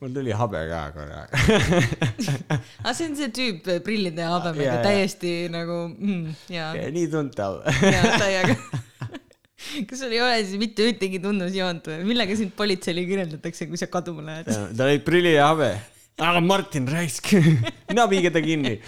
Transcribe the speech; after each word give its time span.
mul 0.00 0.12
tuli 0.14 0.34
habe 0.40 0.60
ka 0.70 0.80
korra 0.94 1.22
aga 2.86 2.92
see 2.94 3.08
on 3.08 3.16
see 3.18 3.30
tüüp 3.34 3.66
äh, 3.72 3.80
prillide 3.82 4.22
ja 4.22 4.30
habemega 4.36 4.68
Jaa, 4.68 4.76
jaa. 4.76 4.84
täiesti 4.86 5.32
nagu 5.50 5.78
mm, 5.90 6.36
ja, 6.54 6.70
nii 6.94 7.08
tuntav. 7.10 7.58
ja 7.82 8.04
täiega. 8.14 8.54
kas 9.90 9.98
sul 9.98 10.14
ei 10.14 10.22
ole 10.22 10.38
siis 10.44 10.60
mitte 10.62 10.86
ühtegi 10.86 11.18
tunnusjoont 11.24 11.90
või 11.90 12.06
millega 12.12 12.38
sind 12.38 12.54
politseile 12.58 13.02
kirjeldatakse, 13.10 13.66
kui 13.66 13.80
sa 13.80 13.90
kaduma 13.90 14.22
lähed? 14.28 14.52
tal 14.78 14.86
olid 14.86 15.02
prillid 15.06 15.34
ja 15.34 15.50
habe. 15.50 15.72
aga 16.30 16.46
Martin 16.46 16.86
raisk, 16.94 17.34
mina 17.90 18.06
viige 18.10 18.30
ta 18.34 18.42
kinni. 18.44 18.78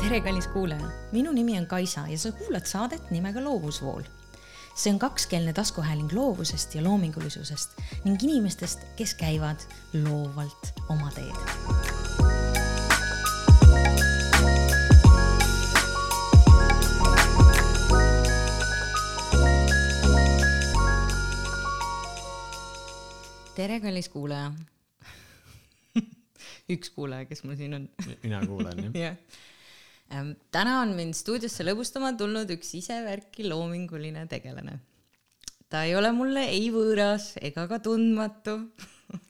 tere, 0.00 0.18
kallis 0.24 0.50
kuulaja, 0.50 0.90
minu 1.14 1.30
nimi 1.36 1.54
on 1.60 1.70
Kaisa 1.70 2.08
ja 2.10 2.18
sa 2.18 2.34
kuulad 2.34 2.66
saadet 2.66 3.12
nimega 3.14 3.38
Loovusvool. 3.44 4.02
See 4.74 4.92
on 4.92 4.98
kakskeelne 4.98 5.52
taskuhääling 5.52 6.12
loovusest 6.12 6.74
ja 6.74 6.84
loomingulisusest 6.84 7.70
ning 8.04 8.22
inimestest, 8.22 8.80
kes 8.96 9.14
käivad 9.14 9.60
loovalt 9.92 10.72
oma 10.88 11.10
teed. 11.14 12.10
tere, 23.60 23.80
kallis 23.80 24.08
kuulaja. 24.08 24.52
üks 26.74 26.90
kuulaja, 26.94 27.26
kes 27.28 27.42
mul 27.44 27.58
siin 27.58 27.76
on 27.76 27.88
mina 28.22 28.40
kuulan 28.46 28.78
jah. 28.84 28.94
jah. 29.04 29.16
Täna 30.50 30.80
on 30.82 30.94
mind 30.98 31.14
stuudiosse 31.14 31.64
lõbustama 31.66 32.12
tulnud 32.18 32.50
üks 32.56 32.72
isevärki 32.80 33.46
loominguline 33.46 34.26
tegelane. 34.30 34.80
ta 35.70 35.84
ei 35.86 35.94
ole 35.94 36.10
mulle 36.12 36.48
ei 36.50 36.70
võõras 36.74 37.36
ega 37.40 37.68
ka 37.70 37.78
tundmatu. 37.78 38.56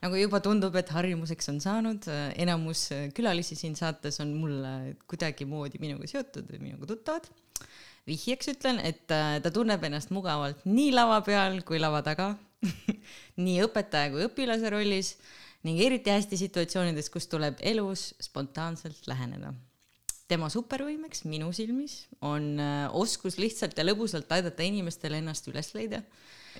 nagu 0.00 0.16
juba 0.16 0.40
tundub, 0.40 0.76
et 0.80 0.88
harjumuseks 0.88 1.50
on 1.52 1.60
saanud, 1.60 2.08
enamus 2.40 2.86
külalisi 3.16 3.56
siin 3.56 3.76
saates 3.76 4.16
on 4.24 4.32
mulle 4.32 4.96
kuidagimoodi 5.10 5.80
minuga 5.82 6.08
seotud 6.08 6.48
või 6.48 6.62
minuga 6.70 6.88
tuttavad. 6.88 7.28
vihjeks 8.08 8.48
ütlen, 8.54 8.80
et 8.80 9.12
äh, 9.12 9.36
ta 9.44 9.50
tunneb 9.52 9.84
ennast 9.84 10.10
mugavalt 10.10 10.64
nii 10.64 10.94
lava 10.96 11.20
peal 11.20 11.60
kui 11.68 11.78
lava 11.78 12.00
taga, 12.02 12.32
nii 13.44 13.60
õpetaja 13.68 14.14
kui 14.14 14.24
õpilase 14.24 14.72
rollis 14.72 15.18
ning 15.68 15.80
eriti 15.84 16.08
hästi 16.08 16.40
situatsioonides, 16.40 17.12
kus 17.12 17.28
tuleb 17.28 17.60
elus 17.60 18.14
spontaanselt 18.24 19.04
läheneda 19.06 19.52
tema 20.30 20.50
supervõimeks 20.52 21.24
minu 21.28 21.50
silmis 21.56 22.04
on 22.26 22.52
äh, 22.62 22.86
oskus 22.96 23.38
lihtsalt 23.40 23.78
ja 23.78 23.86
lõbusalt 23.86 24.30
aidata 24.36 24.66
inimestel 24.66 25.18
ennast 25.18 25.48
üles 25.50 25.72
leida 25.74 26.02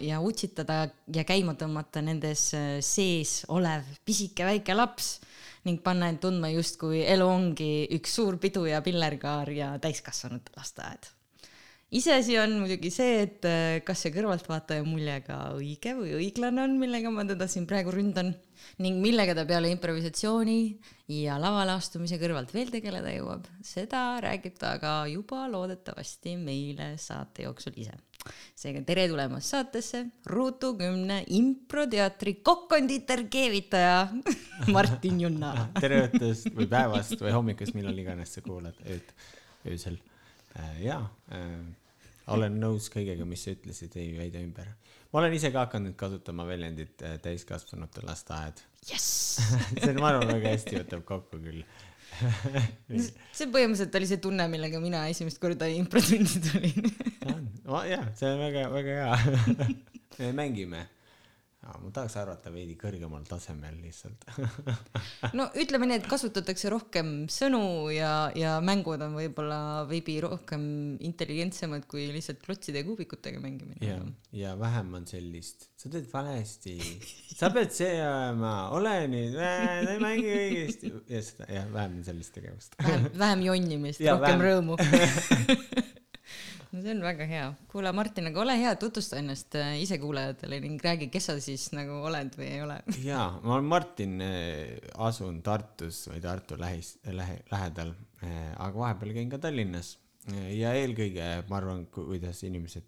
ja 0.03 0.21
utsitada 0.25 0.83
ja 1.15 1.25
käima 1.29 1.55
tõmmata 1.59 2.03
nendes 2.05 2.51
äh, 2.57 2.73
sees 2.85 3.45
olev 3.53 3.87
pisike 4.07 4.47
väike 4.49 4.77
laps 4.77 5.19
ning 5.69 5.83
panna 5.85 6.09
end 6.11 6.23
tundma 6.25 6.51
justkui 6.55 7.05
elu 7.05 7.27
ongi 7.29 7.73
üks 7.99 8.19
suur 8.19 8.41
pidu 8.43 8.67
ja 8.71 8.83
pillerkaar 8.85 9.51
ja 9.55 9.73
täiskasvanute 9.83 10.55
lasteaed 10.57 11.11
iseasi 11.91 12.37
on 12.39 12.55
muidugi 12.63 12.91
see, 12.95 13.23
et 13.25 13.47
äh, 13.49 13.81
kas 13.87 14.05
see 14.05 14.13
kõrvaltvaataja 14.15 14.85
mulje 14.87 15.17
ka 15.27 15.39
õige 15.57 15.97
või 15.99 16.15
õiglane 16.21 16.63
on, 16.63 16.77
millega 16.79 17.11
ma 17.11 17.25
teda 17.27 17.49
siin 17.51 17.67
praegu 17.71 17.95
ründan 17.95 18.31
ning 18.85 19.01
millega 19.03 19.35
ta 19.35 19.45
peale 19.49 19.71
improvisatsiooni 19.75 20.61
ja 21.17 21.39
lavale 21.41 21.75
astumise 21.75 22.21
kõrvalt 22.21 22.53
veel 22.55 22.71
tegeleda 22.71 23.11
jõuab, 23.15 23.49
seda 23.67 24.21
räägib 24.23 24.59
ta 24.61 24.77
ka 24.83 24.93
juba 25.11 25.49
loodetavasti 25.51 26.37
meile 26.39 26.93
saate 27.01 27.49
jooksul 27.49 27.75
ise. 27.83 27.97
seega 28.55 28.85
tere 28.87 29.09
tulemast 29.09 29.51
saatesse 29.51 30.05
Ruutu 30.31 30.75
kümne 30.79 31.25
improteatri 31.27 32.37
kokk-kondiiter 32.45 33.25
keevitaja 33.33 34.07
Martin 34.77 35.21
Junna. 35.25 35.73
tere 35.81 36.05
õhtust 36.07 36.55
või 36.55 36.71
päevast 36.71 37.19
või 37.19 37.35
hommikust, 37.35 37.75
millal 37.75 37.99
iganes 37.99 38.37
sa 38.37 38.45
kuulad, 38.47 38.79
ööd, 38.87 39.15
öösel. 39.67 39.99
ja 40.85 41.03
äh, 41.33 41.80
olen 42.31 42.59
nõus 42.63 42.89
kõigega, 42.93 43.27
mis 43.29 43.45
sa 43.47 43.55
ütlesid, 43.55 43.97
ei 44.01 44.15
väida 44.19 44.43
ümber. 44.43 44.73
ma 45.13 45.23
olen 45.23 45.35
ise 45.35 45.51
ka 45.51 45.67
hakanud 45.67 45.97
kasutama 45.99 46.47
väljendit 46.47 47.03
äh, 47.03 47.19
täiskasvanute 47.23 48.05
lasteaed. 48.07 48.61
jess, 48.89 49.41
see 49.77 49.93
on, 49.93 50.03
ma 50.03 50.13
arvan, 50.13 50.35
väga 50.37 50.57
hästi 50.57 50.83
võtab 50.83 51.07
kokku 51.09 51.41
küll. 51.43 51.65
see 52.99 53.47
põhimõtteliselt 53.49 53.97
oli 53.97 54.11
see 54.11 54.21
tunne, 54.23 54.49
millega 54.53 54.81
mina 54.83 55.07
esimest 55.09 55.41
korda 55.41 55.71
improtundi 55.73 56.43
tulin 56.51 56.91
jah, 57.89 58.07
see 58.19 58.31
on 58.31 58.41
väga, 58.41 58.65
väga 58.73 58.97
hea. 58.99 59.75
me 60.19 60.33
mängime. 60.33 60.87
Ma 61.61 61.91
tahaks 61.93 62.15
arvata 62.17 62.51
veidi 62.53 62.75
kõrgemal 62.81 63.25
tasemel 63.29 63.77
lihtsalt. 63.83 64.25
no 65.39 65.47
ütleme 65.61 65.89
nii, 65.91 65.99
et 66.01 66.09
kasutatakse 66.09 66.71
rohkem 66.73 67.13
sõnu 67.33 67.91
ja, 67.93 68.31
ja 68.37 68.57
mängud 68.65 69.03
on 69.05 69.19
võib-olla 69.19 69.61
veidi 69.91 70.17
rohkem 70.25 70.63
intelligentsemad 71.05 71.85
kui 71.91 72.07
lihtsalt 72.15 72.41
klotside 72.47 72.81
ja 72.81 72.89
kuubikutega 72.89 73.43
mängimine. 73.45 73.77
ja, 73.85 74.01
ja 74.33 74.55
vähem 74.61 74.95
on 75.01 75.07
sellist, 75.11 75.69
sa 75.77 75.93
teed 75.93 76.09
valesti, 76.13 76.79
sa 77.37 77.53
pead 77.53 77.77
see 77.77 77.93
olema, 78.07 78.55
ole 78.77 78.97
nüüd, 79.13 79.37
sa 79.37 79.53
ei 79.85 80.01
mängi 80.01 80.35
õigesti 80.41 80.95
ja 81.13 81.25
seda 81.29 81.53
jah, 81.61 81.71
vähem 81.77 82.01
on 82.01 82.09
sellist 82.09 82.37
tegevust. 82.41 82.81
vähem, 82.81 83.09
vähem 83.21 83.47
jonnimist, 83.51 84.05
rohkem 84.09 84.45
vähem. 84.47 84.49
rõõmu. 84.49 84.81
no 86.71 86.83
see 86.83 86.93
on 86.95 87.03
väga 87.05 87.27
hea. 87.27 87.47
kuule, 87.71 87.93
Martin, 87.97 88.29
aga 88.31 88.43
ole 88.45 88.57
hea, 88.61 88.75
tutvusta 88.81 89.19
ennast 89.21 89.57
äh, 89.59 89.73
ise 89.83 89.99
kuulajatele 90.03 90.61
ning 90.65 90.83
räägi, 90.85 91.11
kes 91.13 91.31
sa 91.31 91.37
siis 91.43 91.71
nagu 91.77 92.01
oled 92.09 92.37
või 92.39 92.51
ei 92.51 92.63
ole. 92.65 92.79
ja 93.11 93.25
ma 93.43 93.57
olen 93.57 93.71
Martin, 93.71 94.21
asun 95.09 95.41
Tartus 95.47 96.05
või 96.11 96.23
Tartu 96.25 96.59
lähis, 96.61 96.95
lähe, 97.11 97.41
lähedal, 97.51 97.95
aga 98.23 98.73
vahepeal 98.77 99.17
käin 99.17 99.33
ka 99.33 99.41
Tallinnas 99.43 99.97
ja 100.55 100.75
eelkõige 100.77 101.31
ma 101.49 101.59
arvan, 101.59 101.87
kuidas 101.93 102.45
inimesed, 102.47 102.87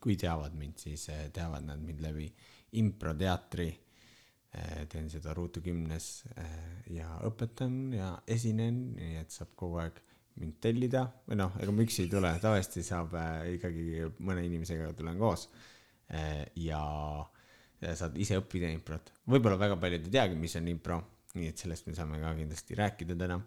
kui 0.00 0.16
teavad 0.18 0.54
mind, 0.56 0.80
siis 0.80 1.06
teavad 1.36 1.66
nad 1.66 1.80
mind 1.84 2.02
läbi 2.02 2.30
improteatri. 2.80 3.70
teen 4.90 5.10
seda 5.10 5.34
Ruutu 5.34 5.60
kümnes 5.62 6.24
ja 6.90 7.06
õpetan 7.28 7.92
ja 7.94 8.14
esinen, 8.26 8.80
nii 8.96 9.20
et 9.20 9.30
saab 9.30 9.52
kogu 9.54 9.78
aeg 9.78 10.00
mind 10.40 10.56
tellida 10.62 11.04
või 11.28 11.38
noh, 11.40 11.58
ega 11.60 11.74
ma 11.74 11.84
üksi 11.84 12.06
ei 12.06 12.12
tule, 12.12 12.32
tavalisti 12.42 12.84
saab 12.86 13.14
äh, 13.18 13.52
ikkagi 13.56 14.06
mõne 14.24 14.44
inimesega 14.46 14.92
tulen 14.98 15.20
koos 15.20 15.48
äh,. 16.10 16.46
ja 16.56 16.80
ja 17.80 17.96
saad 17.96 18.16
ise 18.20 18.38
õppida 18.40 18.70
improt. 18.72 19.12
võib-olla 19.30 19.58
väga 19.60 19.76
paljud 19.80 20.06
ei 20.06 20.12
teagi, 20.12 20.38
mis 20.38 20.56
on 20.60 20.68
impro, 20.68 21.00
nii 21.36 21.50
et 21.52 21.60
sellest 21.60 21.88
me 21.88 21.96
saame 21.96 22.20
ka 22.22 22.32
kindlasti 22.36 22.78
rääkida 22.78 23.16
täna. 23.18 23.40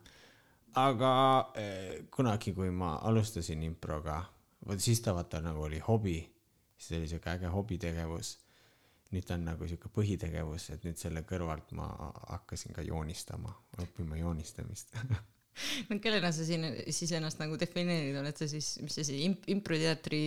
aga 0.82 1.12
eh, 1.56 2.06
kunagi, 2.12 2.54
kui 2.54 2.72
ma 2.74 2.96
alustasin 3.10 3.62
improga, 3.64 4.24
vot 4.66 4.82
siis 4.82 5.02
ta 5.06 5.14
vaata 5.14 5.42
nagu 5.46 5.68
oli 5.68 5.80
hobi, 5.80 6.18
siis 6.78 6.98
oli 6.98 7.12
siuke 7.12 7.30
äge 7.30 7.52
hobitegevus. 7.54 8.38
nüüd 9.14 9.28
ta 9.30 9.36
on 9.38 9.46
nagu 9.46 9.68
siuke 9.70 9.92
põhitegevus, 9.94 10.72
et 10.74 10.86
nüüd 10.88 10.98
selle 10.98 11.22
kõrvalt 11.30 11.76
ma 11.78 11.86
hakkasin 12.32 12.74
ka 12.74 12.82
joonistama, 12.82 13.54
õppima 13.86 14.18
joonistamist 14.18 14.98
no 15.90 16.00
kellena 16.04 16.34
sa 16.36 16.46
siin 16.48 16.66
siis 16.90 17.14
ennast 17.16 17.42
nagu 17.42 17.58
defineerid, 17.60 18.18
oled 18.20 18.38
sa 18.40 18.50
siis, 18.50 18.76
mis 18.84 18.98
see 18.98 19.08
siis 19.08 19.24
imp-, 19.28 19.48
improteatri 19.54 20.26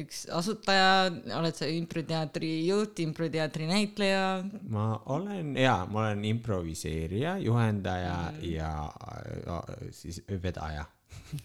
üks 0.00 0.22
asutaja, 0.32 1.10
oled 1.36 1.56
sa 1.56 1.68
improteatri 1.68 2.50
juht, 2.64 3.02
improteatri 3.04 3.68
näitleja? 3.68 4.24
ma 4.72 4.86
olen 5.12 5.52
jaa, 5.60 5.84
ma 5.92 6.06
olen 6.06 6.24
improviseerija, 6.30 7.36
juhendaja 7.44 8.16
mm. 8.30 8.42
ja 8.54 8.72
äh, 8.88 9.86
siis 9.92 10.22
vedaja. 10.32 10.86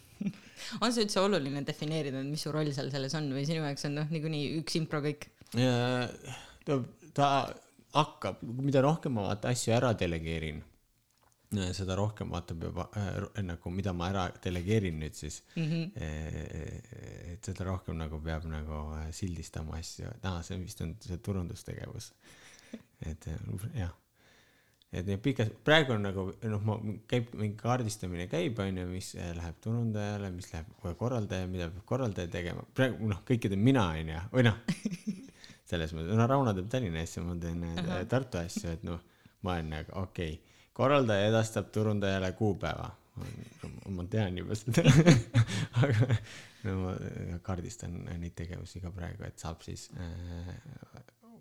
on 0.82 0.92
see 0.92 1.04
üldse 1.04 1.20
oluline 1.20 1.62
defineerida, 1.66 2.24
mis 2.24 2.46
su 2.46 2.52
roll 2.54 2.72
seal 2.72 2.88
selles 2.92 3.14
on 3.18 3.28
või 3.36 3.44
sinu 3.48 3.60
jaoks 3.66 3.84
on 3.90 3.98
noh, 4.00 4.08
niikuinii 4.12 4.58
üks 4.62 4.80
impro 4.80 5.02
kõik? 5.04 5.28
ta, 5.52 6.80
ta 7.16 7.28
hakkab, 7.96 8.40
mida 8.64 8.80
rohkem 8.84 9.16
ma 9.16 9.28
vaata 9.28 9.52
asju 9.52 9.76
ära 9.76 9.92
delegeerin, 9.96 10.60
seda 11.48 11.96
rohkem 11.96 12.28
vaatab 12.30 12.64
juba 12.68 12.88
äh, 12.96 13.42
nagu, 13.42 13.70
mida 13.72 13.94
ma 13.96 14.10
ära 14.12 14.26
delegeerin 14.44 14.98
nüüd 15.00 15.14
siis 15.16 15.42
mm. 15.56 15.62
-hmm. 15.62 17.32
et 17.32 17.44
seda 17.44 17.64
rohkem 17.64 17.96
nagu 17.96 18.20
peab 18.20 18.44
nagu 18.44 18.82
äh, 18.98 19.08
sildistama 19.12 19.78
asju, 19.78 20.10
et 20.12 20.24
aa, 20.28 20.42
see 20.42 20.58
vist 20.60 20.80
on 20.80 20.94
see 21.00 21.16
turundustegevus. 21.16 22.12
et 23.00 23.26
äh, 23.26 23.38
jah 23.74 23.94
et 24.92 25.06
need 25.06 25.20
pikas, 25.20 25.48
praegu 25.64 25.92
on 25.92 26.02
nagu 26.02 26.26
noh, 26.48 26.60
ma 26.64 26.76
käib 27.08 27.32
mingi 27.36 27.56
kaardistamine 27.56 28.26
käib 28.28 28.58
onju, 28.58 28.86
mis 28.88 29.14
äh, 29.16 29.34
läheb 29.36 29.56
turundajale, 29.64 30.30
mis 30.30 30.52
läheb 30.52 30.66
korraldaja, 30.98 31.46
mida 31.46 31.68
peab 31.70 31.84
korraldaja 31.88 32.28
tegema, 32.32 32.64
praegu 32.74 33.08
noh, 33.08 33.20
kõike 33.28 33.48
teen 33.52 33.64
mina 33.64 33.84
onju, 33.92 34.20
või 34.32 34.46
noh, 34.48 34.60
selles 35.70 35.92
mõttes, 35.92 36.16
no 36.16 36.28
Rauno 36.28 36.52
teeb 36.56 36.68
Tallinna 36.72 37.04
asju, 37.04 37.24
ma 37.24 37.36
teen 37.40 37.64
-huh. 37.64 38.04
Tartu 38.08 38.40
asju, 38.40 38.70
et 38.72 38.84
noh, 38.88 39.00
ma 39.42 39.56
olen 39.56 39.74
nagu 39.76 39.92
okei 40.04 40.32
okay., 40.34 40.57
korraldaja 40.78 41.28
edastab 41.32 41.72
turundajale 41.74 42.32
kuupäeva, 42.38 42.88
ma 43.94 44.04
tean 44.10 44.38
juba 44.38 44.56
seda 44.58 44.84
aga 45.82 46.10
no 46.66 46.76
ma 46.84 46.92
kaardistan 47.46 47.96
neid 48.06 48.36
tegevusi 48.38 48.82
ka 48.84 48.92
praegu, 48.94 49.26
et 49.26 49.42
saab 49.42 49.64
siis 49.66 49.88
äh, 49.98 50.52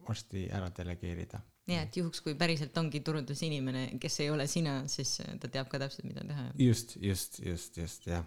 varsti 0.08 0.48
ära 0.54 0.72
delegeerida. 0.74 1.42
ja, 1.70 1.84
et 1.84 2.00
juhuks, 2.00 2.24
kui 2.26 2.38
päriselt 2.40 2.78
ongi 2.82 3.04
turundusinimene, 3.06 3.90
kes 4.02 4.24
ei 4.26 4.32
ole 4.34 4.48
sina, 4.50 4.80
siis 4.90 5.20
ta 5.42 5.52
teab 5.52 5.70
ka 5.70 5.82
täpselt, 5.84 6.08
mida 6.10 6.26
teha. 6.26 6.50
just, 6.70 6.98
just, 7.02 7.40
just, 7.46 7.78
just, 7.78 8.10
jah 8.10 8.26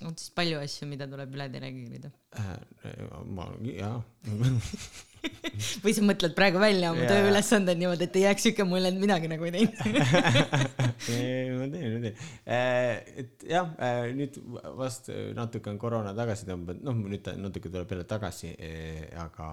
on 0.00 0.16
siis 0.16 0.32
palju 0.32 0.56
asju, 0.60 0.88
mida 0.88 1.06
tuleb 1.10 1.34
üle 1.36 1.46
delegeerida 1.52 2.10
äh,? 2.40 2.54
ma, 3.28 3.46
jaa 3.68 3.98
või 5.84 5.92
sa 5.96 6.04
mõtled 6.04 6.34
praegu 6.36 6.60
välja 6.62 6.92
oma 6.94 7.06
tööülesanded 7.08 7.80
niimoodi, 7.80 8.06
et 8.08 8.18
ei 8.18 8.24
jääks 8.26 8.46
siuke 8.48 8.66
mulje, 8.68 8.92
et 8.92 9.00
midagi 9.00 9.30
nagu 9.30 9.48
ei 9.48 9.54
teinud 9.54 9.80
ei, 11.14 11.50
ma 11.56 11.68
teen, 11.72 11.96
ma 11.96 12.02
teen. 12.04 12.22
Äh, 12.56 12.92
et 13.24 13.46
jah, 13.50 13.72
äh, 13.82 14.10
nüüd 14.16 14.38
vast 14.78 15.10
natuke 15.36 15.72
on 15.72 15.80
koroona 15.80 16.14
tagasi 16.16 16.48
tõmbunud, 16.48 16.84
noh, 16.86 17.02
nüüd 17.14 17.32
natuke 17.40 17.72
tuleb 17.72 17.92
jälle 17.94 18.06
tagasi, 18.08 18.54
äh, 18.56 19.04
aga, 19.20 19.52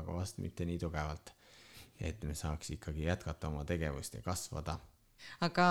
aga 0.00 0.18
vast 0.20 0.42
mitte 0.42 0.66
nii 0.68 0.80
tugevalt. 0.82 1.34
et 2.00 2.24
me 2.26 2.34
saaks 2.34 2.72
ikkagi 2.74 3.04
jätkata 3.06 3.48
oma 3.48 3.62
tegevust 3.64 4.16
ja 4.16 4.22
kasvada 4.22 4.74
aga 5.46 5.66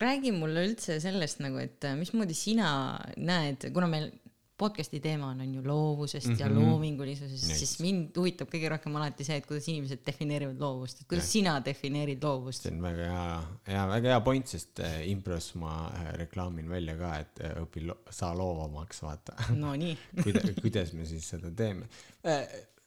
räägi 0.00 0.32
mulle 0.32 0.64
üldse 0.70 0.96
sellest 1.04 1.42
nagu, 1.44 1.60
et 1.60 1.84
mismoodi 1.98 2.34
sina 2.34 2.70
näed, 3.16 3.68
kuna 3.74 3.86
meil 3.90 4.08
podcast'i 4.56 5.00
teema 5.04 5.28
on, 5.32 5.40
on 5.44 5.54
ju 5.54 5.62
loovusest 5.64 6.26
mm 6.26 6.34
-hmm. 6.34 6.40
ja 6.40 6.48
mhm. 6.48 6.58
loomingulisusest, 6.58 7.56
siis 7.58 7.80
mind 7.80 8.16
huvitab 8.16 8.48
kõige 8.48 8.68
rohkem 8.72 8.96
alati 8.96 9.24
see, 9.24 9.36
et 9.36 9.46
kuidas 9.46 9.68
inimesed 9.68 10.00
defineerivad 10.06 10.60
loovust, 10.60 11.00
et 11.00 11.08
kuidas 11.08 11.26
ja. 11.26 11.30
sina 11.30 11.56
defineerid 11.64 12.24
loovust? 12.24 12.62
see 12.62 12.72
on 12.72 12.82
väga 12.82 13.10
hea, 13.10 13.42
hea, 13.66 13.86
väga 13.88 14.14
hea 14.14 14.20
point, 14.20 14.48
sest 14.48 14.80
äh, 14.80 14.96
impros 15.10 15.54
ma 15.54 15.74
äh, 15.88 16.12
reklaamin 16.22 16.68
välja 16.68 16.96
ka, 16.96 17.12
et 17.18 17.40
äh, 17.44 17.56
õpi 17.62 17.84
lo, 17.86 17.98
saa 18.10 18.32
loovamaks, 18.38 19.02
vaata. 19.02 19.36
Nonii 19.54 19.98
kuidas, 20.24 20.50
kuidas 20.62 20.92
me 20.92 21.06
siis 21.06 21.28
seda 21.28 21.50
teeme? 21.50 21.88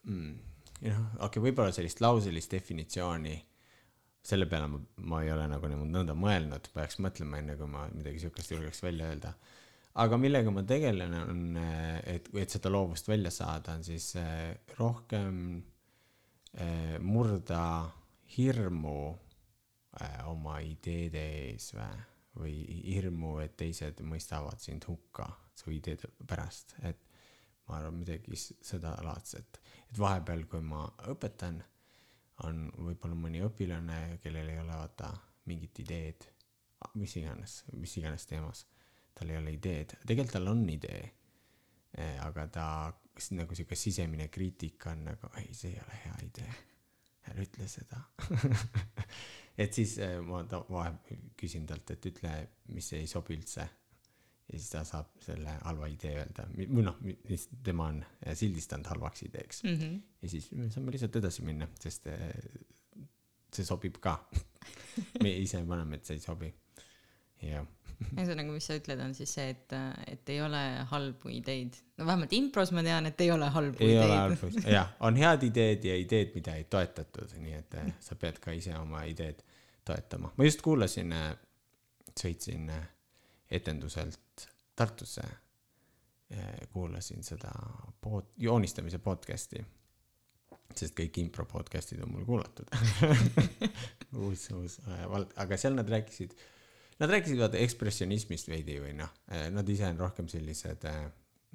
Mm, 0.04 0.33
noh, 0.81 1.06
okei 1.19 1.25
okay,, 1.27 1.44
võib-olla 1.44 1.72
sellist 1.75 2.01
lauselist 2.01 2.51
definitsiooni 2.51 3.38
selle 4.30 4.45
peale 4.45 4.68
ma, 4.68 4.80
ma 5.12 5.22
ei 5.24 5.31
ole 5.31 5.48
nagu 5.48 5.68
niimoodi 5.68 5.94
nõnda 5.94 6.15
mõelnud, 6.18 6.74
peaks 6.74 7.00
mõtlema 7.00 7.39
enne, 7.39 7.56
kui 7.57 7.69
ma 7.72 7.88
midagi 7.94 8.25
siukest 8.25 8.51
julgeks 8.51 8.83
välja 8.83 9.13
öelda 9.13 9.33
aga 9.97 10.18
millega 10.18 10.51
ma 10.53 10.63
tegelen, 10.68 11.15
on, 11.18 11.57
et, 12.06 12.30
et 12.38 12.53
seda 12.57 12.71
loovust 12.71 13.09
välja 13.09 13.31
saada, 13.33 13.75
on 13.77 13.83
siis 13.86 14.12
eh, 14.21 14.53
rohkem 14.77 15.41
eh, 16.53 16.97
murda 17.01 17.63
hirmu 18.36 19.00
eh, 19.09 20.21
oma 20.30 20.59
ideede 20.65 21.25
ees 21.50 21.71
või, 21.74 21.89
või 22.39 22.56
hirmu, 22.94 23.38
et 23.44 23.57
teised 23.57 24.03
mõistavad 24.06 24.62
sind 24.62 24.86
hukka 24.88 25.27
su 25.57 25.74
ideede 25.75 26.12
pärast, 26.27 26.77
et 26.86 27.01
ma 27.68 27.80
arvan 27.80 28.00
midagi 28.00 28.38
sedalaadset, 28.38 29.59
et 29.89 30.00
vahepeal, 30.00 30.45
kui 30.50 30.62
ma 30.65 30.86
õpetan, 31.12 31.59
on 32.47 32.69
võib-olla 32.77 33.18
mõni 33.19 33.41
õpilane, 33.44 34.19
kellel 34.24 34.47
ei 34.53 34.62
ole 34.62 34.71
vaata 34.71 35.09
mingit 35.50 35.81
ideed, 35.83 36.30
mis 36.95 37.15
iganes, 37.19 37.63
mis 37.75 37.97
iganes 38.00 38.24
teemas 38.30 38.63
tal 39.19 39.33
ei 39.33 39.39
ole 39.39 39.54
ideed, 39.57 39.98
tegelikult 40.06 40.38
tal 40.38 40.51
on 40.54 40.66
idee. 40.71 41.04
Eh, 42.00 42.16
aga 42.21 42.45
ta 42.54 42.66
nagu 43.36 43.56
sihuke 43.57 43.75
sisemine 43.75 44.30
kriitika 44.31 44.94
on 44.94 45.07
nagu, 45.10 45.31
ei, 45.42 45.50
see 45.57 45.74
ei 45.74 45.81
ole 45.83 46.01
hea 46.06 46.18
idee. 46.27 46.57
ära 47.30 47.44
ütle 47.44 47.66
seda 47.69 47.98
et 49.62 49.75
siis 49.75 49.98
eh, 50.01 50.16
ma 50.24 50.39
ta 50.50 50.62
vahel 50.69 50.95
küsin 51.38 51.66
talt, 51.68 51.92
et 51.92 52.06
ütle, 52.10 52.31
mis 52.74 52.88
ei 52.95 53.10
sobi 53.12 53.36
üldse. 53.36 53.66
ja 54.48 54.54
siis 54.56 54.69
ta 54.71 54.86
saab 54.88 55.12
selle 55.25 55.57
halva 55.65 55.89
idee 55.92 56.13
öelda 56.22 56.45
või 56.54 56.86
noh, 56.86 57.01
mis 57.04 57.50
tema 57.65 57.89
on 57.92 58.00
sildistanud 58.24 58.88
halvaks 58.94 59.25
ideeks 59.27 59.63
mm. 59.65 59.75
-hmm. 59.75 60.00
ja 60.22 60.30
siis 60.30 60.51
me 60.51 60.69
saame 60.72 60.95
lihtsalt 60.95 61.19
edasi 61.19 61.45
minna, 61.45 61.68
sest 61.81 62.07
eh, 62.13 62.30
see 63.51 63.65
sobib 63.65 64.00
ka 64.01 64.15
me 65.24 65.33
ise 65.42 65.65
paneme, 65.65 66.00
et 66.00 66.06
see 66.06 66.22
ei 66.22 66.24
sobi. 66.24 66.54
jah 67.42 67.68
ühesõnaga, 68.00 68.51
mis 68.54 68.68
sa 68.69 68.78
ütled, 68.80 69.01
on 69.04 69.13
siis 69.16 69.31
see, 69.36 69.50
et, 69.54 69.74
et 70.07 70.31
ei 70.31 70.40
ole 70.44 70.60
halbu 70.92 71.31
ideid. 71.34 71.75
no 72.00 72.07
vähemalt 72.07 72.34
impros 72.36 72.72
ma 72.75 72.84
tean, 72.86 73.10
et 73.10 73.24
ei 73.25 73.31
ole 73.34 73.50
halbu 73.56 73.84
ei 73.84 73.98
ideid. 73.98 74.60
jah, 74.72 74.94
on 75.06 75.19
head 75.19 75.44
ideed 75.50 75.88
ja 75.88 75.98
ideed, 76.00 76.31
mida 76.36 76.56
ei 76.60 76.66
toetatud, 76.72 77.36
nii 77.44 77.57
et 77.57 77.75
eh, 77.81 77.92
sa 78.04 78.16
pead 78.19 78.40
ka 78.44 78.56
ise 78.56 78.75
oma 78.80 79.04
ideed 79.10 79.44
toetama. 79.88 80.31
ma 80.36 80.48
just 80.48 80.63
kuulasin, 80.66 81.12
eh, 81.16 81.34
sõitsin 82.19 82.72
eh, 82.75 82.88
etenduselt 83.60 84.48
Tartusse, 84.80 85.24
kuulasin 86.72 87.25
seda 87.25 87.50
pod-, 88.00 88.30
joonistamise 88.40 89.00
podcast'i 89.04 89.60
sest 90.78 90.94
kõik 90.96 91.18
impro 91.19 91.44
podcast'id 91.50 92.00
on 92.06 92.13
mul 92.13 92.24
kuulatud 92.28 92.69
uus, 94.22 94.46
uus 94.56 94.78
vald, 94.86 95.34
aga 95.42 95.57
seal 95.60 95.74
nad 95.75 95.90
rääkisid 95.90 96.36
äh, 96.38 96.58
Nad 97.00 97.13
rääkisid 97.13 97.40
vaata 97.40 97.60
ekspressionismist 97.63 98.50
veidi 98.51 98.75
või 98.84 98.92
noh, 98.98 99.12
eh, 99.31 99.48
nad 99.54 99.69
ise 99.72 99.88
on 99.88 100.01
rohkem 100.01 100.28
sellised, 100.31 100.84
eh, 100.90 101.06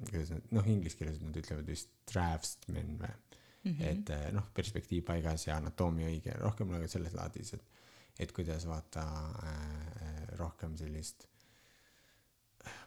kuidas 0.01 0.31
nad, 0.33 0.47
noh, 0.57 0.69
inglise 0.71 0.97
keeles 0.97 1.21
nad 1.21 1.37
ütlevad 1.37 1.69
vist 1.69 1.91
draftsmen 2.09 2.95
või 2.97 3.11
mm. 3.11 3.69
-hmm. 3.69 3.85
et 3.91 4.09
eh, 4.15 4.25
noh, 4.33 4.49
perspektiiv 4.57 5.05
paigas 5.05 5.47
ja 5.47 5.59
anatoomia 5.61 6.09
õige, 6.09 6.33
rohkem 6.41 6.73
nagu 6.73 6.89
selles 6.89 7.13
laadis, 7.13 7.53
et, 7.53 7.85
et 8.25 8.33
kuidas 8.33 8.65
vaata 8.65 9.05
äh, 9.45 10.35
rohkem 10.41 10.77
sellist 10.77 11.27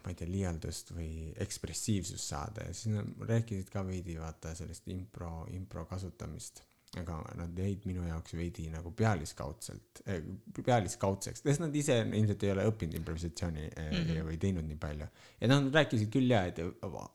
ma 0.02 0.10
ei 0.10 0.16
tea, 0.18 0.26
liialdust 0.30 0.90
või 0.96 1.10
ekspressiivsust 1.44 2.32
saada 2.32 2.66
ja 2.66 2.74
siis 2.74 2.94
nad 2.94 3.28
rääkisid 3.28 3.70
ka 3.70 3.84
veidi 3.86 4.16
vaata 4.18 4.54
sellest 4.58 4.88
impro, 4.90 5.46
impro 5.54 5.84
kasutamist 5.86 6.64
aga 6.96 7.18
nad 7.36 7.58
jäid 7.60 7.84
minu 7.84 8.06
jaoks 8.06 8.32
veidi 8.38 8.68
nagu 8.72 8.90
pealiskaudselt 8.96 10.00
äh,, 10.08 10.22
pealiskaudseks, 10.56 11.42
sest 11.44 11.60
nad 11.60 11.74
ise 11.76 11.98
ilmselt 12.06 12.46
ei 12.46 12.52
ole 12.54 12.64
õppinud 12.70 12.96
improvisatsiooni 12.96 13.66
mm 13.66 13.98
-hmm. 13.98 14.22
või 14.30 14.38
teinud 14.40 14.64
nii 14.68 14.78
palju. 14.80 15.08
ja 15.40 15.50
nad 15.52 15.68
rääkisid 15.74 16.12
küll 16.14 16.32
ja, 16.32 16.46
et 16.48 16.62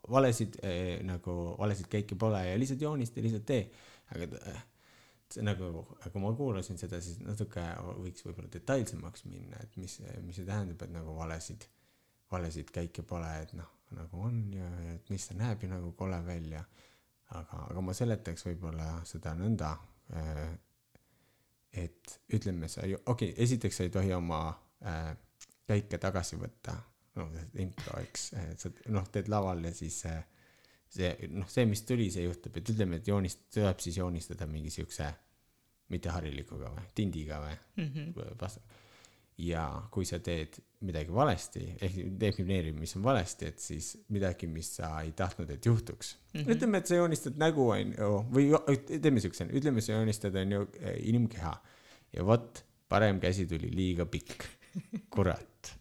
valesid 0.10 0.60
äh, 0.62 1.02
nagu, 1.08 1.56
valesid 1.58 1.90
käike 1.90 2.16
pole 2.16 2.46
ja 2.50 2.60
lihtsalt 2.60 2.86
joonista 2.86 3.22
lihtsalt 3.22 3.46
tee. 3.46 3.66
aga 4.14 4.28
see 5.34 5.44
nagu, 5.46 5.84
kui 6.12 6.22
ma 6.22 6.32
kuulasin 6.38 6.78
seda, 6.78 7.00
siis 7.02 7.20
natuke 7.24 7.64
võiks 7.98 8.26
võib-olla 8.26 8.52
detailsemaks 8.54 9.26
minna, 9.26 9.62
et 9.64 9.78
mis, 9.82 10.00
mis 10.22 10.38
see 10.38 10.46
tähendab, 10.46 10.82
et 10.86 10.94
nagu 10.94 11.16
valesid, 11.18 11.66
valesid 12.32 12.70
käike 12.76 13.06
pole, 13.08 13.30
et 13.42 13.54
noh, 13.58 13.70
nagu 13.98 14.22
on 14.28 14.40
ja, 14.54 14.70
ja 14.86 14.98
et 14.98 15.10
mis 15.14 15.26
ta 15.30 15.38
näeb 15.38 15.64
ju 15.64 15.72
nagu 15.72 15.92
kole 15.98 16.20
välja 16.26 16.64
aga, 17.30 17.66
aga 17.70 17.82
ma 17.82 17.96
seletaks 17.98 18.46
võib-olla 18.48 18.90
seda 19.08 19.34
nõnda, 19.38 19.74
äh, 20.20 20.48
et 21.84 22.20
ütleme, 22.36 22.70
sa 22.70 22.86
ju, 22.86 23.00
okei 23.06 23.32
okay,, 23.32 23.44
esiteks 23.44 23.80
sa 23.80 23.88
ei 23.88 23.94
tohi 23.94 24.14
oma 24.14 24.46
äh, 24.86 25.14
käike 25.68 25.98
tagasi 25.98 26.38
võtta, 26.38 26.76
noh, 27.18 27.34
impro, 27.62 27.98
eks, 28.04 28.30
sa 28.60 28.72
noh, 28.94 29.08
teed 29.14 29.32
laval 29.32 29.64
ja 29.66 29.74
siis 29.74 30.04
äh, 30.10 30.22
see, 30.94 31.10
noh, 31.34 31.50
see, 31.50 31.66
mis 31.70 31.84
tuli, 31.88 32.10
see 32.14 32.28
juhtub, 32.28 32.58
et 32.60 32.74
ütleme, 32.74 33.00
et 33.02 33.10
joonist-, 33.10 33.48
tuleb 33.54 33.82
siis 33.84 33.98
joonistada 33.98 34.48
mingi 34.50 34.74
siukse, 34.74 35.10
mitte 35.94 36.14
harilikuga 36.14 36.72
või, 36.74 36.86
tindiga 36.96 37.40
või 37.44 37.54
mm, 37.56 37.90
-hmm. 37.90 38.14
Ja 39.38 39.66
kui 39.92 40.06
sa 40.06 40.20
teed 40.24 40.60
midagi 40.84 41.14
valesti, 41.16 41.64
ehk 41.82 42.00
defineerib, 42.20 42.76
mis 42.80 42.94
on 43.00 43.06
valesti, 43.06 43.50
et 43.50 43.62
siis 43.64 43.94
midagi, 44.14 44.50
mis 44.52 44.74
sa 44.78 44.92
ei 45.02 45.14
tahtnud, 45.18 45.50
et 45.50 45.66
juhtuks 45.66 46.16
mm. 46.16 46.40
-hmm. 46.40 46.52
ütleme, 46.56 46.78
et 46.78 46.88
sa 46.88 47.00
joonistad 47.00 47.40
nägu, 47.40 47.70
onju, 47.70 48.12
või 48.34 48.52
teeme 49.02 49.24
siukse, 49.24 49.48
ütleme, 49.50 49.82
sa 49.82 49.98
joonistad, 49.98 50.36
onju, 50.36 50.68
inimkeha 51.14 51.54
ja 52.14 52.26
vot, 52.26 52.66
parem 52.90 53.20
käsi 53.20 53.48
tuli 53.50 53.72
liiga 53.72 54.06
pikk, 54.06 54.46
kurat, 55.16 55.74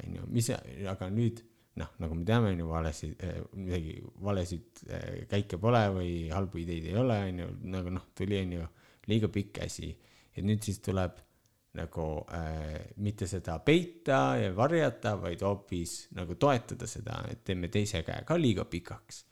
onju, 0.00 0.26
mis, 0.26 0.50
aga 0.90 1.10
nüüd 1.10 1.44
noh, 1.80 1.90
nagu 2.02 2.16
me 2.18 2.24
teame, 2.26 2.52
onju, 2.54 2.68
valesid, 2.68 3.16
eh, 3.22 3.40
midagi 3.54 3.96
valesid 4.24 4.84
eh, 4.88 5.24
käike 5.30 5.58
pole 5.62 5.82
või 5.94 6.12
halbu 6.32 6.62
ideid 6.64 6.90
ei 6.90 6.96
ole, 7.00 7.18
onju, 7.30 7.50
nagu 7.70 7.92
noh, 7.94 8.06
tuli, 8.16 8.40
onju, 8.44 8.68
liiga 9.10 9.30
pikk 9.32 9.60
käsi 9.60 9.90
ja 10.36 10.44
nüüd 10.44 10.62
siis 10.66 10.80
tuleb 10.84 11.18
nagu 11.78 12.06
äh, 12.34 12.94
mitte 13.04 13.28
seda 13.30 13.58
peita 13.62 14.20
ja 14.40 14.50
varjata, 14.56 15.14
vaid 15.20 15.42
hoopis 15.46 16.08
nagu 16.18 16.34
toetada 16.34 16.86
seda, 16.90 17.20
et 17.30 17.44
teeme 17.46 17.70
teise 17.70 18.02
käe 18.06 18.24
ka 18.26 18.38
liiga 18.38 18.64
pikaks 18.66 19.24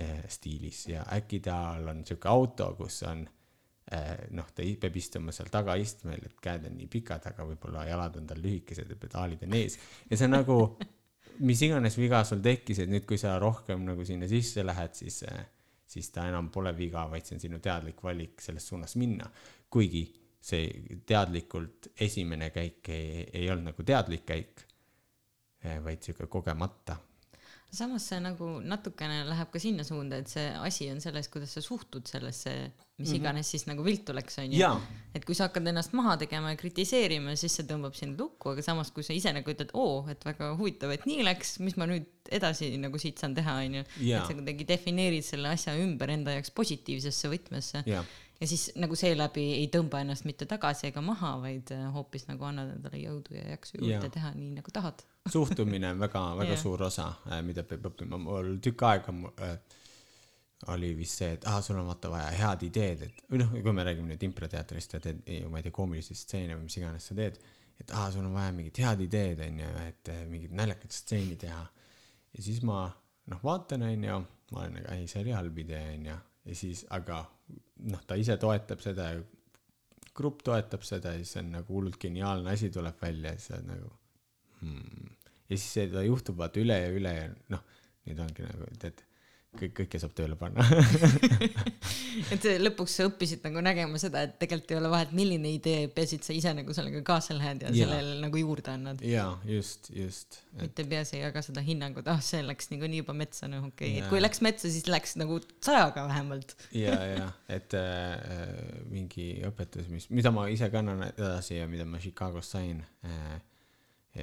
äh, 0.00 0.24
stiilis. 0.32 0.86
Ja 0.88 1.04
äkki 1.18 1.42
tal 1.44 1.88
on 1.92 2.04
sihuke 2.08 2.30
auto, 2.32 2.70
kus 2.78 3.02
on 3.04 3.26
äh, 3.92 4.26
noh, 4.32 4.48
ta 4.56 4.64
peab 4.80 4.96
istuma 4.96 5.36
seal 5.36 5.52
tagaistmel, 5.52 6.24
et 6.24 6.40
käed 6.42 6.64
on 6.70 6.78
nii 6.80 6.88
pikad, 6.96 7.28
aga 7.28 7.48
võib-olla 7.52 7.84
jalad 7.90 8.16
on 8.22 8.32
tal 8.32 8.40
lühikesed 8.40 8.90
ja 8.90 9.00
pedaalid 9.00 9.44
on 9.44 9.60
ees. 9.60 9.76
Ja 10.10 10.16
see 10.16 10.32
nagu 10.32 10.60
mis 11.44 11.60
iganes 11.66 11.96
viga 12.00 12.22
sul 12.24 12.40
tekkis, 12.44 12.80
et 12.82 12.90
nüüd, 12.90 13.04
kui 13.08 13.20
sa 13.20 13.36
rohkem 13.42 13.84
nagu 13.84 14.04
sinna 14.08 14.28
sisse 14.30 14.64
lähed, 14.64 14.96
siis, 14.96 15.22
äh, 15.28 15.44
siis 15.86 16.08
ta 16.14 16.24
enam 16.30 16.48
pole 16.54 16.72
viga, 16.76 17.04
vaid 17.10 17.26
see 17.26 17.36
on 17.36 17.42
sinu 17.42 17.60
teadlik 17.62 18.00
valik 18.04 18.40
selles 18.44 18.64
suunas 18.68 18.96
minna, 18.96 19.28
kuigi 19.68 20.06
see 20.46 20.98
teadlikult 21.08 21.90
esimene 22.06 22.52
käik 22.54 22.92
ei, 22.94 23.26
ei 23.32 23.50
olnud 23.50 23.72
nagu 23.72 23.86
teadlik 23.86 24.26
käik. 24.28 24.62
vaid 25.82 26.04
sihuke 26.04 26.28
kogemata 26.30 26.94
samas 27.76 28.06
see 28.08 28.18
nagu 28.22 28.48
natukene 28.64 29.22
läheb 29.26 29.50
ka 29.52 29.60
sinna 29.60 29.84
suunda, 29.86 30.20
et 30.22 30.30
see 30.30 30.44
asi 30.62 30.88
on 30.92 31.00
selles, 31.02 31.28
kuidas 31.32 31.52
sa 31.56 31.62
suhtud 31.64 32.06
sellesse, 32.08 32.52
mis 32.96 33.10
mhm. 33.10 33.18
iganes 33.18 33.50
siis 33.52 33.66
nagu 33.68 33.84
viltu 33.84 34.14
läks, 34.16 34.38
onju. 34.42 34.70
et 35.16 35.26
kui 35.26 35.36
sa 35.36 35.48
hakkad 35.48 35.66
ennast 35.72 35.94
maha 35.96 36.16
tegema 36.22 36.54
ja 36.54 36.60
kritiseerima, 36.60 37.34
siis 37.38 37.58
see 37.58 37.66
tõmbab 37.68 37.96
sind 37.98 38.20
lukku, 38.20 38.54
aga 38.54 38.64
samas, 38.64 38.92
kui 38.94 39.06
sa 39.06 39.16
ise 39.16 39.32
nagu 39.36 39.52
ütled, 39.52 39.74
oo, 39.76 40.04
et 40.12 40.22
väga 40.26 40.52
huvitav, 40.60 40.94
et 40.94 41.08
nii 41.08 41.26
läks, 41.26 41.56
mis 41.64 41.76
ma 41.80 41.88
nüüd 41.90 42.30
edasi 42.36 42.72
nagu 42.82 42.98
siit 43.02 43.20
saan 43.22 43.36
teha, 43.36 43.58
onju. 43.66 43.82
et 44.06 44.30
sa 44.30 44.34
kuidagi 44.38 44.66
defineerid 44.68 45.26
selle 45.26 45.52
asja 45.52 45.76
ümber 45.82 46.14
enda 46.14 46.38
jaoks 46.38 46.54
positiivsesse 46.56 47.30
võtmesse. 47.32 47.84
ja 47.90 48.04
siis 48.44 48.68
nagu 48.76 48.96
seeläbi 48.98 49.44
ei 49.56 49.68
tõmba 49.72 50.02
ennast 50.04 50.26
mitte 50.28 50.44
tagasi 50.48 50.90
ega 50.90 51.00
maha, 51.04 51.36
vaid 51.40 51.72
äh, 51.72 51.86
hoopis 51.94 52.26
nagu 52.28 52.44
annad 52.44 52.74
endale 52.74 53.00
jõudu 53.00 53.36
ja 53.36 53.46
jaksu 53.54 53.78
juurde 53.80 54.10
ja. 54.10 54.12
teha 54.12 54.32
nii 54.36 54.52
nagu 54.58 54.74
tahad 54.74 55.04
suhtumine 55.34 55.94
on 55.94 56.02
väga, 56.04 56.22
väga 56.42 56.52
yeah. 56.52 56.62
suur 56.62 56.84
osa, 56.88 57.08
äh, 57.30 57.40
mida 57.46 57.64
peab 57.68 57.88
õppima, 57.90 58.20
mul 58.20 58.56
tükk 58.64 58.84
aega 58.90 59.14
äh, 59.46 59.56
oli 60.72 60.92
vist 60.96 61.20
see, 61.20 61.34
et 61.36 61.46
ah, 61.48 61.58
sul 61.64 61.78
on 61.80 61.88
vaata 61.88 62.10
vaja 62.12 62.28
head 62.32 62.64
ideed, 62.68 63.04
et 63.06 63.24
või 63.30 63.40
noh, 63.42 63.52
kui 63.54 63.74
me 63.76 63.84
räägime 63.86 64.12
nüüd 64.12 64.24
improteatrist 64.28 64.96
ja 64.96 65.00
teed, 65.04 65.20
ma 65.50 65.60
ei 65.60 65.66
tea, 65.66 65.74
koomilisi 65.74 66.16
stseene 66.16 66.56
või 66.56 66.68
mis 66.68 66.78
iganes 66.80 67.08
sa 67.10 67.16
teed, 67.18 67.36
et 67.80 67.92
ah, 67.92 68.06
sul 68.12 68.24
on 68.24 68.36
vaja 68.36 68.54
mingit 68.56 68.80
head 68.80 69.02
ideed, 69.04 69.42
onju, 69.46 69.72
et 69.84 70.12
äh, 70.12 70.22
mingit 70.30 70.54
naljakat 70.56 70.96
stseeni 70.96 71.36
teha. 71.40 71.64
ja 72.36 72.44
siis 72.44 72.62
ma 72.64 72.86
noh, 73.32 73.42
vaatan, 73.44 73.84
onju, 73.90 74.20
ma 74.52 74.62
olen 74.62 74.78
nagu, 74.80 74.92
ei, 74.96 75.08
see 75.10 75.24
oli 75.24 75.36
halb 75.36 75.64
idee, 75.64 75.84
onju, 75.98 76.18
ja 76.48 76.56
siis, 76.56 76.84
aga 76.96 77.24
noh, 77.92 78.02
ta 78.06 78.18
ise 78.18 78.36
toetab 78.40 78.82
seda 78.84 79.10
ja 79.14 79.22
grupp 80.16 80.42
toetab 80.46 80.84
seda 80.86 81.14
ja 81.14 81.22
siis 81.22 81.40
on 81.42 81.52
nagu 81.58 81.76
hullult 81.76 81.98
geniaalne 82.02 82.54
asi 82.54 82.70
tuleb 82.72 83.00
välja 83.02 83.34
ja 83.34 83.40
siis 83.40 83.58
on 83.58 83.68
nagu 83.72 83.90
hmm. 84.62 85.10
ja 85.48 85.56
siis 85.56 85.68
seda 85.80 86.04
juhtub 86.06 86.38
vaata 86.40 86.62
üle 86.62 86.78
ja 86.82 86.94
üle 86.94 87.14
ja 87.16 87.28
noh, 87.54 87.66
nüüd 88.08 88.22
ongi 88.24 88.46
nagu 88.48 88.70
tead 88.82 89.05
kõik, 89.58 89.74
kõike 89.80 90.00
saab 90.02 90.14
tööle 90.16 90.36
panna 90.38 90.64
et 92.34 92.46
lõpuks 92.60 92.96
sa 92.98 93.06
õppisid 93.08 93.44
nagu 93.46 93.62
nägema 93.64 93.98
seda, 94.00 94.22
et 94.26 94.36
tegelikult 94.40 94.72
ei 94.72 94.78
ole 94.78 94.90
vahet, 94.92 95.12
milline 95.16 95.52
idee, 95.56 95.86
peaasi, 95.92 96.18
et 96.20 96.28
sa 96.28 96.36
ise 96.36 96.52
nagu 96.56 96.74
sellega 96.76 97.02
kaasa 97.06 97.36
lähed 97.36 97.64
ja, 97.66 97.72
ja. 97.72 97.86
sellele 97.86 98.16
nagu 98.22 98.40
juurde 98.40 98.72
annad. 98.72 99.02
jaa, 99.06 99.28
just, 99.48 99.90
just 99.94 100.40
et.... 100.54 100.66
mitte 100.66 100.86
peaasi 100.90 101.18
ei 101.18 101.24
jaga 101.24 101.42
seda 101.46 101.64
hinnangut, 101.66 102.08
ah 102.12 102.20
see 102.24 102.42
läks 102.46 102.70
niikuinii 102.72 103.02
juba 103.02 103.16
metsa, 103.16 103.50
noh 103.50 103.68
okei 103.70 103.96
okay., 103.96 104.02
et 104.02 104.10
kui 104.12 104.22
läks 104.22 104.42
metsa, 104.46 104.70
siis 104.72 104.88
läks 104.90 105.16
nagu 105.20 105.38
sajaga 105.64 106.06
vähemalt. 106.10 106.56
ja, 106.76 106.98
ja, 107.16 107.30
et 107.52 107.76
äh, 107.78 108.84
mingi 108.92 109.32
õpetus, 109.48 109.90
mis, 109.92 110.10
mida 110.14 110.32
ma 110.34 110.48
ise 110.52 110.70
kannan 110.72 111.08
edasi 111.12 111.60
ja 111.60 111.70
mida 111.70 111.88
ma 111.88 112.02
Chicagos 112.02 112.52
sain 112.56 112.84
äh,, 113.06 113.40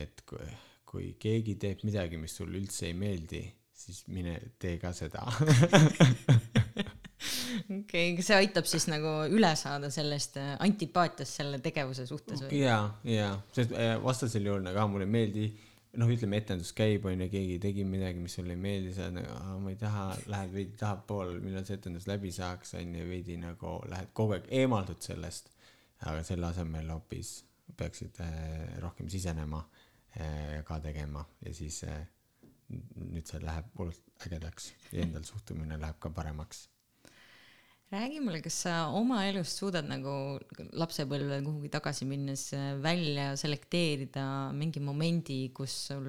et 0.04 0.24
kui, 0.30 0.46
kui 0.90 1.12
keegi 1.22 1.58
teeb 1.62 1.84
midagi, 1.88 2.20
mis 2.22 2.36
sulle 2.40 2.58
üldse 2.60 2.90
ei 2.90 2.98
meeldi, 2.98 3.44
siis 3.88 4.04
mine 4.08 4.40
tee 4.60 4.78
ka 4.82 4.94
seda 4.96 5.26
okei 7.80 8.14
okay,, 8.14 8.24
see 8.26 8.38
aitab 8.38 8.68
siis 8.70 8.88
nagu 8.92 9.12
üle 9.32 9.52
saada 9.60 9.90
sellest 9.94 10.38
äh, 10.42 10.54
antipaatiast 10.64 11.40
selle 11.42 11.60
tegevuse 11.64 12.06
suhtes 12.10 12.44
või? 12.46 12.64
ja, 12.64 12.80
ja, 13.08 13.30
sest 13.56 13.76
äh, 13.78 13.96
vastasel 14.04 14.50
juhul 14.50 14.66
nagu 14.66 14.88
mulle 14.92 15.08
ei 15.08 15.14
meeldi, 15.16 15.46
noh, 16.02 16.12
ütleme 16.12 16.40
etendus 16.42 16.74
käib 16.78 17.06
onju, 17.10 17.30
keegi 17.32 17.60
tegi 17.64 17.86
midagi, 17.88 18.22
mis 18.24 18.36
sulle 18.40 18.56
ei 18.58 18.62
meeldi, 18.62 18.94
sa 18.96 19.08
oled 19.08 19.22
nagu, 19.22 19.60
ma 19.64 19.74
ei 19.74 19.80
taha, 19.80 20.08
lähed 20.34 20.56
veidi 20.56 20.78
tahapoole, 20.80 21.38
millal 21.44 21.66
see 21.68 21.80
etendus 21.80 22.10
läbi 22.10 22.34
saaks 22.36 22.76
onju, 22.82 23.08
veidi 23.10 23.38
nagu 23.42 23.78
lähed 23.92 24.12
kogu 24.18 24.38
aeg 24.38 24.50
eemaldud 24.64 25.02
sellest. 25.04 25.52
aga 26.04 26.20
selle 26.28 26.50
asemel 26.50 26.90
hoopis 26.92 27.38
peaksid 27.80 28.18
äh, 28.26 28.80
rohkem 28.84 29.10
sisenema 29.10 29.64
ka 30.68 30.76
tegema 30.78 31.24
ja 31.42 31.50
siis 31.58 31.80
nüüd 32.96 33.30
see 33.30 33.42
läheb 33.44 33.72
hullult 33.80 34.28
ägedaks 34.28 34.72
ja 34.92 35.04
endal 35.04 35.26
suhtumine 35.28 35.80
läheb 35.82 36.00
ka 36.02 36.12
paremaks. 36.14 36.68
räägi 37.94 38.22
mulle, 38.24 38.42
kas 38.42 38.62
sa 38.66 38.76
oma 38.98 39.22
elust 39.30 39.60
suudad 39.62 39.86
nagu 39.86 40.14
lapsepõlve 40.74 41.42
kuhugi 41.46 41.70
tagasi 41.74 42.08
minnes 42.10 42.48
äh, 42.58 42.72
välja 42.82 43.34
selekteerida 43.38 44.26
mingi 44.58 44.82
momendi, 44.82 45.42
kus 45.54 45.76
sul, 45.92 46.08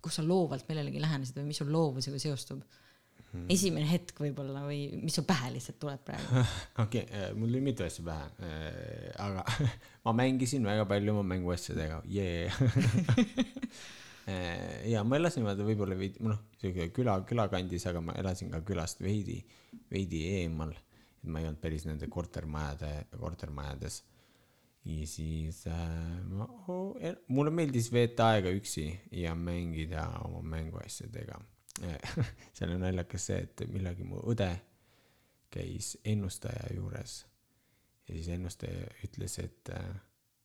kus 0.00 0.20
sa 0.20 0.24
loovalt 0.24 0.68
millelegi 0.70 1.02
lähenesid 1.02 1.42
või 1.42 1.50
mis 1.50 1.60
sul 1.60 1.72
loovusega 1.74 2.22
seostub 2.22 2.62
hmm.? 2.64 3.50
esimene 3.52 3.84
hetk 3.90 4.22
võib-olla 4.24 4.64
või 4.64 4.86
mis 5.02 5.18
sul 5.18 5.28
pähe 5.28 5.52
lihtsalt 5.52 5.80
tuleb 5.82 6.06
praegu? 6.08 6.44
okei 6.86 7.04
okay,, 7.04 7.20
äh, 7.20 7.34
mul 7.36 7.52
tuli 7.52 7.64
mitu 7.68 7.84
asja 7.84 8.06
pähe, 8.08 8.30
äh, 8.48 9.10
aga 9.28 9.44
ma 10.06 10.16
mängisin 10.22 10.64
väga 10.68 10.88
palju 10.88 11.18
oma 11.18 11.26
mänguasjadega, 11.34 12.00
jee 12.08 12.48
Äh, 12.48 13.74
ja 14.86 15.02
ma 15.04 15.18
elasin 15.18 15.44
vaata 15.46 15.64
võib-olla 15.66 15.96
veidi, 15.98 16.22
noh, 16.22 16.38
sihuke 16.60 16.88
küla, 16.94 17.16
külakandis, 17.26 17.86
aga 17.90 18.02
ma 18.04 18.14
elasin 18.18 18.52
ka 18.52 18.62
külast 18.66 19.02
veidi, 19.02 19.40
veidi 19.90 20.22
eemal. 20.38 20.74
et 21.22 21.28
ma 21.30 21.40
ei 21.40 21.46
olnud 21.48 21.60
päris 21.62 21.86
nende 21.86 22.08
kortermajade, 22.10 22.90
kortermajades. 23.18 24.02
ja 24.84 25.06
siis 25.06 25.66
äh, 25.66 26.22
ma 26.30 26.46
oh,, 26.68 26.96
mulle 27.28 27.50
meeldis 27.54 27.92
veeta 27.92 28.32
aega 28.34 28.50
üksi 28.50 28.88
ja 29.12 29.34
mängida 29.34 30.08
oma 30.26 30.42
mänguasjadega 30.42 31.38
seal 32.54 32.74
on 32.74 32.82
naljakas 32.82 33.26
see, 33.30 33.42
et 33.46 33.62
millalgi 33.70 34.04
mu 34.04 34.18
õde 34.28 34.50
käis 35.52 35.96
ennustaja 36.04 36.66
juures 36.74 37.22
ja 38.08 38.14
siis 38.16 38.28
ennustaja 38.34 38.90
ütles, 39.06 39.38
et, 39.38 39.70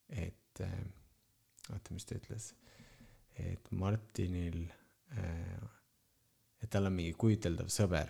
et 0.09 0.61
oota, 0.61 1.93
mis 1.93 2.05
ta 2.05 2.15
ütles 2.17 2.53
et 3.39 3.71
Martinil, 3.71 4.65
äh, 5.17 5.61
et 6.63 6.69
tal 6.69 6.89
on 6.89 6.95
mingi 6.95 7.13
kujuteldav 7.19 7.69
sõber 7.73 8.09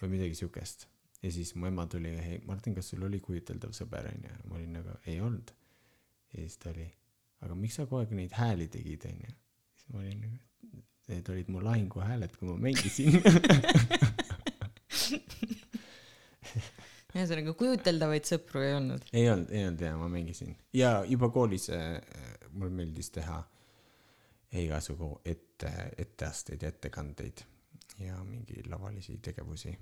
või 0.00 0.08
midagi 0.16 0.34
siukest. 0.38 0.86
ja 1.22 1.32
siis 1.34 1.54
mu 1.58 1.66
ema 1.66 1.86
tuli, 1.90 2.12
hei 2.22 2.40
Martin, 2.46 2.74
kas 2.76 2.92
sul 2.92 3.02
oli 3.08 3.20
kujuteldav 3.20 3.72
sõber 3.76 4.10
onju, 4.12 4.34
ma 4.44 4.58
olin 4.58 4.72
nagu 4.78 4.98
ei 5.06 5.20
olnud. 5.20 5.54
ja 6.32 6.44
siis 6.44 6.58
ta 6.58 6.70
oli, 6.70 6.86
aga 7.40 7.54
miks 7.54 7.74
sa 7.80 7.86
kogu 7.86 8.02
aeg 8.02 8.12
neid 8.20 8.32
hääli 8.36 8.68
tegid 8.68 9.08
onju. 9.10 9.30
siis 9.74 9.88
ma 9.92 10.02
olin 10.04 10.20
nagu, 10.26 10.36
need 11.08 11.26
olid 11.34 11.48
mu 11.48 11.64
lahinguhääled, 11.64 12.32
kui 12.36 12.46
ma 12.48 12.56
mängisin 12.68 13.12
ühesõnaga 17.18 17.52
kujuteldavaid 17.56 18.24
sõpru 18.28 18.60
ei 18.62 18.74
olnud? 18.76 19.02
ei 19.12 19.30
olnud, 19.32 19.50
ei 19.50 19.64
olnud 19.66 19.80
ja 19.82 19.96
ma 19.96 20.08
mängisin 20.12 20.52
ja 20.76 20.90
juba 21.08 21.32
koolis 21.34 21.70
äh, 21.72 22.02
mulle 22.52 22.70
meeldis 22.76 23.08
teha 23.14 23.38
äh, 23.40 23.57
igasugu 24.56 25.20
ette, 25.24 25.70
etteasteid 25.98 26.62
ja 26.62 26.72
ettekandeid 26.72 27.44
ja 28.00 28.18
mingi 28.24 28.62
lavalisi 28.68 29.18
tegevusi. 29.22 29.74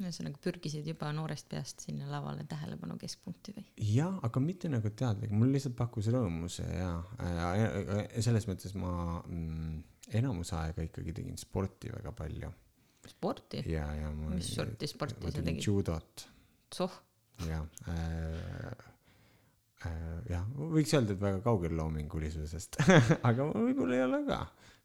ühesõnaga 0.00 0.40
pürgisid 0.42 0.86
juba 0.90 1.12
noorest 1.14 1.46
peast 1.50 1.84
sinna 1.86 2.08
lavale 2.10 2.46
tähelepanu 2.50 2.96
keskpunkti 2.98 3.54
või? 3.56 3.66
jah, 3.94 4.16
aga 4.26 4.42
mitte 4.42 4.70
nagu 4.72 4.90
teadlik, 4.90 5.34
mul 5.34 5.52
lihtsalt 5.54 5.76
pakkus 5.78 6.08
rõõmu 6.14 6.48
see 6.50 6.70
ja, 6.70 6.92
ja 7.20 8.22
selles 8.24 8.48
mõttes 8.50 8.74
ma 8.78 8.94
mm, 9.20 9.82
enamus 10.20 10.54
aega 10.58 10.86
ikkagi 10.88 11.14
tegin 11.20 11.38
sporti 11.40 11.92
väga 11.94 12.14
palju. 12.16 12.50
sporti? 13.12 13.62
ja, 13.70 13.86
ja 14.00 14.10
ma. 14.14 14.32
mis 14.34 14.54
sorti 14.56 14.88
sporti 14.90 15.30
sa 15.30 15.44
tegid? 15.44 15.62
judot. 15.68 16.26
soh. 16.74 17.00
äh, 17.44 17.62
Äh, 17.88 18.93
jah, 20.30 20.44
võiks 20.74 20.94
öelda, 20.96 21.14
et 21.14 21.22
väga 21.22 21.40
kaugel 21.44 21.76
loomingulisusest 21.78 22.80
aga 23.28 23.48
võib-olla 23.50 23.98
ei 23.98 24.04
ole 24.06 24.20
ka, 24.28 24.40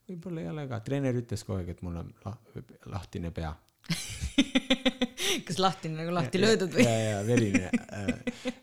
võib-olla 0.10 0.44
ei 0.44 0.52
ole 0.52 0.68
ka, 0.72 0.82
treener 0.86 1.20
ütles 1.22 1.46
kogu 1.48 1.62
aeg, 1.62 1.74
et 1.76 1.84
mul 1.86 2.02
on 2.04 2.14
lah, 2.26 2.38
lahtine 2.98 3.34
pea. 3.36 3.54
Kas 5.48 5.60
lahtine 5.62 6.02
nagu 6.02 6.12
lahti 6.14 6.42
löödud 6.42 6.74
või? 6.74 6.84
ja, 6.84 6.94
ja 7.14 7.20
verine 7.26 7.70
äh, 7.70 8.10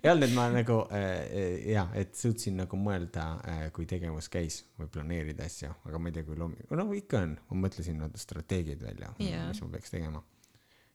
ei 0.03 0.11
olnud, 0.11 0.27
et 0.27 0.35
ma 0.37 0.47
nagu 0.53 0.79
äh, 0.95 1.71
ja, 1.73 1.87
et 1.99 2.15
suutsin 2.19 2.59
nagu 2.63 2.79
mõelda, 2.79 3.27
kui 3.75 3.89
tegevus 3.91 4.29
käis 4.33 4.61
või 4.79 4.91
planeerida 4.93 5.47
asju, 5.47 5.73
aga 5.89 6.01
ma 6.03 6.11
ei 6.11 6.19
tea, 6.19 6.27
kui 6.29 6.39
looming, 6.39 6.71
no 6.79 6.89
ikka 6.95 7.23
on, 7.27 7.37
ma 7.51 7.61
mõtlesin 7.67 8.01
nagu 8.03 8.21
strateegiaid 8.21 8.83
välja, 8.87 9.13
mis 9.19 9.63
ma 9.63 9.71
peaks 9.77 9.95
tegema 9.95 10.23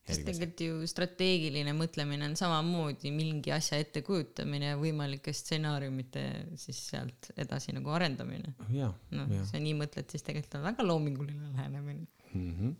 sest 0.02 0.24
tegelikult 0.26 0.62
ju 0.66 0.88
strateegiline 0.90 1.74
mõtlemine 1.78 2.26
on 2.26 2.36
samamoodi 2.40 3.12
mingi 3.14 3.54
asja 3.54 3.78
ettekujutamine 3.82 4.72
ja 4.72 4.80
võimalike 4.80 5.34
stsenaariumite 5.36 6.24
siis 6.60 6.80
sealt 6.90 7.30
edasi 7.40 7.76
nagu 7.76 7.94
arendamine. 7.94 8.56
noh, 8.58 9.28
kui 9.30 9.44
sa 9.48 9.62
nii 9.62 9.76
mõtled, 9.78 10.10
siis 10.12 10.26
tegelikult 10.26 10.60
on 10.60 10.68
väga 10.72 10.86
loominguline 10.88 11.52
lähenemine 11.54 12.08
mm. 12.34 12.54
-hmm. 12.60 12.76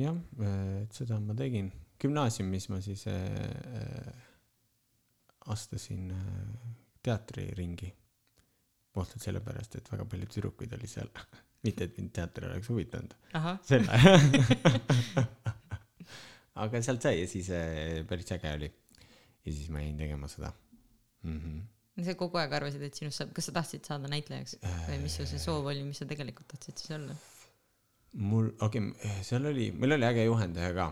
jah, 0.00 0.16
et 0.82 0.92
seda 0.92 1.20
ma 1.20 1.36
tegin. 1.36 1.72
gümnaasiumis 2.00 2.68
ma 2.68 2.80
siis 2.80 3.06
äh, 3.06 4.24
astusin 5.46 6.10
äh, 6.10 6.72
teatriringi. 7.02 7.94
puhtalt 8.92 9.22
sellepärast, 9.22 9.74
et 9.74 9.92
väga 9.92 10.04
palju 10.04 10.26
tüdrukuid 10.26 10.72
oli 10.72 10.86
seal 10.86 11.08
mitte, 11.64 11.84
et 11.84 11.98
mind 11.98 12.10
teater 12.12 12.46
oleks 12.48 12.68
huvitanud. 12.68 13.14
selle 13.62 13.92
aga 16.62 16.82
sealt 16.86 17.02
sai 17.02 17.20
ja 17.20 17.28
siis 17.30 17.50
äh, 17.50 18.02
päris 18.08 18.32
äge 18.36 18.52
oli. 18.54 18.70
ja 19.44 19.52
siis 19.52 19.68
ma 19.74 19.82
jäin 19.82 19.96
tegema 19.98 20.28
seda 20.28 20.52
mm. 21.22 21.38
-hmm. 21.40 22.04
sa 22.04 22.14
kogu 22.14 22.38
aeg 22.38 22.52
arvasid, 22.52 22.82
et 22.82 22.94
sinust 22.94 23.22
saab, 23.22 23.32
kas 23.36 23.50
sa 23.50 23.56
tahtsid 23.60 23.84
saada 23.84 24.10
näitlejaks 24.10 24.58
või 24.88 24.98
mis 25.02 25.16
su 25.16 25.26
see 25.26 25.42
soov 25.42 25.66
oli, 25.72 25.84
mis 25.84 26.02
sa 26.02 26.08
tegelikult 26.10 26.48
tahtsid 26.54 26.84
siis 26.84 26.96
olla? 26.98 27.16
mul, 28.14 28.50
okei 28.60 28.80
okay,, 28.80 29.22
seal 29.26 29.46
oli, 29.50 29.70
meil 29.74 29.96
oli 29.96 30.06
äge 30.06 30.28
juhendaja 30.28 30.74
ka. 30.76 30.86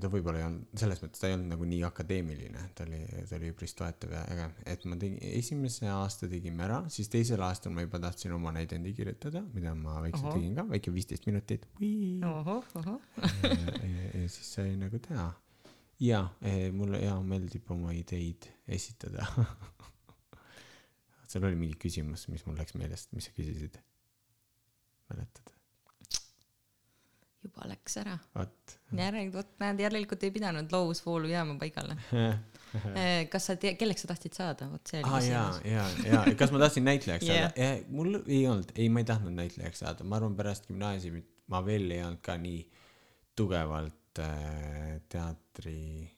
ta 0.00 0.08
võib-olla 0.12 0.42
ei 0.42 0.44
olnud, 0.44 0.64
selles 0.76 1.00
mõttes 1.00 1.22
ta 1.22 1.28
ei 1.28 1.34
olnud 1.38 1.54
nagu 1.54 1.66
nii 1.68 1.80
akadeemiline, 1.88 2.64
ta 2.76 2.84
oli, 2.84 2.98
ta 3.28 3.36
oli 3.38 3.48
üpris 3.52 3.72
toetav 3.78 4.12
ja 4.12 4.24
äge, 4.32 4.48
et 4.74 4.84
ma 4.88 4.98
tegin, 5.00 5.16
esimese 5.40 5.88
aasta 5.88 6.28
tegime 6.28 6.66
ära, 6.66 6.82
siis 6.92 7.08
teisel 7.12 7.40
aastal 7.44 7.72
ma 7.72 7.84
juba 7.84 8.00
tahtsin 8.02 8.34
oma 8.36 8.52
näidendi 8.52 8.92
kirjutada, 8.96 9.40
mida 9.54 9.72
ma 9.78 10.02
väikselt 10.04 10.28
Ohoh. 10.28 10.36
tegin 10.36 10.58
ka, 10.58 10.66
väike 10.74 10.92
viisteist 10.92 11.28
minutit. 11.30 11.64
ja, 13.46 13.78
ja, 13.88 14.10
ja 14.20 14.26
siis 14.26 14.52
sai 14.58 14.74
nagu 14.80 15.00
teha. 15.08 15.30
ja 16.02 16.26
eh, 16.44 16.68
mulle 16.76 17.00
hea 17.00 17.16
meeldib 17.24 17.72
oma 17.72 17.96
ideid 17.96 18.50
esitada. 18.68 19.24
seal 21.32 21.48
oli 21.48 21.56
mingi 21.56 21.80
küsimus, 21.80 22.28
mis 22.28 22.44
mul 22.44 22.60
läks 22.60 22.76
meelest, 22.76 23.16
mis 23.16 23.30
sa 23.30 23.36
küsisid? 23.36 23.80
mäletad? 25.12 25.51
Juba 27.42 27.68
läks 27.70 27.98
ära. 28.02 28.16
järelikult, 28.96 29.34
vot 29.36 29.62
näed, 29.62 29.82
järelikult 29.82 30.26
ei 30.26 30.32
pidanud 30.34 30.72
loovusvoolu 30.72 31.30
jääma 31.30 31.58
paigale. 31.60 31.96
kas 33.32 33.48
sa 33.50 33.56
tead, 33.60 33.76
kelleks 33.80 34.04
sa 34.04 34.12
tahtsid 34.12 34.36
saada, 34.38 34.68
vot 34.72 34.88
see 34.88 35.02
oli 35.02 35.28
jaa 35.28 35.42
küsimus., 35.50 35.66
jaa, 35.68 35.88
jaa, 36.08 36.22
kas 36.40 36.54
ma 36.54 36.62
tahtsin 36.62 36.86
näitlejaks 36.88 37.26
Jah. 37.28 37.50
saada 37.50 37.52
yeah.? 37.66 37.82
mul 37.92 38.16
ei 38.22 38.46
olnud, 38.48 38.72
ei, 38.76 38.88
ma 38.88 39.02
ei 39.02 39.08
tahtnud 39.10 39.36
näitlejaks 39.36 39.84
saada, 39.84 40.06
ma 40.08 40.16
arvan, 40.16 40.38
pärast 40.38 40.70
gümnaasiumit 40.70 41.28
ma 41.52 41.60
veel 41.66 41.90
ei 41.92 42.00
olnud 42.06 42.22
ka 42.24 42.38
nii 42.40 42.62
tugevalt 43.36 44.22
äh, 44.24 44.96
teatri 45.12 46.08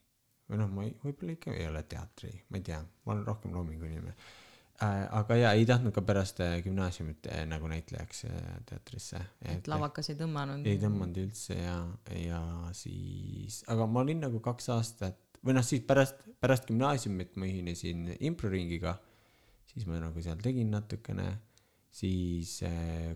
või 0.46 0.60
noh, 0.60 0.70
ma 0.70 0.86
võib-olla 1.02 1.34
ikka 1.34 1.56
ei 1.56 1.66
ole 1.66 1.82
teatri, 1.90 2.30
ma 2.52 2.60
ei 2.60 2.66
tea, 2.70 2.78
ma 2.84 3.16
olen 3.16 3.26
rohkem 3.26 3.54
loomingu 3.56 3.90
inimene 3.90 4.14
äh,. 4.14 4.43
Aga 4.82 5.36
jaa, 5.38 5.52
ei 5.54 5.66
tahtnud 5.68 5.94
ka 5.94 6.02
pärast 6.02 6.40
äh, 6.42 6.56
gümnaasiumit 6.64 7.28
äh, 7.30 7.44
nagu 7.46 7.68
näitlejaks 7.70 8.24
äh, 8.26 8.38
teatrisse. 8.66 9.20
et 9.46 9.68
lavakas 9.70 10.10
ei 10.10 10.18
tõmmanud. 10.18 10.66
ei 10.66 10.78
tõmmanud 10.82 11.20
üldse 11.22 11.54
ja, 11.58 11.76
ja 12.18 12.40
siis, 12.74 13.62
aga 13.70 13.86
ma 13.86 14.02
olin 14.02 14.24
nagu 14.26 14.40
kaks 14.42 14.68
aastat 14.74 15.20
või 15.44 15.54
noh, 15.54 15.66
siis 15.66 15.84
pärast, 15.86 16.24
pärast 16.40 16.66
gümnaasiumit 16.66 17.36
ma 17.38 17.46
ühinesin 17.46 18.08
improringiga, 18.18 18.96
siis 19.70 19.86
ma 19.86 20.00
nagu 20.02 20.22
seal 20.24 20.40
tegin 20.42 20.72
natukene, 20.74 21.28
siis 21.94 22.56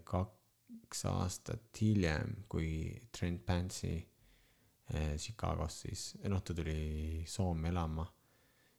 kaks 0.06 1.02
aastat 1.10 1.80
hiljem, 1.82 2.44
kui 2.48 2.92
Trent 3.10 3.48
eh, 3.88 5.16
Chicagos 5.16 5.82
siis, 5.86 6.04
noh, 6.28 6.44
ta 6.44 6.54
tuli 6.54 7.24
Soome 7.26 7.72
elama 7.72 8.06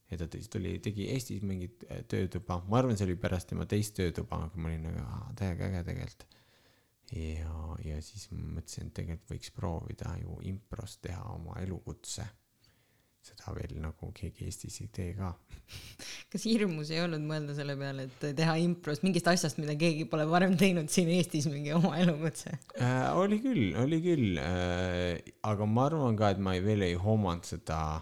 ja 0.09 0.17
ta 0.17 0.27
tuli, 0.29 0.77
tegi 0.83 1.07
Eestis 1.13 1.45
mingit 1.45 1.85
eh, 1.89 2.03
töötuba, 2.09 2.61
ma 2.67 2.81
arvan, 2.81 2.97
see 2.97 3.07
oli 3.09 3.19
pärast 3.19 3.51
tema 3.51 3.67
teist 3.69 3.95
töötuba, 3.99 4.43
aga 4.47 4.61
ma 4.61 4.71
olin 4.71 4.89
nagu, 4.89 5.23
täiega 5.39 5.69
äge 5.69 5.85
tegelikult 5.91 6.29
ja, 7.15 7.53
ja 7.85 8.01
siis 8.03 8.27
ma 8.33 8.59
mõtlesin, 8.59 8.89
et 8.89 8.97
tegelikult 8.99 9.33
võiks 9.33 9.55
proovida 9.55 10.13
ju 10.21 10.37
impros 10.49 10.99
teha 11.03 11.23
oma 11.33 11.57
elukutse. 11.63 12.27
seda 13.29 13.51
veel 13.53 13.75
nagu 13.83 14.09
keegi 14.15 14.45
Eestis 14.47 14.79
ei 14.81 14.87
tee 14.95 15.09
ka. 15.17 15.33
kas 16.31 16.45
hirmus 16.47 16.89
ei 16.93 17.01
olnud 17.03 17.25
mõelda 17.27 17.53
selle 17.57 17.75
peale, 17.77 18.07
et 18.07 18.23
teha 18.37 18.55
impros 18.63 19.03
mingist 19.03 19.27
asjast, 19.27 19.59
mida 19.61 19.75
keegi 19.77 20.05
pole 20.09 20.25
varem 20.29 20.55
teinud 20.57 20.89
siin 20.89 21.09
Eestis 21.13 21.49
mingi 21.51 21.73
oma 21.75 21.97
elukutse? 21.99 22.55
Äh, 22.79 23.09
oli 23.19 23.41
küll, 23.43 23.73
oli 23.81 24.01
küll 24.05 24.39
äh,, 24.41 25.19
aga 25.45 25.67
ma 25.69 25.89
arvan 25.89 26.17
ka, 26.19 26.31
et 26.33 26.41
ma 26.41 26.55
ei, 26.57 26.63
veel 26.65 26.87
ei 26.87 26.95
hoomanud 26.97 27.45
seda, 27.49 27.99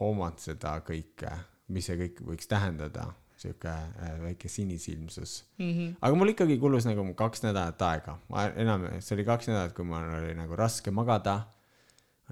hoomanud 0.00 0.42
seda 0.42 0.76
kõike, 0.86 1.32
mis 1.72 1.88
see 1.88 1.98
kõik 2.00 2.20
võiks 2.26 2.48
tähendada, 2.50 3.08
sihuke 3.36 3.70
äh, 3.70 4.16
väike 4.22 4.48
sinisilmsus 4.48 5.44
Mm 5.58 5.72
-hmm. 5.72 5.96
aga 6.00 6.14
mul 6.14 6.28
ikkagi 6.32 6.58
kulus 6.58 6.84
nagu 6.84 7.14
kaks 7.14 7.42
nädalat 7.42 7.82
aega, 7.82 8.18
ma 8.28 8.46
enam, 8.48 8.86
see 9.00 9.14
oli 9.16 9.24
kaks 9.24 9.48
nädalat, 9.48 9.72
kui 9.72 9.84
mul 9.84 10.14
oli 10.20 10.34
nagu 10.34 10.56
raske 10.56 10.90
magada. 10.90 11.40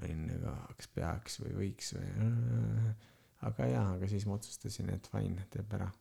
olin 0.03 0.27
nagu, 0.27 0.51
kas 0.77 0.87
peaks 0.87 1.39
või 1.39 1.51
võiks 1.55 1.93
või. 1.95 2.07
aga 3.41 3.65
jaa, 3.65 3.91
aga 3.93 4.07
siis 4.07 4.25
ma 4.25 4.33
otsustasin, 4.33 4.89
et 4.89 5.07
fine, 5.11 5.45
teeb 5.49 5.73
ära. 5.73 5.91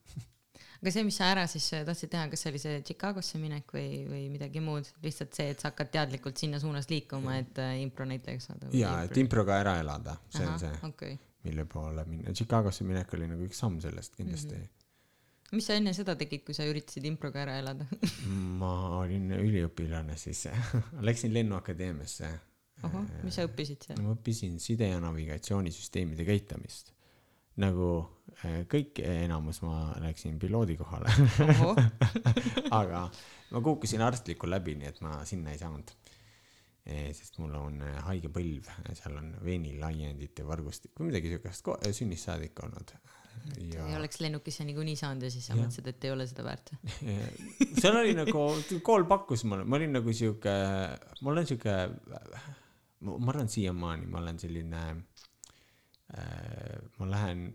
aga 0.82 0.90
see, 0.90 1.04
mis 1.04 1.16
sa 1.16 1.28
ära 1.32 1.46
siis 1.46 1.72
äh, 1.72 1.84
tahtsid 1.84 2.10
teha, 2.10 2.28
kas 2.28 2.40
see 2.40 2.50
oli 2.50 2.58
see 2.58 2.82
Chicagosse 2.82 3.38
minek 3.38 3.72
või, 3.72 4.06
või 4.08 4.24
midagi 4.32 4.60
muud, 4.60 4.88
lihtsalt 5.02 5.34
see, 5.34 5.50
et 5.50 5.60
sa 5.60 5.70
hakkad 5.70 5.90
teadlikult 5.90 6.36
sinna 6.36 6.58
suunas 6.58 6.88
liikuma, 6.90 7.36
et 7.36 7.58
äh, 7.58 7.76
impronäitlejaks 7.82 8.50
saada? 8.50 8.72
jaa, 8.72 9.04
et 9.04 9.16
improga 9.16 9.60
ära 9.60 9.78
elada, 9.84 10.16
see 10.28 10.46
on 10.46 10.58
see, 10.58 10.74
okei. 10.82 11.18
Mille 11.44 11.66
poole 11.68 12.04
minna. 12.08 12.32
Chicagosse 12.32 12.86
minek 12.88 13.12
oli 13.16 13.28
nagu 13.30 13.44
üks 13.46 13.60
samm 13.62 13.80
sellest 13.82 14.16
kindlasti 14.18 14.56
mm. 14.56 14.72
mis 15.56 15.68
sa 15.68 15.76
enne 15.78 15.92
seda 15.96 16.16
tegid, 16.18 16.44
kui 16.46 16.56
sa 16.56 16.66
üritasid 16.68 17.06
improga 17.08 17.44
ära 17.44 17.58
elada? 17.60 17.86
-hmm. 18.00 18.56
ma 18.62 18.72
olin 19.00 19.30
üliõpilane 19.38 20.16
siis, 20.20 20.46
läksin 21.08 21.34
Lennuakadeemiasse. 21.34 22.32
ahah, 22.82 23.06
mis 23.22 23.38
sa 23.38 23.46
õppisid 23.48 23.86
seal? 23.86 24.02
ma 24.02 24.16
õppisin 24.16 24.58
side- 24.60 24.90
ja 24.90 25.00
navigatsioonisüsteemide 25.00 26.24
käitamist. 26.24 26.92
nagu 27.56 27.88
eh, 28.44 28.64
kõik, 28.66 28.98
enamus 28.98 29.60
ma 29.62 29.94
läksin 30.02 30.38
piloodi 30.42 30.76
kohale, 30.76 31.12
aga 32.80 33.10
ma 33.50 33.60
kukkusin 33.60 34.02
arstlikku 34.02 34.50
läbi, 34.50 34.74
nii 34.74 34.88
et 34.90 35.00
ma 35.00 35.20
sinna 35.24 35.52
ei 35.52 35.58
saanud. 35.60 35.92
Sest 36.84 37.38
mul 37.40 37.54
on 37.56 37.80
eh, 37.82 37.96
haige 38.04 38.28
põlv, 38.32 38.68
seal 38.92 39.16
on 39.16 39.30
veenilaiendite 39.44 40.44
võrgustik 40.44 40.92
või 41.00 41.08
midagi 41.12 41.32
siukest 41.32 41.64
ko- 41.64 41.78
sünnist 41.96 42.28
saadik 42.28 42.60
olnud. 42.64 42.92
ja 43.72 43.86
ei 43.88 43.96
oleks 43.96 44.20
lennukisse 44.20 44.64
niikuinii 44.68 44.96
saanud 45.00 45.24
ja 45.24 45.30
siis 45.32 45.48
sa 45.48 45.56
mõtlesid, 45.56 45.88
et 45.88 46.04
ei 46.04 46.12
ole 46.12 46.26
seda 46.28 46.44
väärt. 46.44 46.74
seal 47.80 47.96
oli 48.02 48.12
nagu, 48.16 48.44
kool 48.84 49.06
pakkus 49.08 49.46
mulle, 49.48 49.64
ma 49.64 49.80
olin 49.80 49.96
nagu 49.96 50.12
sihuke, 50.12 50.54
ma 51.20 51.32
olen 51.32 51.48
sihuke, 51.48 51.78
ma 53.04 53.32
arvan 53.32 53.48
siiamaani 53.52 54.06
ma 54.12 54.20
olen 54.20 54.38
selline 54.40 54.84
äh,, 56.12 56.78
ma 57.00 57.10
lähen 57.10 57.46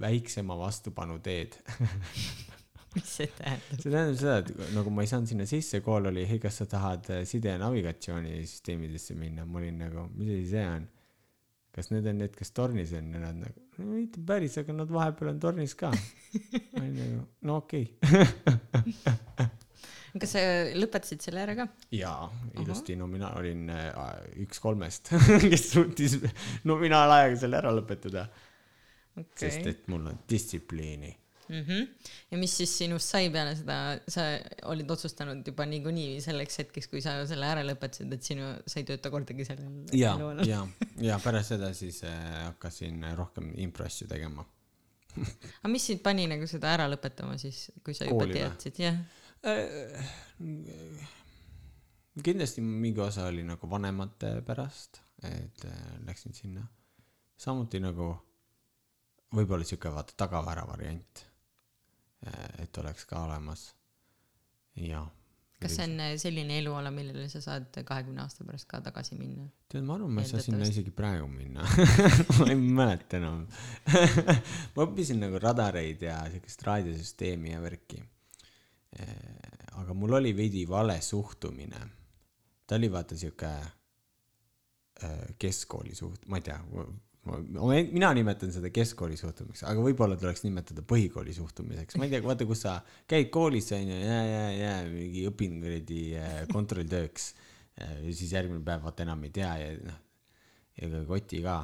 väiksema 0.00 0.56
vastupanu 0.58 1.18
teed. 1.24 1.60
mis 2.96 3.14
see 3.20 3.30
tähendab? 3.36 3.78
see 3.78 3.92
tähendab 3.92 4.18
seda, 4.20 4.36
et 4.42 4.74
nagu 4.74 4.92
ma 4.94 5.04
ei 5.04 5.10
saanud 5.12 5.30
sinna 5.30 5.46
sisse, 5.48 5.80
kool 5.84 6.10
oli, 6.10 6.26
hei, 6.28 6.40
kas 6.42 6.60
sa 6.62 6.68
tahad 6.70 7.10
äh, 7.14 7.24
side- 7.28 7.54
ja 7.54 7.60
navigatsioonisüsteemidesse 7.62 9.16
minna, 9.18 9.46
ma 9.46 9.60
olin 9.62 9.82
nagu, 9.86 10.08
mis 10.16 10.32
asi 10.34 10.52
see 10.56 10.68
on? 10.74 10.88
kas 11.76 11.90
need 11.92 12.06
on 12.08 12.22
need, 12.22 12.32
kes 12.32 12.54
tornis 12.56 12.94
on 12.96 13.12
ja 13.12 13.20
nad 13.20 13.36
nagu, 13.36 13.66
no 13.76 13.90
mitte 13.90 14.22
päris, 14.26 14.56
aga 14.62 14.72
nad 14.78 14.92
vahepeal 14.92 15.34
on 15.34 15.42
tornis 15.42 15.76
ka. 15.76 15.92
ma 15.92 16.80
olin 16.80 16.96
nagu, 17.02 17.26
no 17.50 17.60
okei 17.60 17.90
okay. 18.00 19.50
kas 20.22 20.32
sa 20.32 20.42
lõpetasid 20.76 21.24
selle 21.24 21.42
ära 21.44 21.56
ka? 21.58 21.68
jaa, 21.94 22.30
ilusti 22.62 22.96
nominaal, 22.98 23.36
olin 23.42 23.68
äh, 23.72 23.92
üks 24.46 24.60
kolmest, 24.64 25.12
kes 25.52 25.68
suutis 25.74 26.18
nominaalajaga 26.68 27.40
selle 27.44 27.60
ära 27.60 27.74
lõpetada 27.76 28.26
okay., 29.20 29.48
sest 29.48 29.70
et 29.70 29.86
mul 29.92 30.08
on 30.12 30.18
distsipliini. 30.28 31.12
Mhm. 31.48 31.82
ja 32.30 32.38
mis 32.40 32.56
siis 32.58 32.72
sinust 32.78 33.12
sai 33.12 33.30
peale 33.30 33.54
seda, 33.58 33.76
sa 34.10 34.24
olid 34.72 34.90
otsustanud 34.90 35.46
juba 35.46 35.66
niikuinii 35.70 36.20
selleks 36.24 36.62
hetkeks, 36.62 36.90
kui 36.92 37.02
sa 37.04 37.18
selle 37.28 37.46
ära 37.46 37.62
lõpetasid, 37.66 38.12
et 38.16 38.26
sinu, 38.26 38.50
sa 38.66 38.80
ei 38.80 38.88
tööta 38.88 39.12
kordagi 39.14 39.46
sellel 39.46 39.96
ja 39.96 40.16
ja, 40.46 40.62
ja 41.02 41.18
pärast 41.22 41.54
seda 41.54 41.72
siis 41.76 42.02
äh, 42.06 42.16
hakkasin 42.48 43.04
rohkem 43.18 43.52
improasju 43.66 44.08
tegema. 44.10 44.46
aga 45.62 45.70
mis 45.72 45.86
sind 45.88 46.02
pani 46.04 46.26
nagu 46.30 46.48
seda 46.50 46.74
ära 46.74 46.88
lõpetama 46.90 47.38
siis, 47.40 47.68
kui 47.84 47.94
sa 47.96 48.08
juba 48.08 48.26
teadsid, 48.30 48.82
jah? 48.82 48.98
Äh, 49.46 50.02
kindlasti 52.24 52.64
mingi 52.64 53.00
osa 53.00 53.26
oli 53.30 53.44
nagu 53.46 53.70
vanemate 53.70 54.40
pärast, 54.46 55.00
et 55.22 55.64
äh, 55.68 55.82
läksin 56.06 56.34
sinna. 56.34 56.66
samuti 57.36 57.80
nagu 57.80 58.14
võib-olla 59.36 59.66
sihuke 59.66 59.90
vaata 59.92 60.14
tagavara 60.16 60.64
variant, 60.68 61.24
et 62.62 62.78
oleks 62.78 63.04
ka 63.06 63.22
olemas. 63.24 63.74
ja. 64.76 65.06
kas 65.60 65.76
see 65.76 65.86
on 65.88 66.00
äh, 66.00 66.14
selline 66.20 66.58
eluala, 66.60 66.90
millele 66.92 67.28
sa 67.32 67.40
saad 67.40 67.78
kahekümne 67.88 68.20
aasta 68.22 68.44
pärast 68.44 68.68
ka 68.68 68.80
tagasi 68.84 69.16
minna? 69.18 69.46
tead, 69.68 69.84
ma 69.84 69.96
arvan, 69.96 70.12
ma 70.16 70.24
ei 70.24 70.30
saa 70.30 70.42
sinna 70.44 70.68
isegi 70.68 70.92
praegu 70.96 71.28
minna. 71.32 71.64
ma 72.38 72.48
ei 72.52 72.58
mäleta 72.60 73.20
enam. 73.20 73.46
ma 74.74 74.84
õppisin 74.84 75.22
nagu 75.22 75.40
radareid 75.42 76.04
ja 76.08 76.18
siukest 76.32 76.66
raadiosüsteemi 76.68 77.54
ja 77.54 77.62
värki. 77.64 78.02
aga 79.76 79.94
mul 79.94 80.16
oli 80.20 80.36
veidi 80.36 80.64
vale 80.68 81.00
suhtumine. 81.04 81.80
ta 82.66 82.74
oli 82.76 82.92
vaata 82.92 83.16
siuke 83.16 83.50
äh, 83.56 85.26
keskkooli 85.38 85.94
suht-, 85.94 86.26
ma 86.26 86.40
ei 86.40 86.48
tea, 86.48 86.60
mina 87.26 88.10
nimetan 88.14 88.52
seda 88.54 88.70
keskkooli 88.74 89.16
suhtumiseks, 89.18 89.64
aga 89.70 89.82
võib-olla 89.82 90.18
tuleks 90.20 90.44
nimetada 90.44 90.84
põhikooli 90.86 91.34
suhtumiseks, 91.36 91.98
ma 91.98 92.06
ei 92.06 92.14
tea, 92.14 92.22
vaata, 92.24 92.46
kus 92.48 92.64
sa 92.66 92.76
käid 93.10 93.30
koolis 93.34 93.72
onju, 93.76 93.98
ja, 94.00 94.18
ja, 94.30 94.42
ja 94.54 94.74
mingi 94.90 95.26
õpin 95.30 95.60
kuradi 95.62 96.02
äh, 96.20 96.36
kontrolltööks. 96.52 97.32
ja 97.76 98.12
siis 98.12 98.32
järgmine 98.32 98.62
päev 98.64 98.86
vaata 98.86 99.04
enam 99.04 99.24
ei 99.26 99.32
tea 99.36 99.50
ja 99.60 99.72
noh, 99.84 99.98
ja 100.80 101.02
koti 101.08 101.42
ka. 101.44 101.58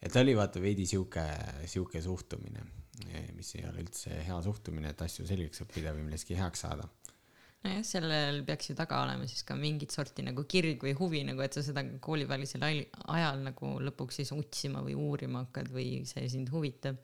et 0.00 0.16
oli 0.16 0.36
vaata 0.36 0.62
veidi 0.62 0.86
sihuke, 0.88 1.26
sihuke 1.68 2.02
suhtumine, 2.02 2.64
mis 3.36 3.54
ei 3.56 3.66
ole 3.68 3.84
üldse 3.84 4.22
hea 4.24 4.38
suhtumine, 4.44 4.94
et 4.94 5.02
asju 5.02 5.26
selgeks 5.28 5.64
õppida 5.66 5.92
või 5.96 6.06
milleski 6.06 6.38
heaks 6.38 6.66
saada 6.66 6.88
nojah, 7.64 7.82
sellel 7.86 8.42
peaks 8.48 8.70
ju 8.70 8.76
taga 8.78 9.02
olema 9.04 9.26
siis 9.28 9.42
ka 9.46 9.56
mingit 9.58 9.92
sorti 9.94 10.24
nagu 10.26 10.44
kirg 10.48 10.82
või 10.86 10.94
huvi 10.98 11.24
nagu, 11.28 11.42
et 11.44 11.56
sa 11.56 11.64
seda 11.64 11.84
koolivälisel 12.02 12.64
ajal 12.64 13.42
nagu 13.44 13.74
lõpuks 13.84 14.22
siis 14.22 14.32
otsima 14.36 14.84
või 14.86 14.96
uurima 14.98 15.44
hakkad 15.44 15.72
või 15.74 16.04
see 16.08 16.28
sind 16.32 16.52
huvitab 16.54 17.00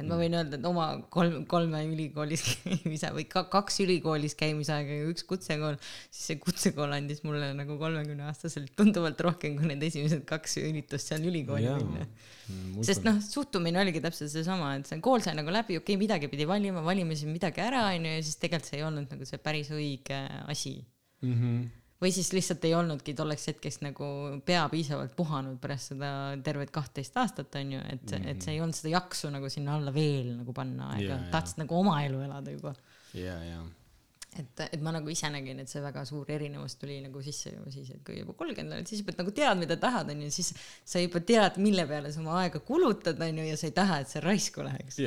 et 0.00 0.08
ma 0.08 0.18
võin 0.20 0.34
öelda, 0.36 0.58
et 0.58 0.66
oma 0.68 0.86
kolm, 1.12 1.44
kolme 1.50 1.82
ülikoolis 1.88 2.44
käimise 2.64 3.12
või 3.14 3.26
ka 3.30 3.44
kaks 3.52 3.80
ülikoolis 3.84 4.36
käimise 4.38 4.74
aega 4.76 4.98
ja 5.00 5.08
üks 5.10 5.24
kutsekool, 5.28 5.78
siis 6.10 6.30
see 6.30 6.40
kutsekool 6.42 6.94
andis 6.96 7.24
mulle 7.26 7.52
nagu 7.56 7.78
kolmekümne 7.80 8.28
aastaselt 8.30 8.72
tunduvalt 8.78 9.20
rohkem 9.26 9.56
kui 9.58 9.70
need 9.70 9.82
esimesed 9.90 10.26
kaks 10.28 10.58
üritust 10.62 11.12
seal 11.12 11.26
ülikooli 11.30 11.68
Jaa. 11.68 11.78
minna. 11.80 12.06
Mm, 12.50 12.84
sest 12.86 13.04
noh, 13.06 13.20
suhtumine 13.22 13.78
oligi 13.82 14.02
täpselt 14.02 14.32
seesama, 14.32 14.74
et 14.80 14.88
see 14.90 14.98
kool 15.04 15.22
sai 15.24 15.36
nagu 15.38 15.52
läbi, 15.54 15.78
okei 15.78 15.94
okay,, 15.94 16.00
midagi 16.00 16.30
pidi 16.32 16.48
valima, 16.50 16.82
valime 16.86 17.18
siin 17.18 17.30
midagi 17.34 17.62
ära, 17.62 17.86
onju, 17.94 18.16
ja 18.18 18.24
siis 18.26 18.40
tegelikult 18.42 18.72
see 18.72 18.80
ei 18.80 18.88
olnud 18.88 19.12
nagu 19.14 19.28
see 19.28 19.42
päris 19.42 19.70
õige 19.74 20.24
asi 20.50 20.80
mm. 21.22 21.36
-hmm 21.36 21.68
või 22.00 22.12
siis 22.16 22.32
lihtsalt 22.32 22.64
ei 22.64 22.74
olnudki 22.74 23.14
tolleks 23.16 23.50
hetkeks 23.50 23.80
nagu 23.84 24.06
pea 24.46 24.62
piisavalt 24.72 25.12
puhanud 25.16 25.58
pärast 25.60 25.92
seda 25.92 26.12
tervet 26.44 26.72
kahtteist 26.74 27.16
aastat 27.20 27.60
onju, 27.60 27.80
et 27.80 28.06
mm, 28.06 28.16
-hmm. 28.16 28.30
et 28.30 28.42
see 28.46 28.54
ei 28.54 28.62
olnud 28.64 28.76
seda 28.76 28.94
jaksu 28.96 29.30
nagu 29.30 29.50
sinna 29.52 29.76
alla 29.76 29.94
veel 29.94 30.32
nagu 30.38 30.52
panna 30.56 30.94
aega 30.94 31.16
yeah,, 31.16 31.28
tahtsid 31.34 31.64
nagu 31.64 31.76
oma 31.76 32.00
elu 32.04 32.24
elada 32.28 32.56
juba. 32.56 32.74
ja, 33.14 33.36
ja 33.44 33.60
et, 34.38 34.60
et 34.76 34.82
ma 34.84 34.92
nagu 34.94 35.10
ise 35.10 35.28
nägin, 35.32 35.58
et 35.62 35.70
see 35.70 35.80
väga 35.82 36.04
suur 36.06 36.28
erinevus 36.30 36.76
tuli 36.78 37.00
nagu 37.02 37.22
sisse 37.24 37.50
juba 37.50 37.72
siis, 37.74 37.88
et 37.96 38.02
kui 38.06 38.20
juba 38.20 38.34
kolmkümmend 38.38 38.76
oled, 38.76 38.88
siis 38.90 39.02
juba 39.02 39.14
nagu 39.18 39.32
tead, 39.34 39.58
mida 39.58 39.76
tahad, 39.80 40.12
onju, 40.14 40.28
siis 40.34 40.52
sa 40.86 41.02
juba 41.02 41.22
tead, 41.26 41.58
mille 41.62 41.84
peale 41.90 42.12
sa 42.14 42.22
oma 42.22 42.36
aega 42.44 42.60
kulutad, 42.66 43.18
onju, 43.26 43.46
ja 43.48 43.56
sa 43.58 43.66
ei 43.66 43.74
taha, 43.76 43.98
et 44.04 44.12
see 44.12 44.22
raisku 44.22 44.64
läheks. 44.66 45.00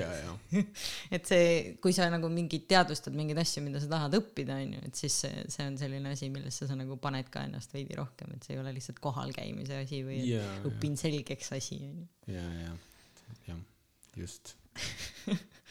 et 1.16 1.32
see, 1.32 1.54
kui 1.84 1.96
sa 1.96 2.10
nagu 2.12 2.32
mingit 2.34 2.68
teadvustad 2.72 3.16
mingeid 3.16 3.40
asju, 3.46 3.64
mida 3.66 3.82
sa 3.84 3.92
tahad 3.96 4.20
õppida, 4.20 4.60
onju, 4.66 4.84
et 4.90 5.04
siis 5.04 5.20
see, 5.24 5.46
see 5.56 5.70
on 5.72 5.80
selline 5.80 6.16
asi, 6.18 6.32
millesse 6.34 6.68
sa 6.68 6.78
nagu 6.80 7.00
paned 7.04 7.32
ka 7.34 7.46
ennast 7.48 7.76
veidi 7.76 7.96
rohkem, 8.00 8.36
et 8.36 8.44
see 8.44 8.58
ei 8.58 8.64
ole 8.64 8.76
lihtsalt 8.76 9.00
kohal 9.04 9.32
käimise 9.36 9.80
asi 9.86 10.04
või 10.06 10.20
ja, 10.34 10.44
õpin 10.68 10.98
ja. 11.00 11.06
selgeks 11.06 11.56
asi, 11.56 11.80
onju. 11.88 12.10
ja, 12.36 12.48
ja, 12.66 12.76
jah, 13.48 13.64
just 14.20 14.58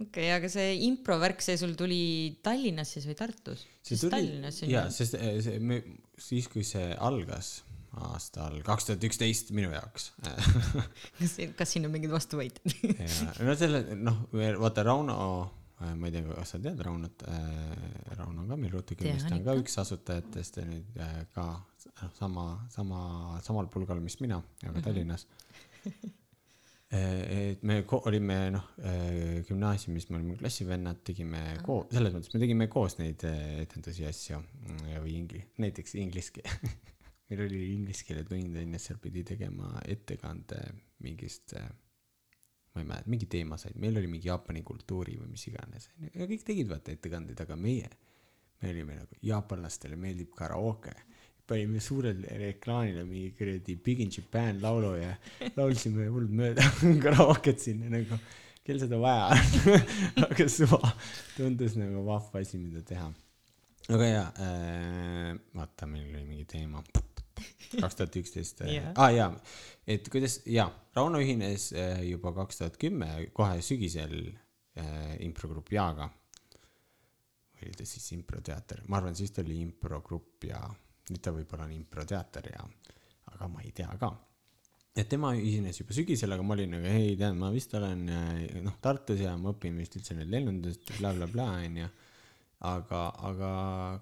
okei 0.00 0.26
okay,, 0.28 0.32
aga 0.36 0.50
see 0.52 0.74
improvärk, 0.88 1.40
see 1.44 1.56
sul 1.60 1.76
tuli 1.78 2.00
Tallinnas 2.44 2.92
siis 2.96 3.06
või 3.08 3.16
Tartus? 3.18 3.64
see 3.86 4.00
tuli, 4.00 4.40
jaa, 4.68 4.88
sest 4.92 5.16
eh, 5.18 5.38
see, 5.44 5.60
me, 5.62 5.80
siis 6.20 6.50
kui 6.52 6.64
see 6.66 6.90
algas 6.96 7.58
aastal 8.04 8.58
kaks 8.64 8.90
tuhat 8.90 9.04
üksteist 9.08 9.52
minu 9.56 9.70
jaoks. 9.72 10.10
Kas, 11.18 11.36
kas 11.56 11.70
siin 11.72 11.88
on 11.88 11.94
mingeid 11.94 12.12
vastuväiteid 12.12 12.90
jaa, 13.00 13.30
no 13.46 13.54
selle, 13.56 13.80
noh, 13.96 14.26
vaata 14.60 14.84
Rauno, 14.84 15.16
äh, 15.80 15.94
ma 15.96 16.10
ei 16.10 16.12
tea, 16.12 16.26
kas 16.28 16.52
sa 16.52 16.60
tead 16.60 16.82
Raunot 16.84 17.24
äh,, 17.30 17.40
Rauno 18.18 18.44
on 18.44 18.52
ka 18.52 18.60
meil 18.60 18.74
Ruutikülist, 18.74 19.30
ta 19.30 19.38
on 19.38 19.46
ka 19.46 19.56
üks 19.62 19.80
asutajatest 19.80 20.60
ja 20.60 20.66
nüüd 20.68 21.00
äh, 21.00 21.16
ka 21.32 21.46
noh, 21.56 22.12
sama, 22.18 22.46
sama, 22.74 23.00
samal 23.46 23.72
pulgal, 23.72 24.02
mis 24.04 24.20
mina, 24.20 24.42
aga 24.60 24.74
-hmm. 24.76 24.84
Tallinnas. 24.84 25.26
Eh, 25.86 25.96
et 26.90 27.62
me 27.66 27.80
olime 28.06 28.36
noh 28.54 28.66
eh, 28.78 29.40
gümnaasiumis, 29.48 30.08
me 30.10 30.20
olime 30.20 30.36
klassivennad, 30.38 31.00
tegime 31.06 31.40
koos, 31.66 31.88
selles 31.90 32.14
mõttes 32.14 32.34
me 32.34 32.42
tegime 32.42 32.68
koos 32.70 32.94
neid 33.00 33.24
eh, 33.26 33.62
etendusi 33.64 34.04
ja 34.04 34.12
asju 34.14 34.38
või 35.02 35.16
ingli-, 35.16 35.42
näiteks 35.62 35.96
inglise 35.98 36.36
keel 36.36 36.70
meil 37.26 37.42
oli 37.48 37.64
inglise 37.72 38.06
keele 38.06 38.22
tund 38.28 38.54
onju, 38.54 38.78
seal 38.82 39.00
pidi 39.02 39.24
tegema 39.26 39.72
ettekande 39.82 40.60
mingist, 41.02 41.56
ma 41.58 42.82
ei 42.82 42.86
mäleta, 42.86 43.10
mingi 43.10 43.26
teema 43.34 43.58
sai, 43.58 43.74
meil 43.82 43.98
oli 43.98 44.10
mingi 44.10 44.30
Jaapani 44.30 44.62
kultuuri 44.66 45.18
või 45.18 45.32
mis 45.34 45.48
iganes 45.50 45.90
onju 45.96 46.12
ja 46.14 46.30
kõik 46.30 46.46
tegid 46.46 46.70
vaata 46.70 46.94
ettekandeid, 46.94 47.42
aga 47.42 47.58
meie, 47.58 47.90
me 48.62 48.70
olime 48.70 49.00
nagu 49.02 49.18
jaapanlastele 49.26 49.98
meeldib 49.98 50.30
karaoke 50.38 50.94
panime 51.46 51.80
suurele 51.80 52.48
ekraanile 52.50 53.04
mingi 53.06 53.30
kuradi 53.38 53.76
Big 53.82 54.00
in 54.00 54.10
Japan 54.10 54.58
laulu 54.62 54.94
ja 54.98 55.12
laulsime 55.56 56.08
hullult 56.08 56.34
mööda 56.34 56.64
karaaket 57.04 57.62
sinna 57.62 57.90
nagu, 57.92 58.18
kel 58.66 58.80
seda 58.82 58.98
vaja 59.02 59.28
on. 59.30 59.86
Aga 60.26 60.48
suva, 60.50 60.80
tundus 61.36 61.76
nagu 61.78 62.02
vahva 62.06 62.42
asi, 62.42 62.58
mida 62.62 62.82
teha. 62.86 63.12
aga 63.86 64.06
jaa 64.08 64.26
äh,, 64.42 65.28
vaata, 65.54 65.86
meil 65.86 66.08
oli 66.10 66.24
mingi 66.26 66.44
teema, 66.50 66.80
kaks 67.76 67.98
tuhat 68.00 68.16
üksteist, 68.18 68.64
aa 68.66 68.94
ah, 69.04 69.12
jaa, 69.14 69.28
et 69.86 70.08
kuidas, 70.10 70.40
jaa, 70.50 70.66
Rauno 70.96 71.20
ühines 71.22 71.68
äh, 71.76 72.00
juba 72.08 72.32
kaks 72.34 72.58
tuhat 72.62 72.80
kümme, 72.82 73.10
kohe 73.36 73.60
sügisel 73.62 74.16
äh, 74.24 75.12
improgrupp 75.22 75.70
Jaaga. 75.70 76.08
või 77.54 77.68
oli 77.68 77.78
ta 77.78 77.86
siis 77.86 78.10
improteater, 78.16 78.82
ma 78.90 78.98
arvan, 78.98 79.14
siis 79.14 79.30
ta 79.36 79.44
oli 79.44 79.60
improgrupp 79.62 80.48
ja 80.50 80.64
nüüd 81.10 81.22
ta 81.22 81.32
võib-olla 81.34 81.66
on 81.68 81.74
improteater 81.76 82.50
ja, 82.52 82.64
aga 83.32 83.48
ma 83.50 83.62
ei 83.64 83.72
tea 83.76 83.92
ka. 84.00 84.10
et 84.96 85.08
tema 85.12 85.32
ühines 85.36 85.78
juba 85.80 85.94
sügisel, 85.96 86.32
aga 86.32 86.42
ma 86.46 86.56
olin 86.56 86.76
nagu 86.76 86.90
ei 86.90 87.16
tead, 87.20 87.36
ma 87.38 87.50
vist 87.54 87.74
olen 87.78 88.06
noh 88.64 88.76
Tartus 88.82 89.20
ja 89.22 89.36
ma 89.36 89.52
õpin 89.54 89.76
vist 89.78 89.98
üldse 89.98 90.16
nüüd 90.18 90.32
lennundust 90.32 90.84
bla, 90.86 91.12
bla, 91.12 91.26
blablabla 91.28 91.48
onju. 91.66 91.88
aga, 92.70 93.02
aga 93.30 93.50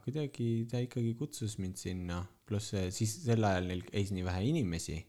kuidagi 0.04 0.50
ta 0.70 0.82
ikkagi 0.84 1.16
kutsus 1.18 1.58
mind 1.58 1.80
sinna, 1.80 2.22
pluss 2.46 2.76
siis 2.94 3.18
sel 3.24 3.44
ajal 3.44 3.72
neil 3.72 3.82
käis 3.88 4.14
nii 4.14 4.24
vähe 4.24 4.46
inimesi, 4.52 5.00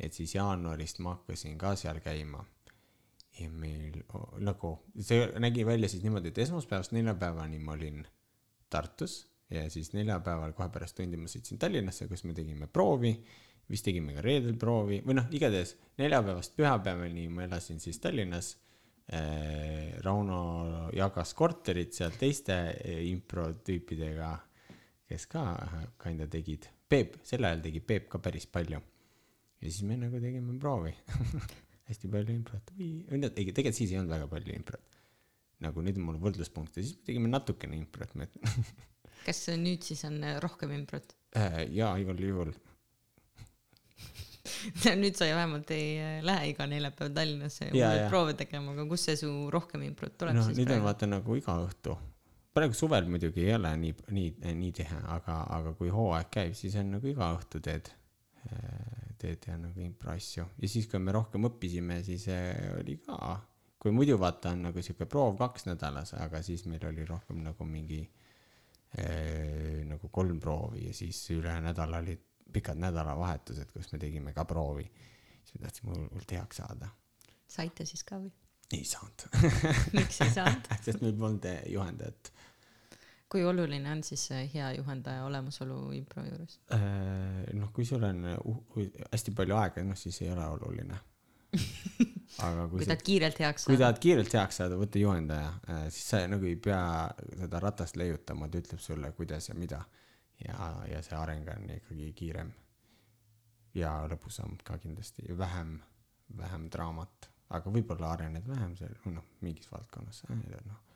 et 0.00 0.16
siis 0.16 0.34
jaanuarist 0.34 1.02
ma 1.04 1.18
hakkasin 1.18 1.58
ka 1.60 1.76
seal 1.76 2.00
käima 2.00 2.40
ja 3.40 3.50
meil 3.52 4.00
nagu 4.42 4.72
see 4.98 5.26
nägi 5.40 5.64
välja 5.66 5.88
siis 5.88 6.02
niimoodi, 6.02 6.32
et 6.32 6.38
esmaspäevast 6.44 6.92
neljapäevani 6.96 7.58
ma 7.62 7.76
olin 7.76 8.06
Tartus 8.70 9.29
ja 9.50 9.66
siis 9.70 9.92
neljapäeval 9.92 10.54
kohe 10.56 10.68
pärast 10.72 10.96
tundi 10.98 11.18
ma 11.18 11.30
sõitsin 11.30 11.58
Tallinnasse, 11.60 12.06
kus 12.10 12.24
me 12.28 12.34
tegime 12.36 12.68
proovi, 12.70 13.12
vist 13.70 13.86
tegime 13.86 14.14
ka 14.16 14.24
reedel 14.24 14.56
proovi 14.58 15.00
või 15.06 15.16
noh, 15.18 15.30
igatahes 15.34 15.76
neljapäevast 16.00 16.56
pühapäevani 16.58 17.28
ma 17.34 17.46
elasin 17.48 17.82
siis 17.82 18.00
Tallinnas 18.02 18.54
äh,. 19.12 19.96
Rauno 20.04 20.90
jagas 20.94 21.34
korterit 21.34 21.96
seal 21.96 22.14
teiste 22.18 22.54
äh, 22.70 23.00
impro 23.10 23.48
tüüpidega, 23.66 24.30
kes 25.10 25.26
ka 25.28 25.42
kinda 26.00 26.28
tegid. 26.30 26.68
Peep, 26.90 27.18
sel 27.26 27.44
ajal 27.46 27.60
tegi 27.66 27.82
Peep 27.86 28.08
ka 28.10 28.18
päris 28.22 28.46
palju. 28.50 28.80
ja 29.60 29.68
siis 29.68 29.82
me 29.84 29.98
nagu 30.00 30.16
tegime 30.22 30.54
proovi 30.58 30.94
hästi 31.90 32.08
palju 32.08 32.32
improt 32.38 32.70
või, 32.78 33.02
ei 33.10 33.20
tegelikult 33.28 33.76
siis 33.76 33.90
ei 33.92 33.98
olnud 34.00 34.14
väga 34.14 34.30
palju 34.30 34.54
improt. 34.54 34.96
nagu 35.60 35.82
nüüd 35.84 35.98
on 36.00 36.06
mul 36.06 36.22
võrdluspunkte, 36.22 36.80
siis 36.80 36.96
me 36.96 37.10
tegime 37.10 37.28
natukene 37.28 37.76
improt 37.76 38.14
kas 39.26 39.46
nüüd 39.60 39.84
siis 39.86 40.02
on 40.08 40.18
äh, 40.24 40.38
rohkem 40.42 40.74
improt 40.76 41.14
äh,? 41.36 41.64
jaa, 41.74 41.94
igal 42.02 42.20
juhul 42.20 42.52
nüüd 45.02 45.18
sa 45.18 45.28
ju 45.28 45.36
vähemalt 45.36 45.70
ei 45.74 45.90
äh, 46.00 46.20
lähe 46.26 46.50
iga 46.52 46.66
neljapäev 46.70 47.12
Tallinnasse 47.16 47.70
ja, 47.76 47.92
ja 47.96 48.08
proove 48.12 48.34
tegema, 48.38 48.72
aga 48.74 48.86
kust 48.90 49.10
see 49.10 49.18
su 49.20 49.32
rohkem 49.52 49.84
improt 49.88 50.16
tuleb 50.20 50.38
no, 50.38 50.46
siis? 50.46 50.58
nüüd 50.58 50.70
praegu? 50.70 50.80
on 50.80 50.88
vaata 50.88 51.10
nagu 51.10 51.36
iga 51.38 51.56
õhtu. 51.66 51.96
praegu 52.56 52.76
suvel 52.76 53.10
muidugi 53.12 53.46
ei 53.46 53.54
ole 53.58 53.74
nii, 53.84 53.94
nii, 54.16 54.54
nii 54.62 54.72
tihe, 54.80 55.02
aga, 55.16 55.42
aga 55.58 55.74
kui 55.78 55.92
hooaeg 55.94 56.32
käib, 56.38 56.56
siis 56.58 56.76
on 56.80 56.96
nagu 56.96 57.10
iga 57.10 57.30
õhtu 57.36 57.62
teed, 57.64 57.92
äh, 58.48 59.04
teed 59.20 59.46
ja 59.50 59.58
nagu 59.60 59.84
impro 59.84 60.14
asju. 60.16 60.48
ja 60.58 60.72
siis, 60.72 60.88
kui 60.90 61.02
me 61.02 61.14
rohkem 61.16 61.46
õppisime, 61.50 62.00
siis 62.06 62.26
oli 62.80 62.96
ka, 63.04 63.36
kui 63.80 63.92
muidu 63.94 64.18
vaata 64.20 64.54
on 64.56 64.66
nagu 64.68 64.82
sihuke 64.84 65.06
proov 65.08 65.38
kaks 65.40 65.68
nädalas, 65.68 66.14
aga 66.18 66.42
siis 66.44 66.66
meil 66.68 66.84
oli 66.88 67.06
rohkem 67.08 67.44
nagu 67.44 67.68
mingi 67.68 68.02
nagu 69.86 70.08
kolm 70.10 70.40
proovi 70.42 70.88
ja 70.88 70.94
siis 70.94 71.22
üle 71.30 71.52
nädala 71.62 72.00
olid 72.02 72.24
pikad 72.52 72.80
nädalavahetused, 72.82 73.70
kus 73.70 73.92
me 73.92 73.98
tegime 74.02 74.32
ka 74.34 74.44
proovi. 74.44 74.84
siis 75.44 75.54
me 75.54 75.66
tahtsime 75.66 75.94
hullult 75.94 76.32
heaks 76.32 76.56
saada. 76.56 76.88
saite 77.46 77.86
siis 77.86 78.04
ka 78.04 78.18
või? 78.18 78.32
ei 78.74 78.84
saanud 78.84 79.26
miks 79.98 80.20
ei 80.20 80.30
saanud 80.30 80.70
sest 80.86 81.02
meil 81.02 81.14
polnud 81.18 81.46
juhendajat. 81.66 82.32
kui 83.30 83.44
oluline 83.44 83.92
on 83.92 84.02
siis 84.04 84.28
hea 84.54 84.72
juhendaja 84.72 85.24
olemasolu 85.24 85.92
impro 85.92 86.24
juures? 86.26 86.58
Eh, 86.74 87.54
noh, 87.54 87.70
kui 87.72 87.86
sul 87.86 88.02
on 88.02 88.26
hästi 89.12 89.36
palju 89.36 89.56
aega, 89.56 89.86
noh 89.86 89.98
siis 89.98 90.22
ei 90.22 90.32
ole 90.34 90.46
oluline 90.56 90.98
aga 92.46 92.66
kui, 92.68 92.80
kui 92.80 92.88
tahad 92.88 93.04
kiirelt 93.06 93.40
heaks 93.42 93.64
saada. 93.64 93.72
kui 93.72 93.80
tahad 93.82 94.00
kiirelt 94.04 94.36
heaks 94.38 94.60
saada, 94.62 94.78
võta 94.80 95.02
juhendaja, 95.02 95.52
äh, 95.68 95.86
siis 95.94 96.10
sa 96.12 96.22
nagu 96.30 96.48
ei 96.48 96.56
pea 96.56 96.82
seda 97.42 97.62
ratast 97.62 97.98
leiutama, 98.00 98.48
ta 98.48 98.62
ütleb 98.62 98.82
sulle, 98.82 99.12
kuidas 99.16 99.50
ja 99.50 99.56
mida. 99.58 99.84
ja, 100.46 100.70
ja 100.88 101.02
see 101.04 101.16
areng 101.18 101.48
on 101.56 101.70
ikkagi 101.76 102.12
kiirem. 102.16 102.52
ja 103.74 103.94
lõbusam 104.10 104.56
ka 104.64 104.78
kindlasti 104.82 105.38
vähem, 105.38 105.78
vähem 106.36 106.68
draamat, 106.72 107.30
aga 107.56 107.74
võib-olla 107.74 108.14
arened 108.14 108.46
vähem 108.48 108.76
seal, 108.78 108.94
noh, 109.14 109.26
mingis 109.40 109.70
valdkonnas, 109.72 110.24
noh 110.30 110.89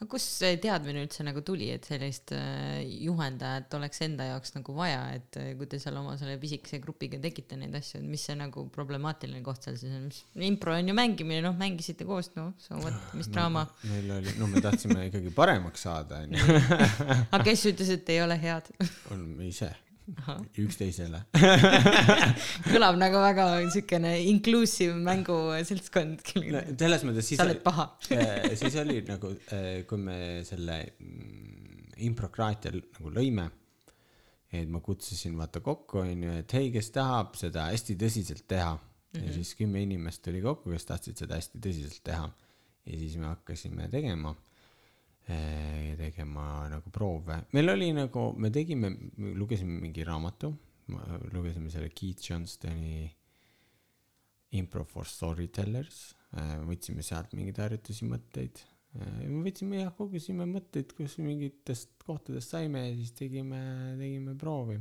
aga 0.00 0.08
kust 0.10 0.32
see 0.40 0.56
teadmine 0.62 1.04
üldse 1.04 1.24
nagu 1.26 1.42
tuli, 1.46 1.68
et 1.74 1.86
sellist 1.88 2.32
äh, 2.34 2.82
juhendajat 3.04 3.76
oleks 3.78 4.02
enda 4.06 4.26
jaoks 4.32 4.54
nagu 4.56 4.74
vaja, 4.76 5.04
et 5.18 5.38
äh, 5.40 5.52
kui 5.58 5.68
te 5.70 5.80
seal 5.82 5.96
oma 6.00 6.16
selle 6.20 6.36
pisikese 6.42 6.80
grupiga 6.82 7.20
tegite 7.22 7.58
neid 7.60 7.74
asju, 7.78 8.02
et 8.02 8.08
mis 8.08 8.24
see 8.26 8.36
nagu 8.38 8.66
problemaatiline 8.74 9.44
koht 9.46 9.66
seal 9.66 9.78
siis 9.80 9.94
on, 9.94 10.10
mis 10.10 10.50
impro 10.50 10.74
on 10.74 10.90
ju 10.90 10.98
mängimine, 10.98 11.40
noh, 11.46 11.56
mängisite 11.58 12.08
koos, 12.08 12.32
noh, 12.38 12.52
so 12.62 12.78
what, 12.82 12.98
mis 13.14 13.30
draama. 13.30 13.66
meil 13.90 14.12
oli, 14.18 14.36
no 14.40 14.50
me 14.50 14.62
tahtsime 14.64 15.08
ikkagi 15.10 15.32
paremaks 15.34 15.86
saada, 15.86 16.24
onju. 16.26 16.60
aga 17.34 17.42
kes 17.46 17.66
ütles, 17.72 17.94
et 17.98 18.14
ei 18.16 18.22
ole 18.24 18.38
head? 18.40 18.74
oleme 19.14 19.50
ise 19.50 19.72
üksteisele 20.64 21.22
kõlab 22.72 22.98
nagu 23.00 23.20
väga 23.22 23.46
siukene 23.72 24.12
inclusive 24.28 24.96
mänguseltskond 25.00 26.32
no,. 26.52 26.62
selles 26.76 27.04
mõttes 27.08 27.30
siis. 27.30 27.40
sa 27.40 27.46
oled 27.46 27.62
paha 27.64 27.88
äh, 28.18 28.52
siis 28.60 28.76
oli 28.82 29.00
nagu, 29.08 29.32
äh, 29.56 29.82
kui 29.88 30.00
me 30.04 30.18
selle 30.46 30.80
mm, 30.92 31.94
improkraatia 32.08 32.74
nagu 32.74 33.12
lõime, 33.14 33.48
et 34.54 34.68
ma 34.70 34.82
kutsusin 34.84 35.38
vaata 35.38 35.62
kokku, 35.64 36.02
onju, 36.02 36.38
et 36.42 36.56
hei, 36.58 36.68
kes 36.74 36.90
tahab 36.94 37.38
seda 37.40 37.70
hästi 37.70 37.96
tõsiselt 38.00 38.44
teha 38.50 38.74
mm. 38.74 38.82
-hmm. 39.14 39.26
ja 39.26 39.36
siis 39.38 39.54
kümme 39.56 39.82
inimest 39.86 40.24
tuli 40.26 40.44
kokku, 40.44 40.74
kes 40.74 40.90
tahtsid 40.90 41.24
seda 41.24 41.40
hästi 41.40 41.62
tõsiselt 41.64 42.04
teha. 42.04 42.28
ja 42.84 42.98
siis 42.98 43.16
me 43.16 43.30
hakkasime 43.32 43.88
tegema 43.88 44.34
tegema 45.24 46.66
nagu 46.68 46.90
proove. 46.92 47.46
meil 47.56 47.70
oli 47.72 47.92
nagu, 47.96 48.32
me 48.36 48.50
tegime, 48.52 48.90
lugesime 49.16 49.78
mingi 49.80 50.04
raamatu, 50.04 50.50
lugesime 51.32 51.70
selle 51.72 51.88
Keith 51.88 52.20
Johnstoni 52.28 53.08
Impro 54.54 54.84
for 54.84 55.06
Storytellers, 55.08 56.14
eh, 56.36 56.56
võtsime 56.68 57.02
sealt 57.02 57.32
mingeid 57.34 57.58
harjutusi, 57.58 58.06
mõtteid. 58.06 58.60
Eh, 58.94 59.24
me 59.26 59.42
võtsime 59.48 59.80
jah, 59.80 59.94
kogusime 59.96 60.46
mõtteid, 60.46 60.92
kus 60.94 61.16
mingitest 61.18 61.96
kohtadest 62.04 62.54
saime 62.54 62.84
ja 62.90 62.94
siis 62.94 63.10
tegime, 63.18 63.58
tegime 63.98 64.36
proovi 64.38 64.78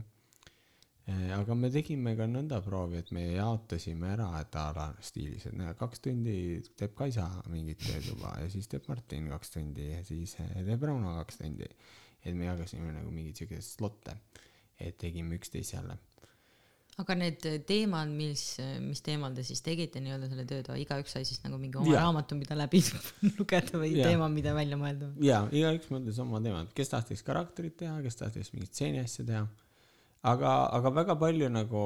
aga 1.11 1.55
me 1.59 1.67
tegime 1.71 2.13
ka 2.15 2.25
nõnda 2.31 2.61
proovi, 2.63 3.01
et 3.01 3.09
me 3.11 3.25
jaotasime 3.33 4.13
ära, 4.13 4.29
et 4.39 4.55
a 4.55 4.69
la 4.75 4.85
stiilis, 5.03 5.49
et 5.49 5.57
näe, 5.59 5.73
kaks 5.79 5.99
tundi 6.05 6.35
teeb 6.79 6.93
Kaisa 6.95 7.27
mingit 7.51 7.83
tööd 7.83 8.07
juba 8.07 8.37
ja 8.39 8.47
siis 8.51 8.69
teeb 8.71 8.87
Martin 8.87 9.27
kaks 9.33 9.51
tundi 9.57 9.89
ja 9.89 9.99
siis 10.07 10.37
äh, 10.39 10.55
teeb 10.63 10.87
Rauno 10.87 11.17
kaks 11.19 11.41
tundi. 11.41 11.67
et 12.23 12.35
me 12.39 12.47
jagasime 12.47 12.93
nagu 12.95 13.11
mingeid 13.11 13.41
siukseid 13.41 13.65
slot'e, 13.67 14.15
et 14.79 14.95
tegime 14.97 15.35
üksteisele. 15.35 15.97
aga 17.03 17.17
need 17.19 17.43
teemad, 17.67 18.07
mis, 18.07 18.45
mis 18.79 19.03
teemal 19.03 19.35
te 19.35 19.43
siis 19.43 19.59
tegite 19.65 19.99
nii-öelda 19.99 20.29
selle 20.31 20.45
töötoa, 20.47 20.77
igaüks 20.79 21.17
sai 21.17 21.27
siis 21.27 21.43
nagu 21.43 21.59
mingi 21.59 21.81
oma 21.81 21.97
ja. 21.97 22.05
raamatu, 22.05 22.37
mida 22.39 22.55
läbi 22.55 22.79
lugeda 23.41 23.75
või 23.75 23.91
ja. 23.97 24.07
teema, 24.07 24.31
mida 24.31 24.55
välja 24.55 24.79
mõelda? 24.79 25.11
jaa, 25.19 25.43
igaüks 25.51 25.91
mõtles 25.91 26.23
oma 26.23 26.39
teemat, 26.39 26.71
kes 26.79 26.95
tahtis 26.95 27.27
karakterit 27.27 27.75
teha, 27.83 27.99
kes 28.07 28.21
tahtis 28.23 28.55
mingit 28.55 28.71
stseeni 28.71 29.03
asja 29.03 29.27
teha 29.27 29.43
aga, 30.31 30.51
aga 30.77 30.91
väga 30.95 31.15
palju 31.19 31.49
nagu 31.51 31.83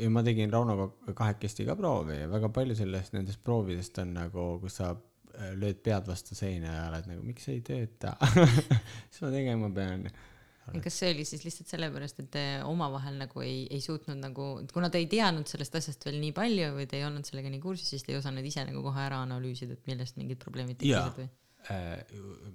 ja 0.00 0.10
ma 0.10 0.24
tegin 0.24 0.52
Raunoga 0.52 0.88
kahekesti 1.12 1.66
ka 1.68 1.76
proovi 1.78 2.22
ja 2.22 2.28
väga 2.32 2.52
palju 2.54 2.76
sellest, 2.78 3.14
nendest 3.16 3.42
proovidest 3.44 4.00
on 4.02 4.14
nagu, 4.16 4.46
kus 4.62 4.80
sa 4.80 4.92
äh, 4.92 5.52
lööd 5.58 5.82
pead 5.84 6.08
vastu 6.08 6.38
seina 6.38 6.76
ja 6.76 6.84
oled 6.90 7.08
nagu, 7.12 7.24
miks 7.26 7.48
ei 7.52 7.60
tööta 7.66 8.16
mis 9.08 9.24
ma 9.24 9.32
tegema 9.34 9.72
pean? 9.74 10.08
kas 10.82 10.96
see 11.02 11.10
oli 11.12 11.24
siis 11.26 11.42
lihtsalt 11.44 11.72
sellepärast, 11.74 12.22
et 12.22 12.30
te 12.32 12.44
omavahel 12.64 13.18
nagu 13.20 13.42
ei, 13.44 13.66
ei 13.66 13.82
suutnud 13.82 14.20
nagu, 14.22 14.48
kuna 14.72 14.88
te 14.92 15.02
ei 15.02 15.08
teadnud 15.10 15.50
sellest 15.50 15.76
asjast 15.80 16.06
veel 16.06 16.20
nii 16.22 16.32
palju 16.36 16.72
või 16.76 16.86
te 16.88 17.00
ei 17.00 17.06
olnud 17.08 17.26
sellega 17.28 17.50
nii 17.52 17.62
kursis, 17.64 17.90
siis 17.92 18.06
te 18.06 18.14
ei 18.14 18.20
osanud 18.20 18.46
ise 18.46 18.64
nagu 18.68 18.84
kohe 18.84 19.02
ära 19.02 19.20
analüüsida, 19.26 19.76
et 19.76 19.90
millest 19.90 20.20
mingid 20.20 20.40
probleemid 20.40 20.78
tekkisid 20.80 21.18
või? 21.18 21.28
Äh, 21.70 22.02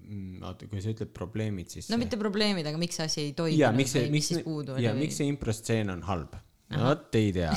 mm, 0.03 0.41
oota, 0.43 0.67
kui 0.67 0.81
sa 0.83 0.91
ütled 0.91 1.13
probleemid, 1.15 1.71
siis. 1.71 1.87
no 1.87 1.99
mitte 2.01 2.19
probleemid, 2.19 2.67
aga 2.67 2.79
miks 2.81 2.97
see 2.99 3.05
asi 3.07 3.21
ei 3.23 3.35
toiminud 3.37 3.77
või 3.79 4.09
mis 4.11 4.31
siis 4.33 4.41
puudu 4.43 4.75
oli? 4.75 4.83
ja 4.83 4.91
miks 4.97 5.21
see 5.21 5.29
improstseen 5.31 5.93
on 5.93 6.01
halb? 6.09 6.35
vot 6.75 7.15
ei 7.15 7.29
tea 7.31 7.53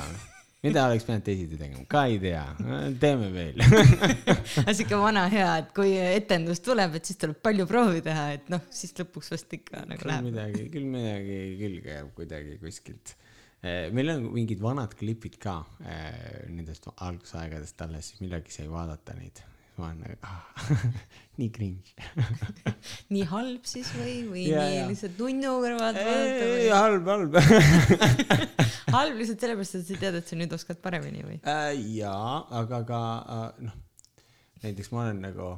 mida 0.63 0.85
oleks 0.87 1.07
pidanud 1.09 1.25
teisiti 1.27 1.59
tegema, 1.59 1.83
ka 1.91 2.05
ei 2.11 2.21
tea, 2.23 2.45
teeme 3.03 3.33
veel 3.35 3.63
siuke 4.79 5.01
vana 5.01 5.25
hea, 5.33 5.49
et 5.65 5.75
kui 5.75 5.97
etendus 5.99 6.63
tuleb, 6.63 6.99
et 7.01 7.11
siis 7.11 7.19
tuleb 7.19 7.41
palju 7.43 7.67
proovi 7.71 8.05
teha, 8.07 8.29
et 8.37 8.51
noh, 8.53 8.63
siis 8.71 8.95
lõpuks 9.01 9.35
vast 9.35 9.59
ikka 9.59 9.87
nagu 9.89 10.05
küll 10.05 10.13
läheb. 10.13 10.31
midagi, 10.31 10.65
küll 10.71 10.89
midagi 10.93 11.43
külge 11.65 11.97
jääb 11.97 12.15
kuidagi 12.19 12.59
kuskilt. 12.63 13.17
Äh, 13.61 13.89
meil 13.97 14.15
on 14.15 14.31
mingid 14.37 14.61
vanad 14.63 14.95
klipid 14.97 15.41
ka 15.41 15.63
äh, 15.83 16.45
nendest 16.53 16.87
algusaegadest 16.95 17.89
alles, 17.89 18.15
millalgi 18.23 18.55
sai 18.55 18.69
vaadata 18.71 19.17
neid 19.19 19.43
ma 19.81 19.91
olen 19.91 20.03
nagu 20.05 20.17
ah, 20.29 20.43
nii 21.41 21.49
cringe 21.55 21.95
nii 23.15 23.25
halb 23.31 23.67
siis 23.69 23.89
või, 23.97 24.17
või 24.29 24.45
ja, 24.51 24.65
nii 24.65 24.77
ja. 24.77 24.89
lihtsalt 24.91 25.21
nunnu 25.21 25.55
kõrvalt 25.65 26.01
vaadata 26.01 26.51
või? 26.51 26.67
halb, 26.75 27.11
halb 27.15 27.39
halb 28.97 29.21
lihtsalt 29.21 29.47
sellepärast, 29.47 29.81
et 29.81 29.89
sa 29.89 29.99
tead, 30.05 30.21
et 30.21 30.31
sa 30.31 30.39
nüüd 30.39 30.55
oskad 30.57 30.83
paremini 30.85 31.25
või 31.25 31.41
äh,? 31.41 31.73
jaa, 31.97 32.45
aga 32.61 32.83
ka 32.89 33.01
äh, 33.21 33.49
noh, 33.69 33.79
näiteks 34.65 34.93
ma 34.93 35.05
olen 35.07 35.23
nagu, 35.25 35.53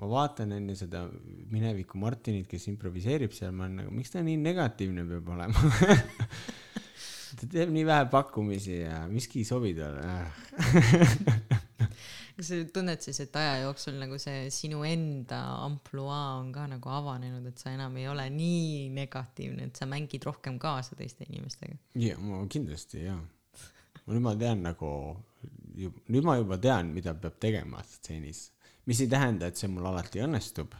ma 0.00 0.10
vaatan 0.14 0.56
enne 0.56 0.78
seda 0.78 1.04
mineviku 1.52 2.00
Martinit, 2.00 2.48
kes 2.50 2.70
improviseerib 2.72 3.36
seal, 3.36 3.52
ma 3.52 3.66
olen 3.66 3.82
nagu, 3.82 3.94
miks 3.94 4.14
ta 4.14 4.24
nii 4.24 4.40
negatiivne 4.40 5.04
peab 5.12 5.32
olema 5.36 5.68
ta 7.38 7.46
teeb 7.46 7.70
nii 7.74 7.86
vähe 7.86 8.08
pakkumisi 8.10 8.80
ja 8.80 9.04
miski 9.10 9.42
ei 9.42 9.48
sobi 9.48 9.74
talle 9.76 11.57
kas 12.38 12.52
sa 12.52 12.58
tunned 12.70 13.02
siis, 13.02 13.18
et 13.24 13.36
aja 13.40 13.56
jooksul 13.64 13.96
nagu 13.98 14.18
see 14.22 14.46
sinu 14.54 14.84
enda 14.86 15.40
ampluaa 15.64 16.36
on 16.38 16.52
ka 16.54 16.68
nagu 16.70 16.92
avanenud, 16.94 17.48
et 17.50 17.58
sa 17.58 17.72
enam 17.74 17.96
ei 17.98 18.06
ole 18.06 18.28
nii 18.30 18.84
negatiivne, 18.94 19.66
et 19.66 19.80
sa 19.80 19.88
mängid 19.90 20.22
rohkem 20.28 20.60
kaasa 20.62 20.94
teiste 20.98 21.26
inimestega? 21.26 21.74
jaa, 21.98 22.20
ma 22.22 22.44
kindlasti 22.46 23.02
jaa. 23.08 23.18
nüüd 24.06 24.22
ma 24.22 24.36
tean 24.38 24.62
nagu, 24.68 24.92
nüüd 25.74 26.28
ma 26.28 26.38
juba 26.38 26.60
tean, 26.62 26.94
mida 26.94 27.16
peab 27.18 27.40
tegema 27.42 27.82
stseenis, 27.90 28.44
mis 28.86 29.02
ei 29.02 29.10
tähenda, 29.10 29.50
et 29.50 29.58
see 29.58 29.70
mul 29.72 29.90
alati 29.90 30.22
õnnestub. 30.22 30.78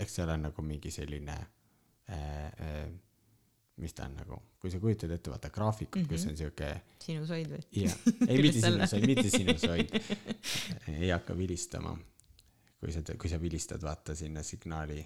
eks 0.00 0.16
see 0.16 0.24
ole 0.24 0.40
nagu 0.40 0.64
mingi 0.64 0.90
selline 0.92 1.36
äh, 1.36 2.16
äh, 2.16 2.88
mis 3.80 3.94
ta 3.96 4.06
on 4.08 4.14
nagu, 4.20 4.38
kui 4.60 4.72
sa 4.72 4.80
kujutad 4.82 5.10
ette, 5.14 5.32
vaata 5.32 5.50
graafikut 5.50 6.02
mm, 6.02 6.04
-hmm. 6.04 6.12
kus 6.12 6.24
mhm. 6.24 6.30
on 6.30 6.36
siuke. 6.36 6.70
sinusoid 7.04 7.50
või? 7.54 7.64
jah, 7.82 7.96
ei 8.28 8.42
mitte 8.42 8.60
sinusoid, 8.60 9.06
mitte 9.06 9.30
sinusoid. 9.30 9.96
ei 11.00 11.10
hakka 11.10 11.36
vilistama. 11.38 11.98
kui 12.80 12.92
sa, 12.92 13.02
kui 13.18 13.30
sa 13.30 13.40
vilistad, 13.40 13.82
vaata 13.82 14.14
sinna 14.14 14.42
signaali 14.42 15.00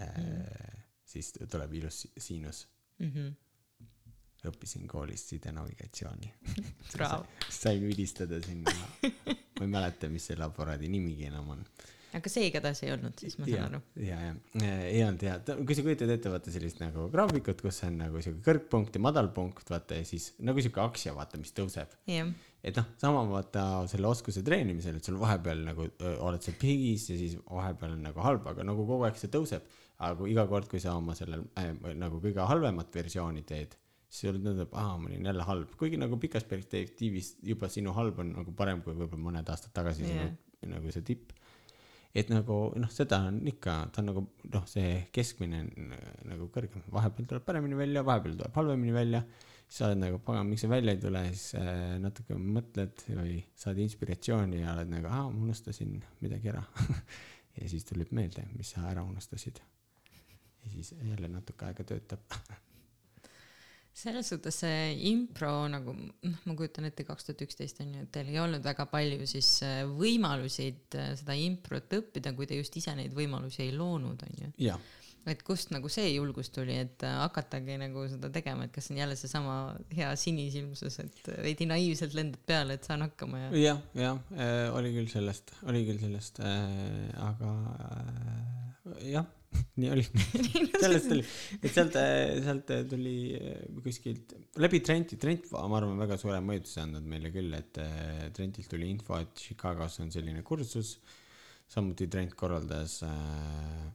äh, 0.00 0.16
mm, 0.16 0.24
-hmm. 0.24 0.82
siis 1.04 1.32
tuleb 1.50 1.72
ilus 1.74 2.08
siinus 2.18 2.68
mm. 2.98 3.10
-hmm 3.10 3.32
õppisin 4.44 4.86
koolis 4.86 5.28
sidenavigatsiooni 5.28 6.34
sain 7.62 7.86
vilistada 7.86 8.40
sinna 8.44 8.72
ma 9.02 9.64
ei 9.64 9.66
mäleta, 9.66 10.08
mis 10.08 10.26
selle 10.26 10.44
aparaadi 10.44 10.88
nimigi 10.88 11.24
enam 11.30 11.48
on 11.48 11.64
aga 12.14 12.30
see 12.30 12.48
igatahes 12.48 12.80
ei 12.84 12.92
olnud 12.94 13.20
siis, 13.20 13.36
ma 13.40 13.48
saan 13.48 13.66
aru. 13.68 13.80
ja, 13.98 14.18
ja, 14.22 14.32
ja 14.62 14.74
ei 14.86 15.02
olnud 15.04 15.24
ja, 15.26 15.36
kui 15.66 15.76
sa 15.76 15.84
kujutad 15.86 16.12
ette, 16.14 16.30
vaata 16.32 16.54
sellist 16.54 16.80
nagu 16.82 17.06
graafikut, 17.12 17.62
kus 17.64 17.80
on 17.88 17.98
nagu 18.02 18.22
siuke 18.24 18.42
kõrgpunkt 18.46 18.98
ja 18.98 19.02
madalpunkt, 19.02 19.70
vaata 19.72 19.98
ja 19.98 20.06
siis 20.08 20.30
nagu 20.44 20.62
siuke 20.64 20.82
aksja, 20.84 21.14
vaata, 21.16 21.40
mis 21.42 21.54
tõuseb 21.56 21.94
yeah.. 22.10 22.30
et 22.62 22.78
noh, 22.78 22.90
sama 23.02 23.24
vaata 23.30 23.66
selle 23.90 24.10
oskuse 24.10 24.44
treenimisel, 24.46 25.00
et 25.00 25.10
sul 25.10 25.18
vahepeal 25.20 25.64
nagu 25.66 25.88
öö, 25.90 26.16
oled 26.28 26.44
sa 26.44 26.54
pigis 26.60 27.08
ja 27.10 27.18
siis 27.20 27.38
vahepeal 27.48 27.96
on 27.98 28.04
nagu 28.10 28.26
halb, 28.26 28.46
aga 28.54 28.66
nagu 28.66 28.86
kogu 28.86 29.08
aeg 29.08 29.18
see 29.20 29.32
tõuseb. 29.34 29.66
aga 29.98 30.14
kui 30.18 30.34
iga 30.34 30.46
kord, 30.50 30.70
kui 30.70 30.82
sa 30.82 30.94
oma 30.98 31.16
sellel 31.18 31.46
äh, 31.60 31.72
nagu 31.98 32.22
kõige 32.22 32.46
halvemat 32.46 32.94
versiooni 32.94 33.42
teed 33.46 33.74
siis 34.14 34.28
sulle 34.28 34.38
tundub, 34.38 34.70
aa, 34.78 34.94
ma 35.00 35.08
olin 35.10 35.26
jälle 35.26 35.44
halb, 35.46 35.70
kuigi 35.78 35.98
nagu 35.98 36.14
pikas 36.22 36.44
perspektiivis 36.46 37.36
juba 37.42 37.66
sinu 37.72 37.94
halb 37.96 38.20
on 38.22 38.36
nagu 38.36 38.52
parem 38.54 38.82
kui 38.84 38.94
võib-olla 38.94 39.30
mõned 39.30 39.48
aastad 39.50 39.74
tagasi 39.74 40.06
yeah. 40.06 40.28
sinu 40.62 40.76
nagu 40.76 40.92
see 40.94 41.02
tipp 41.02 41.32
et 42.14 42.30
nagu 42.30 42.58
noh, 42.78 42.90
seda 42.94 43.18
on 43.28 43.40
ikka, 43.50 43.74
ta 43.92 44.02
on 44.02 44.08
nagu 44.12 44.22
noh, 44.52 44.66
see 44.70 45.02
keskmine 45.14 45.64
on 45.64 45.94
nagu 46.30 46.46
kõrgem, 46.54 46.84
vahepeal 46.94 47.28
tuleb 47.32 47.46
paremini 47.46 47.78
välja, 47.78 48.04
vahepeal 48.06 48.36
tuleb 48.38 48.58
halvemini 48.60 48.94
välja. 48.94 49.24
siis 49.66 49.80
sa 49.80 49.88
oled 49.88 50.02
nagu, 50.04 50.20
pagan, 50.22 50.46
miks 50.46 50.62
see 50.62 50.70
välja 50.70 50.94
ei 50.94 51.02
tule, 51.02 51.24
siis 51.32 51.58
äh, 51.58 51.96
natuke 52.02 52.38
mõtled 52.38 53.06
või 53.10 53.38
saad 53.58 53.80
inspiratsiooni 53.82 54.62
ja 54.62 54.76
oled 54.76 54.92
nagu, 54.94 55.10
aa, 55.10 55.28
ma 55.30 55.48
unustasin 55.48 55.96
midagi 56.22 56.52
ära 56.54 56.62
ja 57.58 57.70
siis 57.70 57.86
tuleb 57.88 58.14
meelde, 58.14 58.46
mis 58.54 58.74
sa 58.76 58.86
ära 58.92 59.02
unustasid. 59.06 59.62
ja 60.64 60.70
siis 60.76 60.94
jälle 61.02 61.28
natuke 61.28 61.66
aega 61.66 61.84
töötab 61.84 62.38
selles 63.94 64.26
suhtes 64.32 64.56
see 64.64 64.94
impro 65.10 65.52
nagu 65.70 65.94
noh, 65.94 66.40
ma 66.48 66.56
kujutan 66.58 66.88
ette, 66.88 67.06
kaks 67.06 67.28
tuhat 67.28 67.44
üksteist 67.46 67.78
on 67.84 67.94
ju, 67.94 68.02
et 68.06 68.10
teil 68.14 68.32
ei 68.32 68.40
olnud 68.42 68.64
väga 68.64 68.88
palju 68.90 69.28
siis 69.30 69.50
äh, 69.66 69.84
võimalusid 69.86 70.98
äh, 70.98 71.12
seda 71.20 71.36
improt 71.38 71.94
õppida, 72.00 72.34
kui 72.34 72.50
te 72.50 72.58
just 72.58 72.74
ise 72.80 72.96
neid 72.98 73.14
võimalusi 73.14 73.62
ei 73.68 73.72
loonud, 73.76 74.26
on 74.26 74.42
ju. 74.42 74.50
et 75.30 75.40
kust 75.46 75.70
nagu 75.72 75.88
see 75.88 76.10
julgus 76.10 76.50
tuli, 76.52 76.74
et 76.82 77.06
äh, 77.06 77.14
hakatagi 77.22 77.78
nagu 77.80 78.08
seda 78.10 78.32
tegema, 78.34 78.66
et 78.66 78.74
kas 78.74 78.90
see 78.90 78.96
on 78.96 79.00
jälle 79.04 79.16
seesama 79.20 79.54
hea 79.94 80.10
sinisilmsus, 80.20 80.98
et 81.04 81.30
veidi 81.46 81.70
naiivselt 81.70 82.18
lendad 82.18 82.42
peale, 82.50 82.76
et 82.76 82.90
saan 82.90 83.06
hakkama 83.06 83.46
ja. 83.46 83.78
jah, 83.94 84.18
jah 84.34 84.74
oli 84.74 84.90
küll 84.98 85.08
sellest, 85.14 85.54
oli 85.70 85.86
küll 85.86 86.02
sellest 86.02 86.42
äh,, 86.42 87.08
aga 87.30 87.54
äh, 87.86 89.08
jah, 89.14 89.30
nii 89.80 89.90
oli. 89.90 90.04
sellest 90.82 91.10
oli, 91.14 91.24
et 91.60 91.72
sealt, 91.72 91.96
sealt 92.44 92.72
tuli 92.90 93.16
äh, 93.38 93.64
kuskilt 93.84 94.34
läbi 94.62 94.80
Trenti, 94.84 95.18
Trent, 95.20 95.50
ma 95.54 95.80
arvan, 95.80 95.98
väga 96.00 96.18
suure 96.20 96.40
mõjutuse 96.44 96.84
andnud 96.84 97.08
meile 97.10 97.32
küll, 97.34 97.54
et 97.56 97.80
äh, 97.82 98.28
Trentilt 98.36 98.70
tuli 98.70 98.90
info, 98.92 99.18
et 99.20 99.34
Chicagos 99.38 100.00
on 100.04 100.12
selline 100.14 100.44
kursus. 100.46 100.96
samuti 101.68 102.06
Trent 102.12 102.34
korraldas 102.38 103.00
äh,, 103.06 103.88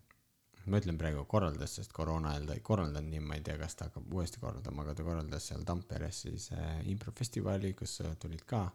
ma 0.69 0.81
ütlen 0.81 0.97
praegu 0.99 1.23
korraldas, 1.29 1.77
sest 1.79 1.93
koroona 1.95 2.33
ajal 2.33 2.49
ta 2.49 2.57
ei 2.57 2.65
korraldanud 2.65 3.13
nii, 3.13 3.23
ma 3.23 3.37
ei 3.37 3.45
tea, 3.45 3.57
kas 3.61 3.77
ta 3.77 3.89
hakkab 3.89 4.13
uuesti 4.13 4.41
korraldama, 4.41 4.83
aga 4.83 4.97
ta 4.97 5.07
korraldas 5.07 5.49
seal 5.51 5.65
Tamperes 5.67 6.25
siis 6.25 6.51
äh, 6.57 6.83
improfestivali, 6.91 7.73
kus 7.77 8.01
tulid 8.19 8.45
ka 8.49 8.67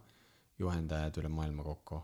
juhendajad 0.59 1.21
üle 1.21 1.29
maailma 1.35 1.65
kokku 1.67 2.01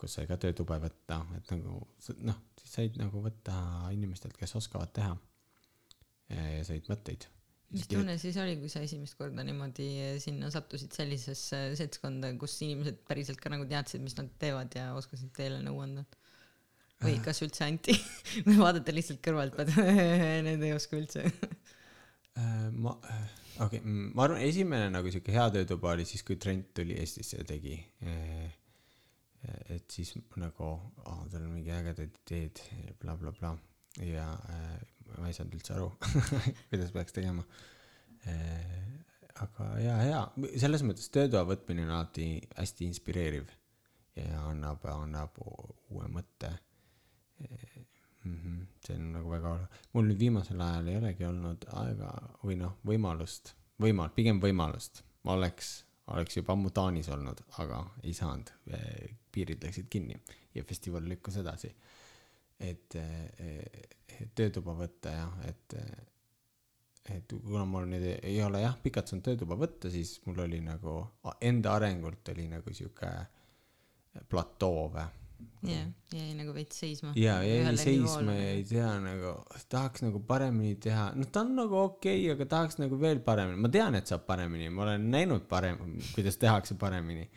kus 0.00 0.16
sai 0.16 0.28
ka 0.28 0.38
töötube 0.40 0.78
võtta, 0.82 1.20
et 1.36 1.50
nagu 1.52 1.80
noh, 2.24 2.38
siis 2.60 2.78
said 2.78 2.96
nagu 3.00 3.20
võtta 3.24 3.56
inimestelt, 3.94 4.38
kes 4.40 4.56
oskavad 4.60 4.94
teha. 4.96 5.12
ja 6.30 6.64
said 6.66 6.88
mõtteid. 6.90 7.26
mis 7.74 7.88
tunne 7.90 8.16
siis 8.18 8.38
oli, 8.42 8.56
kui 8.60 8.70
sa 8.72 8.82
esimest 8.86 9.18
korda 9.18 9.44
niimoodi 9.46 9.90
sinna 10.22 10.50
sattusid 10.50 10.94
sellisesse 10.94 11.62
seltskonda, 11.78 12.32
kus 12.40 12.56
inimesed 12.66 13.02
päriselt 13.08 13.42
ka 13.42 13.52
nagu 13.52 13.66
teadsid, 13.68 14.02
mis 14.02 14.16
nad 14.18 14.30
teevad 14.42 14.74
ja 14.78 14.92
oskasid 14.98 15.34
teile 15.36 15.60
nõu 15.64 15.82
anda? 15.84 16.06
või 17.00 17.16
kas 17.24 17.40
üldse 17.44 17.64
anti 17.64 17.94
või 18.46 18.58
vaadata 18.60 18.92
lihtsalt 18.92 19.20
kõrvalt, 19.24 19.56
et 19.64 19.76
need 20.46 20.64
ei 20.68 20.74
oska 20.76 20.98
üldse? 21.00 21.26
ma, 22.76 22.92
okei 23.60 23.80
okay,, 23.80 23.84
ma 23.84 24.26
arvan, 24.26 24.42
esimene 24.44 24.90
nagu 24.92 25.12
sihuke 25.12 25.32
hea 25.34 25.46
töötuba 25.54 25.94
oli 25.94 26.06
siis, 26.08 26.24
kui 26.26 26.38
Trent 26.40 26.72
tuli 26.76 26.96
Eestisse 27.00 27.40
ja 27.40 27.46
tegi. 27.48 27.76
Et 29.72 29.90
siis 29.90 30.14
nagu, 30.40 30.70
aa, 31.04 31.26
tal 31.32 31.44
on 31.46 31.54
mingi 31.54 31.72
ägedad 31.72 32.18
ideed 32.24 32.62
ja 32.76 32.96
blablabla 33.00 33.54
bla, 33.54 34.04
ja 34.04 34.26
äh, 34.52 34.74
ma 35.18 35.28
ei 35.28 35.36
saanud 35.36 35.56
üldse 35.58 35.76
aru, 35.76 35.90
kuidas 36.70 36.92
peaks 36.94 37.16
tegema. 37.16 37.44
aga 39.40 39.66
ja, 39.80 39.94
ja 40.04 40.18
selles 40.60 40.82
mõttes 40.84 41.08
töötoa 41.08 41.46
võtmine 41.48 41.86
on 41.86 41.94
alati 41.94 42.34
hästi 42.58 42.84
inspireeriv 42.90 43.48
ja 44.18 44.42
annab, 44.50 44.84
annab 44.92 45.38
uue 45.40 46.08
mõtte 46.12 46.50
mm. 47.40 48.34
-hmm. 48.36 48.66
see 48.86 48.96
on 48.96 49.12
nagu 49.14 49.30
väga, 49.30 49.54
mul 49.92 50.10
nüüd 50.10 50.20
viimasel 50.20 50.60
ajal 50.60 50.88
ei 50.88 50.98
olegi 51.00 51.26
olnud 51.28 51.64
aega 51.82 52.10
või 52.42 52.58
noh, 52.60 52.76
võimalust, 52.86 53.54
võimal-, 53.82 54.12
pigem 54.14 54.40
võimalust, 54.42 55.02
ma 55.24 55.38
oleks, 55.38 55.72
oleks 56.10 56.36
juba 56.36 56.52
ammu 56.56 56.70
Taanis 56.74 57.08
olnud, 57.14 57.40
aga 57.62 57.80
ei 58.02 58.12
saanud, 58.16 58.50
piirid 59.32 59.62
läksid 59.64 59.88
kinni 59.90 60.16
ja 60.54 60.64
festival 60.64 61.06
lükkus 61.08 61.36
edasi. 61.42 61.70
et, 62.60 62.94
et 64.20 64.32
töötuba 64.36 64.74
võtta 64.76 65.12
jah, 65.14 65.36
et, 65.48 65.76
et 67.14 67.32
kuna 67.32 67.64
mul 67.64 67.86
nüüd 67.88 68.04
ei- 68.10 68.42
ole 68.44 68.60
jah 68.60 68.76
pikalt 68.82 69.08
saanud 69.08 69.24
töötuba 69.24 69.56
võtta, 69.56 69.90
siis 69.90 70.18
mul 70.26 70.42
oli 70.44 70.60
nagu 70.60 70.98
enda 71.40 71.74
arengult 71.78 72.28
oli 72.34 72.48
nagu 72.52 72.74
sihuke 72.74 73.08
platoo 74.28 74.88
või 74.92 75.06
jah, 75.66 75.86
jäi 76.14 76.34
nagu 76.38 76.54
veits 76.56 76.80
seisma. 76.82 77.12
ja 77.18 77.38
jäi 77.44 77.76
seisma 77.80 78.34
ja 78.34 78.50
ei 78.54 78.64
tea 78.68 78.88
nagu 79.02 79.34
tahaks 79.72 80.04
nagu 80.04 80.22
paremini 80.26 80.76
teha. 80.82 81.10
Noh 81.16 81.30
ta 81.32 81.44
on 81.44 81.54
nagu 81.58 81.78
okei 81.82 82.22
okay, 82.24 82.34
aga 82.34 82.48
tahaks 82.56 82.80
nagu 82.80 82.98
veel 83.00 83.22
paremini. 83.24 83.60
Ma 83.60 83.72
tean 83.72 83.98
et 83.98 84.10
saab 84.10 84.26
paremini. 84.28 84.70
Ma 84.74 84.86
olen 84.88 85.10
näinud 85.12 85.46
parem 85.50 85.80
kuidas 86.14 86.40
tehakse 86.40 86.76
paremini. 86.80 87.28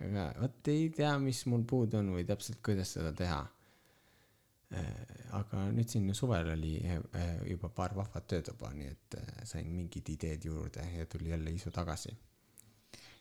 Aga 0.00 0.30
vot 0.40 0.72
ei 0.72 0.88
tea 0.96 1.16
mis 1.22 1.44
mul 1.50 1.64
puudu 1.68 2.00
on 2.00 2.14
või 2.16 2.26
täpselt 2.28 2.62
kuidas 2.64 2.96
seda 2.96 3.12
teha. 3.16 3.42
Aga 5.34 5.66
nüüd 5.74 5.90
siin 5.90 6.06
suvel 6.14 6.52
oli 6.52 6.76
eh, 6.86 7.00
juba 7.50 7.72
paar 7.74 7.96
vahvat 7.96 8.28
töötuba 8.30 8.70
nii 8.74 8.90
et 8.92 9.16
eh, 9.18 9.30
sain 9.48 9.66
mingid 9.66 10.12
ideed 10.14 10.46
juurde 10.46 10.84
ja 10.94 11.06
tuli 11.10 11.32
jälle 11.32 11.50
isu 11.50 11.72
tagasi 11.74 12.14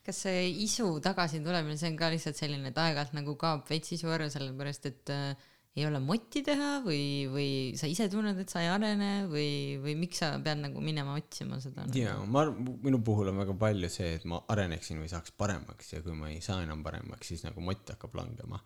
kas 0.05 0.23
see 0.25 0.49
isu 0.65 0.91
tagasitulemine, 1.05 1.77
see 1.79 1.91
on 1.91 1.99
ka 1.99 2.09
lihtsalt 2.13 2.39
selline, 2.39 2.71
et 2.71 2.81
aeg-ajalt 2.81 3.15
nagu 3.17 3.35
kaob 3.39 3.67
veits 3.69 3.93
isu 3.95 4.11
ära, 4.15 4.29
sellepärast 4.31 4.87
et 4.89 5.13
äh, 5.13 5.47
ei 5.77 5.85
ole 5.85 5.99
motti 6.01 6.41
teha 6.43 6.79
või, 6.83 7.27
või 7.31 7.49
sa 7.79 7.87
ise 7.89 8.09
tunned, 8.11 8.39
et 8.41 8.51
sa 8.51 8.63
ei 8.63 8.69
arene 8.71 9.11
või, 9.29 9.77
või 9.83 9.93
miks 9.99 10.21
sa 10.23 10.31
pead 10.43 10.59
nagu 10.63 10.81
minema 10.83 11.13
otsima 11.19 11.59
seda 11.61 11.85
nagu? 11.85 11.99
jaa, 11.99 12.15
ma 12.25 12.45
minu 12.49 13.01
puhul 13.05 13.31
on 13.31 13.39
väga 13.43 13.55
palju 13.59 13.91
see, 13.93 14.15
et 14.17 14.25
ma 14.29 14.41
areneksin 14.51 14.99
või 15.03 15.11
saaks 15.11 15.35
paremaks 15.39 15.93
ja 15.93 16.01
kui 16.05 16.17
ma 16.17 16.31
ei 16.33 16.41
saa 16.43 16.63
enam 16.65 16.81
paremaks, 16.85 17.29
siis 17.31 17.45
nagu 17.45 17.63
mott 17.63 17.93
hakkab 17.93 18.17
langema. 18.19 18.59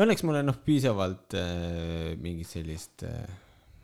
Õnneks 0.00 0.24
mul 0.26 0.42
on 0.42 0.50
noh, 0.52 0.60
piisavalt 0.66 1.38
äh, 1.40 2.12
mingit 2.20 2.50
sellist 2.52 3.06
äh,, 3.08 3.24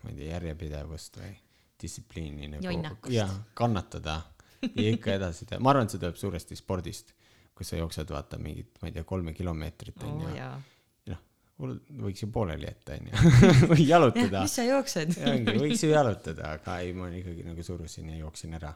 ma 0.05 0.13
ei 0.13 0.21
tea, 0.21 0.31
järjepidevust 0.37 1.21
või 1.23 1.33
distsipliini 1.81 2.53
nagu 2.55 3.11
jah, 3.13 3.33
kannatada 3.57 4.21
ja 4.85 4.89
ikka 4.93 5.17
edasi 5.17 5.49
teha, 5.49 5.61
ma 5.63 5.73
arvan, 5.73 5.89
et 5.89 5.95
see 5.95 6.03
tuleb 6.03 6.19
suuresti 6.21 6.59
spordist, 6.59 7.13
kus 7.57 7.73
sa 7.73 7.81
jooksed, 7.81 8.11
vaata 8.13 8.39
mingit, 8.43 8.75
ma 8.83 8.91
ei 8.91 8.97
tea, 8.97 9.05
kolme 9.09 9.35
kilomeetrit 9.37 10.03
onju, 10.07 10.33
jaa. 10.37 10.55
noh, 11.13 11.23
mul 11.63 11.77
võiks 12.07 12.25
ju 12.25 12.31
pooleli 12.33 12.69
jätta 12.69 12.99
onju, 12.99 13.23
või 13.73 13.87
jalutada 13.89 14.45
mis 14.45 14.59
sa 14.59 14.67
jooksed? 14.67 15.17
võiks 15.61 15.87
ju 15.87 15.93
jalutada, 15.93 16.57
aga 16.59 16.81
ei, 16.85 16.93
ma 16.97 17.11
ikkagi 17.13 17.47
nagu 17.47 17.65
surusin 17.67 18.13
ja 18.13 18.21
jooksin 18.21 18.59
ära 18.59 18.75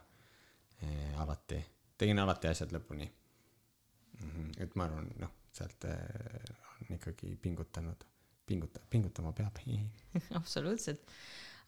eh, 0.83 1.21
alati, 1.21 1.61
tegin 2.01 2.23
alati 2.23 2.53
asjad 2.53 2.73
lõpuni 2.77 3.07
mm. 3.07 4.31
-hmm. 4.31 4.57
et 4.65 4.79
ma 4.81 4.89
arvan, 4.89 5.13
noh, 5.21 5.37
sealt 5.57 5.85
eh, 5.91 6.57
on 6.81 6.97
ikkagi 6.97 7.35
pingutanud, 7.43 8.09
pinguta-, 8.47 8.83
pingutama 8.91 9.33
peab. 9.37 9.61
absoluutselt. 10.41 11.05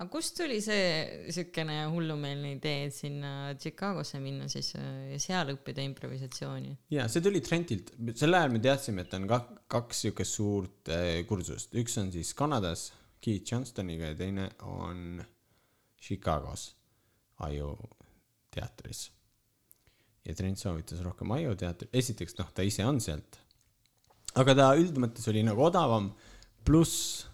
Aga 0.03 0.11
kust 0.11 0.35
tuli 0.35 0.59
see 0.63 1.31
siukene 1.31 1.85
hullumeelne 1.93 2.57
idee, 2.57 2.89
et 2.89 2.95
sinna 2.97 3.53
Chicagosse 3.55 4.19
minna 4.23 4.49
siis 4.51 4.73
äh, 4.79 5.13
ja 5.15 5.21
seal 5.23 5.53
õppida 5.55 5.85
improvisatsiooni? 5.87 6.75
ja 6.95 7.07
see 7.13 7.23
tuli 7.25 7.43
Trentilt, 7.45 7.95
sel 8.19 8.35
ajal 8.35 8.55
me 8.55 8.63
teadsime, 8.65 9.07
et 9.07 9.15
on 9.19 9.29
kak-, 9.31 9.55
kaks 9.71 10.05
siukest 10.09 10.39
suurt 10.39 10.91
eh, 10.93 11.23
kursust, 11.29 11.77
üks 11.79 11.97
on 12.03 12.11
siis 12.15 12.35
Kanadas 12.39 12.89
Keith 13.23 13.47
Johnstoniga 13.47 14.11
ja 14.11 14.19
teine 14.19 14.49
on 14.67 15.23
Chicagos 16.03 16.73
Aju 17.47 17.77
teatris. 18.53 19.07
ja 20.27 20.35
Trent 20.35 20.59
soovitas 20.59 21.03
rohkem 21.07 21.31
Aju 21.39 21.55
teatri, 21.59 21.91
esiteks 21.95 22.37
noh, 22.41 22.51
ta 22.55 22.67
ise 22.67 22.87
on 22.87 22.99
sealt, 23.03 23.39
aga 24.35 24.59
ta 24.59 24.73
üldmõttes 24.79 25.31
oli 25.31 25.47
nagu 25.47 25.63
odavam, 25.71 26.11
pluss 26.67 27.29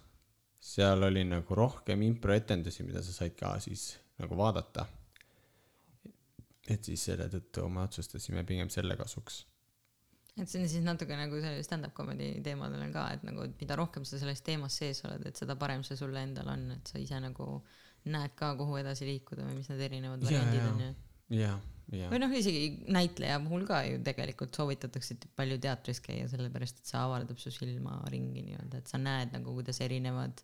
seal 0.79 1.03
oli 1.09 1.25
nagu 1.27 1.55
rohkem 1.55 2.07
improetendusi, 2.07 2.87
mida 2.87 3.03
sa 3.03 3.15
said 3.15 3.35
ka 3.39 3.57
siis 3.63 3.91
nagu 4.19 4.37
vaadata. 4.39 4.87
et 6.69 6.85
siis 6.85 7.01
selle 7.09 7.25
tõttu 7.33 7.65
me 7.73 7.81
otsustasime 7.81 8.43
pigem 8.45 8.69
selle 8.69 8.95
kasuks 8.97 9.43
et 10.43 10.51
see 10.51 10.61
on 10.61 10.69
siis 10.71 10.85
natuke 10.85 11.15
nagu 11.17 11.39
see 11.43 11.63
stand-up 11.65 11.95
comedy 11.97 12.29
teemadel 12.45 12.83
on 12.85 12.93
ka, 12.95 13.05
et 13.15 13.25
nagu, 13.27 13.47
mida 13.59 13.77
rohkem 13.79 14.05
sa 14.07 14.19
selles 14.21 14.43
teemas 14.45 14.77
sees 14.81 15.01
oled, 15.07 15.25
et 15.27 15.39
seda 15.39 15.57
parem 15.59 15.83
see 15.87 15.97
sulle 15.99 16.21
endal 16.23 16.51
on, 16.53 16.69
et 16.77 16.91
sa 16.91 17.01
ise 17.01 17.19
nagu 17.23 17.49
näed 18.09 18.35
ka, 18.39 18.53
kuhu 18.59 18.79
edasi 18.79 19.07
liikuda 19.09 19.47
või 19.47 19.59
mis 19.59 19.69
need 19.71 19.83
erinevad 19.89 20.23
variandid 20.23 20.67
on 20.69 20.81
ju. 20.85 20.89
ja, 21.41 21.51
ja 21.97 22.11
või 22.13 22.21
noh, 22.23 22.33
isegi 22.39 22.63
näitleja 22.95 23.41
puhul 23.43 23.65
ka 23.67 23.81
ju 23.89 23.99
tegelikult 24.05 24.55
soovitatakse 24.55 25.19
palju 25.35 25.59
teatris 25.65 25.99
käia, 26.05 26.29
sellepärast 26.31 26.81
et 26.81 26.93
see 26.93 27.01
avardab 27.01 27.41
su 27.41 27.51
silmaringi 27.53 28.45
nii-öelda, 28.47 28.83
et 28.83 28.91
sa 28.91 29.01
näed 29.01 29.35
nagu, 29.35 29.57
kuidas 29.57 29.81
erinevad 29.83 30.43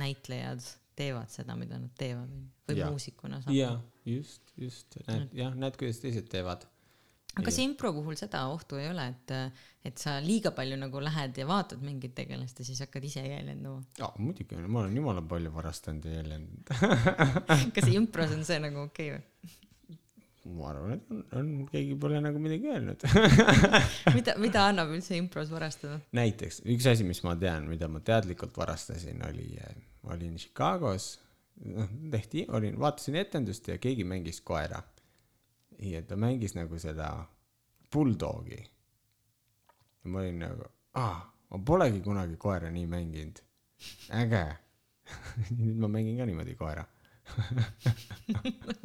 näitlejad 0.00 0.62
teevad 0.98 1.32
seda, 1.32 1.56
mida 1.58 1.78
nad 1.80 1.92
teevad 1.98 2.30
või 2.68 2.78
Jaa. 2.78 2.92
muusikuna 2.92 3.42
ja 3.52 3.74
just, 4.06 4.54
just 4.60 4.96
näed 5.08 5.34
jah, 5.36 5.56
näed, 5.58 5.76
kuidas 5.80 6.00
teised 6.02 6.28
teevad. 6.30 6.66
aga 7.34 7.46
kas 7.48 7.58
impro 7.64 7.92
puhul 7.96 8.16
seda 8.18 8.44
ohtu 8.52 8.78
ei 8.78 8.88
ole, 8.92 9.08
et, 9.10 9.34
et 9.90 9.98
sa 10.00 10.16
liiga 10.24 10.54
palju 10.54 10.78
nagu 10.80 11.02
lähed 11.02 11.40
ja 11.40 11.48
vaatad 11.50 11.82
mingit 11.84 12.14
tegelast 12.14 12.62
ja 12.62 12.68
siis 12.68 12.80
hakkad 12.86 13.06
ise 13.10 13.26
jäljendama? 13.26 13.82
jaa, 13.98 14.12
muidugi, 14.18 14.60
ma 14.66 14.84
olen 14.84 14.96
jumala 15.02 15.24
palju 15.34 15.52
varastanud 15.54 16.06
ja 16.08 16.20
jäljendanud. 16.20 16.74
kas 17.76 17.90
impros 17.92 18.34
on 18.38 18.46
see 18.46 18.62
nagu 18.62 18.86
okei 18.86 19.12
okay 19.12 19.20
või? 19.20 19.60
Ma 20.44 20.68
arvan, 20.68 20.92
et 20.96 21.10
on, 21.10 21.20
on, 21.38 21.50
keegi 21.70 21.94
pole 22.00 22.20
nagu 22.20 22.40
midagi 22.42 22.68
öelnud. 22.68 23.04
mida, 24.16 24.34
mida 24.40 24.64
annab 24.68 24.92
üldse 24.92 25.16
impros 25.16 25.52
varastada? 25.52 25.98
näiteks 26.16 26.60
üks 26.74 26.88
asi, 26.90 27.06
mis 27.08 27.22
ma 27.24 27.34
tean, 27.40 27.68
mida 27.70 27.88
ma 27.88 28.02
teadlikult 28.04 28.56
varastasin, 28.58 29.22
oli, 29.28 29.48
olin 30.12 30.36
Chicagos, 30.40 31.08
noh, 31.64 31.88
tehti, 32.12 32.44
olin, 32.52 32.76
vaatasin 32.80 33.20
etendust 33.22 33.68
ja 33.72 33.78
keegi 33.80 34.04
mängis 34.08 34.42
koera. 34.44 34.82
ja 35.80 36.02
ta 36.06 36.16
mängis 36.16 36.54
nagu 36.54 36.78
seda 36.78 37.10
bulldogi. 37.92 38.60
ja 38.60 40.10
ma 40.10 40.20
olin 40.20 40.44
nagu, 40.44 40.68
aa, 41.00 41.20
ma 41.50 41.62
polegi 41.66 42.04
kunagi 42.04 42.36
koera 42.36 42.70
nii 42.70 42.86
mänginud. 42.86 43.40
äge. 44.20 44.46
nüüd 45.58 45.80
ma 45.80 45.88
mängin 45.88 46.20
ka 46.20 46.28
niimoodi 46.28 46.54
koera. 46.60 46.84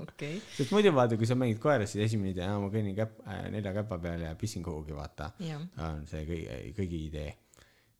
okei, 0.03 0.39
sest 0.55 0.71
muidu 0.73 0.91
vaata, 0.95 1.17
kui 1.19 1.27
sa 1.29 1.35
mängid 1.39 1.59
koera, 1.63 1.87
siis 1.89 2.05
esimene 2.07 2.33
idee, 2.33 2.47
ma 2.61 2.69
kõnnin 2.71 2.95
käp- 2.97 3.21
äh,, 3.27 3.47
nelja 3.53 3.73
käpa 3.75 3.99
peal 4.01 4.23
ja 4.25 4.31
pissin 4.39 4.63
kuhugi, 4.65 4.95
vaata. 4.95 5.31
on 5.85 6.05
see 6.09 6.23
kõigi, 6.27 6.73
kõigi 6.77 7.01
idee. 7.09 7.33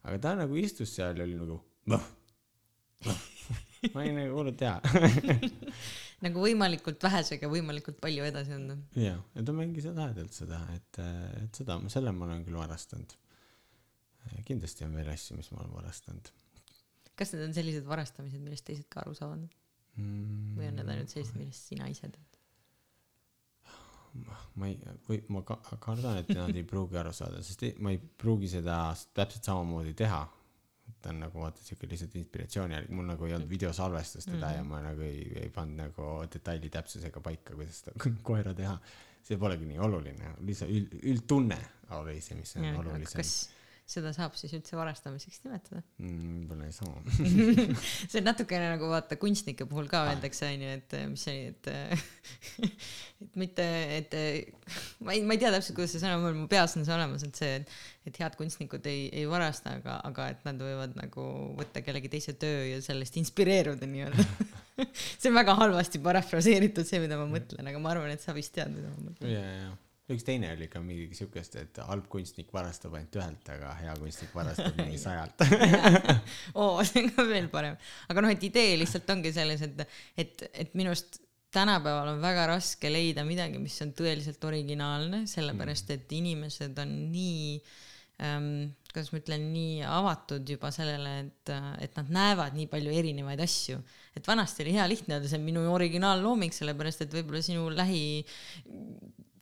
aga 0.07 0.21
ta 0.23 0.35
nagu 0.39 0.55
istus 0.59 0.93
seal 0.95 1.19
ja 1.19 1.27
oli 1.27 1.35
nagu 1.39 1.59
noh, 1.91 2.07
noh. 3.07 3.25
ma 3.93 4.03
olin 4.03 4.19
nagu 4.21 4.39
hullult 4.39 4.61
hea 4.63 4.75
nagu 6.25 6.43
võimalikult 6.43 7.03
vähesega 7.03 7.47
võimalikult 7.51 7.99
palju 8.03 8.27
edasi 8.27 8.55
anda. 8.55 8.79
ja, 8.99 9.15
ja 9.35 9.45
ta 9.45 9.55
mängis 9.55 9.87
lahedalt 9.91 10.35
seda, 10.35 10.63
et, 10.75 11.01
et 11.43 11.63
seda, 11.63 11.79
selle 11.91 12.15
ma 12.15 12.27
olen 12.27 12.45
küll 12.47 12.59
varastanud. 12.59 13.15
kindlasti 14.47 14.87
on 14.87 14.95
veel 14.99 15.11
asju, 15.15 15.39
mis 15.39 15.51
ma 15.51 15.63
olen 15.63 15.75
varastanud 15.81 16.31
kas 17.19 17.33
need 17.35 17.49
on 17.49 17.55
sellised 17.55 17.87
varastamised, 17.87 18.39
millest 18.43 18.63
teised 18.67 18.87
ka 18.91 19.03
aru 19.03 19.11
saavad. 19.17 19.43
Või 20.57 20.67
on 20.69 20.79
need 20.79 20.91
ainult 20.95 21.13
sellised, 21.13 21.37
millest 21.39 21.71
sina 21.71 21.87
ise 21.91 22.09
tead? 22.09 22.25
ma 24.59 24.67
ei, 24.67 24.77
või 25.07 25.19
ma 25.33 25.43
ka, 25.45 25.59
kardan, 25.81 26.21
et 26.23 26.31
nad 26.33 26.55
ei 26.55 26.65
pruugi 26.67 26.97
aru 26.99 27.13
saada, 27.15 27.41
sest 27.45 27.63
ei, 27.67 27.75
ma 27.83 27.93
ei 27.93 27.99
pruugi 27.99 28.49
seda 28.51 28.81
täpselt 29.15 29.49
samamoodi 29.49 29.93
teha. 29.97 30.25
ta 30.99 31.11
on 31.13 31.19
nagu 31.21 31.39
vaata 31.39 31.61
siuke 31.63 31.87
lihtsalt 31.87 32.15
inspiratsiooni 32.17 32.73
järgi, 32.73 32.95
mul 32.97 33.05
nagu 33.07 33.27
ei 33.27 33.35
olnud 33.35 33.49
videosalvestust 33.49 34.31
teda 34.31 34.47
mm 34.47 34.53
-hmm. 34.53 34.57
ja 34.57 34.63
ma 34.63 34.79
nagu 34.81 35.01
ei, 35.05 35.21
ei 35.43 35.49
pannud 35.49 35.77
nagu 35.77 36.07
detaili 36.33 36.69
täpsusega 36.69 37.21
paika, 37.21 37.53
kuidas 37.53 37.79
seda 37.79 37.93
koera 38.29 38.53
teha. 38.53 38.79
see 39.23 39.37
polegi 39.37 39.65
nii 39.65 39.79
oluline, 39.79 40.33
lihtsalt 40.47 40.71
üld, 40.71 40.93
üldtunne 41.03 41.57
oli 41.89 42.21
see, 42.21 42.35
mis 42.35 42.55
on 42.55 42.65
olulisem. 42.81 43.19
kas 43.19 43.49
seda 43.89 44.11
saab 44.13 44.35
siis 44.37 44.53
üldse 44.53 44.77
varastamiseks 44.77 45.41
nimetada? 45.45 45.81
mm,. 46.01 46.43
võib-olla 46.43 46.67
ei 46.67 46.75
saa. 46.75 46.93
see 48.11 48.21
on 48.21 48.27
natukene 48.29 48.69
nagu 48.75 48.89
vaata 48.91 49.17
kunstnike 49.21 49.65
puhul 49.69 49.89
ka 49.89 50.03
öeldakse 50.11 50.45
onju, 50.49 50.69
et 50.77 50.95
eh, 50.97 51.07
mis 51.09 51.25
see 51.25 51.35
oli, 51.35 51.49
et 51.49 51.69
et 53.25 53.39
mitte, 53.41 53.65
et 53.97 54.13
eh, 54.17 54.69
ma 55.05 55.15
ei, 55.15 55.23
ma 55.25 55.35
ei 55.35 55.41
tea 55.41 55.51
täpselt, 55.55 55.77
kuidas 55.79 55.95
see 55.95 56.03
sõna 56.03 56.19
on, 56.19 56.43
mu 56.43 56.47
peas 56.51 56.77
on 56.77 56.85
see 56.87 56.95
olemas, 56.95 57.25
et 57.25 57.41
see, 57.41 57.57
et 58.09 58.21
head 58.21 58.37
kunstnikud 58.39 58.85
ei, 58.91 59.09
ei 59.21 59.25
varasta, 59.29 59.75
aga, 59.81 59.97
aga 60.07 60.29
et 60.35 60.45
nad 60.47 60.61
võivad 60.63 60.95
nagu 60.99 61.27
võtta 61.57 61.83
kellegi 61.85 62.13
teise 62.13 62.37
töö 62.39 62.63
ja 62.75 62.79
sellest 62.85 63.17
inspireeruda 63.21 63.89
nii-öelda. 63.89 64.25
see 65.19 65.31
on 65.31 65.37
väga 65.41 65.57
halvasti 65.59 66.01
parafraseeritud, 66.05 66.87
see, 66.87 67.01
mida 67.03 67.17
ma 67.19 67.27
mõtlen, 67.31 67.73
aga 67.73 67.81
ma 67.81 67.95
arvan, 67.95 68.13
et 68.13 68.23
sa 68.23 68.37
vist 68.37 68.53
tead, 68.55 68.71
mida 68.75 68.93
ma 68.93 69.09
mõtlen. 69.09 69.33
ja, 69.33 69.45
ja, 69.57 69.77
üks 70.16 70.26
teine 70.26 70.51
oli 70.55 70.68
ka 70.72 70.82
midagi 70.84 71.18
siukest, 71.20 71.55
et 71.62 71.80
halb 71.86 72.07
kunstnik 72.12 72.51
varastab 72.53 72.95
ainult 72.97 73.18
ühelt, 73.20 73.49
aga 73.53 73.74
hea 73.82 73.95
kunstnik 74.01 74.36
varastab 74.36 74.78
mingi 74.80 74.99
sajalt. 75.05 75.45
oo, 76.62 76.84
see 76.88 77.05
on 77.05 77.12
ka 77.16 77.26
veel 77.30 77.49
parem. 77.53 77.78
aga 78.10 78.26
noh, 78.26 78.34
et 78.34 78.45
idee 78.49 78.78
lihtsalt 78.82 79.10
ongi 79.14 79.34
selles, 79.36 79.66
et, 79.66 79.84
et, 80.20 80.47
et 80.66 80.78
minu 80.80 80.93
arust 80.93 81.22
tänapäeval 81.53 82.14
on 82.14 82.22
väga 82.22 82.47
raske 82.51 82.89
leida 82.91 83.26
midagi, 83.26 83.62
mis 83.62 83.78
on 83.86 83.93
tõeliselt 83.97 84.43
originaalne, 84.45 85.24
sellepärast 85.30 85.93
et 85.95 86.12
inimesed 86.14 86.78
on 86.82 86.91
nii 87.14 87.55
ähm,, 88.26 88.51
kuidas 88.89 89.10
ma 89.14 89.22
ütlen, 89.22 89.47
nii 89.53 89.80
avatud 89.86 90.49
juba 90.49 90.72
sellele, 90.74 91.16
et, 91.26 91.53
et 91.86 91.97
nad 91.97 92.12
näevad 92.14 92.57
nii 92.57 92.70
palju 92.72 92.93
erinevaid 93.01 93.41
asju. 93.45 93.82
et 94.18 94.28
vanasti 94.28 94.66
oli 94.66 94.76
hea 94.78 94.86
lihtne 94.89 95.18
öelda, 95.18 95.30
see 95.32 95.39
on 95.39 95.45
minu 95.47 95.66
originaallooming, 95.74 96.53
sellepärast 96.53 97.05
et 97.05 97.18
võib-olla 97.18 97.41
sinu 97.45 97.70
lähi 97.74 98.03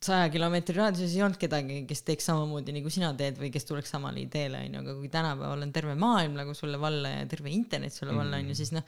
saja 0.03 0.27
kilomeetri 0.29 0.75
raadiuses 0.77 1.13
ei 1.15 1.23
olnud 1.25 1.39
kedagi, 1.41 1.79
kes 1.89 2.03
teeks 2.05 2.27
samamoodi 2.29 2.73
nagu 2.75 2.91
sina 2.93 3.09
teed 3.17 3.39
või 3.41 3.49
kes 3.53 3.65
tuleks 3.67 3.91
samale 3.93 4.21
ideele, 4.21 4.59
onju, 4.67 4.81
aga 4.83 4.95
kui 4.99 5.09
tänapäeval 5.13 5.63
on 5.65 5.71
terve 5.73 5.95
maailm 5.99 6.35
nagu 6.37 6.53
sulle 6.57 6.79
valla 6.81 7.13
ja 7.15 7.23
terve 7.29 7.51
internet 7.53 7.95
sulle 7.95 8.15
valla, 8.15 8.39
onju, 8.41 8.57
siis 8.57 8.73
noh, 8.75 8.85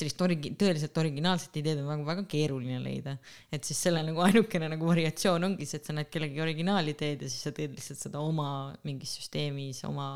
sellist 0.00 0.20
origi-, 0.26 0.52
tõeliselt 0.60 1.00
originaalset 1.02 1.60
ideed 1.62 1.80
on 1.82 1.88
väga, 1.90 2.06
väga 2.10 2.26
keeruline 2.30 2.80
leida. 2.84 3.16
et 3.52 3.64
siis 3.64 3.80
selle 3.88 4.02
nagu 4.06 4.20
ainukene 4.26 4.68
nagu 4.74 4.90
variatsioon 4.90 5.48
ongi 5.50 5.68
see, 5.68 5.80
et 5.80 5.88
sa 5.88 5.96
näed 5.96 6.10
kellegi 6.12 6.42
originaalideed 6.44 7.24
ja 7.24 7.30
siis 7.30 7.48
sa 7.48 7.54
teed 7.56 7.72
lihtsalt 7.78 8.04
seda 8.08 8.20
oma 8.24 8.50
mingis 8.84 9.16
süsteemis, 9.20 9.84
oma 9.88 10.10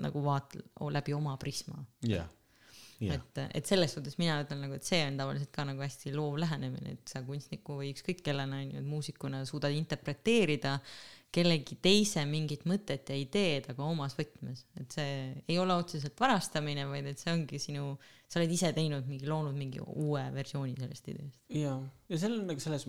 nagu 0.00 0.26
vaat-, 0.26 0.60
läbi 0.92 1.16
oma 1.16 1.36
prisma. 1.40 1.80
jah, 2.04 2.20
jah, 2.20 2.36
et, 3.00 3.40
et 3.56 3.66
selles 3.66 3.94
suhtes 3.96 4.18
mina 4.20 4.40
ütlen 4.44 4.60
nagu, 4.64 4.76
et 4.76 4.86
see 4.86 5.00
on 5.06 5.16
tavaliselt 5.20 5.52
ka 5.54 5.64
nagu 5.68 5.80
hästi 5.80 6.12
loov 6.16 6.36
lähenemine, 6.42 6.98
et 6.98 7.12
sa 7.14 7.24
kunstniku 7.24 7.78
või 7.80 7.94
ükskõik 7.94 8.20
kellena 8.26 8.60
on 8.60 8.74
ju, 8.74 8.82
et 8.82 8.90
muusikuna 8.90 9.44
suudad 9.48 9.72
interpreteerida 9.76 10.78
kellegi 11.30 11.76
teise 11.82 12.24
mingit 12.26 12.64
mõtet 12.66 13.10
ja 13.12 13.16
ideed, 13.18 13.68
aga 13.70 13.86
omas 13.86 14.16
võtmes, 14.18 14.64
et 14.80 14.96
see 14.96 15.10
ei 15.46 15.58
ole 15.62 15.76
otseselt 15.78 16.18
varastamine, 16.18 16.88
vaid 16.90 17.06
et 17.06 17.22
see 17.22 17.30
ongi 17.30 17.60
sinu, 17.62 17.92
sa 18.26 18.40
oled 18.40 18.50
ise 18.54 18.72
teinud 18.74 19.06
mingi, 19.06 19.28
loonud 19.30 19.54
mingi 19.54 19.82
uue 19.82 20.24
versiooni 20.34 20.74
sellest 20.78 21.10
ideest. 21.12 21.38
ja, 21.54 21.76
ja 22.10 22.18
seal 22.18 22.34
on 22.34 22.50
nagu 22.50 22.62
selles, 22.62 22.86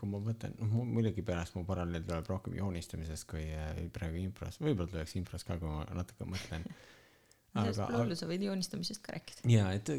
kui 0.00 0.10
ma 0.12 0.20
mõtlen, 0.26 0.56
noh 0.60 0.84
millegipärast 0.98 1.56
mu 1.56 1.64
paralleel 1.68 2.04
tuleb 2.04 2.28
rohkem 2.28 2.58
joonistamisest 2.60 3.28
kui 3.30 3.46
äh, 3.56 3.80
praegu 3.94 4.20
impros, 4.20 4.60
võib-olla 4.60 4.92
tuleks 4.92 5.16
impros 5.20 5.48
ka, 5.48 5.56
kui 5.62 5.70
ma 5.70 5.86
natuke 5.96 6.28
mõtlen. 6.28 6.68
Sellest 7.54 7.94
hullu, 7.94 8.18
sa 8.18 8.28
võid 8.28 8.44
joonistamisest 8.48 9.02
ka 9.04 9.14
rääkida. 9.14 9.46
ja 9.50 9.70
et, 9.76 9.90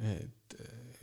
et 0.00 0.60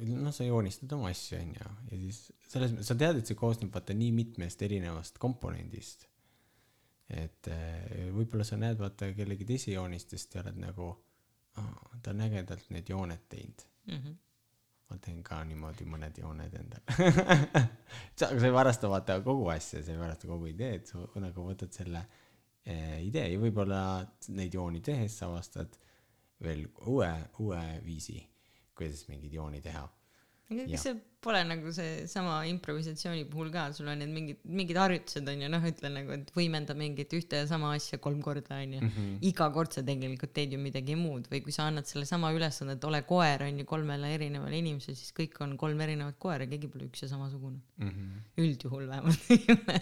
noh, 0.10 0.34
sa 0.34 0.46
joonistad 0.46 0.94
oma 0.98 1.12
asju, 1.14 1.40
onju, 1.40 1.72
ja 1.92 2.02
siis 2.04 2.22
selles 2.48 2.74
mõttes, 2.74 2.90
sa 2.90 2.98
tead, 3.00 3.22
et 3.22 3.30
see 3.30 3.40
koosneb 3.40 3.74
vaata 3.74 3.96
nii 3.98 4.14
mitmest 4.16 4.62
erinevast 4.66 5.20
komponendist. 5.22 6.08
et 7.08 7.48
eh, 7.54 8.08
võib-olla 8.12 8.44
sa 8.48 8.58
näed 8.60 8.80
vaata 8.82 9.14
kellegi 9.16 9.46
teise 9.48 9.72
joonistest 9.72 10.36
ja 10.36 10.44
oled 10.44 10.58
nagu, 10.60 10.92
ta 11.56 12.12
on 12.12 12.24
ägedalt 12.26 12.72
need 12.76 12.90
jooned 12.90 13.28
teinud. 13.32 13.68
ma 14.88 14.98
teen 15.04 15.20
ka 15.24 15.42
niimoodi 15.44 15.84
mõned 15.84 16.20
jooned 16.22 16.54
endale. 16.56 16.84
aga 18.28 18.40
sa 18.40 18.46
ei 18.48 18.54
varasta 18.56 18.90
vaata 18.92 19.20
kogu 19.24 19.50
asja, 19.52 19.82
sa 19.84 19.92
ei 19.92 20.00
varasta 20.00 20.30
kogu 20.30 20.48
ideed, 20.52 20.86
sa 20.88 21.04
nagu 21.20 21.44
võtad 21.48 21.74
selle 21.76 22.04
eh, 22.04 22.27
idee 22.68 23.28
ja 23.32 23.40
võib-olla 23.40 23.82
neid 24.36 24.54
jooni 24.54 24.82
tehes 24.84 25.20
sa 25.20 25.30
avastad 25.30 25.78
veel 26.44 26.66
uue, 26.86 27.12
uue 27.40 27.62
viisi, 27.86 28.20
kuidas 28.78 29.08
mingeid 29.10 29.34
jooni 29.34 29.62
teha. 29.64 29.86
Kas 30.48 30.84
see 30.88 30.96
pole 31.28 31.40
nagu 31.44 31.72
seesama 31.76 32.36
improvisatsiooni 32.48 33.26
puhul 33.32 33.50
ka, 33.52 33.66
sul 33.76 33.90
on 33.92 34.00
need 34.00 34.12
mingid, 34.14 34.38
mingid 34.60 34.78
harjutused 34.80 35.28
on 35.28 35.42
ju, 35.44 35.50
noh, 35.52 35.66
ütlen 35.70 35.98
nagu, 35.98 36.14
et 36.16 36.30
võimenda 36.36 36.76
mingit 36.78 37.16
ühte 37.18 37.42
ja 37.42 37.48
sama 37.50 37.74
asja 37.76 38.00
kolm 38.04 38.22
korda 38.24 38.60
on 38.62 38.76
ju 38.78 38.80
mm. 38.80 38.92
-hmm. 38.94 39.18
iga 39.32 39.50
kord 39.58 39.76
sa 39.76 39.84
tegelikult 39.90 40.34
teed 40.38 40.56
ju 40.56 40.60
midagi 40.62 40.96
muud 41.00 41.28
või 41.32 41.42
kui 41.44 41.56
sa 41.56 41.68
annad 41.68 41.90
sellesama 41.90 42.32
ülesande, 42.38 42.78
et 42.78 42.88
ole 42.88 43.02
koer 43.10 43.44
on 43.50 43.60
ju 43.60 43.66
kolmele 43.74 44.14
erinevale 44.14 44.62
inimesele, 44.62 44.96
siis 44.96 45.12
kõik 45.20 45.36
on 45.44 45.58
kolm 45.58 45.84
erinevat 45.88 46.20
koera, 46.28 46.48
keegi 46.48 46.72
pole 46.72 46.88
üks 46.88 47.04
ja 47.04 47.12
samasugune. 47.12 47.60
mm. 47.78 47.90
-hmm. 47.90 48.24
üldjuhul 48.46 48.88
vähemalt 48.88 49.32
ei 49.36 49.44
ole. 49.58 49.82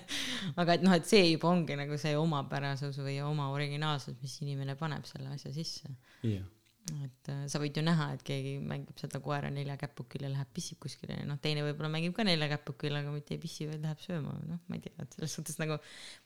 aga 0.56 0.74
et 0.74 0.82
noh, 0.82 0.98
et 0.98 1.06
see 1.06 1.32
juba 1.32 1.50
ongi 1.50 1.76
nagu 1.76 1.98
see 1.98 2.18
omapärasus 2.18 2.98
või 2.98 3.22
oma 3.22 3.52
originaalsus, 3.52 4.18
mis 4.22 4.42
inimene 4.42 4.76
paneb 4.76 5.06
selle 5.06 5.30
asja 5.36 5.54
sisse 5.54 5.90
jah, 6.24 6.46
et 6.94 7.30
äh, 7.34 7.46
sa 7.50 7.60
võid 7.62 7.78
ju 7.78 7.84
näha, 7.86 8.12
et 8.16 8.24
keegi 8.26 8.56
mängib 8.62 9.00
seda 9.02 9.20
koera 9.24 9.50
neljakäpukil 9.54 10.28
ja 10.28 10.32
läheb 10.32 10.52
pissib 10.54 10.80
kuskile 10.84 11.18
ja 11.18 11.26
noh, 11.28 11.40
teine 11.42 11.64
võib-olla 11.66 11.90
mängib 11.96 12.14
ka 12.18 12.26
neljakäpukil, 12.28 12.94
aga 13.00 13.14
mitte 13.14 13.36
ei 13.36 13.42
pissi, 13.42 13.66
vaid 13.70 13.82
läheb 13.86 14.04
sööma, 14.04 14.36
noh, 14.46 14.62
ma 14.70 14.78
ei 14.78 14.84
tea, 14.86 14.94
et 15.02 15.18
selles 15.18 15.34
suhtes 15.40 15.58
nagu 15.62 15.80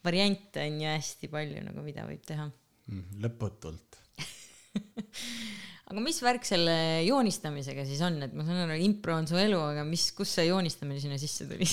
variante 0.05 0.65
on 0.67 0.81
ju 0.83 0.91
hästi 0.91 1.31
palju 1.31 1.63
nagu, 1.69 1.85
mida 1.85 2.07
võib 2.09 2.25
teha. 2.27 2.49
Mhm. 2.89 3.19
lõputult. 3.23 3.99
aga 5.89 6.03
mis 6.03 6.19
värk 6.25 6.47
selle 6.47 6.75
joonistamisega 7.07 7.85
siis 7.87 8.01
on, 8.05 8.19
et 8.25 8.33
ma 8.35 8.45
saan 8.47 8.65
aru, 8.65 8.79
impro 8.83 9.15
on 9.15 9.29
su 9.29 9.39
elu, 9.39 9.59
aga 9.71 9.85
mis, 9.87 10.09
kus 10.17 10.35
see 10.39 10.49
joonistamine 10.49 10.99
sinna 11.01 11.19
sisse 11.21 11.47
tuli? 11.49 11.69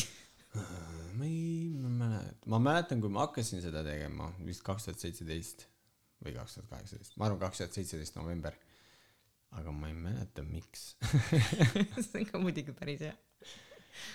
ma 1.18 1.26
ei 1.26 1.72
mäleta, 1.74 2.52
ma 2.52 2.60
mäletan, 2.62 3.02
kui 3.02 3.12
ma 3.12 3.26
hakkasin 3.26 3.64
seda 3.64 3.82
tegema 3.86 4.30
vist 4.46 4.62
kaks 4.66 4.86
tuhat 4.86 5.02
seitseteist 5.02 5.66
või 6.24 6.34
kaks 6.36 6.56
tuhat 6.56 6.70
kaheksateist, 6.70 7.16
ma 7.18 7.28
arvan, 7.28 7.40
kaks 7.44 7.62
tuhat 7.62 7.76
seitseteist 7.76 8.16
november. 8.18 8.56
Aga 9.56 9.72
ma 9.72 9.88
ei 9.90 9.96
mäleta, 9.96 10.44
miks. 10.46 10.94
see 12.04 12.20
on 12.20 12.28
ka 12.28 12.40
muidugi 12.42 12.74
päris 12.76 13.04
hea. 13.06 13.14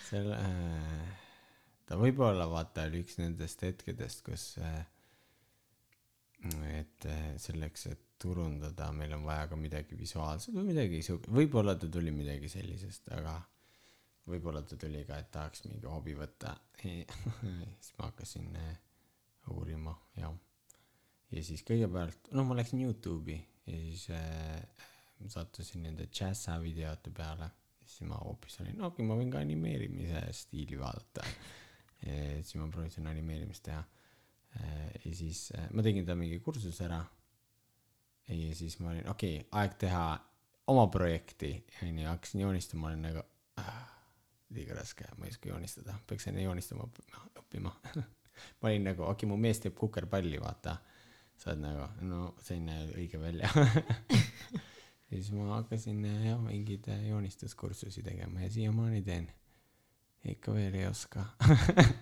selle, 0.08 0.38
ta 1.90 1.98
võib-olla 2.00 2.46
vaata 2.50 2.86
oli 2.90 3.02
üks 3.06 3.18
nendest 3.22 3.64
hetkedest, 3.66 4.22
kus, 4.26 4.46
et 6.72 7.10
eh, 7.10 7.26
selleks, 7.42 7.88
et 7.92 8.08
turundada, 8.22 8.92
meil 8.94 9.16
on 9.18 9.26
vaja 9.26 9.48
ka 9.50 9.58
midagi 9.58 9.98
visuaalset 9.98 10.54
või 10.54 10.68
midagi 10.70 11.02
siuk-, 11.06 11.30
võib-olla 11.34 11.74
ta 11.80 11.90
tuli 11.90 12.14
midagi 12.14 12.52
sellisest, 12.54 13.10
aga 13.18 13.40
võib-olla 14.30 14.62
ta 14.62 14.78
tuli 14.78 15.02
ka, 15.08 15.18
et 15.18 15.32
tahaks 15.34 15.66
mingi 15.66 15.90
hobi 15.90 16.14
võtta. 16.18 16.54
siis 16.82 17.92
ma 17.98 18.12
hakkasin 18.12 18.54
eh, 18.62 18.78
uurima 19.54 19.94
ja, 20.18 20.30
ja 21.34 21.44
siis 21.46 21.66
kõigepealt, 21.66 22.30
no 22.38 22.46
ma 22.46 22.58
läksin 22.62 22.86
Youtube'i 22.86 23.40
ja 23.66 23.78
siis 23.78 24.08
äh, 24.14 24.88
sattusin 25.30 25.84
nende 25.84 26.08
džässa 26.08 26.60
videote 26.62 27.12
peale. 27.12 27.50
siis 27.86 28.08
ma 28.08 28.16
hoopis 28.16 28.60
olin, 28.62 28.78
okei 28.82 28.88
okay,, 28.88 29.06
ma 29.06 29.18
võin 29.20 29.32
ka 29.32 29.40
animeerimise 29.44 30.22
stiili 30.32 30.80
vaadata. 30.80 31.26
siis 32.02 32.56
ma 32.56 32.68
proovisin 32.72 33.08
animeerimist 33.08 33.64
teha. 33.64 33.84
ja 35.06 35.16
siis 35.16 35.52
äh, 35.58 35.68
ma 35.74 35.84
tegin 35.84 36.06
ta 36.06 36.16
mingi 36.16 36.40
kursuse 36.40 36.86
ära. 36.86 37.04
ja 38.28 38.56
siis 38.56 38.80
ma 38.80 38.94
olin, 38.94 39.10
okei 39.10 39.40
okay,, 39.40 39.50
aeg 39.62 39.78
teha 39.86 40.06
oma 40.72 40.88
projekti, 40.88 41.56
onju, 41.84 42.08
hakkasin 42.08 42.42
joonistama, 42.42 42.88
olin 42.88 43.02
nagu 43.02 43.24
ah, 43.58 43.84
liiga 44.56 44.76
raske, 44.78 45.08
ma 45.18 45.28
ei 45.28 45.34
oska 45.34 45.50
joonistada, 45.50 45.98
peaks 46.08 46.28
enne 46.32 46.44
joonistama 46.46 46.88
õppima. 47.40 47.74
ma 48.62 48.70
olin 48.70 48.88
nagu, 48.92 49.04
okei 49.04 49.26
okay,, 49.26 49.32
mu 49.32 49.40
mees 49.42 49.60
teeb 49.64 49.76
kukerpalli, 49.78 50.40
vaata. 50.42 50.78
sa 51.38 51.52
oled 51.52 51.64
nagu, 51.64 51.88
no 52.08 52.36
see 52.42 52.60
ei 52.60 52.66
näe 52.66 52.90
õige 52.96 53.22
välja. 53.22 53.50
ja 55.12 55.18
siis 55.20 55.32
ma 55.36 55.58
hakkasin 55.58 56.06
äh, 56.08 56.26
jah 56.30 56.40
mingeid 56.42 56.88
äh, 56.88 57.04
joonistuskursusi 57.10 58.04
tegema 58.04 58.42
ja 58.46 58.50
siiamaani 58.50 59.02
teen. 59.06 59.28
Ikka 60.32 60.54
veel 60.54 60.78
ei 60.78 60.88
oska. 60.88 61.26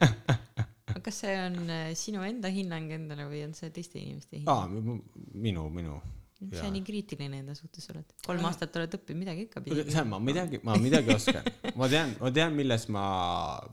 Aga 0.90 1.02
kas 1.06 1.22
see 1.24 1.36
on 1.40 1.60
äh, 1.70 1.92
sinu 1.98 2.22
enda 2.28 2.52
hinnang 2.54 2.92
endale 2.92 3.26
või 3.30 3.44
on 3.48 3.54
see 3.58 3.72
teiste 3.74 4.00
inimeste 4.02 4.42
hinnang? 4.42 4.54
Aa 4.54 5.34
minu 5.34 5.70
minu. 5.74 6.00
Jaa. 6.40 6.62
sa 6.62 6.70
nii 6.72 6.86
kriitiline 6.88 7.42
enda 7.42 7.54
suhtes 7.56 7.90
oled. 7.92 8.14
Kolm 8.24 8.46
aastat 8.48 8.76
oled 8.80 8.94
õppinud 8.96 9.20
midagi 9.26 9.44
ikka 9.50 9.60
pidi 9.64 9.84
see 9.92 10.04
ma 10.08 10.22
midagi 10.24 10.62
ma 10.64 10.78
midagi 10.80 11.12
oskan. 11.12 11.44
Ma 11.76 11.90
tean 11.92 12.14
ma 12.22 12.32
tean 12.36 12.56
milles 12.56 12.86
ma 12.96 13.04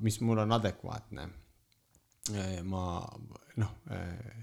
mis 0.02 0.18
mul 0.18 0.42
on 0.42 0.56
adekvaatne. 0.56 1.28
Eh, 2.34 2.58
ma 2.66 2.82
noh 3.62 3.76
eh, 3.94 4.42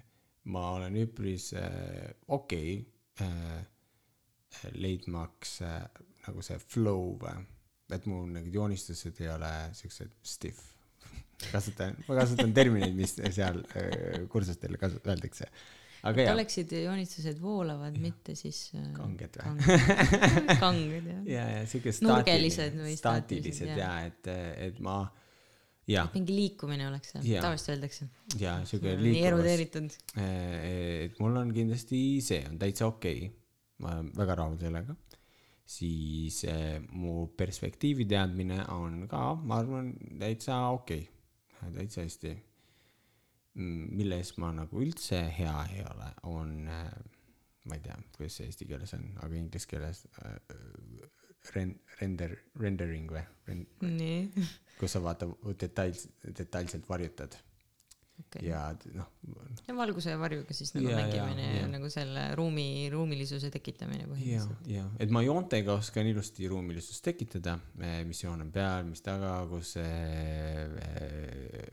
ma 0.55 0.63
olen 0.77 0.95
üpris 1.01 1.49
eh, 1.59 2.13
okei 2.31 2.77
okay, 2.79 3.65
leidmaks 4.77 5.59
eh, 5.65 6.03
nagu 6.27 6.43
see 6.45 6.59
flow 6.61 7.13
või? 7.21 7.43
Et 7.93 8.05
mu 8.09 8.23
need 8.29 8.47
joonistused 8.53 9.19
ei 9.21 9.29
ole 9.29 9.51
siuksed 9.77 10.13
stiff. 10.25 10.71
Kasutan 11.53 11.97
ma 12.07 12.17
kasutan 12.21 12.53
termineid 12.55 12.95
mis 12.97 13.17
seal 13.35 13.59
eh, 13.77 14.23
kursustel 14.31 14.77
kasu- 14.81 15.01
öeldakse. 15.03 15.49
Et 16.03 16.17
jah 16.19 16.33
oleksid 16.33 16.71
joonistused 16.75 17.37
voolavad 17.39 17.95
mitte 18.03 18.33
siis 18.35 18.73
äh, 18.75 18.89
kanged 18.95 19.37
või? 19.39 19.67
kanged, 20.59 21.05
jah. 21.13 21.21
Ja 21.31 21.43
ja 21.47 21.61
siuke 21.69 21.93
Nurgelised 22.03 22.75
või 22.75 22.95
staatilised 22.99 23.69
staatilised, 23.69 23.77
ja 23.79 23.91
et 24.09 24.31
et 24.67 24.81
ma 24.83 24.97
ja 25.87 26.03
mingi 26.11 26.35
liikumine 26.35 26.89
oleks 26.89 27.13
seal 27.15 27.23
tavaliselt 27.37 27.75
öeldakse. 27.77 28.09
Ja 28.39 28.57
siuke 28.67 28.97
nii 28.97 29.05
liikuvus. 29.05 29.29
erudeeritud. 29.29 29.95
Et 30.25 31.23
mul 31.23 31.39
on 31.39 31.55
kindlasti 31.55 32.03
see 32.25 32.43
on 32.49 32.59
täitsa 32.59 32.89
okei. 32.91 33.23
okay. 33.29 33.42
Ma 33.81 33.95
olen 33.95 34.11
väga 34.17 34.37
rahul 34.41 34.57
sellega. 34.61 34.95
Siis 35.73 36.43
eh, 36.51 36.79
mu 36.91 37.27
perspektiivi 37.37 38.05
teadmine 38.05 38.59
on 38.75 39.05
ka 39.07 39.33
ma 39.35 39.61
arvan 39.63 39.93
täitsa 40.19 40.59
okei. 40.75 41.07
Okay. 41.53 41.73
täitsa 41.79 42.03
hästi. 42.03 42.35
Milles 43.53 44.33
ma 44.41 44.49
nagu 44.51 44.81
üldse 44.81 45.19
hea 45.37 45.57
ei 45.75 45.83
ole 45.85 46.07
on 46.29 46.55
eh, 46.67 46.93
ma 47.69 47.77
ei 47.77 47.83
tea 47.83 47.97
kuidas 48.15 48.37
see 48.39 48.49
eesti 48.49 48.67
keeles 48.69 48.93
on 48.97 49.05
aga 49.23 49.37
inglise 49.39 49.69
keeles 49.69 50.03
äh, 50.25 50.57
ren- 51.55 51.77
render 51.99 52.35
rendering 52.59 53.11
või? 53.13 53.23
Nii. 53.83 54.45
kus 54.79 54.95
sa 54.95 55.01
vaata 55.03 55.29
details 55.61 56.07
detailselt 56.39 56.89
varjutad 56.89 57.37
okei 58.21 58.47
ja 58.47 58.61
noh 58.93 59.09
ja 59.67 59.75
valguse 59.77 60.13
ja 60.13 60.19
varjuga 60.21 60.53
siis 60.53 60.73
nagu 60.75 60.89
jaa, 60.89 60.99
mängimine 61.01 61.45
ja 61.47 61.61
jaa. 61.61 61.71
nagu 61.73 61.89
selle 61.93 62.25
ruumi 62.39 62.67
ruumilisuse 62.93 63.49
tekitamine 63.53 64.03
ja 64.03 64.09
põhimõtteliselt, 64.11 64.67
ja 64.73 64.85
et 64.99 65.13
ma 65.13 65.23
joontega 65.25 65.77
oskan 65.79 66.09
ilusti 66.09 66.47
ruumilisust 66.51 67.03
tekitada, 67.05 67.57
mis 68.05 68.23
joon 68.23 68.45
on 68.45 68.51
peal, 68.53 68.85
mis 68.89 69.01
taga, 69.05 69.37
kus 69.49 69.75
see 69.77 69.95
eh, 70.83 71.71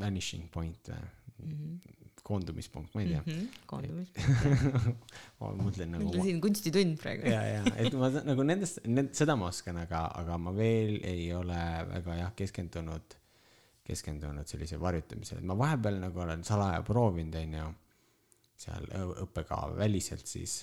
vanishing 0.00 0.48
point 0.52 0.90
või 0.94 1.02
Mhm. 1.44 1.76
koondumispunkt, 2.24 2.94
ma 2.94 3.02
ei 3.02 3.08
tea 3.08 3.22
mm. 3.26 3.32
-hmm. 3.32 4.94
ma 5.40 5.50
mõtlen 5.58 5.90
nagu 5.92 6.06
meil 6.06 6.20
on 6.22 6.24
siin 6.24 6.38
kunstitund 6.40 6.96
praegu 7.02 7.28
ja, 7.28 7.42
ja 7.58 7.64
et 7.76 7.92
ma 8.00 8.08
nagu 8.24 8.46
nendest, 8.46 8.80
need, 8.88 9.10
seda 9.18 9.36
ma 9.36 9.50
oskan, 9.52 9.82
aga, 9.82 10.06
aga 10.22 10.38
ma 10.40 10.54
veel 10.56 11.02
ei 11.04 11.26
ole 11.36 11.58
väga 11.90 12.16
jah 12.22 12.32
keskendunud, 12.38 13.18
keskendunud 13.84 14.48
sellise 14.48 14.78
varjutamisele, 14.80 15.42
et 15.42 15.48
ma 15.48 15.56
vahepeal 15.58 15.98
nagu 16.06 16.22
olen 16.24 16.44
salaja 16.46 16.80
proovinud, 16.86 17.34
onju, 17.40 17.66
seal 18.64 18.86
õ- 18.96 19.18
õppekava 19.26 19.76
väliselt 19.76 20.26
siis 20.30 20.62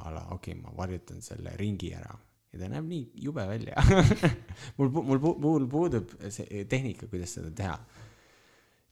a 0.00 0.12
la 0.12 0.22
okei 0.34 0.54
okay,, 0.54 0.62
ma 0.62 0.72
varjutan 0.76 1.22
selle 1.24 1.52
ringi 1.60 1.92
ära 1.96 2.14
ja 2.52 2.60
ta 2.60 2.68
näeb 2.72 2.88
nii 2.88 3.04
jube 3.26 3.44
välja 3.48 3.82
mul, 4.78 4.90
mul, 4.92 5.20
mul 5.42 5.66
puudub 5.70 6.12
see 6.32 6.64
tehnika, 6.70 7.08
kuidas 7.12 7.36
seda 7.36 7.52
teha. 7.56 7.76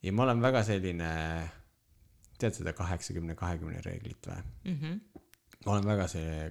ja 0.04 0.12
ma 0.12 0.26
olen 0.26 0.42
väga 0.44 0.64
selline, 0.66 1.10
tead 2.40 2.58
seda 2.58 2.74
kaheksakümne, 2.76 3.36
kahekümne 3.38 3.80
reeglit 3.86 4.28
või? 4.28 4.42
Mhm. 4.72 5.00
ma 5.64 5.76
olen 5.76 5.88
väga 5.94 6.08
see, 6.12 6.50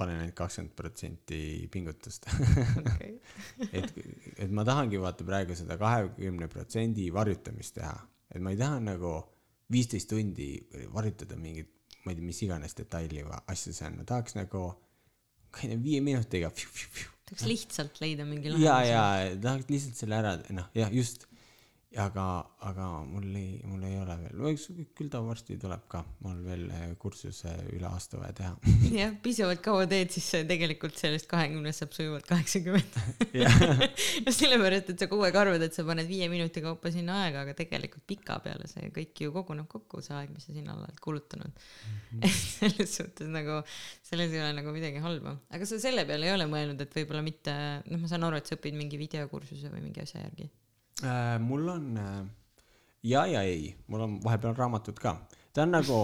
panen 0.00 0.22
ainult 0.22 0.36
kakskümmend 0.38 0.72
protsenti 0.78 1.40
pingutust 1.72 2.26
okei 2.30 3.12
et, 3.78 3.92
et 4.40 4.54
ma 4.56 4.64
tahangi 4.66 5.00
vaata 5.02 5.26
praegu 5.28 5.56
seda 5.58 5.76
kahekümne 5.80 6.48
protsendi 6.52 7.10
varjutamist 7.14 7.76
teha, 7.76 7.94
et 8.32 8.42
ma 8.42 8.54
ei 8.54 8.60
taha 8.60 8.80
nagu 8.82 9.14
viisteist 9.70 10.10
tundi 10.10 10.52
varjutada 10.94 11.38
mingit, 11.38 11.70
ma 12.04 12.12
ei 12.12 12.18
tea, 12.18 12.26
mis 12.26 12.42
iganes 12.46 12.76
detaili 12.78 13.24
või 13.26 13.40
asja 13.52 13.74
seal, 13.76 13.96
ma 13.96 14.06
tahaks 14.08 14.36
nagu, 14.38 14.66
ma 15.52 15.62
ei 15.62 15.72
tea, 15.72 15.80
viie 15.84 16.02
minutiga. 16.04 16.50
tahaks 16.50 17.46
lihtsalt 17.46 18.00
leida 18.02 18.26
mingi 18.26 18.50
ja, 18.50 18.54
lahenduse 18.56 18.92
ja 18.92 19.42
tahaks 19.46 19.70
lihtsalt 19.70 20.02
selle 20.02 20.18
ära, 20.22 20.36
noh, 20.56 20.70
jah, 20.76 20.94
just. 20.94 21.29
aga, 21.98 22.24
aga 22.62 22.84
mul 23.02 23.24
ei, 23.34 23.56
mul 23.66 23.82
ei 23.82 23.96
ole 23.98 24.14
veel, 24.20 24.58
küll 24.94 25.10
ta 25.10 25.18
varsti 25.24 25.56
tuleb 25.58 25.88
ka, 25.90 26.04
mul 26.22 26.38
veel 26.44 26.68
eh, 26.70 26.84
kursuse 27.00 27.50
üle 27.74 27.88
aasta 27.88 28.20
vaja 28.20 28.36
teha. 28.38 28.52
jah, 29.00 29.16
piisavalt 29.24 29.62
kaua 29.64 29.88
teed, 29.90 30.12
siis 30.14 30.28
tegelikult 30.46 30.94
sellest 31.00 31.26
kahekümnest 31.30 31.82
saab 31.82 31.96
sujuvalt 31.96 32.28
kaheksakümmend. 32.30 33.00
sellepärast, 34.38 34.92
et 34.94 35.02
sa 35.02 35.10
kogu 35.10 35.26
aeg 35.26 35.40
arvad, 35.42 35.66
et 35.66 35.74
sa 35.74 35.82
paned 35.88 36.06
viie 36.10 36.30
minuti 36.30 36.62
kaupa 36.62 36.94
sinna 36.94 37.24
aega, 37.24 37.42
aga 37.42 37.56
tegelikult 37.58 38.06
pikapeale 38.10 38.70
see 38.70 38.92
kõik 38.94 39.24
ju 39.26 39.34
koguneb 39.34 39.66
kokku, 39.70 40.04
see 40.06 40.14
aeg, 40.14 40.30
mis 40.30 40.46
sa 40.46 40.54
sinna 40.54 40.78
oled 40.78 41.02
kulutanud 41.02 41.50
mm. 41.50 42.22
-hmm. 42.22 42.38
selles 42.60 42.96
suhtes 43.00 43.34
nagu, 43.34 43.60
selles 44.06 44.30
ei 44.30 44.44
ole 44.44 44.54
nagu 44.62 44.70
midagi 44.76 45.02
halba. 45.02 45.34
aga 45.50 45.66
sa 45.66 45.82
selle 45.82 46.06
peale 46.06 46.30
ei 46.30 46.38
ole 46.38 46.46
mõelnud, 46.46 46.80
et 46.86 46.98
võib-olla 47.02 47.26
mitte, 47.26 47.52
noh, 47.90 47.98
ma 47.98 48.10
saan 48.10 48.30
aru, 48.30 48.38
et 48.38 48.46
sa 48.46 48.54
õpid 48.54 48.78
mingi 48.78 49.00
videokursuse 49.00 49.74
või 49.74 49.88
mingi 49.90 50.06
asja 50.06 50.22
järgi. 50.22 50.50
Äh, 51.00 51.38
mul 51.40 51.68
on 51.68 51.96
äh, 51.96 52.26
ja 53.02 53.26
ja 53.26 53.42
ei, 53.42 53.74
mul 53.88 54.04
on 54.04 54.16
vahepeal 54.24 54.56
raamatud 54.56 54.98
ka. 55.00 55.14
ta 55.52 55.64
on 55.64 55.72
nagu, 55.74 56.00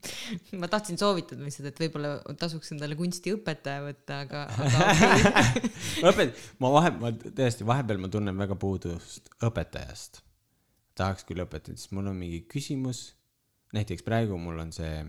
ma 0.60 0.68
tahtsin 0.70 0.98
soovitada 0.98 1.44
lihtsalt, 1.44 1.68
et 1.70 1.82
võib-olla 1.82 2.14
tasuks 2.40 2.72
endale 2.74 2.96
kunstiõpetaja 2.98 3.84
võtta, 3.84 4.22
aga, 4.24 4.46
aga 4.64 5.44
õpet-, 6.10 6.40
ma 6.62 6.72
vahe, 6.74 6.94
ma 6.98 7.12
tõesti 7.12 7.68
vahepeal 7.68 8.02
ma 8.02 8.10
tunnen 8.12 8.40
väga 8.40 8.56
puudust 8.58 9.30
õpetajast. 9.44 10.22
tahaks 10.98 11.28
küll 11.28 11.44
õpetada, 11.44 11.76
sest 11.78 11.94
mul 11.94 12.10
on 12.10 12.18
mingi 12.18 12.42
küsimus. 12.50 13.12
näiteks 13.76 14.02
praegu 14.02 14.38
mul 14.40 14.58
on 14.64 14.72
see 14.72 15.04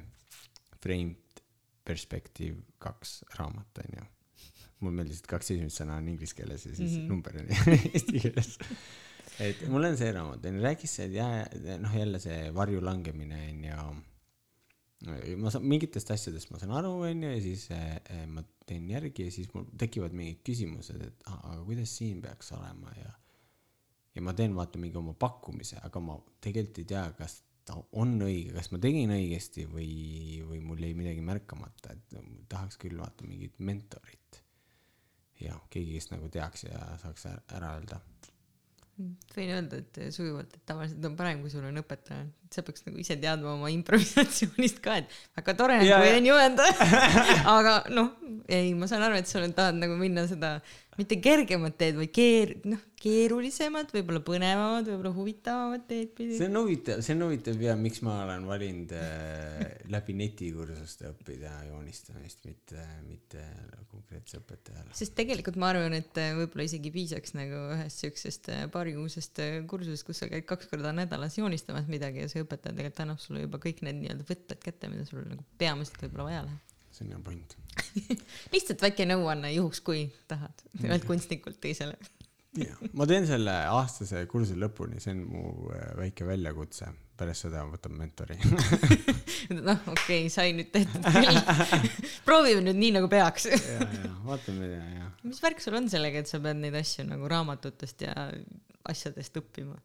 Framed 0.84 1.44
Perspective 1.88 2.60
kaks 2.78 3.24
raamat 3.40 3.86
onju. 3.86 4.06
mul 4.84 4.92
meeldis, 4.96 5.24
et 5.24 5.28
kaks 5.28 5.56
esimest 5.56 5.80
sõna 5.82 5.98
on 6.00 6.08
inglise 6.12 6.36
keeles 6.36 6.66
ja 6.66 6.76
siis 6.76 6.92
mm 6.92 6.98
-hmm. 6.98 7.08
number 7.08 7.38
on 7.40 7.48
eesti 7.96 8.20
keeles. 8.20 8.58
Et 9.44 9.66
mul 9.72 9.90
on 9.90 9.98
see 10.00 10.12
raamat 10.16 10.46
onju, 10.50 10.64
rääkis 10.64 10.96
see 11.00 11.10
ja 11.16 11.28
noh, 11.80 11.96
jälle 11.96 12.22
see 12.24 12.50
varju 12.56 12.84
langemine 12.84 13.42
onju 13.54 13.80
ma 15.40 15.52
saan 15.54 15.68
mingitest 15.72 16.12
asjadest 16.12 16.52
ma 16.52 16.60
saan 16.60 16.76
aru 16.76 16.92
onju 17.08 17.32
ja 17.32 17.42
siis 17.44 17.70
eh, 17.72 18.26
ma 18.28 18.44
teen 18.68 18.90
järgi 18.92 19.30
ja 19.30 19.32
siis 19.34 19.52
mul 19.54 19.70
tekivad 19.80 20.16
mingid 20.18 20.42
küsimused 20.48 21.00
et 21.06 21.30
aga 21.32 21.62
kuidas 21.64 21.94
siin 22.02 22.20
peaks 22.24 22.52
olema? 22.58 22.92
Ja 23.00 23.14
ja 24.16 24.26
ma 24.26 24.34
teen 24.36 24.56
vaata 24.58 24.82
mingi 24.82 24.98
oma 25.00 25.14
pakkumise 25.16 25.80
aga 25.86 26.02
ma 26.04 26.18
tegelikult 26.44 26.82
ei 26.84 26.90
tea 26.92 27.06
kas 27.16 27.40
ta 27.70 27.78
on 28.02 28.18
õige 28.26 28.52
kas 28.58 28.72
ma 28.74 28.82
tegin 28.84 29.14
õigesti 29.16 29.66
või 29.72 29.90
või 30.50 30.60
mul 30.66 30.84
jäi 30.84 30.96
midagi 30.98 31.24
märkamata. 31.26 31.94
Et 31.94 32.16
tahaks 32.50 32.80
küll 32.82 32.98
vaata 32.98 33.28
mingit 33.30 33.60
mentorit. 33.62 34.42
Ja 35.40 35.56
keegi 35.72 35.96
kes 35.96 36.10
nagu 36.12 36.28
teaks 36.34 36.66
ja 36.68 36.82
saaks 37.00 37.28
ära 37.30 37.76
öelda 37.78 38.02
võin 39.36 39.54
öelda, 39.56 39.80
et 39.84 40.00
sujuvalt, 40.16 40.54
et 40.58 40.66
tavaliselt 40.70 41.06
on 41.10 41.16
parem, 41.20 41.42
kui 41.44 41.52
sul 41.54 41.66
on 41.70 41.82
õpetaja, 41.84 42.26
et 42.28 42.39
sa 42.54 42.64
peaks 42.66 42.86
nagu 42.88 43.00
ise 43.02 43.18
teadma 43.22 43.54
oma 43.56 43.72
improvisatsioonist 43.78 44.84
ka, 44.84 45.00
et 45.04 45.18
väga 45.38 45.58
tore 45.60 45.80
on, 45.80 45.88
kui 45.88 46.14
on 46.18 46.30
juhenda. 46.32 46.68
aga 47.56 47.80
noh, 47.94 48.14
ei, 48.48 48.74
ma 48.78 48.90
saan 48.90 49.08
aru, 49.08 49.20
et 49.22 49.30
sa 49.30 49.44
tahad 49.48 49.80
nagu 49.80 49.98
minna 50.00 50.28
seda 50.30 50.58
mitte 51.00 51.20
kergemat 51.24 51.78
teed, 51.80 51.96
vaid 51.96 52.12
keer-, 52.12 52.58
noh, 52.68 52.82
keerulisemat, 53.00 53.92
võib-olla 53.96 54.20
põnevamat, 54.26 54.88
võib-olla 54.90 55.12
huvitavamat 55.16 55.86
teed 55.88 56.12
pidi 56.18 56.36
see. 56.36 56.50
on 56.50 56.60
huvitav 56.60 57.04
see 57.06 57.16
on 57.16 57.24
huvitav 57.30 57.62
ja 57.64 57.76
miks 57.80 58.02
ma 58.04 58.18
olen 58.26 58.48
valinud 58.50 58.92
äh, 58.98 59.62
läbi 59.94 60.16
netikursuste 60.20 61.08
õppida 61.14 61.54
joonistamist 61.70 62.44
mitte 62.50 62.84
mitte 63.08 63.46
konkreetse 63.90 64.42
õpetajale 64.42 64.98
sest 64.98 65.16
tegelikult 65.18 65.60
ma 65.62 65.72
arvan, 65.72 65.96
et 65.96 66.20
äh, 66.20 66.34
võib-olla 66.42 66.68
isegi 66.68 66.92
piisaks 66.94 67.36
nagu 67.38 67.64
ühest 67.78 68.04
siuksest 68.04 68.52
äh, 68.52 68.66
paarikuusest 68.74 69.44
äh, 69.46 69.56
kursusest, 69.70 70.08
kus 70.08 70.20
sa 70.20 70.28
käid 70.32 70.48
kaks 70.50 70.68
korda 70.72 70.92
nädalas 70.96 71.40
joonistamas 71.40 71.88
midagi 71.92 72.26
ja 72.26 72.32
see 72.40 72.46
õpetaja 72.48 72.76
tegelikult 72.76 73.04
annab 73.06 73.24
sulle 73.24 73.44
juba 73.46 73.60
kõik 73.64 73.84
need 73.86 74.00
nii-öelda 74.04 74.28
võtmed 74.30 74.64
kätte, 74.64 74.92
mida 74.92 75.06
sul 75.08 75.26
nagu 75.26 75.46
peamiselt 75.62 76.06
võib-olla 76.06 76.30
vaja 76.30 76.46
läheb. 76.48 76.78
see 76.96 77.12
on 77.16 77.26
point 77.26 77.58
lihtsalt 78.54 78.88
väike 78.88 79.08
nõuanne 79.10 79.52
juhuks, 79.56 79.84
kui 79.86 80.08
tahad, 80.32 80.66
ühelt 80.82 81.06
kunstnikult 81.10 81.60
teisele. 81.64 82.00
jah 82.58 82.80
ma 82.98 83.06
teen 83.10 83.28
selle 83.30 83.54
aastase 83.70 84.26
kursi 84.32 84.58
lõpuni 84.60 85.04
see 85.04 85.14
on 85.16 85.22
mu 85.30 85.46
äh, 85.76 85.94
väike 86.00 86.28
väljakutse 86.28 86.90
pärast 87.20 87.46
seda 87.46 87.66
võtan 87.68 87.96
mentori 88.00 88.38
noh, 89.68 89.82
okei 89.92 90.24
okay,, 90.26 90.30
sai 90.34 90.54
nüüd 90.58 90.72
tehtud 90.74 91.06
küll. 91.06 91.42
proovime 92.28 92.64
nüüd 92.66 92.80
nii, 92.80 92.94
nagu 93.00 93.10
peaks. 93.12 93.50
ja, 93.52 93.80
ja 93.84 94.14
vaatame 94.26 94.70
ja, 94.72 94.84
ja. 95.00 95.10
mis 95.28 95.42
värk 95.44 95.62
sul 95.64 95.78
on 95.80 95.90
sellega, 95.92 96.24
et 96.24 96.32
sa 96.32 96.42
pead 96.44 96.62
neid 96.62 96.78
asju 96.80 97.06
nagu 97.10 97.30
raamatutest 97.32 98.08
ja 98.08 98.30
asjadest 98.90 99.38
õppima? 99.42 99.78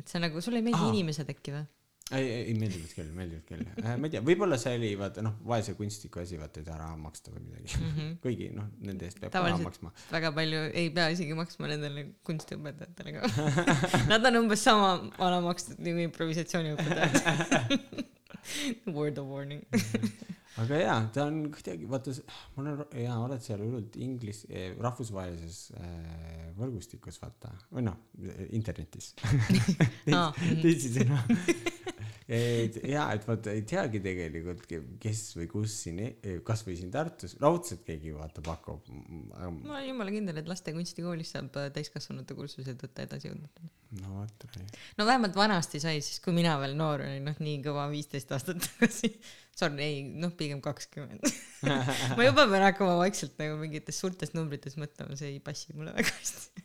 et 0.00 0.10
sa 0.10 0.20
nagu, 0.22 0.42
sulle 0.44 0.60
ei 0.60 0.66
meeldi 0.66 0.90
inimesed 0.92 1.30
äkki 1.34 1.56
või? 1.56 1.64
ei, 2.12 2.24
ei 2.50 2.54
meeldivad 2.58 2.90
küll, 2.92 3.08
meeldivad 3.16 3.44
küll. 3.48 3.62
ma 3.80 4.08
ei 4.08 4.12
tea, 4.12 4.20
võib-olla 4.24 4.58
see 4.60 4.74
oli 4.76 4.90
vaata 5.00 5.22
noh, 5.24 5.38
vaese 5.48 5.72
kunstniku 5.78 6.20
asi 6.20 6.36
vaata 6.40 6.60
ei 6.60 6.66
taha 6.66 6.78
raha 6.82 6.96
maksta 7.00 7.32
või 7.32 7.42
midagi 7.46 7.78
mm. 7.78 7.86
-hmm. 7.94 8.10
kuigi 8.24 8.48
noh, 8.52 8.66
nende 8.84 9.06
eest 9.08 9.18
peab 9.22 9.32
ka 9.32 9.40
raha 9.40 9.54
Tavaliselt- 9.54 9.68
maksma. 9.70 9.92
väga 10.12 10.28
palju 10.36 10.60
ei 10.82 10.88
pea 10.98 11.06
isegi 11.14 11.34
maksma 11.38 11.64
nendele 11.72 12.00
kunstiõpetajatele 12.28 13.10
ka. 13.16 13.20
Nad 14.12 14.22
on 14.30 14.36
umbes 14.42 14.60
sama 14.68 14.90
vana 15.16 15.38
makstud 15.44 15.80
nagu 15.80 15.98
improvisatsiooniõpetajad. 16.04 17.14
Word 18.94 19.16
of 19.18 19.26
warning. 19.32 19.64
aga 20.60 20.74
jaa, 20.78 20.98
ta 21.14 21.20
on 21.30 21.36
kuidagi 21.54 21.84
vaata, 21.90 22.08
mul 22.54 22.66
on, 22.70 22.76
jaa, 23.00 23.16
oled 23.24 23.42
seal 23.42 23.60
hullult 23.64 23.92
inglis-, 23.96 24.44
rahvusvahelises 24.76 25.58
äh, 25.80 26.52
võrgustikus 26.58 27.16
vaata 27.22 27.48
või 27.72 27.82
noh, 27.88 27.96
internetis. 28.52 29.14
Mhm. 29.24 30.60
teisisõnu. 30.62 31.16
Et 32.24 32.76
jaa, 32.88 33.04
et 33.12 33.24
vaata 33.28 33.52
ei 33.52 33.62
teagi 33.68 34.00
tegelikult, 34.04 34.64
kes 35.00 35.22
või 35.36 35.46
kus 35.50 35.74
siin, 35.84 36.00
kasvõi 36.46 36.76
siin 36.78 36.92
Tartus, 36.92 37.34
raudselt 37.42 37.82
keegi 37.84 38.14
vaata 38.16 38.40
pakub. 38.44 38.86
ma 38.88 39.50
olen 39.50 39.88
jumala 39.90 40.12
kindel, 40.14 40.38
et 40.40 40.48
laste 40.48 40.72
kunstikoolis 40.72 41.34
saab 41.34 41.56
äh, 41.60 41.68
täiskasvanute 41.74 42.36
kursuseid 42.36 42.80
võtta 42.80 43.04
edasijõudnud. 43.04 43.60
no 44.00 44.20
vot, 44.22 44.46
no 44.98 45.06
vähemalt 45.06 45.36
vanasti 45.36 45.80
sai, 45.84 46.00
siis 46.04 46.22
kui 46.24 46.32
mina 46.36 46.54
veel 46.62 46.76
noor 46.78 47.04
olin, 47.04 47.28
noh 47.28 47.42
nii 47.44 47.58
kõva 47.66 47.90
viisteist 47.92 48.32
aastat 48.32 48.62
tagasi. 48.64 49.12
Sorry, 49.54 49.84
ei 49.84 49.98
noh, 50.02 50.32
pigem 50.34 50.58
kakskümmend. 50.64 51.28
ma 52.16 52.24
juba 52.24 52.46
pean 52.50 52.64
hakkama 52.64 52.96
vaikselt 52.98 53.36
nagu 53.38 53.58
mingites 53.60 54.00
suurtes 54.00 54.32
numbrites 54.34 54.74
mõtlema, 54.80 55.14
see 55.20 55.36
ei 55.36 55.42
passi 55.44 55.76
mulle 55.76 55.92
väga 55.94 56.16
hästi. 56.16 56.64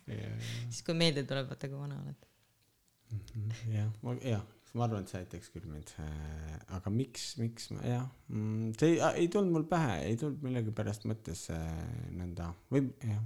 siis 0.70 0.80
kui 0.88 0.96
meelde 0.96 1.22
tuleb, 1.28 1.52
vaata 1.52 1.68
kui 1.68 1.78
vana 1.78 2.00
oled. 2.00 2.26
jah, 3.76 3.92
ma 4.02 4.16
jah, 4.24 4.42
ma 4.76 4.86
arvan, 4.86 5.04
et 5.04 5.12
see 5.12 5.20
aitaks 5.24 5.50
küll 5.54 5.66
mind. 5.70 5.92
aga 6.76 6.92
miks, 6.94 7.32
miks 7.40 7.70
ma 7.74 7.82
jah, 7.86 8.06
see 8.78 8.94
ei, 8.94 9.02
ei 9.24 9.28
tulnud 9.32 9.56
mul 9.56 9.66
pähe, 9.70 10.00
ei 10.06 10.16
tulnud 10.20 10.46
millegipärast 10.46 11.06
mõttesse 11.10 11.58
nõnda 12.14 12.52
või 12.72 12.86
jah, 13.02 13.22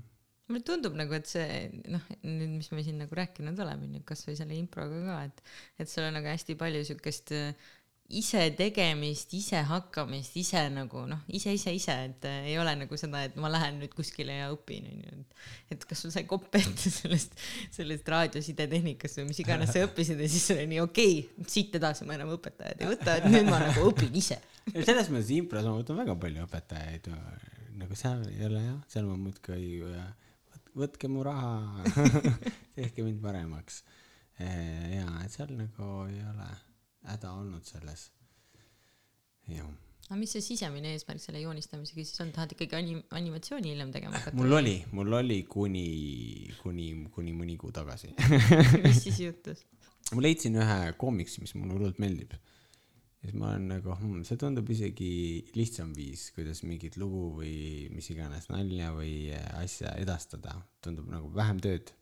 mulle 0.49 0.65
tundub 0.67 0.97
nagu, 0.99 1.15
et 1.17 1.29
see 1.29 1.69
noh, 1.93 2.05
nüüd, 2.25 2.59
mis 2.59 2.69
me 2.73 2.85
siin 2.85 3.01
nagu 3.01 3.17
rääkinud 3.17 3.61
oleme, 3.65 3.89
onju, 3.89 4.03
kasvõi 4.09 4.37
selle 4.39 4.57
improga 4.59 5.01
ka, 5.07 5.21
et, 5.31 5.43
et 5.85 5.91
sul 5.91 6.07
on 6.09 6.17
nagu 6.19 6.29
hästi 6.29 6.57
palju 6.61 6.85
siukest 6.91 7.33
äh, 7.37 7.73
ise 8.19 8.43
tegemist, 8.57 9.33
ise 9.37 9.61
hakkamist, 9.69 10.37
ise 10.39 10.63
nagu 10.73 11.05
noh, 11.09 11.21
ise, 11.35 11.53
ise, 11.57 11.73
ise, 11.75 11.95
et 12.09 12.27
äh, 12.29 12.49
ei 12.53 12.57
ole 12.61 12.75
nagu 12.79 12.99
seda, 13.01 13.25
et 13.29 13.37
ma 13.41 13.51
lähen 13.53 13.81
nüüd 13.83 13.95
kuskile 13.97 14.37
ja 14.39 14.51
õpin, 14.55 14.89
onju, 14.93 15.15
et 15.21 15.75
et 15.75 15.87
kas 15.89 16.05
sul 16.05 16.13
sai 16.15 16.25
kopp 16.29 16.55
ette 16.59 16.91
sellest, 16.99 17.35
sellest 17.75 18.11
raadiosidetehnikast 18.15 19.21
või 19.21 19.31
mis 19.31 19.41
iganes 19.45 19.73
sa 19.75 19.85
õppisid 19.87 20.21
ja 20.23 20.29
siis 20.31 20.47
oli 20.55 20.67
nii 20.71 20.83
okei 20.85 21.17
okay,, 21.23 21.47
siit 21.51 21.79
edasi 21.81 22.07
ma 22.09 22.19
enam 22.19 22.35
õpetajat 22.37 22.85
ei 22.85 22.91
võta, 22.93 23.17
et 23.19 23.29
nüüd 23.31 23.49
ma 23.51 23.63
nagu 23.65 23.89
õpin 23.91 24.21
ise. 24.21 24.39
selles 24.89 25.11
mõttes 25.13 25.33
impros 25.37 25.67
ma 25.67 25.79
võtan 25.79 25.99
väga 26.03 26.19
palju 26.27 26.45
õpetajaid, 26.47 27.11
nagu 27.81 27.99
seal 27.99 28.23
ei 28.31 28.45
ole 28.47 28.63
jah, 28.63 28.79
seal 28.93 29.09
ma 29.09 29.19
muudkui 29.21 29.73
äh, 29.91 30.13
võt- 30.53 30.77
võtke 30.85 31.11
mu 31.11 31.25
raha, 31.27 31.57
tehke 32.79 33.07
mind 33.07 33.25
paremaks. 33.25 33.83
ja, 34.39 35.09
et 35.23 35.35
seal 35.35 35.53
nagu 35.59 35.91
ei 36.11 36.23
ole 36.27 36.53
häda 37.05 37.33
olnud 37.39 37.65
selles. 37.69 38.11
jah 39.49 39.73
aga 40.09 40.19
mis 40.21 40.35
see 40.37 40.45
sisemine 40.45 40.93
eesmärk 40.95 41.23
selle 41.23 41.41
joonistamisega 41.41 42.03
siis 42.05 42.21
on, 42.21 42.33
tahad 42.35 42.53
ikkagi 42.53 42.77
anim-, 42.77 43.05
animatsiooni 43.17 43.73
hiljem 43.73 43.93
tegema 43.95 44.19
hakata? 44.19 44.37
mul 44.37 44.53
oli, 44.59 44.75
mul 44.93 45.17
oli 45.21 45.39
kuni, 45.49 45.85
kuni, 46.61 46.89
kuni 47.15 47.33
mõni 47.37 47.57
kuu 47.61 47.73
tagasi. 47.75 48.13
mis 48.85 49.01
siis 49.07 49.23
juhtus? 49.25 49.65
ma 50.13 50.25
leidsin 50.25 50.61
ühe 50.61 50.93
koomiksi, 51.01 51.41
mis 51.45 51.55
mulle 51.57 51.79
hullult 51.79 52.01
meeldib. 52.03 52.35
ja 52.37 53.31
siis 53.31 53.39
ma 53.41 53.55
olen 53.55 53.71
nagu 53.73 53.95
hmm,, 53.97 54.27
see 54.29 54.41
tundub 54.41 54.69
isegi 54.75 55.11
lihtsam 55.57 55.95
viis, 55.97 56.29
kuidas 56.37 56.61
mingit 56.69 57.01
lugu 57.01 57.31
või 57.41 57.57
mis 57.95 58.11
iganes 58.13 58.51
nalja 58.53 58.93
või 58.93 59.33
asja 59.57 59.97
edastada, 60.03 60.59
tundub 60.85 61.09
nagu 61.13 61.33
vähem 61.33 61.65
tööd. 61.65 61.95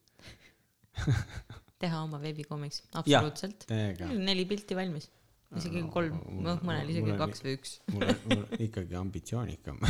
teha 1.83 2.05
oma 2.07 2.20
veebikomiks, 2.22 2.85
absoluutselt. 3.01 3.66
neli 4.12 4.47
pilti 4.51 4.78
valmis, 4.78 5.09
isegi 5.59 5.83
kolm, 5.93 6.20
noh, 6.47 6.62
mõnel 6.66 6.93
isegi 6.95 7.18
kaks 7.20 7.45
või 7.45 7.57
üks. 7.59 7.74
mul 7.93 8.07
on, 8.07 8.22
mul 8.28 8.45
on 8.47 8.64
ikkagi 8.68 8.99
ambitsioonikam. 9.01 9.83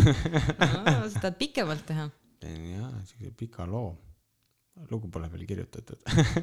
sa 1.12 1.20
tahad 1.20 1.38
pikemalt 1.40 1.86
teha? 1.88 2.08
teen 2.42 2.64
jaa, 2.72 2.90
siukse 3.06 3.34
pika 3.38 3.66
loo. 3.68 3.92
Lugu 4.88 5.08
pole 5.12 5.28
veel 5.32 5.44
kirjutatud. 5.46 6.00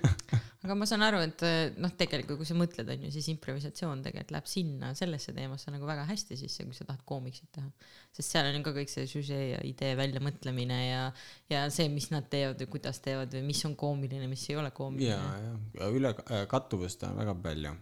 aga 0.64 0.76
ma 0.78 0.86
saan 0.90 1.02
aru, 1.06 1.22
et 1.26 1.44
noh, 1.82 1.94
tegelikult 1.98 2.38
kui 2.40 2.48
sa 2.48 2.56
mõtled, 2.58 2.92
on 2.94 3.06
ju, 3.08 3.12
siis 3.16 3.30
improvisatsioon 3.34 4.04
tegelikult 4.06 4.36
läheb 4.36 4.50
sinna, 4.50 4.92
sellesse 4.98 5.34
teemasse 5.36 5.74
nagu 5.74 5.90
väga 5.90 6.06
hästi 6.10 6.38
sisse, 6.38 6.66
kui 6.68 6.78
sa 6.78 6.86
tahad 6.88 7.02
koomiksit 7.10 7.50
teha. 7.58 7.70
sest 8.16 8.36
seal 8.36 8.50
on 8.52 8.60
ju 8.60 8.64
ka 8.68 8.76
kõik 8.78 8.94
see 8.94 9.10
süžee 9.10 9.44
ja 9.56 9.62
idee 9.66 9.96
väljamõtlemine 9.98 10.80
ja, 10.86 11.04
ja 11.50 11.66
see, 11.74 11.90
mis 11.94 12.12
nad 12.14 12.30
teevad 12.30 12.62
või 12.62 12.74
kuidas 12.78 13.02
teevad 13.06 13.34
või 13.34 13.48
mis 13.50 13.64
on 13.66 13.78
koomiline, 13.80 14.30
mis 14.30 14.46
ei 14.52 14.60
ole 14.62 14.70
ja, 14.70 14.78
koomiline. 14.78 15.56
ja 15.80 15.90
üle, 15.90 16.14
kattuvust 16.52 17.08
on 17.10 17.18
väga 17.18 17.38
palju. 17.44 17.74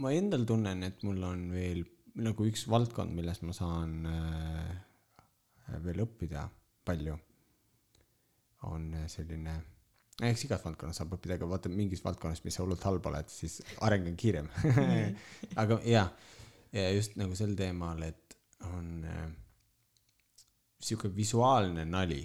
ma 0.00 0.16
endal 0.16 0.48
tunnen, 0.48 0.82
et 0.88 1.04
mul 1.04 1.20
on 1.28 1.50
veel 1.52 1.84
nagu 2.22 2.46
üks 2.46 2.66
valdkond, 2.70 3.14
milles 3.14 3.40
ma 3.42 3.54
saan 3.56 3.94
äh, 4.06 4.74
veel 5.82 6.04
õppida 6.04 6.46
palju, 6.86 7.16
on 8.70 8.92
äh, 8.94 9.08
selline, 9.10 9.56
eks 10.22 10.44
igas 10.46 10.62
valdkonnas 10.64 11.00
saab 11.00 11.16
õppida, 11.16 11.38
aga 11.38 11.48
vaata 11.50 11.72
mingis 11.72 12.04
valdkonnas, 12.04 12.44
mis 12.44 12.54
sa 12.54 12.62
hullult 12.62 12.84
halb 12.86 13.06
oled, 13.10 13.30
siis 13.32 13.58
areng 13.86 14.06
on 14.10 14.18
kiirem. 14.20 14.50
aga 15.62 15.80
jaa, 15.88 16.06
ja 16.74 16.86
just 16.94 17.18
nagu 17.20 17.34
sel 17.38 17.56
teemal, 17.58 18.02
et 18.06 18.38
on 18.70 19.02
äh, 19.10 19.26
sihuke 20.80 21.10
visuaalne 21.16 21.84
nali 21.88 22.22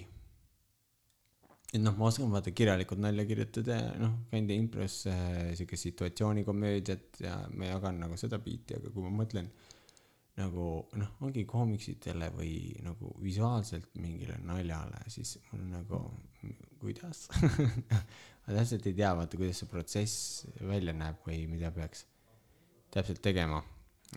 et 1.70 1.78
noh, 1.78 1.94
ma 1.94 2.08
oskan 2.08 2.30
vaata 2.32 2.50
kirjalikult 2.54 2.98
nalja 3.02 3.24
kirjutada 3.28 3.76
ja 3.78 3.90
noh, 4.00 4.14
käin 4.30 4.48
impros 4.54 5.04
äh, 5.10 5.52
siuke 5.58 5.78
situatsioonikomöödiat 5.78 7.20
ja 7.22 7.36
ma 7.54 7.70
jagan 7.70 8.00
nagu 8.02 8.18
seda 8.18 8.40
biiti, 8.42 8.78
aga 8.78 8.90
kui 8.90 9.04
ma 9.04 9.12
mõtlen 9.22 9.50
nagu 10.40 10.66
noh, 10.98 11.14
ongi 11.24 11.44
koomiksitele 11.48 12.30
või 12.34 12.54
nagu 12.84 13.12
visuaalselt 13.22 13.96
mingile 14.00 14.38
naljale, 14.46 15.02
siis 15.12 15.36
mul 15.50 15.66
nagu 15.72 16.00
kuidas? 16.80 17.26
Ma 18.46 18.56
täpselt 18.56 18.86
ei 18.88 18.96
tea, 18.96 19.10
vaata 19.16 19.38
kuidas 19.38 19.60
see 19.60 19.70
protsess 19.70 20.46
välja 20.66 20.94
näeb 20.96 21.20
või 21.26 21.44
mida 21.50 21.70
peaks 21.74 22.06
täpselt 22.90 23.20
tegema. 23.22 23.60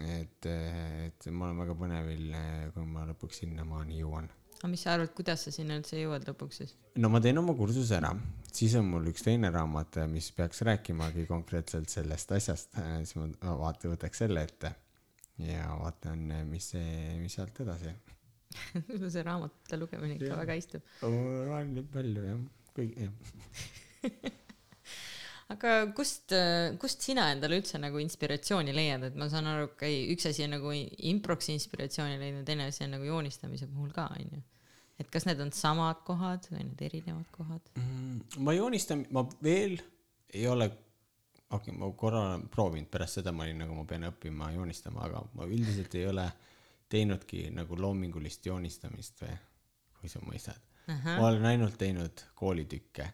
et, 0.01 0.47
et 0.47 1.25
ma 1.29 1.49
olen 1.49 1.59
väga 1.61 1.75
põnevil, 1.77 2.31
kui 2.73 2.85
ma 2.89 3.03
lõpuks 3.11 3.43
sinnamaani 3.43 3.99
jõuan. 3.99 4.29
Aga 4.63 4.71
mis 4.71 4.85
sa 4.85 4.95
arvad, 4.95 5.11
kuidas 5.13 5.43
sa 5.45 5.51
sinna 5.53 5.75
üldse 5.77 5.99
jõuad 5.99 6.25
lõpuks 6.25 6.61
siis? 6.63 6.71
no 6.97 7.11
ma 7.13 7.21
teen 7.21 7.37
oma 7.37 7.53
kursuse 7.57 7.99
ära, 7.99 8.13
siis 8.49 8.73
on 8.79 8.87
mul 8.89 9.11
üks 9.11 9.25
teine 9.25 9.51
raamat, 9.53 9.99
mis 10.09 10.31
peaks 10.33 10.63
rääkimagi 10.65 11.27
konkreetselt 11.29 11.93
sellest 11.93 12.31
asjast, 12.39 12.79
siis 13.03 13.13
ma 13.19 13.57
vaata, 13.59 13.91
võtaks 13.91 14.23
selle 14.23 14.47
ette 14.47 14.73
ja 15.41 15.69
vaatan, 15.79 16.27
mis 16.49 16.69
see, 16.75 17.15
mis 17.21 17.33
sealt 17.37 17.59
edasi. 17.63 17.93
sul 18.99 19.09
see 19.09 19.25
raamatute 19.25 19.79
lugemine 19.81 20.17
ikka 20.19 20.29
Jah. 20.29 20.39
väga 20.43 20.57
istub. 20.59 20.95
loen 21.01 21.73
nii 21.73 21.85
palju 21.93 22.25
jah, 22.27 22.41
kõik 22.77 22.95
jah. 23.01 23.13
aga 25.53 25.75
kust, 25.97 26.33
kust 26.81 27.05
sina 27.05 27.29
endale 27.33 27.57
üldse 27.59 27.81
nagu 27.81 28.01
inspiratsiooni 28.03 28.75
leiad, 28.75 29.07
et 29.09 29.17
ma 29.19 29.29
saan 29.31 29.49
aru, 29.49 29.71
okei, 29.73 30.03
üks 30.13 30.27
asi 30.29 30.45
on 30.45 30.55
nagu 30.57 30.73
improks 30.73 31.49
inspiratsiooni 31.53 32.19
leidnud, 32.21 32.45
teine 32.47 32.69
asi 32.69 32.85
on 32.85 32.95
nagu 32.97 33.09
joonistamise 33.09 33.69
puhul 33.71 33.93
ka, 33.95 34.07
onju. 34.17 34.41
et 35.01 35.09
kas 35.13 35.25
need 35.29 35.41
on 35.43 35.51
samad 35.55 36.03
kohad 36.07 36.45
või 36.51 36.67
need 36.69 36.85
erinevad 36.89 37.29
kohad? 37.33 37.73
Mm, 37.79 38.21
ma 38.45 38.55
joonistan, 38.57 39.05
ma 39.13 39.25
veel 39.43 39.79
ei 40.33 40.47
ole, 40.49 40.69
okei 41.53 41.71
okay,, 41.73 41.79
ma 41.79 41.91
korra 41.97 42.25
olen 42.27 42.47
proovinud, 42.51 42.89
pärast 42.91 43.19
seda 43.19 43.33
ma 43.35 43.45
olin 43.47 43.63
nagu, 43.63 43.77
ma 43.77 43.85
pean 43.89 44.07
õppima 44.09 44.51
joonistama, 44.55 45.07
aga 45.07 45.23
ma 45.37 45.47
üldiselt 45.49 45.95
ei 45.99 46.07
ole 46.09 46.27
teinudki 46.93 47.47
nagu 47.53 47.77
loomingulist 47.79 48.45
joonistamist 48.45 49.23
või, 49.23 49.33
kui 49.99 50.11
sa 50.11 50.21
mõistad. 50.25 50.59
ma 50.87 51.29
olen 51.29 51.45
ainult 51.53 51.77
teinud 51.79 52.25
koolitükke 52.35 53.07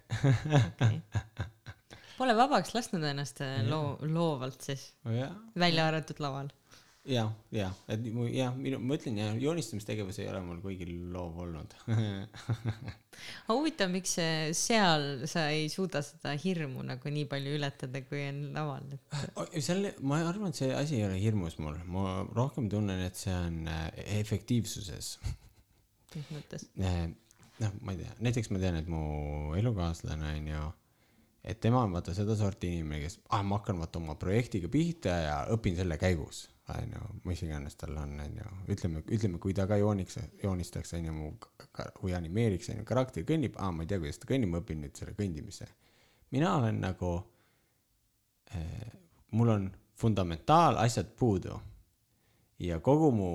Okay. 0.80 1.02
Pole 2.20 2.34
vabaks 2.36 2.74
lasknud 2.76 3.04
ennast 3.08 3.38
äh, 3.46 3.62
loo-, 3.64 3.96
loovalt 4.04 4.66
siis, 4.66 4.90
välja 5.56 5.86
arvatud 5.88 6.20
laval. 6.20 6.50
jah, 7.10 7.32
jah, 7.53 7.74
et 7.89 8.03
mu 8.14 8.28
jah, 8.30 8.53
minu, 8.57 8.80
ma 8.84 8.97
ütlen 8.99 9.18
jah, 9.20 9.36
joonistamistegevus 9.41 10.20
ei 10.22 10.30
ole 10.32 10.41
mul 10.45 10.60
kuigi 10.64 10.88
loov 11.14 11.39
olnud. 11.45 11.76
Aga 11.89 13.55
huvitav, 13.55 13.91
miks 13.91 14.16
seal 14.55 15.07
sa 15.28 15.47
ei 15.51 15.68
suuda 15.72 16.01
seda 16.05 16.36
hirmu 16.39 16.86
nagu 16.88 17.12
nii 17.12 17.26
palju 17.32 17.55
ületada, 17.57 18.01
kui 18.07 18.22
on 18.30 18.43
laval, 18.55 18.86
et 19.49 19.64
selle, 19.66 19.95
ma 19.99 20.22
arvan, 20.24 20.53
et 20.53 20.62
see 20.62 20.70
asi 20.76 20.99
ei 20.99 21.07
ole 21.07 21.18
hirmus 21.20 21.57
mul, 21.60 21.80
ma 21.91 22.22
rohkem 22.36 22.70
tunnen, 22.72 23.01
et 23.05 23.18
see 23.20 23.34
on 23.36 23.66
äh, 23.68 23.88
efektiivsuses. 24.20 25.16
mis 26.16 26.30
mõttes? 26.36 26.70
noh, 27.64 27.74
ma 27.84 27.95
ei 27.95 28.03
tea, 28.03 28.14
näiteks 28.24 28.53
ma 28.53 28.62
tean, 28.62 28.78
et 28.80 28.91
mu 28.91 29.55
elukaaslane 29.60 30.36
on 30.38 30.53
ju, 30.53 30.70
et 31.49 31.60
tema 31.64 31.84
on 31.84 31.97
vaata 31.97 32.16
sedasorti 32.16 32.72
inimene, 32.78 33.03
kes, 33.03 33.20
ah 33.36 33.43
ma 33.43 33.60
hakkan 33.60 33.82
vaata 33.82 33.99
oma 34.01 34.16
projektiga 34.20 34.72
pihta 34.72 35.20
ja 35.26 35.36
õpin 35.55 35.76
selle 35.80 35.99
käigus, 35.99 36.45
on 36.76 36.93
ju, 36.95 37.07
mis 37.26 37.41
iganes 37.45 37.78
tal 37.80 37.97
on, 37.97 38.15
on 38.24 38.38
ju, 38.41 38.51
ütleme, 38.76 39.03
ütleme, 39.07 39.39
kui 39.41 39.55
ta 39.57 39.65
ka 39.70 39.78
jooniks, 39.80 40.20
joonistaks, 40.43 40.93
on 40.97 41.09
ju, 41.09 41.15
mu 41.15 41.32
või 42.03 42.15
animeeriks, 42.17 42.72
on 42.74 42.82
ju, 42.82 42.88
karakter 42.89 43.26
kõnnib, 43.28 43.57
aa, 43.57 43.72
ma 43.76 43.86
ei 43.86 43.91
tea, 43.91 44.01
kuidas 44.01 44.22
ta 44.22 44.30
kõnnib, 44.30 44.53
ma 44.53 44.63
õpin 44.63 44.84
nüüd 44.84 44.99
selle 44.99 45.15
kõndimise. 45.17 45.70
mina 46.32 46.55
olen 46.59 46.82
nagu 46.82 47.15
eh, 48.53 48.91
mul 49.32 49.49
on 49.55 49.72
fundamentaalasjad 49.99 51.15
puudu 51.17 51.57
ja 52.59 52.80
kogu 52.84 53.09
mu 53.15 53.30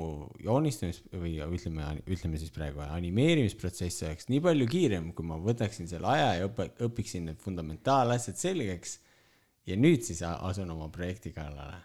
joonistamis 0.45 1.01
või 1.13 1.39
ütleme, 1.41 1.87
ütleme 2.05 2.41
siis 2.41 2.53
praegu 2.55 2.83
animeerimisprotsess 2.85 4.05
oleks 4.09 4.29
nii 4.29 4.43
palju 4.45 4.69
kiirem, 4.69 5.11
kui 5.17 5.27
ma 5.27 5.39
võtaksin 5.41 5.89
selle 5.89 6.11
aja 6.13 6.35
ja 6.39 6.49
õpe-, 6.49 6.71
õpiksin 6.85 7.31
need 7.31 7.41
fundamentaalasjad 7.45 8.41
selgeks 8.41 8.99
ja 9.69 9.79
nüüd 9.81 10.05
siis 10.05 10.21
asun 10.25 10.71
oma 10.75 10.91
projekti 10.93 11.33
kallale. 11.33 11.81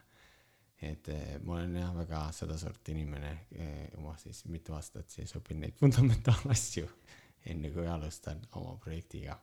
Et 0.81 1.09
eh, 1.11 1.35
ma 1.43 1.57
olen 1.57 1.75
jah 1.81 1.91
väga 1.95 2.23
sedasorti 2.35 2.95
inimene 2.95 3.33
eh,, 3.51 3.89
oma 3.99 4.15
siis 4.21 4.45
mitu 4.47 4.75
aastat 4.77 5.11
siis 5.11 5.35
õpin 5.35 5.59
neid 5.65 5.75
fundamentaalasju 5.79 6.87
enne 7.51 7.71
kui 7.75 7.87
alustan 7.87 8.41
oma 8.59 8.77
projektiga 8.83 9.35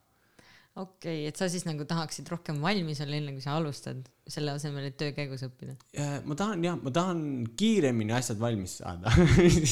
okei 0.77 1.21
okay,, 1.21 1.27
et 1.29 1.39
sa 1.39 1.47
siis 1.49 1.65
nagu 1.67 1.85
tahaksid 1.89 2.29
rohkem 2.31 2.61
valmis 2.61 3.01
olla, 3.03 3.17
enne 3.17 3.33
kui 3.35 3.43
sa 3.43 3.55
alustad, 3.57 4.01
selle 4.29 4.53
asemel, 4.57 4.89
et 4.89 4.97
töö 4.99 5.13
käigus 5.15 5.43
õppida. 5.47 5.77
Ja 5.95 6.19
ma 6.27 6.37
tahan 6.37 6.65
jah, 6.65 6.77
ma 6.81 6.93
tahan 6.93 7.21
kiiremini 7.57 8.13
asjad 8.17 8.41
valmis 8.41 8.77
saada 8.81 9.13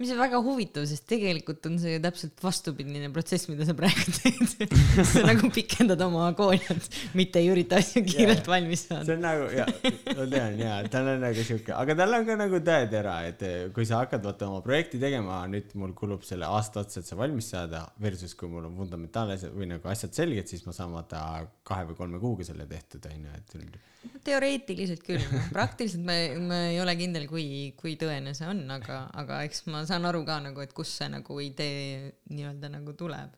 mis 0.00 0.10
on 0.14 0.20
väga 0.20 0.38
huvitav, 0.40 0.86
sest 0.88 1.04
tegelikult 1.10 1.66
on 1.68 1.76
see 1.80 1.92
ju 1.94 2.00
täpselt 2.02 2.40
vastupidine 2.40 3.10
protsess, 3.12 3.50
mida 3.50 3.66
sa 3.68 3.74
praegu 3.76 4.14
teed. 4.18 4.72
sa 5.10 5.24
nagu 5.26 5.50
pikendad 5.52 6.00
oma 6.06 6.26
agooniat, 6.30 6.88
mitte 7.18 7.42
ei 7.42 7.50
ürita 7.52 7.80
asju 7.80 8.02
kiirelt 8.06 8.40
Jaa. 8.40 8.52
valmis 8.54 8.86
saada. 8.88 9.04
see 9.08 9.18
on 9.18 9.26
nagu 9.26 9.50
ja, 9.52 9.66
ma 10.08 10.26
tean 10.32 10.56
ja 10.62 10.78
tal 10.92 11.12
on 11.12 11.20
nagu 11.26 11.44
siuke, 11.44 11.74
aga 11.76 11.98
tal 12.00 12.16
on 12.16 12.26
ka 12.30 12.38
nagu 12.40 12.62
tõetera, 12.70 13.18
et 13.28 13.44
eh, 13.46 13.58
kui 13.76 13.88
sa 13.88 14.00
hakkad 14.04 14.24
vaata 14.24 14.48
oma 14.48 14.64
projekti 14.64 15.02
tegema, 15.02 15.42
nüüd 15.52 15.76
mul 15.80 15.92
kulub 15.98 16.24
selle 16.26 16.48
aasta 16.48 16.84
otsa, 16.84 17.02
et 17.02 17.10
see 17.10 17.20
valmis 17.20 17.52
saada, 17.52 17.84
versus 18.00 18.32
kui 18.38 18.48
mul 18.52 18.70
on 18.70 18.80
fundamentaalasjad 18.80 19.52
või 19.52 19.68
nagu 19.74 19.92
asjad 19.92 20.16
selged, 20.16 20.48
siis 20.48 20.64
ma 20.64 20.76
saan 20.76 20.96
vaata 20.96 21.22
kahe 21.68 21.90
või 21.92 22.00
kolme 22.00 22.24
kuuga 22.24 22.48
selle 22.48 22.64
tehtud 22.70 23.04
onju, 23.12 23.36
et 23.36 23.80
teoreetiliselt 24.24 25.02
küll, 25.04 25.24
praktiliselt 25.52 26.04
ma, 26.06 26.16
ma 26.40 26.58
ei 26.70 26.78
ole 26.80 26.94
kindel, 26.98 27.26
kui, 27.28 27.72
kui 27.76 27.96
tõene 28.00 28.32
see 28.36 28.48
on, 28.48 28.62
aga, 28.72 29.02
aga 29.20 29.42
eks 29.48 29.64
ma 29.68 29.82
saan 29.90 30.06
aru 30.06 30.22
ka 30.28 30.38
nagu, 30.44 30.62
et 30.62 30.72
kust 30.76 30.98
see 30.98 31.08
nagu 31.10 31.40
idee 31.42 32.12
nii-öelda 32.30 32.70
nagu 32.76 32.94
tuleb. 33.00 33.34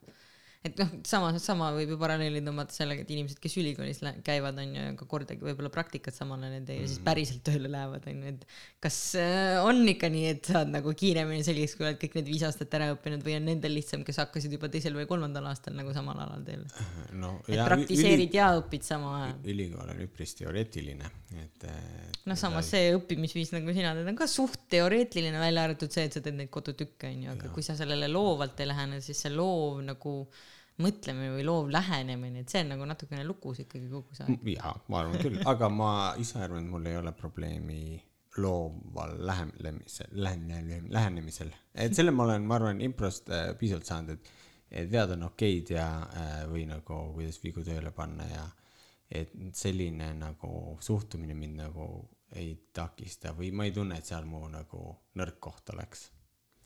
Et 0.63 0.77
noh, 0.79 0.91
sama, 1.03 1.33
sama 1.43 1.69
võib 1.75 1.89
ju 1.91 1.97
paralleeli 1.99 2.39
tõmmata 2.43 2.71
sellega, 2.71 3.03
et 3.03 3.09
inimesed, 3.11 3.39
kes 3.43 3.55
ülikoolis 3.59 3.97
käivad, 4.23 4.59
on 4.63 4.69
ju, 4.77 4.83
ega 4.93 5.07
kordagi 5.11 5.43
võib-olla 5.43 5.67
praktikat 5.73 6.15
samal 6.15 6.39
ajal 6.39 6.55
ei 6.55 6.63
tee 6.69 6.77
ja 6.77 6.85
siis 6.87 7.01
päriselt 7.03 7.41
tööle 7.43 7.71
lähevad, 7.71 8.07
on 8.07 8.21
ju, 8.23 8.31
et 8.31 8.45
kas 8.83 8.99
äh, 9.19 9.57
on 9.59 9.81
ikka 9.91 10.07
nii, 10.13 10.29
et 10.37 10.51
saad 10.53 10.71
nagu 10.71 10.93
kiiremini 10.95 11.43
selgeks, 11.43 11.75
kui 11.75 11.87
oled 11.89 11.99
kõik 11.99 12.15
need 12.15 12.31
viis 12.31 12.45
aastat 12.47 12.77
ära 12.79 12.87
õppinud 12.93 13.25
või 13.27 13.35
on 13.41 13.49
nendel 13.51 13.75
lihtsam, 13.75 14.05
kes 14.07 14.21
hakkasid 14.23 14.55
juba 14.55 14.71
teisel 14.71 14.95
või 14.95 15.09
kolmandal 15.09 15.49
aastal 15.51 15.75
nagu 15.75 15.91
samal 15.95 16.23
alal 16.23 16.47
tööle? 16.47 16.87
no 17.19 17.33
et 17.49 17.59
praktiseerid 17.59 18.39
ja 18.39 18.53
õpid 18.61 18.87
sama 18.87 19.17
ajal. 19.17 19.35
ülikool 19.51 19.91
on 19.91 20.01
üpris 20.07 20.31
teoreetiline, 20.39 21.11
et. 21.43 21.67
noh, 22.23 22.39
samas 22.39 22.71
see 22.71 22.95
õppimisviis, 22.95 23.51
nagu 23.57 23.75
sina 23.75 23.91
teed, 23.99 24.07
on 24.07 24.21
ka 24.23 24.31
suht 24.31 24.63
teoreetiline, 24.71 25.43
välja 25.43 25.67
arvatud 25.67 25.91
see, 25.91 26.07
et 26.07 26.15
sa 26.15 26.23
teed 26.23 26.39
neid 26.39 26.53
kodutükke, 26.55 27.11
onju, 27.11 27.35
aga 27.35 27.51
kui 27.51 27.67
sa 27.67 27.75
sellele 27.75 28.07
loovalt 28.07 28.63
ei 28.63 28.71
lähene, 28.71 29.03
siis 29.03 29.27
see 29.27 29.35
loov 29.35 29.83
nagu 29.83 30.17
mõtlemine 30.81 31.35
või 31.35 31.43
loov 31.45 31.69
lähenemine, 31.73 32.41
et 32.41 32.53
see 32.53 32.63
on 32.63 32.73
nagu 32.73 32.87
natukene 32.89 33.25
lukus 33.27 33.61
ikkagi 33.63 33.89
kogu 33.91 34.17
see 34.17 34.25
aeg. 34.25 34.47
jaa, 34.55 34.73
ma 34.89 35.03
arvan 35.03 35.21
küll, 35.21 35.37
aga 35.51 35.69
ma 35.69 35.91
ise 36.21 36.39
arvan, 36.41 36.65
et 36.65 36.73
mul 36.73 36.89
ei 36.89 36.97
ole 36.97 37.13
probleemi 37.17 37.83
looval 38.41 39.13
lähenemisel, 39.27 40.09
lähenemisel, 40.11 40.87
lähenemisel, 40.89 41.53
et 41.75 41.93
selle 41.93 42.13
ma 42.15 42.25
olen, 42.25 42.47
ma 42.49 42.57
arvan, 42.57 42.81
improst 42.81 43.29
äh, 43.29 43.51
piisavalt 43.59 43.89
saanud, 43.89 44.17
et, 44.17 44.33
vead 44.89 45.13
on 45.13 45.27
okeid 45.29 45.75
ja 45.75 45.85
äh, 46.01 46.33
või 46.49 46.65
nagu 46.65 47.03
kuidas 47.13 47.37
vigu 47.43 47.61
tööle 47.65 47.93
panna 47.93 48.25
ja 48.31 48.47
et 49.13 49.33
selline 49.53 50.09
nagu 50.17 50.79
suhtumine 50.81 51.35
mind 51.37 51.59
nagu 51.61 51.87
ei 52.33 52.55
takista 52.73 53.35
või 53.37 53.51
ma 53.53 53.67
ei 53.67 53.75
tunne, 53.75 53.99
et 54.01 54.09
seal 54.09 54.25
mu 54.25 54.41
nagu 54.49 54.81
nõrk 55.19 55.37
koht 55.43 55.69
oleks 55.75 56.07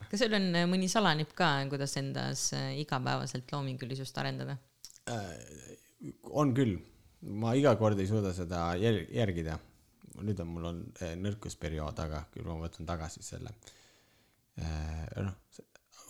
kas 0.05 0.23
sul 0.23 0.35
on 0.37 0.49
äh, 0.55 0.67
mõni 0.69 0.89
salanipp 0.91 1.33
ka, 1.37 1.51
kuidas 1.71 1.97
endas 1.99 2.49
äh, 2.57 2.73
igapäevaselt 2.83 3.51
loomingulisust 3.53 4.17
arendada? 4.21 4.57
äh,. 5.11 5.31
on 6.29 6.53
küll, 6.57 6.77
ma 7.41 7.55
iga 7.57 7.75
kord 7.79 7.99
ei 7.99 8.09
suuda 8.09 8.33
seda 8.37 8.69
jälg-, 8.79 9.09
järgida. 9.15 9.57
nüüd 10.17 10.39
on 10.41 10.53
mul 10.53 10.69
on 10.71 10.83
äh, 11.01 11.15
nõrkusperiood, 11.19 11.99
aga 12.05 12.25
küll 12.33 12.47
ma 12.49 12.59
võtan 12.63 12.89
tagasi 12.89 13.25
selle 13.25 13.53
äh,. 14.61 15.07
noh, 15.17 15.35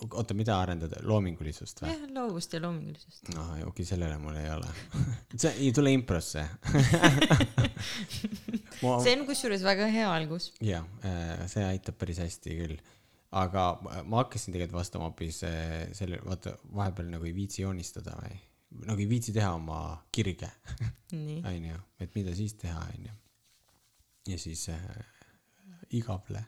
oota, 0.06 0.34
mida 0.38 0.56
arendada, 0.60 1.00
loomingulisust 1.06 1.82
või? 1.82 1.92
jah, 1.92 2.04
loovust 2.14 2.54
ja 2.54 2.60
loomingulisust. 2.62 3.32
no 3.34 3.46
okei 3.48 3.66
okay,, 3.72 3.88
sellele 3.88 4.18
mul 4.22 4.38
ei 4.38 4.50
ole. 4.54 4.68
see 5.40 5.54
ei 5.56 5.72
tule 5.74 5.92
improsse. 5.94 6.44
ma 8.82 8.94
see 9.02 9.16
on 9.16 9.26
kusjuures 9.28 9.64
väga 9.66 9.88
hea 9.92 10.06
algus. 10.12 10.52
jah, 10.64 10.86
see 11.50 11.66
aitab 11.66 11.98
päris 11.98 12.22
hästi 12.22 12.58
küll, 12.60 12.78
aga 13.36 13.64
ma 14.08 14.22
hakkasin 14.22 14.54
tegelikult 14.54 14.80
vastama 14.80 15.08
hoopis 15.08 15.42
eh, 15.48 15.88
selle, 15.96 16.20
vaata 16.24 16.54
vahepeal 16.74 17.10
nagu 17.12 17.28
ei 17.28 17.34
viitsi 17.36 17.62
joonistada 17.62 18.16
või? 18.22 18.38
Nagu 18.88 19.00
ei 19.00 19.08
viitsi 19.08 19.32
teha 19.32 19.54
oma 19.56 19.80
kirge, 20.12 20.48
onju, 21.48 21.76
et 22.04 22.16
mida 22.16 22.34
siis 22.36 22.52
teha, 22.60 22.82
onju. 22.84 23.14
ja 24.28 24.36
siis 24.38 24.66
äh, 24.68 24.82
igavle, 25.96 26.42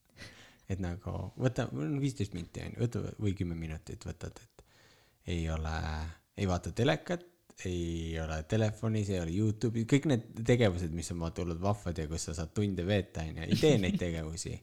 et 0.72 0.80
nagu 0.80 1.16
võta, 1.36 1.68
viisteist 1.72 2.36
minti 2.36 2.64
onju, 2.64 2.80
võta 2.80 3.02
või 3.20 3.34
kümme 3.36 3.58
minutit 3.60 4.08
võtad, 4.08 4.40
et 4.40 4.64
ei 5.36 5.50
ole, 5.52 5.74
ei 6.36 6.48
vaata 6.48 6.72
telekat, 6.72 7.26
ei 7.64 8.16
ole 8.20 8.42
telefonis, 8.48 9.10
ei 9.12 9.20
ole 9.20 9.36
Youtube'i, 9.36 9.84
kõik 9.88 10.08
need 10.08 10.26
tegevused, 10.48 10.92
mis 10.96 11.12
on 11.12 11.20
vaata 11.24 11.44
hullult 11.44 11.60
vahvad 11.60 12.00
ja 12.00 12.08
kus 12.08 12.28
sa 12.28 12.36
saad 12.36 12.52
tunde 12.56 12.84
veeta, 12.88 13.24
onju, 13.24 13.44
ei 13.48 13.60
tee 13.60 13.76
neid 13.80 14.00
tegevusi. 14.04 14.56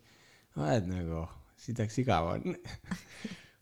oled 0.57 0.89
nagu, 0.89 1.23
sidaks 1.63 1.97
igav 2.03 2.33
on. 2.35 2.53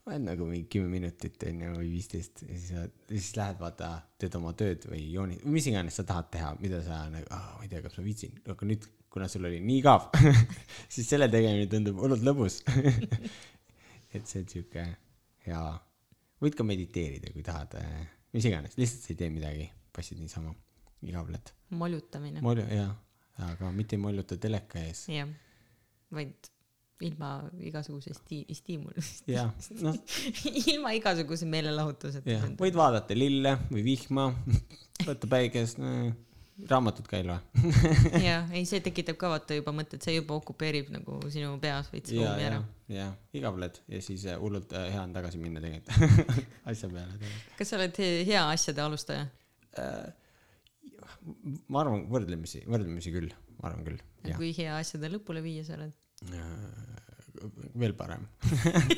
oled 0.10 0.24
nagu 0.26 0.48
mingi 0.50 0.66
kümme 0.72 0.90
minutit 0.90 1.44
onju 1.46 1.76
või 1.76 1.90
viisteist 1.94 2.42
ja 2.44 2.56
siis, 2.58 2.72
siis 3.12 3.28
lähed 3.38 3.60
vaata, 3.62 3.92
teed 4.20 4.36
oma 4.40 4.54
tööd 4.58 4.88
või 4.90 5.04
jooni-, 5.14 5.40
mis 5.46 5.68
iganes 5.70 6.00
sa 6.00 6.06
tahad 6.08 6.32
teha, 6.34 6.56
mida 6.62 6.82
sa 6.86 7.04
nagu 7.12 7.28
ah,, 7.36 7.52
ma 7.58 7.68
ei 7.68 7.70
tea, 7.72 7.84
kas 7.86 8.00
ma 8.00 8.06
viitsin, 8.06 8.40
aga 8.50 8.68
nüüd, 8.68 8.88
kuna 9.14 9.28
sul 9.32 9.46
oli 9.48 9.60
nii 9.62 9.78
igav, 9.82 10.08
siis 10.94 11.06
selle 11.06 11.30
tegemine 11.32 11.70
tundub 11.70 12.02
hullult 12.02 12.26
lõbus. 12.26 12.62
et 14.16 14.26
see 14.26 14.42
on 14.42 14.50
siuke 14.50 14.88
hea, 15.46 15.62
võid 16.42 16.58
ka 16.58 16.66
mediteerida, 16.66 17.34
kui 17.36 17.46
tahad, 17.46 17.78
mis 18.34 18.48
iganes, 18.50 18.78
lihtsalt 18.82 19.06
sa 19.06 19.14
ei 19.14 19.20
tee 19.22 19.30
midagi, 19.34 19.68
passid 19.94 20.20
niisama, 20.22 20.56
igavled. 21.06 21.54
molutamine. 21.78 22.42
molju, 22.42 22.66
jaa, 22.74 22.90
aga 23.52 23.70
mitte 23.76 24.00
ei 24.00 24.02
molluta 24.02 24.40
teleka 24.42 24.82
ees. 24.82 25.06
jah, 25.14 25.30
vaid 26.12 26.52
ilma 27.06 27.32
igasuguse 27.60 28.14
sti-, 28.16 28.46
stiimulist. 28.58 29.24
jah, 29.30 29.52
noh, 29.82 29.98
ilma 30.74 30.94
igasuguse 30.98 31.48
meelelahutuseta 31.50 32.36
jah, 32.38 32.50
võid 32.60 32.78
vaadata 32.78 33.18
lille 33.18 33.56
või 33.72 33.86
vihma, 33.86 34.30
võtta 35.08 35.30
päikest, 35.32 35.82
raamatut 36.70 37.08
ka 37.10 37.18
ei 37.18 37.26
loe. 37.26 37.40
jah, 38.30 38.50
ei, 38.54 38.66
see 38.70 38.82
tekitab 38.86 39.18
ka 39.22 39.32
vaata 39.34 39.58
juba 39.58 39.74
mõtet, 39.76 40.04
see 40.04 40.18
juba 40.20 40.38
okupeerib 40.38 40.92
nagu 40.94 41.18
sinu 41.34 41.56
peas 41.62 41.90
veits 41.94 42.14
ruumi 42.14 42.46
ja 42.46 42.50
ära., 42.52 42.62
ja 42.92 43.08
igavled 43.38 43.80
ja 43.90 44.02
siis 44.04 44.26
äh, 44.28 44.40
hullult 44.40 44.74
äh, 44.76 44.90
hea 44.94 45.04
on 45.04 45.14
tagasi 45.16 45.40
minna 45.42 45.64
tegelikult 45.64 46.50
asja 46.72 46.90
peale 46.92 47.32
kas 47.58 47.72
sa 47.72 47.78
oled 47.80 48.02
he- 48.04 48.26
hea 48.28 48.42
asjade 48.52 48.84
alustaja? 48.84 49.30
ma 51.72 51.84
arvan 51.84 52.06
võrdlemisi, 52.12 52.66
võrdlemisi 52.68 53.14
küll, 53.14 53.32
ma 53.60 53.70
arvan 53.70 53.86
küll, 53.88 54.02
jah. 54.28 54.38
kui 54.40 54.52
hea 54.58 54.76
asjade 54.76 55.12
lõpule 55.14 55.44
viia 55.46 55.64
sa 55.64 55.78
oled? 55.78 55.94
Veel 57.80 57.94
parem. 57.98 58.24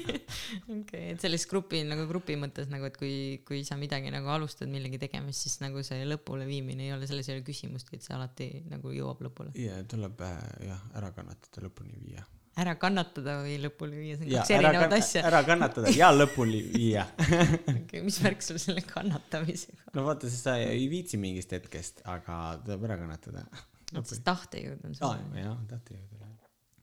okei, 0.79 1.13
et 1.13 1.23
selles 1.23 1.45
grupi 1.49 1.83
nagu 1.87 2.05
grupi 2.09 2.35
mõttes 2.39 2.69
nagu, 2.71 2.87
et 2.89 2.97
kui, 2.99 3.15
kui 3.47 3.63
sa 3.67 3.77
midagi 3.79 4.11
nagu 4.13 4.29
alustad 4.33 4.71
millegi 4.71 4.99
tegemist, 5.05 5.45
siis 5.45 5.59
nagu 5.63 5.83
see 5.85 6.03
lõpule 6.07 6.47
viimine 6.49 6.87
ei 6.87 6.93
ole, 6.95 7.07
selles 7.09 7.29
ei 7.29 7.37
ole 7.37 7.47
küsimustki, 7.47 7.99
et 7.99 8.05
see 8.05 8.15
alati 8.17 8.49
nagu 8.71 8.93
jõuab 8.93 9.23
lõpule. 9.27 9.53
ja 9.59 9.81
tuleb 9.89 10.23
äh, 10.25 10.39
jah, 10.69 10.87
ära 10.99 11.11
kannatada, 11.15 11.65
lõpuni 11.67 11.99
viia. 12.01 12.25
ära 12.59 12.75
kannatada 12.81 13.39
või 13.43 13.59
lõpule 13.63 13.99
viia, 13.99 14.17
see 14.17 14.27
on 14.27 14.33
ja 14.33 14.41
kaks 14.41 14.55
erinevat 14.57 14.97
asja. 14.99 15.25
ära 15.29 15.43
kannatada 15.47 15.93
ja 15.93 16.11
lõpuni 16.13 16.63
viia. 16.73 17.07
Okay, 17.83 18.01
mis 18.01 18.17
värk 18.23 18.41
sul 18.41 18.57
selle 18.61 18.81
kannatamisega 18.87 19.93
no 19.93 20.07
vaata, 20.07 20.31
siis 20.31 20.41
sa 20.47 20.57
ei 20.61 20.87
viitsi 20.91 21.19
mingist 21.21 21.53
hetkest, 21.53 22.01
aga 22.09 22.57
tuleb 22.65 22.89
ära 22.89 22.97
kannatada. 23.03 23.45
on? 23.93 24.03
sest 24.03 24.25
tahtejõud 24.25 24.89
on 24.89 24.97
sul. 24.97 25.25
jah, 25.37 25.57
tahti 25.69 25.99
jõuda. 25.99 26.22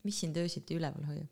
Mis 0.07 0.21
sind 0.23 0.37
öösiti 0.41 0.79
üleval 0.79 1.05
hoiab? 1.11 1.29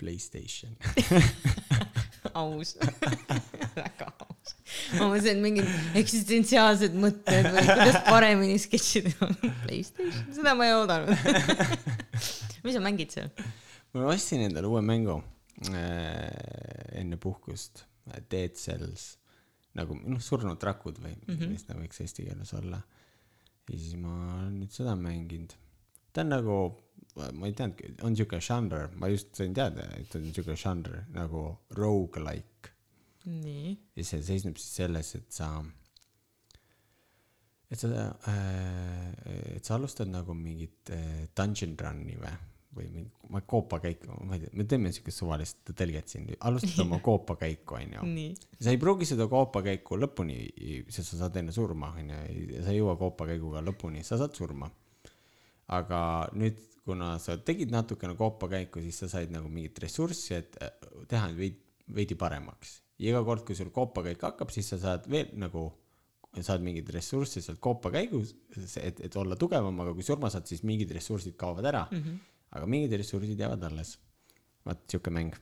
Playstation. 0.00 0.76
aus, 2.34 2.76
väga 3.76 4.08
aus. 4.24 4.54
ma 4.96 5.08
mõtlesin, 5.10 5.36
et 5.36 5.42
mingid 5.44 5.98
eksistentsiaalsed 6.00 6.96
mõtted 7.00 7.48
või 7.52 7.64
kuidas 7.68 7.98
paremini 8.06 8.56
sketši 8.60 9.02
teha. 9.08 9.28
Playstation, 9.66 10.30
seda 10.36 10.54
ma 10.58 10.68
ei 10.68 10.76
oodanud. 10.78 11.12
mis 12.64 12.76
sa 12.76 12.82
mängid 12.84 13.14
seal? 13.14 13.30
ma 13.92 14.06
ostsin 14.12 14.44
endale 14.46 14.70
uue 14.70 14.82
mängu 14.86 15.18
äh, 15.68 16.28
enne 17.00 17.18
puhkust, 17.20 17.84
Dead 18.30 18.54
Cells, 18.58 19.16
nagu 19.78 19.96
noh, 19.98 20.20
surnud 20.22 20.62
rakud 20.62 20.98
või 21.02 21.14
mm 21.14 21.34
-hmm. 21.34 21.52
mis 21.52 21.66
ta 21.66 21.76
võiks 21.78 22.00
eesti 22.02 22.26
keeles 22.28 22.54
olla. 22.58 22.80
Ja 23.70 23.78
siis 23.78 23.96
ma 24.00 24.12
olen 24.36 24.60
nüüd 24.60 24.74
seda 24.74 24.96
mänginud. 24.98 25.54
ta 26.12 26.24
on 26.24 26.32
nagu, 26.34 26.56
ma 27.16 27.48
ei 27.48 27.54
teadnudki, 27.56 27.94
on 28.06 28.16
siuke 28.18 28.40
žanr, 28.42 28.88
ma 28.98 29.10
just 29.12 29.34
sain 29.38 29.54
teada, 29.54 29.86
et 29.98 30.14
on 30.18 30.30
siuke 30.34 30.56
žanr 30.58 31.04
nagu 31.14 31.44
rogu-like 31.78 32.74
nii, 33.30 33.74
ja 33.96 34.06
see 34.06 34.22
seisneb 34.26 34.58
siis 34.58 34.80
selles, 34.80 35.14
et 35.18 35.32
sa, 35.36 35.50
et 37.70 37.78
sa 37.78 37.90
äh,, 38.32 39.56
et 39.56 39.64
sa 39.64 39.76
alustad 39.76 40.10
nagu 40.10 40.34
mingit 40.34 40.90
äh, 40.94 41.26
dungeon 41.36 41.76
run'i 41.78 42.16
või, 42.18 42.36
või 42.76 42.86
mingi, 42.92 43.10
ma 43.34 43.40
koopakäiku, 43.50 44.16
ma 44.28 44.36
ei 44.36 44.44
tea, 44.44 44.52
me 44.54 44.64
teeme 44.70 44.92
siukest 44.94 45.22
suvalist 45.22 45.72
tõlget 45.76 46.12
siin, 46.12 46.28
alustad 46.46 46.84
oma 46.84 47.00
koopakäiku, 47.06 47.80
onju. 47.80 48.26
sa 48.60 48.70
ei 48.70 48.78
pruugi 48.80 49.08
seda 49.10 49.26
koopakäiku 49.30 49.98
lõpuni, 49.98 50.38
sest 50.86 51.14
sa 51.14 51.24
saad 51.24 51.40
enne 51.42 51.54
surma, 51.54 51.90
onju, 51.98 52.20
sa 52.62 52.70
ei 52.70 52.78
jõua 52.78 52.94
koopakäiguga 53.00 53.64
lõpuni, 53.66 54.04
sa 54.06 54.20
saad 54.20 54.38
surma. 54.38 54.70
aga 55.70 56.00
nüüd, 56.38 56.62
kuna 56.86 57.12
sa 57.22 57.36
tegid 57.46 57.70
natukene 57.74 58.16
koopakäiku, 58.18 58.82
siis 58.82 59.02
sa 59.02 59.10
said 59.10 59.34
nagu 59.34 59.50
mingit 59.52 59.78
ressurssi, 59.82 60.38
et 60.38 60.56
äh, 60.62 60.72
teha 61.10 61.28
veidi, 61.36 61.60
veidi 61.94 62.16
paremaks. 62.18 62.80
ja 63.00 63.14
iga 63.14 63.26
kord, 63.26 63.44
kui 63.48 63.58
sul 63.58 63.74
koopakäik 63.74 64.22
hakkab, 64.30 64.50
siis 64.54 64.70
sa 64.70 64.78
saad 64.78 65.10
veel 65.10 65.34
nagu, 65.42 65.66
saad 66.38 66.62
mingeid 66.62 66.90
ressursse 66.94 67.42
sealt 67.42 67.58
koopakäigus, 67.58 68.36
et, 68.78 69.00
et 69.02 69.16
olla 69.18 69.34
tugevam, 69.38 69.82
aga 69.82 69.94
kui 69.96 70.06
surma 70.06 70.30
saad, 70.30 70.46
siis 70.46 70.62
mingid 70.62 70.92
ressursid 70.94 71.34
kaovad 71.40 71.66
ära 71.66 71.88
mm. 71.90 72.02
-hmm. 72.02 72.26
Aga 72.50 72.66
mingid 72.70 72.96
ressursid 72.98 73.38
jäävad 73.38 73.68
alles. 73.70 73.96
vaat 74.66 74.82
siuke 74.92 75.12
mäng. 75.14 75.32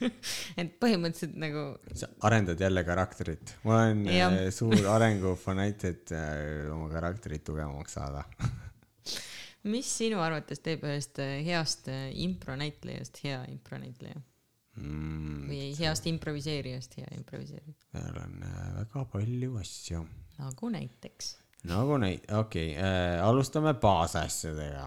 et 0.60 0.72
põhimõtteliselt 0.80 1.36
nagu 1.40 1.64
sa 1.92 2.08
arendad 2.28 2.60
jälle 2.60 2.84
karakterit. 2.84 3.54
ma 3.64 3.76
olen 3.82 4.06
Jah. 4.08 4.32
äh, 4.32 4.48
suur 4.54 4.86
arengufanat, 4.94 5.84
et 5.84 6.14
äh, 6.16 6.70
oma 6.72 6.88
karakterit 6.92 7.44
tugevamaks 7.44 7.98
saada. 7.98 8.24
mis 9.74 9.90
sinu 10.00 10.22
arvates 10.24 10.64
teeb 10.64 10.86
ühest 10.88 11.20
äh, 11.20 11.38
heast 11.44 11.90
impronäitlejast 11.92 13.24
hea 13.26 13.44
impronäitleja 13.52 14.22
Mm, 14.78 15.48
või 15.50 15.62
heast 15.76 16.06
improviseerijast 16.06 16.94
hea 17.00 17.08
improviseerija? 17.16 17.74
seal 17.90 18.18
on 18.22 18.36
väga 18.78 19.02
palju 19.12 19.56
asju. 19.60 20.04
nagu 20.38 20.70
näiteks. 20.72 21.32
nagu 21.68 21.98
neid, 22.00 22.24
okei 22.30 22.70
okay, 22.76 22.78
äh,, 22.78 23.18
alustame 23.26 23.74
baasasjadega. 23.74 24.86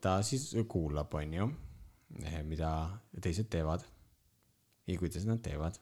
Ta 0.00 0.14
siis 0.24 0.46
kuulab, 0.68 1.14
onju, 1.14 1.48
mida 2.48 2.70
teised 3.20 3.50
teevad 3.52 3.84
ja 4.86 4.98
kuidas 4.98 5.26
nad 5.28 5.42
teevad. 5.44 5.76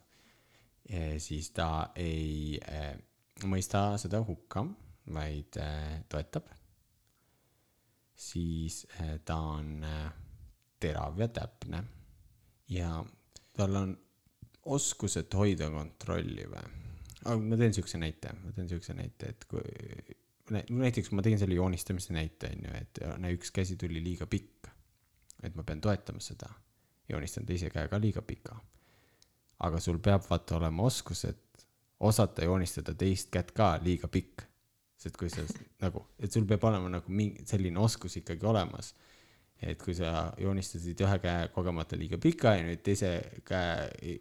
siis 1.22 1.50
ta 1.54 1.90
ei 1.96 2.58
äh, 2.64 2.96
mõista 3.46 3.92
seda 4.00 4.22
hukka, 4.24 4.64
vaid 5.14 5.58
äh, 5.60 6.00
toetab. 6.08 6.48
siis 8.18 8.86
äh, 9.00 9.20
ta 9.24 9.36
on 9.36 9.84
äh, 9.84 10.12
terav 10.80 11.18
ja 11.20 11.28
täpne 11.28 11.84
ja 12.68 13.04
tal 13.54 13.76
on 13.76 13.92
oskused 14.64 15.34
hoida 15.34 15.70
kontrolli 15.70 16.46
või? 16.50 16.64
ma 17.28 17.56
teen 17.56 17.74
siukse 17.74 17.98
näite, 17.98 18.32
ma 18.42 18.52
teen 18.52 18.68
siukse 18.68 18.94
näite, 18.94 19.28
et 19.28 19.44
kui 19.44 19.62
näiteks 20.50 21.10
ma 21.12 21.22
tegin 21.22 21.38
selle 21.38 21.54
joonistamise 21.54 22.12
näite 22.12 22.50
onju, 22.52 22.74
et 22.80 23.00
näe 23.18 23.34
üks 23.36 23.52
käsi 23.54 23.76
tuli 23.76 24.02
liiga 24.04 24.26
pikk. 24.26 24.68
et 25.42 25.54
ma 25.54 25.62
pean 25.62 25.80
toetama 25.80 26.20
seda, 26.20 26.48
joonistan 27.08 27.46
teise 27.46 27.70
käega 27.70 28.00
liiga 28.00 28.22
pika. 28.22 28.56
aga 29.58 29.80
sul 29.80 29.98
peab 29.98 30.22
vaata 30.30 30.56
olema 30.56 30.82
oskused 30.82 31.44
osata 32.00 32.44
joonistada 32.44 32.94
teist 32.94 33.30
kätt 33.30 33.52
ka 33.52 33.78
liiga 33.82 34.08
pikk. 34.08 34.42
sest 34.96 35.16
kui 35.16 35.30
sa 35.30 35.44
nagu, 35.80 36.06
et 36.18 36.32
sul 36.32 36.46
peab 36.46 36.64
olema 36.64 36.88
nagu 36.88 37.12
mingi 37.12 37.46
selline 37.46 37.78
oskus 37.78 38.16
ikkagi 38.16 38.46
olemas 38.46 38.94
et 39.58 39.80
kui 39.82 39.94
sa 39.96 40.28
joonistasid 40.38 41.00
ühe 41.02 41.16
käe 41.22 41.48
kogemata 41.50 41.98
liiga 41.98 42.18
pika 42.22 42.52
ja 42.54 42.62
nüüd 42.66 42.82
teise 42.86 43.10
käe 43.46 44.12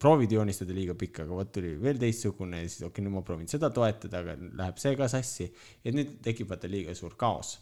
proovid 0.00 0.36
joonistada 0.36 0.74
liiga 0.76 0.94
pikka, 0.98 1.24
aga 1.26 1.38
vot 1.40 1.50
tuli 1.56 1.72
veel 1.82 1.98
teistsugune 1.98 2.60
ja 2.62 2.68
siis 2.68 2.84
okei 2.84 2.92
okay,, 2.92 3.06
nüüd 3.06 3.16
ma 3.16 3.22
proovin 3.26 3.50
seda 3.50 3.72
toetada, 3.74 4.22
aga 4.22 4.36
läheb 4.60 4.78
see 4.78 4.94
ka 5.00 5.08
sassi. 5.10 5.48
ja 5.84 5.94
nüüd 5.94 6.20
tekib 6.22 6.52
vaata 6.52 6.70
liiga 6.70 6.94
suur 6.94 7.16
kaos. 7.18 7.56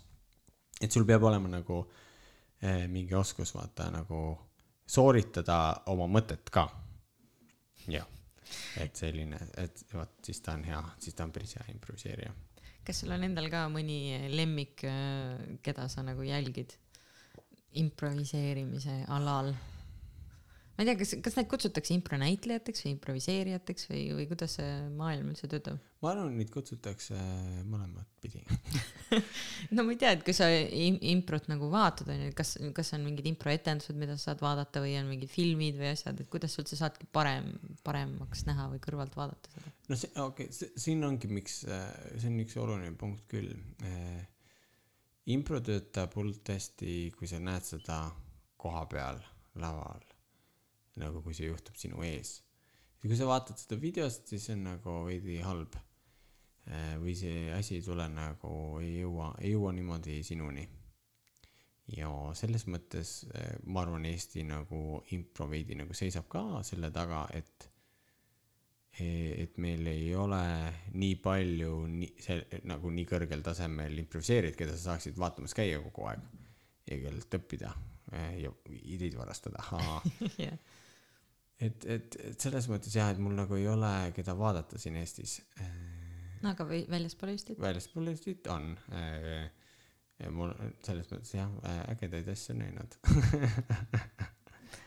et 0.80 0.93
sul 0.93 1.09
peab 1.09 1.24
olema 1.24 1.49
nagu 1.49 1.80
eh, 2.61 2.85
mingi 2.93 3.16
oskus 3.16 3.55
vaata 3.57 3.89
nagu 3.95 4.20
sooritada 4.85 5.59
oma 5.89 6.11
mõtet 6.12 6.53
ka. 6.53 6.68
jah, 7.89 8.07
et 8.76 8.93
selline, 8.93 9.41
et 9.57 9.85
vot 9.97 10.20
siis 10.20 10.45
ta 10.45 10.53
on 10.59 10.68
hea, 10.68 10.85
siis 11.01 11.16
ta 11.16 11.24
on 11.24 11.33
päris 11.33 11.57
hea 11.57 11.64
improviseerija. 11.72 12.37
kas 12.85 13.01
sul 13.01 13.16
on 13.16 13.24
endal 13.24 13.49
ka 13.49 13.64
mõni 13.72 14.28
lemmik, 14.37 14.85
keda 15.64 15.89
sa 15.89 16.05
nagu 16.05 16.28
jälgid 16.28 16.82
improviseerimise 17.80 19.04
alal? 19.08 19.52
ma 20.72 20.84
ei 20.84 20.88
tea, 20.88 20.96
kas, 20.96 21.10
kas 21.22 21.34
neid 21.36 21.48
kutsutakse 21.50 21.92
impronäitlejateks 21.94 22.86
või 22.86 22.92
improviseerijateks 22.94 23.88
või, 23.90 24.02
või 24.16 24.24
kuidas 24.30 24.56
see 24.56 24.68
maailm 24.96 25.32
üldse 25.34 25.50
töötab? 25.50 25.76
ma 26.02 26.10
arvan, 26.14 26.32
neid 26.34 26.48
kutsutakse 26.50 27.14
mõlemat 27.68 28.08
pidi. 28.24 28.40
no 29.76 29.84
ma 29.84 29.92
ei 29.92 30.00
tea, 30.00 30.14
et 30.16 30.24
kui 30.26 30.34
sa 30.34 30.48
im- 30.50 30.98
improt 31.12 31.46
nagu 31.52 31.68
vaatad, 31.70 32.08
onju, 32.10 32.32
kas, 32.38 32.56
kas 32.74 32.90
on 32.96 33.04
mingid 33.06 33.28
improetendused, 33.30 33.98
mida 34.00 34.16
sa 34.16 34.30
saad 34.32 34.42
vaadata 34.42 34.82
või 34.82 34.96
on 34.98 35.12
mingid 35.12 35.30
filmid 35.30 35.78
või 35.78 35.92
asjad, 35.92 36.18
et 36.18 36.32
kuidas 36.32 36.56
sa 36.56 36.64
üldse 36.64 36.80
saadki 36.80 37.06
parem, 37.14 37.52
paremaks 37.86 38.46
näha 38.48 38.66
või 38.72 38.82
kõrvalt 38.82 39.14
vaadata 39.18 39.54
seda? 39.54 39.76
no 39.92 40.00
see, 40.00 40.10
okei 40.16 40.48
okay,, 40.50 40.72
siin 40.88 41.06
ongi, 41.06 41.30
miks, 41.30 41.62
see 41.68 42.32
on 42.32 42.42
üks 42.42 42.58
oluline 42.58 42.96
punkt 42.98 43.28
küll. 43.30 43.52
Impro 45.30 45.60
töötab 45.62 46.14
hullult 46.18 46.48
hästi, 46.50 47.12
kui 47.16 47.28
sa 47.30 47.38
näed 47.38 47.66
seda 47.66 47.98
koha 48.58 48.82
peal, 48.90 49.20
laval, 49.62 50.02
nagu 50.98 51.22
kui 51.22 51.34
see 51.36 51.48
juhtub 51.50 51.78
sinu 51.78 52.02
ees. 52.06 52.40
ja 53.02 53.08
kui 53.08 53.18
sa 53.18 53.26
vaatad 53.26 53.58
seda 53.58 53.78
videost, 53.80 54.28
siis 54.30 54.46
see 54.46 54.58
on 54.58 54.68
nagu 54.72 54.98
veidi 55.06 55.40
halb. 55.42 55.78
või 57.02 57.16
see 57.18 57.50
asi 57.50 57.80
ei 57.80 57.82
tule 57.82 58.04
nagu, 58.08 58.78
ei 58.78 59.00
jõua, 59.00 59.32
ei 59.40 59.50
jõua 59.50 59.72
niimoodi 59.74 60.22
sinuni. 60.22 60.68
ja 61.96 62.08
selles 62.38 62.66
mõttes 62.66 63.24
eh, 63.34 63.58
ma 63.66 63.82
arvan, 63.82 64.06
Eesti 64.06 64.44
nagu 64.46 65.02
impro 65.10 65.48
veidi 65.50 65.74
nagu 65.74 65.94
seisab 65.94 66.28
ka 66.30 66.62
selle 66.62 66.90
taga, 66.90 67.26
et 67.34 67.71
et 69.01 69.57
meil 69.62 69.86
ei 69.88 70.11
ole 70.18 70.40
nii 71.01 71.14
palju 71.24 71.76
nii 71.88 72.11
see 72.20 72.61
nagu 72.68 72.90
nii 72.93 73.07
kõrgel 73.09 73.40
tasemel 73.45 73.97
improviseerijaid, 74.03 74.57
keda 74.59 74.74
sa 74.76 74.93
saaksid 74.93 75.16
vaatamas 75.20 75.55
käia 75.57 75.78
kogu 75.80 76.05
aeg 76.11 76.26
ja 76.90 76.99
kellelt 77.07 77.36
õppida 77.38 77.70
eh, 78.12 78.43
ja 78.43 78.51
ideid 78.93 79.16
varastada. 79.16 79.64
jah, 80.45 80.59
et, 81.62 81.86
et, 81.86 82.18
et 82.28 82.45
selles 82.45 82.68
mõttes 82.68 82.93
jah, 82.99 83.14
et 83.14 83.22
mul 83.22 83.36
nagu 83.38 83.57
ei 83.57 83.64
ole, 83.70 83.93
keda 84.16 84.36
vaadata 84.36 84.80
siin 84.82 85.01
Eestis. 85.01 85.38
no 86.43 86.53
aga 86.53 86.68
või- 86.68 86.84
väljaspool 86.90 87.32
Eestit? 87.32 87.61
väljaspool 87.62 88.12
Eestit 88.12 88.53
on. 88.53 88.74
mul 90.36 90.53
selles 90.84 91.09
mõttes 91.09 91.32
jah, 91.38 91.51
ägedaid 91.97 92.28
asju 92.34 92.61
näinud. 92.61 93.01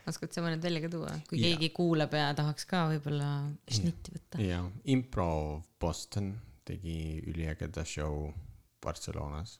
oskad 0.09 0.33
sa 0.35 0.41
mõned 0.45 0.63
välja 0.63 0.81
ka 0.85 0.89
tuua, 0.95 1.13
kui 1.29 1.39
Jaa. 1.41 1.53
keegi 1.55 1.69
kuulab 1.75 2.13
ja 2.17 2.31
tahaks 2.37 2.65
ka 2.69 2.85
võib-olla 2.93 3.29
šnitti 3.71 4.15
võtta? 4.17 4.41
ja 4.43 4.63
Improv 4.95 5.61
Boston 5.81 6.33
tegi 6.65 7.21
üliägeda 7.29 7.83
show 7.85 8.31
Barcelonas. 8.81 9.59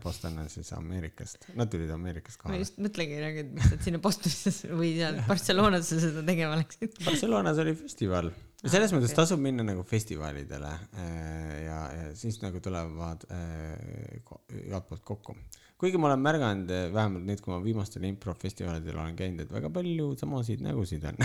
Boston 0.00 0.38
on 0.40 0.46
siis 0.48 0.70
Ameerikast, 0.72 1.50
nad 1.54 1.68
tulid 1.68 1.90
Ameerikast 1.92 2.38
ma 2.38 2.46
kohale. 2.46 2.62
just 2.62 2.78
mõtlengi 2.80 3.18
nagu, 3.20 3.42
et 3.42 3.50
miks 3.58 3.72
nad 3.74 3.82
sinna 3.84 3.98
Bostonisse 4.00 4.70
või 4.78 4.94
seal 4.96 5.18
Barcelonasse 5.28 5.98
seda 6.00 6.22
tegema 6.24 6.56
läksid. 6.56 6.94
Barcelonas 7.04 7.60
oli 7.60 7.74
festival, 7.76 8.30
selles 8.64 8.88
Ah, 8.88 8.96
mõttes 8.96 9.12
okei. 9.12 9.18
tasub 9.20 9.42
minna 9.44 9.66
nagu 9.68 9.84
festivalidele 9.84 10.70
äh, 10.72 11.52
ja, 11.66 11.80
ja 11.92 12.06
siis 12.16 12.40
nagu 12.40 12.62
tulevad 12.64 13.28
äh, 13.28 14.16
igalt 14.64 14.88
poolt 14.88 15.04
kokku. 15.04 15.36
Kuigi 15.80 16.00
ma 16.00 16.10
olen 16.10 16.24
märganud, 16.24 16.72
vähemalt 16.94 17.26
nüüd, 17.28 17.42
kui 17.44 17.52
ma 17.52 17.60
viimastel 17.64 18.06
improfestivalidel 18.08 18.96
olen 18.96 19.16
käinud, 19.18 19.44
et 19.44 19.52
väga 19.52 19.70
palju 19.72 20.14
samasid 20.20 20.64
nägusid 20.64 21.04
on. 21.10 21.20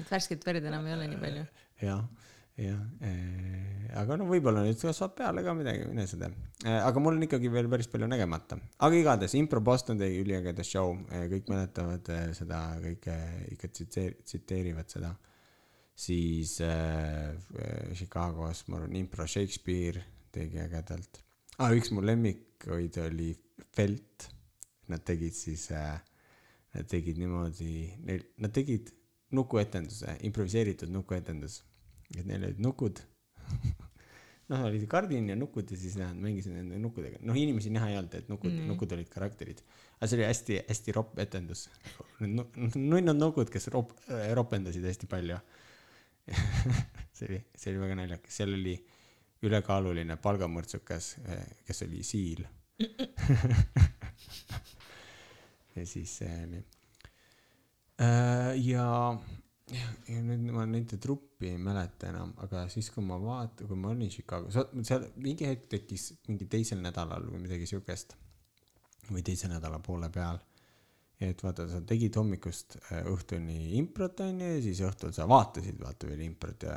et 0.00 0.10
värsket 0.10 0.44
verd 0.44 0.68
enam 0.68 0.84
ei 0.88 0.96
ole 0.98 1.08
nii 1.12 1.20
palju. 1.22 1.44
jah, 1.80 2.02
jah, 2.60 2.82
aga 4.02 4.18
no 4.20 4.28
võib-olla 4.28 4.66
nüüd 4.66 4.80
kasvab 4.82 5.16
peale 5.16 5.44
ka 5.46 5.56
midagi, 5.56 5.88
mine 5.88 6.04
sa 6.10 6.20
tea. 6.20 6.30
aga 6.76 7.00
mul 7.00 7.16
on 7.16 7.24
ikkagi 7.24 7.52
veel 7.52 7.72
päris 7.72 7.88
palju 7.92 8.10
nägemata, 8.12 8.60
aga 8.84 9.00
igatahes 9.00 9.36
Impro 9.40 9.64
Boston 9.64 10.04
tegi 10.04 10.20
üliägeda 10.20 10.66
show, 10.66 10.92
kõik 11.32 11.48
mäletavad 11.52 12.12
eh, 12.12 12.30
seda 12.36 12.66
kõike 12.84 13.16
ikka 13.56 13.72
tsiteer-, 13.72 14.20
tsiteerivad 14.28 14.92
seda. 14.92 15.16
siis 15.96 16.58
Chicagos, 17.96 18.66
ma 18.68 18.82
arvan, 18.82 18.98
Impro 19.00 19.24
Shakespeare 19.24 20.04
tegi 20.36 20.60
ägedalt 20.60 21.24
ah,. 21.58 21.72
üks 21.76 21.92
mu 21.94 22.04
lemmikuid 22.04 23.00
oli 23.04 23.32
Felt, 23.76 24.28
nad 24.92 25.02
tegid 25.04 25.34
siis 25.36 25.70
äh,, 25.72 25.96
nad 26.76 26.88
tegid 26.88 27.18
niimoodi, 27.20 27.72
neil, 28.04 28.24
nad 28.40 28.52
tegid 28.56 28.92
nukuetenduse, 29.36 30.18
improviseeritud 30.28 30.92
nukuetendus. 30.92 31.62
et 32.14 32.24
neil 32.28 32.44
olid 32.46 32.60
nukud 32.62 33.00
noh, 34.50 34.64
oli 34.68 34.78
see 34.82 34.90
kardin 34.90 35.30
ja 35.32 35.36
nukud 35.38 35.70
ja 35.72 35.78
siis 35.78 35.96
nad 35.98 36.18
mängisid 36.22 36.54
nende 36.54 36.78
nukkudega, 36.82 37.20
noh 37.26 37.38
inimesi 37.38 37.72
näha 37.74 37.90
ei 37.90 37.98
olnud, 37.98 38.14
et 38.14 38.28
nukud 38.30 38.52
mm., 38.52 38.68
nukud 38.70 38.92
olid 38.94 39.08
karakterid. 39.10 39.62
aga 39.98 40.10
see 40.10 40.18
oli 40.20 40.26
hästi-hästi 40.28 40.94
ropp 40.96 41.18
etendus. 41.22 41.66
nunnud 42.22 43.16
nukud, 43.18 43.50
kes 43.52 43.70
rop-, 43.74 43.96
ropendasid 44.38 44.86
hästi 44.86 45.10
palju. 45.10 45.40
see 47.16 47.26
oli, 47.28 47.40
see 47.54 47.72
oli 47.72 47.82
väga 47.82 47.98
naljakas, 48.02 48.38
seal 48.38 48.54
oli 48.54 48.76
ülekaaluline 49.44 50.16
palgamõrtsukas, 50.22 51.16
kes 51.66 51.82
oli 51.86 52.02
siil. 52.06 52.44
ja 55.76 55.86
siis 55.86 56.18
see 56.20 56.34
oli. 56.46 56.62
ja, 57.98 58.86
ja, 59.72 59.86
ja 60.08 60.22
nüüd 60.24 60.50
ma 60.52 60.66
nende 60.68 60.98
truppi 61.00 61.50
ei 61.52 61.60
mäleta 61.60 62.10
enam, 62.10 62.34
aga 62.44 62.66
siis, 62.72 62.90
kui 62.92 63.04
ma 63.04 63.16
vaatan, 63.20 63.68
kui 63.68 63.78
ma 63.80 63.92
olin 63.92 64.12
Chicagos, 64.12 64.58
seal 64.88 65.08
mingi 65.22 65.48
hetk 65.48 65.70
tekkis 65.72 66.10
mingi 66.28 66.48
teisel 66.52 66.80
nädalal 66.84 67.24
või 67.30 67.40
midagi 67.46 67.68
siukest 67.70 68.16
või 69.10 69.22
teise 69.24 69.48
nädala 69.52 69.78
poole 69.80 70.10
peal. 70.12 70.38
et 71.20 71.40
vaata, 71.40 71.64
sa 71.70 71.80
tegid 71.80 72.16
hommikust 72.20 72.76
õhtuni 73.08 73.76
improt 73.78 74.20
onju 74.20 74.48
ja 74.50 74.60
siis 74.60 74.82
õhtul 74.84 75.14
sa 75.16 75.24
vaatasid 75.28 75.78
vaata 75.80 76.10
veel 76.10 76.20
improt 76.26 76.66
ja 76.68 76.76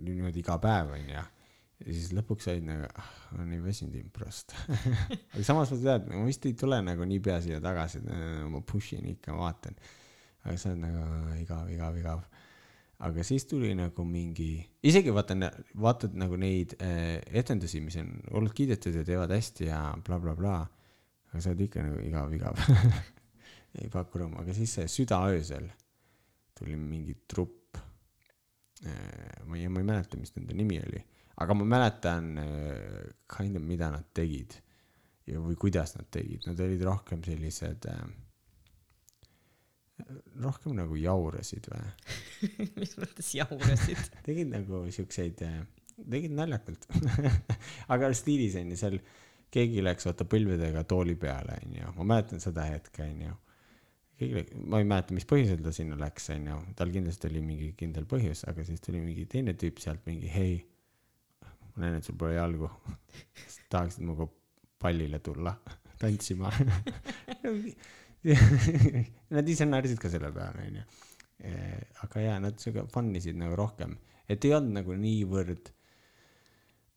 niimoodi 0.00 0.40
iga 0.40 0.56
päev 0.62 0.94
onju 0.96 1.24
ja 1.82 1.94
siis 1.94 2.12
lõpuks 2.16 2.48
olid 2.52 2.66
nagu, 2.68 2.88
ah, 2.88 3.08
ma 3.32 3.40
olen 3.40 3.50
nii 3.54 3.62
väsinud 3.64 3.96
improst. 3.98 4.54
aga 5.32 5.44
samas 5.46 5.72
ma 5.74 5.80
tean, 5.82 6.06
ma 6.12 6.26
vist 6.28 6.46
ei 6.48 6.54
tule 6.58 6.78
nagu 6.84 7.06
niipea 7.08 7.40
siia 7.44 7.60
tagasi, 7.64 8.02
et 8.02 8.48
ma 8.52 8.62
push 8.66 8.96
in 8.98 9.10
ikka, 9.14 9.34
vaatan. 9.38 9.78
aga 10.44 10.56
see 10.58 10.74
on 10.74 10.84
nagu 10.86 11.06
igav, 11.40 11.70
igav, 11.72 11.98
igav. 11.98 12.24
aga 13.06 13.24
siis 13.26 13.46
tuli 13.50 13.72
nagu 13.78 14.06
mingi, 14.06 14.50
isegi 14.86 15.14
vaatan, 15.14 15.48
vaatad 15.82 16.14
nagu 16.18 16.38
neid 16.38 16.76
äh, 16.78 17.18
etendusi, 17.42 17.82
mis 17.82 17.98
on 18.02 18.14
olnud 18.32 18.54
kiidetud 18.54 19.00
ja 19.00 19.06
teevad 19.06 19.34
hästi 19.34 19.70
ja 19.70 19.82
blablabla 20.06 20.36
bla,. 20.38 20.58
Bla. 20.62 21.32
aga 21.32 21.42
sa 21.42 21.52
oled 21.52 21.66
ikka 21.66 21.86
nagu 21.88 22.04
igav, 22.06 22.36
igav. 22.36 22.62
ei 23.80 23.88
paku 23.92 24.20
rõõmu, 24.20 24.42
aga 24.42 24.54
siis 24.56 24.74
see 24.76 24.90
südaöösel 24.90 25.70
tuli 26.58 26.76
mingi 26.76 27.16
trupp. 27.28 27.78
ma 28.82 29.56
ei, 29.56 29.68
ma 29.70 29.78
ei 29.78 29.86
mäleta, 29.86 30.18
mis 30.18 30.34
nende 30.34 30.56
nimi 30.58 30.80
oli, 30.82 30.98
aga 31.42 31.56
ma 31.58 31.68
mäletan 31.76 32.34
äh, 32.42 33.08
kind 33.30 33.58
of, 33.58 33.64
mida 33.66 33.90
nad 33.92 34.08
tegid 34.16 34.58
ja, 35.26 35.40
või 35.40 35.56
kuidas 35.60 35.96
nad 35.96 36.08
tegid, 36.12 36.46
nad 36.48 36.60
olid 36.62 36.82
rohkem 36.86 37.22
sellised 37.26 37.88
äh,, 37.90 38.04
rohkem 40.42 40.76
nagu 40.78 40.96
jaurasid 40.98 41.68
või, 41.70 41.92
mis 42.80 42.96
mõttes 43.00 43.34
jaurasid? 43.36 44.10
tegid 44.26 44.50
nagu 44.52 44.84
siukseid, 44.94 45.42
tegid 46.02 46.34
naljakalt. 46.36 46.88
aga 47.92 48.10
stiilis 48.16 48.56
onju, 48.60 48.78
seal 48.80 48.98
keegi 49.52 49.84
läks 49.84 50.08
vaata 50.08 50.26
põlvedega 50.28 50.84
tooli 50.88 51.16
peale 51.20 51.60
onju, 51.60 51.94
ma 51.98 52.08
mäletan 52.14 52.42
seda 52.42 52.66
hetke 52.70 53.04
onju. 53.04 53.38
keegi 54.18 54.44
ma 54.70 54.80
ei 54.80 54.88
mäleta, 54.88 55.14
mis 55.16 55.28
põhjusel 55.28 55.62
ta 55.64 55.72
sinna 55.74 55.98
läks 56.00 56.30
onju, 56.34 56.58
tal 56.78 56.92
kindlasti 56.94 57.28
oli 57.30 57.44
mingi 57.44 57.72
kindel 57.78 58.08
põhjus, 58.10 58.46
aga 58.50 58.64
siis 58.66 58.82
tuli 58.84 59.02
mingi 59.04 59.26
teine 59.30 59.54
tüüp 59.58 59.82
sealt 59.82 60.06
mingi 60.08 60.30
hei, 60.32 60.60
ma 61.72 61.84
näen, 61.84 61.98
et 61.98 62.06
sul 62.06 62.16
pole 62.20 62.36
jalgu. 62.36 62.70
tahaksid 63.72 64.04
minuga 64.04 64.26
pallile 64.82 65.18
tulla 65.24 65.54
tantsima? 66.00 66.50
Nad 69.34 69.48
ise 69.50 69.66
naersid 69.66 69.98
ka 70.02 70.10
selle 70.12 70.30
peale 70.34 70.66
onju. 70.68 70.84
aga 72.04 72.22
jaa, 72.22 72.38
nad 72.42 72.58
siuke 72.62 72.84
fun 72.92 73.08
isid 73.18 73.38
nagu 73.40 73.56
rohkem, 73.58 73.96
et 74.30 74.44
ei 74.46 74.52
olnud 74.54 74.76
nagu 74.76 74.94
niivõrd 74.94 75.72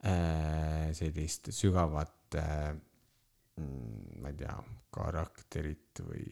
äh, 0.05 0.91
sellist 0.93 1.49
sügavat 1.55 2.37
äh,, 2.37 2.75
ma 4.21 4.29
ei 4.29 4.37
tea, 4.37 4.57
karakterit 4.93 6.03
või 6.05 6.25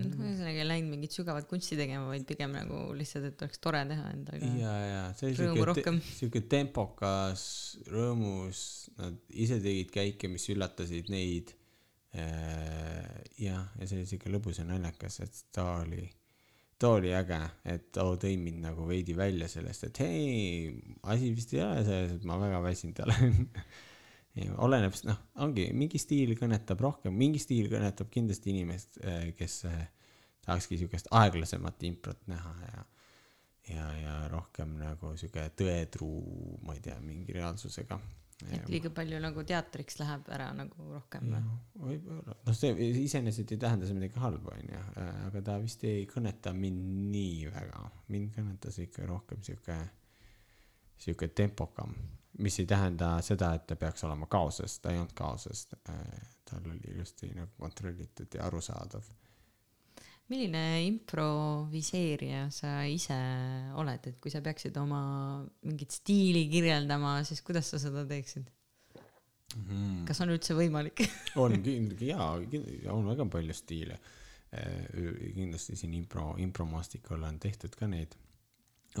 ühesõnaga 0.00 0.62
ei 0.62 0.66
läinud 0.66 0.92
mingit 0.94 1.14
sügavat 1.16 1.46
kunsti 1.50 1.76
tegema, 1.78 2.06
vaid 2.10 2.26
pigem 2.28 2.54
nagu 2.56 2.80
lihtsalt, 2.96 3.28
et 3.30 3.44
oleks 3.46 3.60
tore 3.62 3.82
teha 3.90 4.08
endaga. 4.14 4.50
ja, 4.60 4.74
ja 4.88 5.04
see 5.18 5.30
oli 5.30 5.38
siuke 5.38 5.94
siuke 6.08 6.42
tempokas, 6.50 7.44
rõõmus, 7.92 8.64
nad 9.00 9.20
ise 9.30 9.60
tegid 9.64 9.94
käike, 9.94 10.30
mis 10.32 10.48
üllatasid 10.54 11.12
neid. 11.14 11.54
jah, 12.14 13.64
ja 13.78 13.86
see 13.88 14.00
oli 14.00 14.10
siuke 14.10 14.30
lõbus 14.30 14.60
ja 14.60 14.68
naljakas, 14.68 15.18
et 15.24 15.40
ta 15.54 15.66
oli, 15.80 16.04
ta 16.78 16.92
oli 16.98 17.10
äge, 17.16 17.40
et 17.74 17.88
too 17.96 18.14
tõi 18.22 18.36
mind 18.38 18.62
nagu 18.68 18.86
veidi 18.86 19.16
välja 19.18 19.48
sellest, 19.50 19.88
et 19.90 20.04
hei, 20.04 20.68
asi 21.10 21.32
vist 21.34 21.56
ei 21.56 21.64
ole 21.66 21.82
selles, 21.86 22.14
et 22.18 22.28
ma 22.28 22.38
väga 22.42 22.62
väsinud 22.64 23.02
olen. 23.06 23.42
oleneb, 24.66 24.96
noh, 25.06 25.20
ongi 25.44 25.68
mingi 25.76 26.00
stiil 26.02 26.34
kõnetab 26.38 26.80
rohkem, 26.82 27.14
mingi 27.14 27.38
stiil 27.42 27.68
kõnetab 27.70 28.10
kindlasti 28.10 28.50
inimest, 28.50 28.98
kes 29.38 29.60
eh, 29.70 29.84
tahakski 30.44 30.80
siukest 30.80 31.12
aeglasemat 31.14 31.86
improt 31.86 32.26
näha 32.30 32.54
ja 32.66 32.84
ja, 33.68 33.86
ja 33.96 34.16
rohkem 34.28 34.76
nagu 34.80 35.14
sihuke 35.18 35.46
tõetruu, 35.58 36.58
ma 36.66 36.76
ei 36.76 36.82
tea, 36.84 36.98
mingi 37.04 37.34
reaalsusega. 37.36 37.98
et 38.50 38.66
liiga 38.68 38.90
palju 38.92 39.20
nagu 39.22 39.44
teatriks 39.46 39.96
läheb 40.00 40.28
ära 40.34 40.50
nagu 40.56 40.88
rohkem 40.90 41.30
või? 41.32 41.42
võib-olla, 41.86 42.34
noh, 42.44 42.56
see 42.56 42.74
iseenesest 43.04 43.54
ei 43.54 43.60
tähenda 43.62 43.88
see 43.88 43.96
midagi 43.96 44.20
halba, 44.20 44.56
onju, 44.58 44.80
aga 45.28 45.44
ta 45.46 45.56
vist 45.62 45.84
ei 45.88 46.04
kõneta 46.10 46.52
mind 46.56 47.14
nii 47.14 47.46
väga, 47.54 47.84
mind 48.12 48.34
kõnetas 48.36 48.80
ikka 48.84 49.06
rohkem 49.08 49.44
sihuke, 49.46 49.78
sihuke 51.06 51.30
tempokam, 51.32 51.94
mis 52.38 52.58
ei 52.58 52.66
tähenda 52.66 53.16
seda, 53.22 53.52
et 53.54 53.66
ta 53.66 53.76
peaks 53.78 54.04
olema 54.04 54.26
kaoses, 54.30 54.78
ta 54.82 54.92
ei 54.92 54.98
olnud 54.98 55.14
kaoses, 55.14 55.66
tal 56.44 56.70
oli 56.70 56.94
ilusti 56.94 57.30
nagu 57.34 57.52
kontrollitud 57.58 58.34
ja 58.34 58.48
arusaadav 58.48 59.12
milline 60.32 60.62
improviseerija 60.86 62.46
sa 62.54 62.78
ise 62.88 63.16
oled, 63.76 64.06
et 64.08 64.18
kui 64.22 64.32
sa 64.32 64.40
peaksid 64.44 64.76
oma 64.80 65.00
mingit 65.68 65.92
stiili 65.92 66.46
kirjeldama, 66.48 67.18
siis 67.28 67.42
kuidas 67.44 67.68
sa 67.72 67.80
seda 67.82 68.06
teeksid? 68.08 68.48
mm.. 69.58 70.02
kas 70.08 70.22
on 70.24 70.32
üldse 70.32 70.56
võimalik? 70.56 71.04
on 71.44 71.58
kindlasti 71.60 72.10
jaa, 72.10 72.32
on 72.94 73.10
väga 73.12 73.28
palju 73.36 73.56
stiile. 73.56 74.00
kindlasti 74.54 75.76
siin 75.76 75.96
impro, 75.98 76.36
impromaastikul 76.38 77.22
on 77.26 77.40
tehtud 77.42 77.74
ka 77.76 77.88
neid 77.90 78.14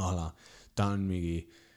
a 0.02 0.08
la, 0.10 0.24
ta 0.74 0.88
on 0.90 1.04
mingi 1.06 1.36
äh, 1.38 1.73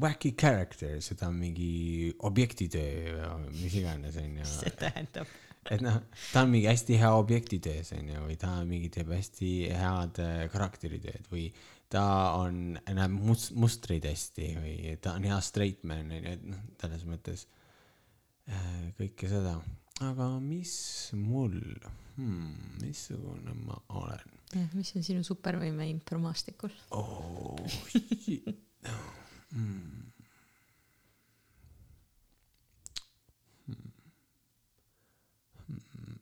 wacky 0.00 0.34
character, 0.38 1.00
seda 1.02 1.30
mingi 1.34 2.12
objektitöö, 2.18 3.26
mis 3.56 3.74
iganes 3.74 4.16
onju. 4.16 4.44
mis 4.44 4.58
see 4.62 4.74
tähendab? 4.78 5.26
et 5.68 5.82
noh, 5.84 5.98
ta 6.32 6.44
on 6.44 6.52
mingi 6.54 6.68
hästi 6.70 6.96
hea 7.00 7.10
objektitöös 7.18 7.92
onju 7.96 8.22
või 8.24 8.36
ta 8.40 8.52
mingi 8.66 8.88
teeb 8.92 9.10
hästi 9.12 9.50
head 9.74 10.22
äh, 10.22 10.44
karakteritööd 10.52 11.26
või 11.32 11.50
ta 11.90 12.04
on, 12.38 12.78
näeb 12.86 13.18
must-, 13.18 13.52
mustreid 13.58 14.06
hästi 14.08 14.48
või 14.56 14.94
ta 15.02 15.16
on 15.18 15.26
hea 15.28 15.40
straight 15.44 15.84
man 15.84 16.06
onju, 16.06 16.36
et 16.38 16.46
noh, 16.54 16.64
selles 16.80 17.04
mõttes 17.10 17.44
äh, 18.48 18.88
kõike 19.00 19.28
seda. 19.32 19.58
aga 20.06 20.32
mis 20.38 20.72
mul 21.18 21.58
hmm,, 22.16 22.80
missugune 22.86 23.58
ma 23.66 23.82
olen 24.00 24.38
mis 24.74 24.96
on 24.96 25.04
sinu 25.06 25.26
supervõime 25.26 25.90
impromaastikul? 25.90 26.72
oh,? 26.94 27.58
Hmm. 29.50 30.00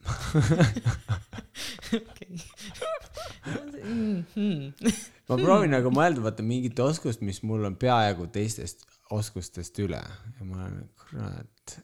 ma 5.29 5.37
proovin 5.37 5.73
nagu 5.73 5.91
mõelda, 5.95 6.23
vaata 6.25 6.43
mingit 6.47 6.79
oskust, 6.83 7.21
mis 7.25 7.41
mul 7.47 7.65
on 7.69 7.77
peaaegu 7.81 8.27
teistest 8.33 8.85
oskustest 9.15 9.79
üle. 9.85 10.01
Ja 10.39 10.49
ma 10.49 10.67
olen, 10.67 10.89
kurat. 11.01 11.77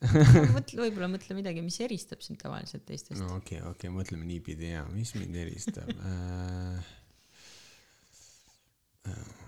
Mõtle, 0.55 0.79
võib-olla 0.83 1.09
mõtle 1.13 1.33
midagi, 1.39 1.61
mis 1.65 1.79
eristab 1.85 2.21
sind 2.25 2.39
tavaliselt 2.43 2.85
teistest. 2.89 3.21
no 3.21 3.27
okei 3.39 3.61
okay,, 3.61 3.71
okei 3.71 3.89
okay,, 3.89 3.97
mõtleme 3.97 4.25
niipidi 4.29 4.75
ja, 4.75 4.83
mis 4.93 5.15
mind 5.19 5.41
eristab? 5.45 5.89
Äh... 9.05 9.13
äh 9.13 9.44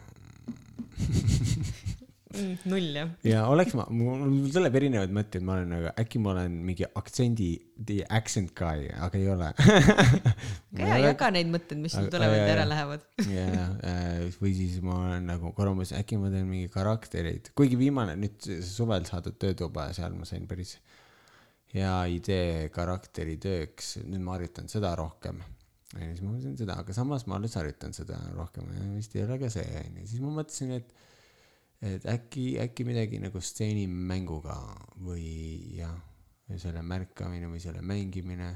null 2.68 2.96
jah. 2.96 3.10
Ja 3.26 3.44
oleks 3.50 3.74
ma 3.78 3.86
mul 3.92 4.48
tuleb 4.52 4.76
erinevaid 4.78 5.12
mõtteid 5.14 5.44
ma 5.46 5.56
olen 5.56 5.72
nagu 5.72 5.92
äkki 6.02 6.20
ma 6.22 6.32
olen 6.34 6.58
mingi 6.66 6.86
aktsendi 6.98 7.48
the 7.78 8.02
accent 8.18 8.52
guy 8.58 8.90
aga 8.92 9.20
ei 9.20 9.30
ole. 9.32 9.50
Aga 9.56 10.88
jaa 10.90 10.98
jaga 11.06 11.30
neid 11.36 11.50
mõtteid 11.52 11.80
mis 11.82 11.96
sul 11.96 12.10
tulevad 12.12 12.40
ja 12.42 12.52
ära 12.56 12.68
lähevad. 12.68 13.06
Ja 13.36 14.28
või 14.40 14.52
siis 14.58 14.78
ma 14.84 14.98
olen 15.06 15.28
nagu 15.30 15.52
korra 15.56 15.72
mõtlesin 15.76 16.00
äkki 16.00 16.20
ma 16.20 16.30
teen 16.32 16.48
mingi 16.50 16.70
karaktereid. 16.72 17.52
Kuigi 17.56 17.78
viimane 17.80 18.16
nüüd 18.20 18.50
suvel 18.66 19.08
saadud 19.08 19.38
töötuba 19.40 19.90
ja 19.90 20.00
seal 20.00 20.16
ma 20.18 20.28
sain 20.28 20.48
päris 20.50 20.76
hea 21.74 21.96
idee 22.14 22.68
karakteri 22.74 23.36
tööks 23.42 23.96
nüüd 24.04 24.22
ma 24.24 24.36
harjutan 24.36 24.70
seda 24.72 24.94
rohkem 24.98 25.40
ja 25.94 26.08
siis 26.08 26.22
ma 26.24 26.32
mõtlesin 26.32 26.58
seda 26.58 26.80
aga 26.82 26.96
samas 26.96 27.26
ma 27.30 27.38
alles 27.38 27.54
harjutan 27.58 27.94
seda 27.94 28.18
rohkem 28.34 28.66
vist 28.96 29.14
ei 29.14 29.22
ole 29.22 29.38
ka 29.42 29.52
see 29.52 29.66
onju 29.84 30.08
siis 30.10 30.24
ma 30.24 30.32
mõtlesin 30.40 30.74
et 30.80 30.92
et 31.86 32.06
äkki 32.08 32.56
äkki 32.62 32.86
midagi 32.88 33.20
nagu 33.22 33.40
stseenimänguga 33.44 34.56
või 35.06 35.26
jah 35.76 35.96
selle 36.54 36.82
märkamine 36.86 37.50
või 37.50 37.60
selle 37.62 37.82
mängimine. 37.82 38.52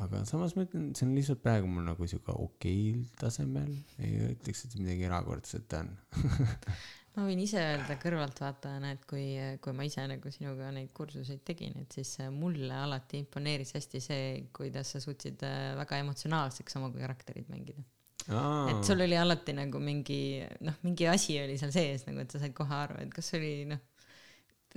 Aga 0.00 0.22
samas 0.28 0.54
ma 0.56 0.64
ütlen 0.64 0.90
see 0.96 1.06
on 1.06 1.14
lihtsalt 1.16 1.42
praegu 1.42 1.68
mul 1.70 1.84
nagu 1.86 2.06
sihuke 2.08 2.34
okeil 2.34 3.02
tasemel. 3.20 3.70
Ei 3.98 4.14
ütleks 4.30 4.64
et 4.66 4.76
midagi 4.78 5.06
erakordset 5.08 5.74
on 5.80 5.90
ma 7.20 7.28
võin 7.28 7.42
ise 7.44 7.60
öelda 7.60 7.96
kõrvaltvaatajana 8.00 8.94
et 8.96 9.04
kui 9.08 9.24
kui 9.60 9.76
ma 9.76 9.84
ise 9.86 10.06
nagu 10.08 10.32
sinuga 10.32 10.70
neid 10.74 10.92
kursuseid 10.96 11.42
tegin 11.46 11.76
et 11.82 11.98
siis 11.98 12.14
äh, 12.24 12.30
mulle 12.32 12.72
alati 12.72 13.20
imponeeris 13.20 13.74
hästi 13.76 14.00
see 14.04 14.26
kuidas 14.56 14.94
sa 14.94 15.02
suutsid 15.04 15.44
äh, 15.46 15.74
väga 15.78 16.00
emotsionaalseks 16.04 16.80
oma 16.80 16.92
karakterit 16.96 17.50
mängida. 17.52 17.84
Et 18.30 18.84
sul 18.86 19.00
oli 19.00 19.16
alati 19.16 19.54
nagu 19.56 19.80
mingi 19.82 20.40
noh 20.64 20.76
mingi 20.84 21.08
asi 21.10 21.38
oli 21.42 21.56
seal 21.60 21.72
sees 21.74 22.04
nagu 22.06 22.20
et 22.22 22.32
sa 22.32 22.40
said 22.40 22.54
kohe 22.56 22.74
aru 22.76 23.00
et 23.04 23.12
kas 23.14 23.32
oli 23.38 23.64
noh 23.68 23.80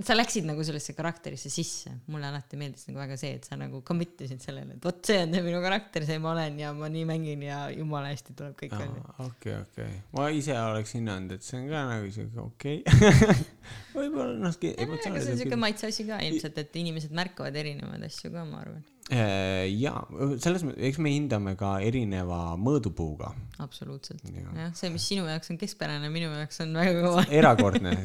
sa 0.02 0.16
läksid 0.16 0.48
nagu 0.50 0.64
sellesse 0.66 0.96
karakterisse 0.98 1.52
sisse. 1.54 1.92
Mulle 2.10 2.32
alati 2.32 2.58
meeldis 2.58 2.88
nagu 2.88 2.98
väga 2.98 3.18
see 3.20 3.36
et 3.38 3.46
sa 3.46 3.58
nagu 3.60 3.84
commit 3.86 4.24
isid 4.26 4.42
sellele 4.42 4.78
et 4.78 4.86
vot 4.88 5.02
see 5.06 5.20
on 5.22 5.36
see 5.36 5.44
minu 5.46 5.60
karakter 5.62 6.06
see 6.08 6.18
ma 6.24 6.32
olen 6.32 6.58
ja 6.64 6.72
ma 6.74 6.90
nii 6.90 7.06
mängin 7.10 7.44
ja 7.46 7.60
jumala 7.74 8.10
hästi 8.10 8.34
tuleb 8.40 8.56
kõik 8.58 8.74
välja 8.74 9.04
okei 9.28 9.58
okei. 9.60 10.00
Ma 10.16 10.30
ise 10.34 10.58
oleks 10.58 10.96
hinnanud 10.98 11.36
et 11.38 11.46
see 11.46 11.60
on 11.62 11.70
ka 11.70 11.84
nagu 11.92 12.10
siuke 12.16 12.42
okei. 12.48 12.82
Okay. 12.82 13.46
võib-olla 14.00 14.40
noh 14.48 14.58
see 14.58 15.36
on 15.36 15.44
siuke 15.44 15.62
maitse 15.62 15.92
asi 15.94 16.08
ka 16.10 16.24
ilmselt 16.26 16.58
et 16.64 16.82
inimesed 16.82 17.14
märkavad 17.14 17.62
erinevaid 17.62 18.10
asju 18.10 18.34
ka 18.34 18.48
ma 18.50 18.64
arvan 18.66 18.82
Äh, 19.12 19.68
jaa 19.82 20.00
selles 20.40 20.64
mõttes 20.64 20.86
eks 20.88 20.98
me 21.04 21.12
hindame 21.12 21.58
ka 21.60 21.74
erineva 21.84 22.54
mõõdupuuga. 22.56 23.34
Absoluutselt. 23.64 24.22
Jaa. 24.32 24.52
jah 24.56 24.70
see 24.80 24.92
mis 24.94 25.04
sinu 25.12 25.26
jaoks 25.28 25.52
on 25.52 25.58
keskpärane 25.60 26.08
minu 26.14 26.30
jaoks 26.32 26.62
on 26.64 26.72
väga 26.80 27.02
kõva. 27.04 27.26
Erakordne 27.40 27.98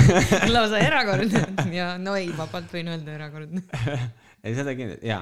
lausa 0.54 0.80
erakordne. 0.80 1.42
Ja 1.76 1.90
no 2.00 2.14
ei 2.16 2.30
vabalt 2.36 2.72
võin 2.72 2.88
öelda 2.94 3.18
erakordne. 3.18 3.66
Ei 4.46 4.54
seda 4.56 4.72
kindlasti 4.78 5.08
ja 5.10 5.18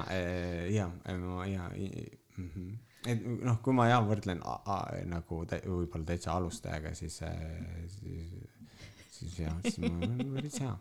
ja 0.71 0.85
ma 1.17 1.45
ja 1.49 1.65
mm 1.67 2.49
-hmm. 2.53 2.69
et 3.11 3.25
noh 3.47 3.57
kui 3.65 3.73
ma 3.75 3.87
jah 3.89 4.05
võrdlen 4.05 4.39
a, 4.43 4.55
a, 4.65 4.77
nagu 5.09 5.39
tä, 5.49 5.59
võib-olla 5.65 6.05
täitsa 6.05 6.35
alustajaga 6.37 6.93
siis 6.95 7.17
äh, 7.23 7.33
siis 7.87 8.29
siis 9.09 9.39
jah 9.39 9.57
siis 9.63 9.81
ma 9.83 9.97
olen 9.97 10.31
päris 10.37 10.61
hea. 10.61 10.77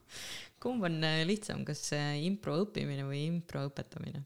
Kumb 0.60 0.84
on 0.84 1.02
äh, 1.02 1.24
lihtsam 1.26 1.64
kas 1.64 1.88
äh, 1.96 2.22
impro 2.26 2.60
õppimine 2.66 3.08
või 3.08 3.24
impro 3.32 3.64
õpetamine 3.70 4.22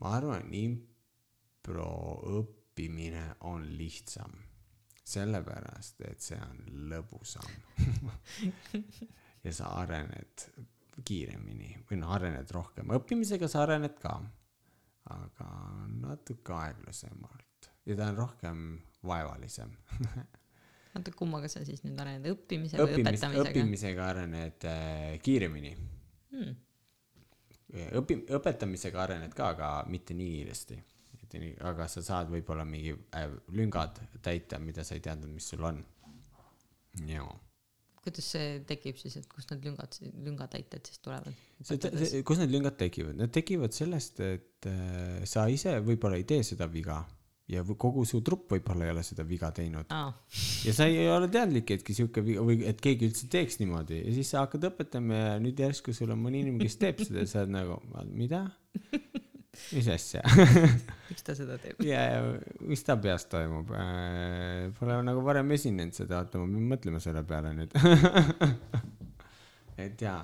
ma 0.00 0.16
arvan 0.18 0.52
impro 0.54 1.90
õppimine 2.40 3.26
on 3.50 3.66
lihtsam. 3.78 4.32
Sellepärast 5.04 6.00
et 6.08 6.24
see 6.24 6.40
on 6.40 6.88
lõbusam. 6.92 7.50
Ja 9.44 9.52
sa 9.52 9.66
arened 9.76 10.40
kiiremini. 11.04 11.74
Või 11.84 11.98
noh 12.00 12.14
arened 12.16 12.48
rohkem. 12.56 12.94
Õppimisega 12.96 13.44
sa 13.52 13.66
arened 13.66 13.98
ka. 14.00 14.14
Aga 15.12 15.48
natuke 15.98 16.54
aeglasemalt. 16.56 17.68
Ja 17.84 17.98
ta 17.98 18.06
on 18.08 18.16
rohkem 18.22 18.62
vaevalisem. 19.04 19.74
Oota 20.94 21.12
kummaga 21.18 21.50
sa 21.50 21.64
siis 21.66 21.82
nüüd 21.84 21.98
arened? 22.00 22.24
Õppimise 22.30 22.78
või 22.78 22.86
õppimis, 22.86 23.18
õpetamisega? 23.18 23.50
õppimisega 23.50 24.06
arened 24.06 24.66
äh, 24.70 25.16
kiiremini. 25.26 25.74
Hmm. 26.32 26.54
Õpi- 28.00 28.22
õpetamisega 28.38 29.00
arened 29.04 29.34
ka 29.36 29.52
aga 29.54 29.70
mitte 29.90 30.16
nii 30.16 30.34
kiiresti. 30.38 30.76
Mitte 31.20 31.40
nii 31.42 31.56
aga 31.70 31.88
sa 31.90 32.02
saad 32.04 32.30
võib-olla 32.32 32.66
mingi 32.68 32.94
äh, 33.16 33.32
lüngad 33.56 33.98
täita 34.22 34.60
mida 34.62 34.84
sa 34.86 34.96
ei 34.98 35.02
teadnud 35.04 35.32
mis 35.34 35.48
sul 35.52 35.64
on. 35.66 35.80
Jaa. 37.08 37.32
Kuidas 38.04 38.26
see 38.34 38.58
tekib 38.68 38.98
siis 39.00 39.16
et 39.16 39.26
kust 39.32 39.50
need 39.50 39.64
lüngad 39.64 39.96
lüngatäited 40.26 40.84
siis 40.86 41.00
tulevad? 41.00 41.34
See, 41.64 41.78
see, 41.80 42.22
kus 42.26 42.38
need 42.42 42.52
lüngad 42.52 42.76
tekivad? 42.78 43.16
Need 43.16 43.32
tekivad 43.32 43.72
sellest 43.74 44.20
et 44.20 44.68
äh, 44.68 45.24
sa 45.28 45.46
ise 45.48 45.78
võib-olla 45.84 46.20
ei 46.20 46.26
tee 46.28 46.44
seda 46.46 46.68
viga 46.70 47.00
ja 47.50 47.64
kogu 47.64 48.04
su 48.08 48.20
trupp 48.24 48.52
võib-olla 48.54 48.86
ei 48.86 48.92
ole 48.94 49.02
seda 49.06 49.26
viga 49.28 49.50
teinud. 49.54 49.90
Aa. 49.92 50.12
Ja 50.64 50.74
sa 50.76 50.86
ei 50.88 51.08
ole 51.12 51.28
teadlik 51.32 51.74
etki 51.76 51.96
siuke 51.96 52.24
viga 52.24 52.44
või 52.46 52.60
et 52.68 52.80
keegi 52.84 53.10
üldse 53.10 53.28
teeks 53.32 53.60
niimoodi. 53.60 54.00
Ja 54.06 54.14
siis 54.16 54.32
sa 54.32 54.44
hakkad 54.46 54.64
õpetama 54.70 55.20
ja 55.20 55.34
nüüd 55.42 55.60
järsku 55.60 55.94
sul 55.96 56.14
on 56.14 56.22
mõni 56.24 56.44
inimene 56.44 56.64
kes 56.64 56.80
teeb 56.80 57.04
seda. 57.04 57.24
Ja 57.24 57.30
sa 57.30 57.44
oled 57.44 57.54
nagu 57.56 57.80
mida? 58.12 58.44
Mis 59.70 59.86
asja? 59.92 60.24
Miks 61.10 61.26
ta 61.26 61.36
seda 61.38 61.60
teeb? 61.62 61.84
Ja 61.86 62.00
ja 62.16 62.22
mis 62.64 62.82
ta 62.86 62.96
peas 62.98 63.28
toimub? 63.30 63.70
Pole 64.80 65.00
nagu 65.06 65.22
varem 65.26 65.52
esinenud 65.54 65.94
seda. 65.94 66.24
Oota 66.24 66.40
ma 66.42 66.48
pean 66.48 66.70
mõtlema 66.74 67.02
selle 67.04 67.22
peale 67.28 67.54
nüüd. 67.60 67.76
Et 69.84 70.00
jaa 70.00 70.22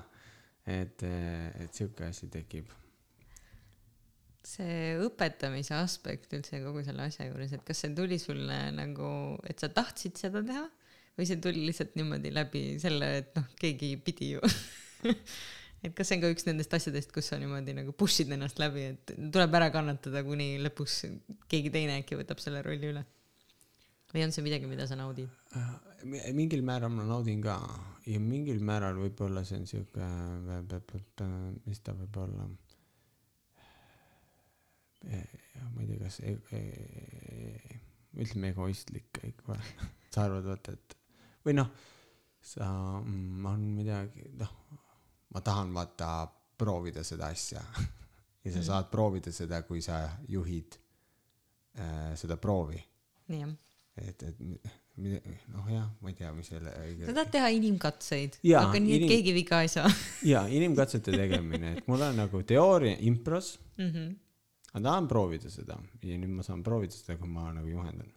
et 0.65 1.03
et 1.03 1.73
siuke 1.73 2.05
asi 2.05 2.29
tekib 2.29 2.69
see 4.47 4.97
õpetamise 5.05 5.75
aspekt 5.77 6.33
üldse 6.33 6.59
kogu 6.63 6.83
selle 6.85 7.07
asja 7.07 7.27
juures 7.27 7.53
et 7.55 7.63
kas 7.67 7.83
see 7.83 7.93
tuli 7.97 8.17
sulle 8.21 8.57
nagu 8.75 9.09
et 9.47 9.61
sa 9.61 9.69
tahtsid 9.73 10.17
seda 10.19 10.41
teha 10.45 10.65
või 11.17 11.27
see 11.29 11.39
tuli 11.43 11.65
lihtsalt 11.67 11.97
niimoodi 11.99 12.33
läbi 12.33 12.63
selle 12.81 13.09
et 13.21 13.33
noh 13.37 13.49
keegi 13.61 13.93
pidi 14.01 14.33
ju 14.35 14.41
et 15.85 15.93
kas 15.97 16.09
see 16.09 16.17
on 16.17 16.23
ka 16.25 16.31
üks 16.33 16.47
nendest 16.47 16.73
asjadest 16.77 17.13
kus 17.13 17.31
sa 17.31 17.39
niimoodi 17.41 17.75
nagu 17.77 17.93
push'id 17.97 18.31
ennast 18.33 18.61
läbi 18.61 18.87
et 18.95 19.15
tuleb 19.33 19.57
ära 19.59 19.69
kannatada 19.73 20.23
kuni 20.25 20.55
lõpuks 20.65 21.03
keegi 21.51 21.73
teine 21.73 22.01
äkki 22.01 22.19
võtab 22.19 22.41
selle 22.43 22.63
rolli 22.65 22.93
üle? 22.93 23.05
Või 24.11 24.25
on 24.25 24.33
see 24.35 24.43
midagi 24.43 24.67
mida 24.67 24.83
sa 24.89 24.97
naudid? 24.99 25.29
Mi- 26.03 26.33
mingil 26.35 26.65
määral 26.67 26.91
ma 26.91 27.05
naudin 27.07 27.39
ka 27.45 27.55
ja 28.09 28.19
mingil 28.19 28.59
määral 28.65 28.97
võib-olla 28.99 29.45
see 29.47 29.61
on 29.61 29.69
siuke 29.69 30.09
mis 31.69 31.79
ta 31.85 31.95
võib 31.95 32.19
olla 32.25 32.49
ma 35.05 35.81
ei 35.81 35.87
tea 35.87 35.99
kas 36.03 36.19
e, 36.19 36.35
e, 36.51 36.61
ütleme 38.21 38.51
egoistlik 38.53 39.21
või? 39.47 39.57
Sa 40.13 40.25
arvad 40.27 40.43
vaata 40.51 40.73
et 40.75 40.97
või 41.45 41.55
noh 41.57 41.69
sa 42.41 42.67
mm, 42.99 43.45
on 43.45 43.61
midagi 43.77 44.25
noh 44.41 44.51
ma 45.31 45.39
tahan 45.45 45.73
vaata 45.73 46.27
proovida 46.57 47.03
seda 47.07 47.31
asja. 47.33 47.61
Ja 48.43 48.49
sa 48.51 48.57
Mm. 48.57 48.65
saad 48.65 48.87
proovida 48.89 49.29
seda 49.31 49.59
kui 49.61 49.81
sa 49.85 49.99
juhid 50.27 50.73
äh, 51.77 52.15
seda 52.17 52.37
proovi. 52.41 52.79
Nii 53.29 53.39
jah. 53.43 53.51
Et 54.01 54.23
et 54.23 54.39
noh 55.53 55.67
jah 55.69 55.85
ma 56.01 56.09
ei 56.09 56.15
tea 56.17 56.31
mis 56.33 56.49
selle 56.49 56.71
sa 57.05 57.13
tahad 57.13 57.29
teha 57.35 57.51
inimkatseid. 57.53 58.39
Aga 58.57 58.79
nii 58.81 58.95
et 58.95 59.03
inim- 59.03 59.11
keegi 59.13 59.33
viga 59.35 59.59
ei 59.61 59.69
saa. 59.69 59.91
Ja 60.25 60.47
inimkatsete 60.49 61.13
tegemine. 61.13 61.75
Et 61.77 61.87
mul 61.87 62.01
on 62.01 62.17
nagu 62.17 62.41
teooria 62.43 62.97
impros. 63.11 63.59
Mm 63.77 63.91
-hmm. 63.93 64.09
Ma 64.73 64.81
tahan 64.81 65.07
proovida 65.11 65.49
seda. 65.51 65.77
Ja 66.03 66.17
nüüd 66.17 66.35
ma 66.37 66.43
saan 66.47 66.63
proovida 66.63 66.95
seda 66.95 67.17
kui 67.19 67.29
ma 67.29 67.49
nagu 67.55 67.67
juhendan. 67.71 68.11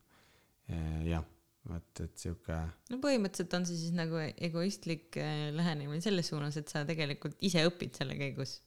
Jah 1.08 1.24
vot 1.64 2.00
et 2.04 2.12
siuke 2.20 2.56
no 2.92 2.98
põhimõtteliselt 3.00 3.54
on 3.56 3.64
see 3.68 3.78
siis 3.80 3.94
nagu 3.96 4.18
egoistlik 4.20 5.16
äh, 5.16 5.48
lähenemine 5.56 6.02
selles 6.04 6.28
suunas 6.28 6.58
et 6.60 6.68
sa 6.68 6.82
tegelikult 6.88 7.38
ise 7.44 7.62
õpid 7.64 7.96
selle 7.96 8.16
käigus. 8.20 8.58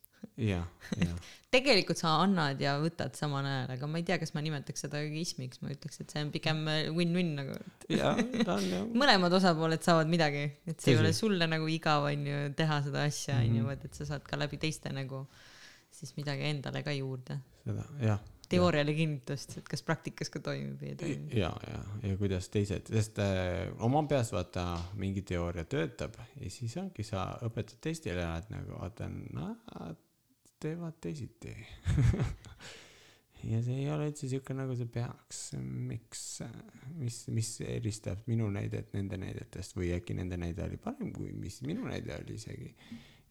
Jah 0.41 0.65
jah. 0.97 1.14
Tegelikult 1.53 1.99
sa 2.01 2.15
annad 2.23 2.57
ja 2.61 2.73
võtad 2.81 3.14
samal 3.18 3.45
ajal 3.45 3.76
aga 3.76 3.89
ma 3.89 4.01
ei 4.01 4.05
tea 4.07 4.18
kas 4.18 4.34
ma 4.34 4.41
nimetaks 4.41 4.81
seda 4.88 5.03
egoismiks. 5.05 5.61
Ma 5.61 5.69
ütleks 5.76 6.01
et 6.01 6.14
see 6.14 6.23
on 6.26 6.31
pigem 6.34 6.64
äh, 6.73 6.88
win-win 6.93 7.35
nagu. 7.38 7.59
On 8.49 8.65
ju 8.72 8.81
mõlemad 8.97 9.38
osapooled 9.38 9.85
saavad 9.85 10.09
midagi. 10.09 10.47
Et 10.65 10.81
see 10.81 10.95
ei 10.95 11.01
ole 11.03 11.14
sulle 11.18 11.45
nagu 11.49 11.69
igav 11.69 12.09
onju 12.09 12.47
teha 12.57 12.81
seda 12.89 13.05
asja 13.07 13.38
onju 13.43 13.61
Mhm. 13.61 13.69
vaid 13.69 13.85
et 13.85 14.01
sa 14.01 14.09
saad 14.09 14.26
ka 14.26 14.41
läbi 14.41 14.57
teiste 14.61 14.89
nagu 14.93 15.22
siis 15.98 16.15
midagi 16.18 16.48
endale 16.48 16.84
ka 16.86 16.94
juurde. 16.95 17.40
seda, 17.64 17.86
jah. 18.02 18.24
teooriale 18.48 18.94
kinnitust, 18.95 19.57
et 19.60 19.69
kas 19.69 19.84
praktikas 19.84 20.32
ka 20.32 20.41
toimib 20.44 20.82
või 20.82 20.94
ei 20.94 20.98
toimi. 20.99 21.30
ja, 21.40 21.52
ja, 21.68 21.84
ja 22.07 22.18
kuidas 22.19 22.49
teised, 22.53 22.91
sest 22.94 23.22
äh, 23.24 23.68
oma 23.84 24.03
peas 24.10 24.32
vaata 24.36 24.69
mingi 24.99 25.26
teooria 25.28 25.68
töötab 25.69 26.18
ja 26.40 26.52
siis 26.53 26.78
ongi, 26.82 27.06
sa 27.07 27.30
õpetad 27.48 27.82
teistele, 27.90 28.26
et 28.38 28.52
nagu 28.53 28.78
vaata, 28.80 29.10
nad 29.10 30.03
teevad 30.61 30.98
teisiti 31.03 31.53
ja 33.52 33.60
see 33.64 33.82
ei 33.84 33.90
ole 33.94 34.10
üldse 34.10 34.30
siuke, 34.30 34.56
nagu 34.57 34.76
see 34.78 34.90
peaks, 34.91 35.41
miks, 35.60 36.24
mis, 36.98 37.19
mis 37.34 37.52
eristab 37.68 38.26
minu 38.30 38.49
näidet 38.53 38.94
nende 38.98 39.19
näidetest 39.22 39.78
või 39.78 39.91
äkki 39.98 40.18
nende 40.18 40.40
näide 40.41 40.65
oli 40.65 40.80
parem 40.82 41.11
kui 41.15 41.34
mis 41.36 41.61
minu 41.65 41.86
näide 41.90 42.15
oli 42.18 42.38
isegi. 42.40 42.74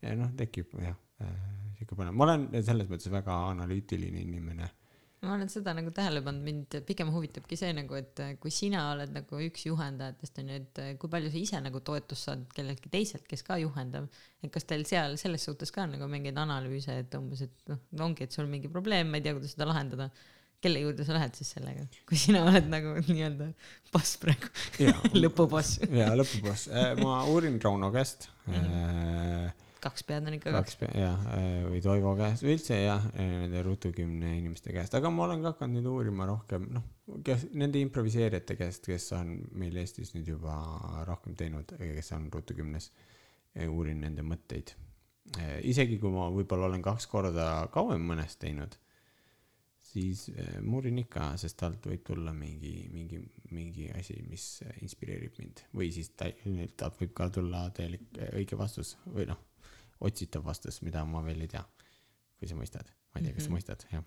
ja 0.03 0.15
noh, 0.19 0.31
tekib 0.39 0.77
jah 0.83 0.99
äh,, 1.25 1.66
siuke 1.79 1.99
põnev, 1.99 2.17
ma 2.17 2.29
olen 2.29 2.49
selles 2.63 2.91
mõttes 2.91 3.13
väga 3.13 3.37
analüütiline 3.53 4.25
inimene 4.25 4.73
ma 5.27 5.35
olen 5.35 5.51
seda 5.51 5.73
nagu 5.77 5.91
tähele 5.95 6.21
pannud, 6.25 6.45
mind 6.45 6.77
pigem 6.89 7.11
huvitabki 7.15 7.57
see 7.59 7.73
nagu, 7.77 7.97
et 7.99 8.21
kui 8.43 8.53
sina 8.55 8.87
oled 8.93 9.13
nagu 9.15 9.41
üks 9.47 9.67
juhendajatest 9.67 10.41
on 10.43 10.53
ju, 10.53 10.61
et 10.61 10.81
kui 11.01 11.13
palju 11.13 11.33
sa 11.33 11.41
ise 11.41 11.63
nagu 11.65 11.81
toetust 11.85 12.29
saad 12.29 12.47
kelleltki 12.57 12.93
teiselt, 12.93 13.27
kes 13.31 13.45
ka 13.47 13.59
juhendab. 13.63 14.09
et 14.45 14.53
kas 14.53 14.69
teil 14.69 14.87
seal 14.89 15.17
selles 15.21 15.49
suhtes 15.49 15.73
ka 15.75 15.87
nagu 15.91 16.09
mingeid 16.11 16.39
analüüse, 16.39 17.01
et 17.03 17.19
umbes, 17.19 17.47
et 17.49 17.73
noh, 17.73 17.83
ongi, 18.07 18.29
et 18.29 18.39
sul 18.39 18.49
mingi 18.51 18.71
probleem, 18.73 19.11
ma 19.11 19.21
ei 19.21 19.27
tea, 19.27 19.37
kuidas 19.37 19.57
seda 19.57 19.71
lahendada. 19.73 20.11
kelle 20.67 20.81
juurde 20.81 21.05
sa 21.05 21.13
lähed 21.13 21.35
siis 21.37 21.51
sellega, 21.53 21.83
kui 22.09 22.17
sina 22.19 22.41
oled 22.47 22.71
nagu 22.73 22.95
nii-öelda 23.11 23.51
boss 23.93 24.17
praegu 24.21 24.49
lõpuboss. 25.23 25.83
jaa, 25.93 26.15
lõpuboss, 26.17 26.71
äh, 26.73 26.95
ma 27.03 27.23
uurin 27.33 27.61
Rauno 27.63 27.93
käest 27.95 28.31
mm. 28.47 28.55
-hmm 28.55 29.66
kaks 29.83 30.05
pead 30.07 30.27
on 30.29 30.37
ikka 30.37 30.53
kaks. 30.55 30.77
pead 30.81 30.95
jah, 30.99 31.27
äh, 31.37 31.65
või 31.67 31.81
Toivo 31.85 32.13
käest 32.19 32.45
või 32.45 32.55
üldse 32.57 32.79
jah, 32.81 33.05
äh, 33.15 33.33
nende 33.43 33.63
rutukümne 33.67 34.33
inimeste 34.39 34.75
käest, 34.75 34.95
aga 34.99 35.11
ma 35.13 35.27
olen 35.27 35.45
ka 35.45 35.55
hakanud 35.55 35.79
nüüd 35.79 35.91
uurima 35.91 36.29
rohkem, 36.29 36.69
noh, 36.77 36.87
kes 37.27 37.49
nende 37.57 37.81
improviseerijate 37.85 38.57
käest, 38.59 38.89
kes 38.89 39.11
on 39.19 39.37
meil 39.59 39.77
Eestis 39.83 40.15
nüüd 40.17 40.29
juba 40.33 40.57
rohkem 41.09 41.37
teinud, 41.39 41.77
kes 41.79 42.13
on 42.17 42.31
rutukümnes. 42.33 42.91
uurin 43.57 44.03
nende 44.05 44.21
mõtteid. 44.21 44.75
Äh, 45.41 45.63
isegi 45.65 45.97
kui 45.97 46.11
ma 46.13 46.27
võib-olla 46.29 46.67
olen 46.69 46.83
kaks 46.85 47.07
korda 47.09 47.47
kauem 47.73 48.05
mõnest 48.05 48.37
teinud, 48.43 48.77
siis 49.81 50.27
ma 50.61 50.77
uurin 50.77 51.01
ikka, 51.01 51.31
sest 51.41 51.57
talt 51.57 51.89
võib 51.89 52.05
tulla 52.05 52.35
mingi, 52.37 52.75
mingi, 52.93 53.23
mingi 53.57 53.89
asi, 53.97 54.19
mis 54.29 54.61
inspireerib 54.85 55.41
mind 55.41 55.65
või 55.73 55.89
siis 55.95 56.13
ta, 56.13 56.29
talt 56.77 57.01
võib 57.01 57.17
ka 57.17 57.31
tulla 57.33 57.65
täielik 57.73 58.11
õige 58.35 58.61
vastus 58.61 58.99
või 59.07 59.25
noh 59.31 59.41
otsitav 60.05 60.45
vastus, 60.47 60.83
mida 60.85 61.05
ma 61.09 61.25
veel 61.25 61.47
ei 61.47 61.51
tea. 61.57 61.65
kui 62.37 62.49
sa 62.51 62.53
mõistad, 62.53 62.89
ma 63.15 63.21
ei 63.21 63.25
tea, 63.25 63.33
kas 63.33 63.47
sa 63.47 63.49
mhm. 63.49 63.57
mõistad, 63.57 63.85
jah 63.89 64.03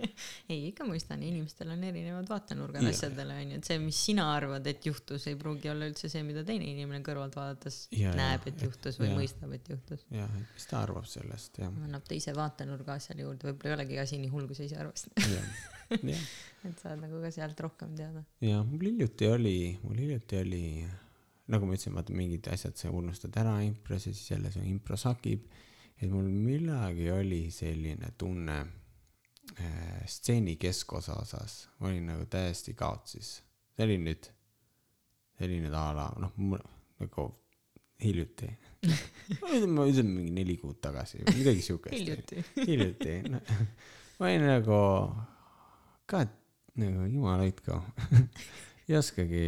ei, 0.52 0.58
ikka 0.68 0.84
mõistan, 0.84 1.22
inimestel 1.24 1.70
on 1.72 1.84
erinevad 1.88 2.28
vaatenurgad 2.28 2.84
asjadele 2.90 3.38
onju, 3.40 3.60
et 3.62 3.70
see, 3.70 3.78
mis 3.80 4.00
sina 4.10 4.26
arvad, 4.34 4.66
et 4.68 4.84
juhtus, 4.84 5.24
ei 5.30 5.38
pruugi 5.40 5.70
olla 5.72 5.88
üldse 5.88 6.10
see, 6.12 6.20
mida 6.26 6.44
teine 6.44 6.68
inimene 6.68 7.00
kõrvalt 7.06 7.38
vaadates 7.38 7.86
ja, 7.96 8.12
näeb, 8.18 8.44
et 8.52 8.66
juhtus 8.66 9.00
või 9.00 9.08
ja. 9.08 9.16
mõistab, 9.22 9.56
et 9.56 9.72
juhtus. 9.72 10.04
jah, 10.12 10.36
et 10.42 10.56
mis 10.58 10.68
ta 10.68 10.82
arvab 10.84 11.08
sellest, 11.08 11.62
jah. 11.64 11.72
annab 11.88 12.04
teise 12.10 12.36
vaatenurga 12.36 12.98
asjale 13.00 13.24
juurde, 13.24 13.48
võib-olla 13.48 13.72
ei 13.72 13.78
olegi 13.78 14.02
asi 14.04 14.20
nii 14.20 14.34
hull, 14.34 14.50
kui 14.50 14.60
sa 14.60 14.68
ise 14.68 14.82
arvasid 14.84 15.16
et 16.68 16.82
saad 16.82 17.00
nagu 17.02 17.20
ka 17.22 17.30
sealt 17.34 17.60
rohkem 17.64 17.96
teada. 17.96 18.22
jah, 18.44 18.62
mul 18.68 18.84
hiljuti 18.90 19.28
oli, 19.32 19.56
mul 19.82 20.04
hiljuti 20.04 20.38
oli 20.44 20.64
nagu 21.52 21.68
ma 21.68 21.76
ütlesin, 21.76 21.96
vaata 21.96 22.16
mingid 22.16 22.48
asjad 22.52 22.78
sa 22.80 22.92
unustad 22.94 23.36
ära 23.40 23.58
impros 23.66 24.06
ja 24.08 24.14
siis 24.14 24.30
jälle 24.30 24.52
see 24.54 24.64
impro 24.70 24.96
sakib. 24.96 25.44
et 26.02 26.10
mul 26.10 26.26
millalgi 26.26 27.10
oli 27.14 27.44
selline 27.54 28.14
tunne 28.18 28.58
äh, 29.60 30.00
stseeni 30.06 30.56
keskosa 30.56 31.14
osas, 31.20 31.68
ma 31.78 31.92
olin 31.92 32.08
nagu 32.14 32.26
täiesti 32.26 32.74
kaotsis. 32.74 33.36
see 33.76 33.86
oli 33.86 33.98
nüüd, 34.02 34.32
see 35.36 35.46
oli 35.46 35.60
nüüd 35.62 35.76
a 35.78 35.86
la 35.96 36.08
noh, 36.18 36.34
nagu 37.02 37.28
hiljuti. 38.02 38.48
Ma 39.42 39.86
ütlen 39.86 40.10
mingi 40.10 40.34
neli 40.34 40.56
kuud 40.60 40.80
tagasi 40.82 41.22
või 41.22 41.36
midagi 41.40 41.64
siukest. 41.64 41.94
Hiljuti. 41.96 42.44
Hiljuti 42.68 43.16
no,, 43.30 43.40
ma 44.18 44.30
olin 44.30 44.46
nagu, 44.48 44.78
ka 46.10 46.24
nagu 46.82 47.06
jumal 47.10 47.44
hoidku. 47.44 47.78
Ei 48.88 48.98
oskagi 48.98 49.44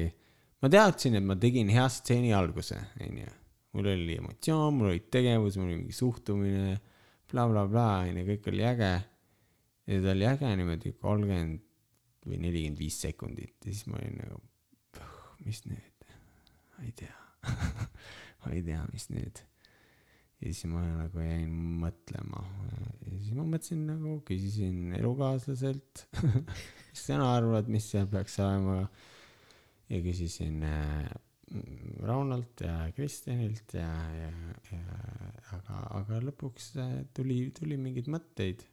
ma 0.65 0.71
teadsin, 0.73 1.19
et 1.19 1.25
ma 1.29 1.35
tegin 1.37 1.69
hea 1.69 1.85
stseeni 1.93 2.31
alguse, 2.33 2.79
onju. 3.05 3.33
mul 3.77 3.89
oli 3.91 4.15
emotsioon, 4.17 4.79
mul 4.79 4.95
oli 4.95 5.03
tegevus, 5.13 5.59
mul 5.61 5.69
oli 5.69 5.77
mingi 5.83 5.93
suhtumine 5.93 6.79
bla, 7.29 7.45
bla, 7.45 7.67
blablabla, 7.67 8.09
onju, 8.09 8.25
kõik 8.31 8.49
oli 8.49 8.65
äge. 8.65 8.93
ja 9.93 10.01
ta 10.01 10.15
oli 10.15 10.29
äge 10.31 10.55
niimoodi 10.57 10.95
kolmkümmend 10.97 11.61
või 12.25 12.41
nelikümmend 12.41 12.81
viis 12.81 12.97
sekundit 13.05 13.59
ja 13.61 13.75
siis 13.75 13.85
ma 13.93 13.99
olin 13.99 14.17
nagu, 14.23 14.41
mis 15.45 15.61
nüüd, 15.69 16.09
ma 16.73 16.87
ei 16.87 16.95
tea 16.97 17.19
ma 18.41 18.55
ei 18.55 18.63
tea, 18.65 18.81
mis 18.89 19.11
nüüd. 19.13 19.45
ja 20.41 20.47
siis 20.47 20.65
ma 20.73 20.87
nagu 20.87 21.27
jäin 21.27 21.53
mõtlema 21.83 22.47
ja 23.05 23.19
siis 23.19 23.35
ma 23.37 23.45
mõtlesin 23.45 23.85
nagu, 23.91 24.17
küsisin 24.25 24.95
elukaaslaselt 24.97 26.07
mis 26.89 27.05
sina 27.11 27.35
arvad, 27.37 27.69
mis 27.69 27.93
seal 27.93 28.09
peaks 28.09 28.41
olema 28.41 28.87
ja 29.91 30.01
küsisin 30.05 30.63
äh, 30.67 31.07
Raunolt 32.03 32.65
ja 32.65 32.89
Kristjanilt 32.97 33.75
ja, 33.77 33.91
ja, 34.17 34.31
ja 34.73 34.99
aga, 35.57 35.81
aga 36.01 36.21
lõpuks 36.25 36.71
äh, 36.81 36.95
tuli, 37.15 37.47
tuli 37.57 37.79
mingeid 37.81 38.09
mõtteid 38.13 38.65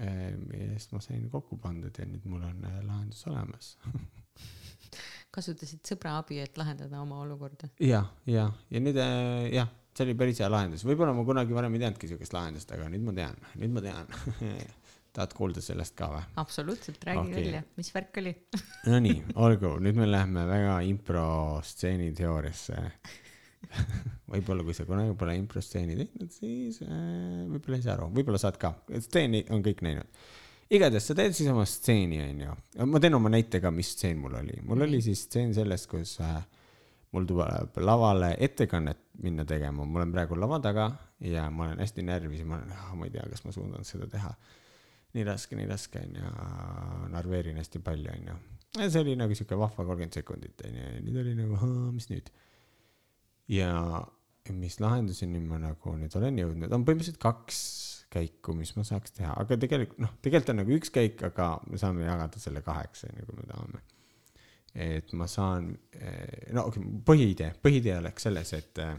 äh,. 0.00 0.34
millest 0.40 0.92
ma 0.92 1.02
sain 1.04 1.28
kokku 1.32 1.60
pandud 1.62 1.94
ja 1.96 2.08
nüüd 2.08 2.26
mul 2.28 2.44
on 2.48 2.64
lahendus 2.64 3.22
olemas 3.30 3.76
kasutasid 5.36 5.84
sõbra 5.84 6.16
abi, 6.22 6.40
et 6.40 6.56
lahendada 6.58 7.00
oma 7.02 7.20
olukorda? 7.24 7.70
jah, 7.82 8.08
ja, 8.28 8.48
ja 8.72 8.82
nüüd 8.82 8.96
jah, 8.96 9.70
see 9.96 10.06
oli 10.06 10.16
päris 10.18 10.40
hea 10.42 10.48
lahendus, 10.52 10.84
võib-olla 10.88 11.14
ma 11.16 11.24
kunagi 11.28 11.56
varem 11.56 11.76
ei 11.76 11.82
teadnudki 11.84 12.10
siukest 12.10 12.34
lahendust, 12.36 12.72
aga 12.72 12.88
nüüd 12.92 13.04
ma 13.04 13.14
tean, 13.16 13.38
nüüd 13.60 13.74
ma 13.76 13.84
tean 13.84 14.10
tahad 15.16 15.36
kuulda 15.36 15.64
sellest 15.64 15.96
ka 15.98 16.10
või? 16.12 16.24
absoluutselt, 16.42 17.04
räägi 17.08 17.22
okay. 17.24 17.36
välja, 17.36 17.62
mis 17.80 17.92
värk 17.94 18.22
oli 18.22 18.34
Nonii, 18.92 19.20
olgu, 19.42 19.76
nüüd 19.82 19.98
me 19.98 20.08
läheme 20.10 20.46
väga 20.48 20.80
improstseeni 20.90 22.10
teooriasse 22.16 22.82
võib-olla 24.32 24.64
kui 24.66 24.74
sa 24.76 24.86
kunagi 24.88 25.14
pole 25.18 25.36
improstseeni 25.38 25.96
teinud, 25.98 26.32
siis 26.34 26.80
äh, 26.84 27.44
võib-olla 27.50 27.78
ei 27.78 27.86
saa 27.86 27.94
aru, 27.96 28.10
võib-olla 28.16 28.40
saad 28.42 28.58
ka, 28.60 28.72
stseeni 29.06 29.44
on 29.54 29.64
kõik 29.64 29.82
näinud. 29.86 30.26
igatahes 30.70 31.08
sa 31.10 31.16
teed 31.18 31.36
siis 31.36 31.50
oma 31.52 31.64
stseeni, 31.68 32.20
onju. 32.26 32.58
ma 32.90 33.02
teen 33.02 33.18
oma 33.18 33.32
näite 33.32 33.60
ka, 33.62 33.72
mis 33.74 33.94
stseen 33.96 34.20
mul 34.22 34.36
oli. 34.42 34.60
mul 34.66 34.86
oli 34.86 35.00
siis 35.04 35.24
stseen 35.28 35.54
sellest, 35.56 35.88
kus 35.90 36.18
äh, 36.24 36.38
mul 37.14 37.26
tuleb 37.28 37.80
lavale 37.80 38.34
ettekannet 38.42 39.02
minna 39.24 39.46
tegema, 39.48 39.84
ma 39.84 40.02
olen 40.02 40.12
praegu 40.12 40.38
lava 40.38 40.60
taga 40.60 40.90
ja 41.24 41.48
ma 41.50 41.70
olen 41.70 41.80
hästi 41.80 42.04
närvis 42.04 42.42
ja 42.42 42.48
ma 42.48 42.60
olen, 42.60 42.72
ah, 42.76 42.94
ma 42.98 43.08
ei 43.08 43.14
tea, 43.14 43.24
kas 43.30 43.46
ma 43.46 43.54
suudan 43.54 43.86
seda 43.88 44.08
teha 44.12 44.34
nii 45.16 45.24
raske, 45.24 45.56
nii 45.56 45.68
raske 45.70 46.02
onju, 46.02 46.34
narveerin 47.14 47.56
hästi 47.60 47.80
palju 47.84 48.12
onju. 48.12 48.36
ja 48.76 48.90
see 48.90 49.02
oli 49.04 49.16
nagu 49.16 49.36
siuke 49.38 49.56
vahva 49.58 49.84
kolmkümmend 49.84 50.18
sekundit 50.18 50.60
onju 50.68 50.84
ja 50.84 51.00
nüüd 51.06 51.18
oli 51.22 51.34
nagu, 51.38 51.70
mis 51.96 52.10
nüüd. 52.12 52.30
ja 53.52 53.72
mis 54.52 54.78
lahenduseni 54.82 55.40
ma 55.42 55.58
nagu 55.62 55.96
nüüd 55.98 56.14
olen 56.20 56.40
jõudnud, 56.42 56.72
on 56.72 56.84
põhimõtteliselt 56.86 57.20
kaks 57.22 57.60
käiku, 58.12 58.54
mis 58.56 58.70
ma 58.76 58.84
saaks 58.86 59.16
teha, 59.16 59.32
aga 59.42 59.58
tegelikult 59.60 60.00
noh, 60.04 60.12
tegelikult 60.22 60.52
on 60.52 60.60
nagu 60.62 60.76
üks 60.76 60.92
käik, 60.94 61.24
aga 61.26 61.56
me 61.66 61.80
saame 61.80 62.06
jagada 62.06 62.40
selle 62.40 62.62
kaheks 62.64 63.08
onju, 63.08 63.26
kui 63.26 63.40
me 63.40 63.48
tahame. 63.50 63.82
et 64.86 65.12
ma 65.16 65.26
saan, 65.30 65.70
eh, 65.96 66.52
no 66.52 66.68
okei 66.68 66.82
okay,, 66.82 67.02
põhiidee, 67.10 67.52
põhiidee 67.64 67.96
oleks 67.98 68.28
selles, 68.28 68.52
et 68.52 68.78
eh, 68.84 68.96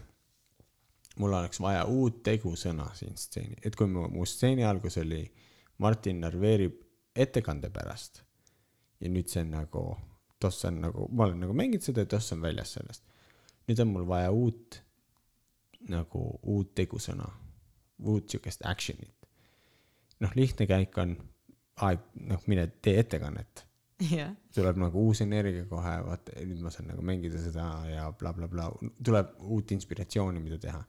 mul 1.22 1.34
oleks 1.38 1.60
vaja 1.62 1.84
uut 1.86 2.20
tegusõna 2.26 2.90
siin 2.98 3.16
stseeni, 3.16 3.60
et 3.62 3.76
kui 3.78 3.86
mu, 3.90 4.08
mu 4.12 4.26
stseeni 4.26 4.66
algus 4.66 4.98
oli 5.00 5.22
äh, 5.22 5.47
Martin 5.78 6.20
narveerib 6.20 6.80
ettekande 7.16 7.70
pärast. 7.70 8.22
ja 9.00 9.10
nüüd 9.10 9.30
see 9.30 9.44
on 9.44 9.52
nagu, 9.54 9.82
toss 10.42 10.64
on 10.66 10.80
nagu, 10.82 11.06
ma 11.14 11.28
olen 11.28 11.44
nagu 11.44 11.54
mänginud 11.54 11.84
seda 11.84 12.02
ja 12.02 12.10
toss 12.10 12.34
on 12.34 12.42
väljas 12.42 12.74
sellest. 12.78 13.04
nüüd 13.68 13.82
on 13.84 13.92
mul 13.92 14.06
vaja 14.08 14.32
uut, 14.34 14.80
nagu 15.88 16.24
uut 16.42 16.74
tegusõna, 16.74 17.28
uut 18.02 18.30
siukest 18.30 18.66
action'it. 18.66 19.30
noh, 20.20 20.34
lihtne 20.34 20.66
käik 20.66 20.98
on, 20.98 21.16
noh, 22.26 22.46
mine 22.46 22.66
tee 22.82 22.98
ettekannet 22.98 23.68
yeah.. 24.02 24.34
tuleb 24.54 24.78
nagu 24.82 25.06
uus 25.06 25.22
energia 25.22 25.64
kohe, 25.70 25.94
vaata, 26.06 26.34
nüüd 26.46 26.62
ma 26.62 26.72
saan 26.74 26.90
nagu 26.92 27.02
mängida 27.06 27.40
seda 27.42 27.68
ja 27.90 28.08
blablabla 28.18 28.70
bla, 28.70 28.90
bla. 28.90 29.02
tuleb 29.04 29.34
uut 29.46 29.74
inspiratsiooni, 29.74 30.42
mida 30.42 30.58
teha 30.62 30.82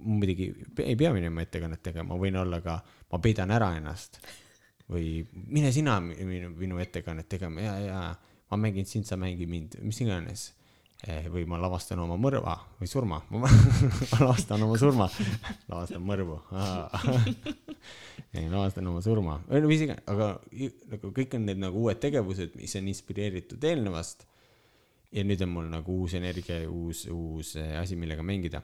muidugi 0.00 0.50
ei 0.84 0.96
pea 0.96 1.12
minema 1.14 1.44
ettekannet 1.44 1.82
tegema, 1.82 2.18
võin 2.20 2.36
olla 2.40 2.60
ka, 2.64 2.80
ma 3.12 3.20
peidan 3.22 3.52
ära 3.54 3.72
ennast. 3.78 4.20
või 4.90 5.20
mine 5.32 5.70
sina 5.72 6.00
minu, 6.02 6.50
minu 6.58 6.78
ettekannet 6.82 7.28
tegema 7.30 7.62
ja, 7.62 7.74
ja 7.78 8.00
ma 8.50 8.56
mängin 8.58 8.86
sind, 8.86 9.06
sa 9.06 9.16
mängi 9.16 9.46
mind, 9.46 9.78
mis 9.86 10.00
iganes. 10.02 10.50
Eh, 11.08 11.30
või 11.32 11.46
ma 11.48 11.56
lavastan 11.56 12.00
oma 12.02 12.18
mõrva 12.20 12.58
või 12.76 12.88
surma. 12.90 13.22
Ma 13.32 13.48
lavastan 14.20 14.60
oma 14.66 14.76
surma, 14.76 15.06
lavastan 15.70 16.02
mõrvu. 16.04 16.34
Ei 18.36 18.50
lavastan 18.50 18.90
oma 18.90 19.00
surma. 19.00 19.38
Või 19.48 19.62
no 19.64 19.70
mis 19.70 19.86
iganes 19.86 20.04
aga 20.12 20.34
nagu 20.90 21.12
kõik 21.16 21.38
on 21.38 21.46
need 21.48 21.62
nagu 21.62 21.86
uued 21.86 22.02
tegevused 22.02 22.52
mis 22.60 22.76
on 22.76 22.90
inspireeritud 22.92 23.64
eelnevast. 23.64 24.26
Ja 25.16 25.24
nüüd 25.24 25.40
on 25.46 25.54
mul 25.54 25.72
nagu 25.72 25.96
uus 26.02 26.12
energia 26.18 26.60
ja 26.60 26.68
uus 26.68 27.06
uus 27.08 27.54
eh, 27.56 27.78
asi 27.80 27.96
millega 27.96 28.22
mängida 28.26 28.60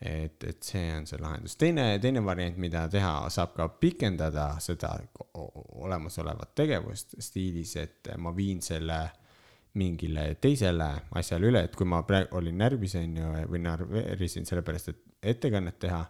et 0.00 0.44
et 0.44 0.62
see 0.62 0.90
on 0.94 1.06
see 1.06 1.18
lahendus. 1.18 1.56
Teine 1.58 1.98
teine 2.02 2.22
variant 2.24 2.58
mida 2.58 2.86
teha 2.88 3.14
saab 3.34 3.54
ka 3.56 3.68
pikendada 3.82 4.50
seda 4.62 4.94
olemasolevat 5.34 6.54
tegevust 6.54 7.16
stiilis 7.22 7.76
et 7.76 8.12
ma 8.18 8.30
viin 8.36 8.62
selle 8.62 9.00
mingile 9.78 10.34
teisele 10.42 10.88
asjale 11.18 11.50
üle, 11.50 11.62
et 11.68 11.76
kui 11.76 11.86
ma 11.88 12.02
praegu 12.06 12.38
olin 12.40 12.56
närvis, 12.62 12.96
on 12.98 13.16
ju, 13.20 13.30
või 13.52 13.60
närveerisin 13.64 14.46
sellepärast, 14.48 14.92
et 14.92 15.32
ettekannet 15.34 15.78
teha, 15.82 16.02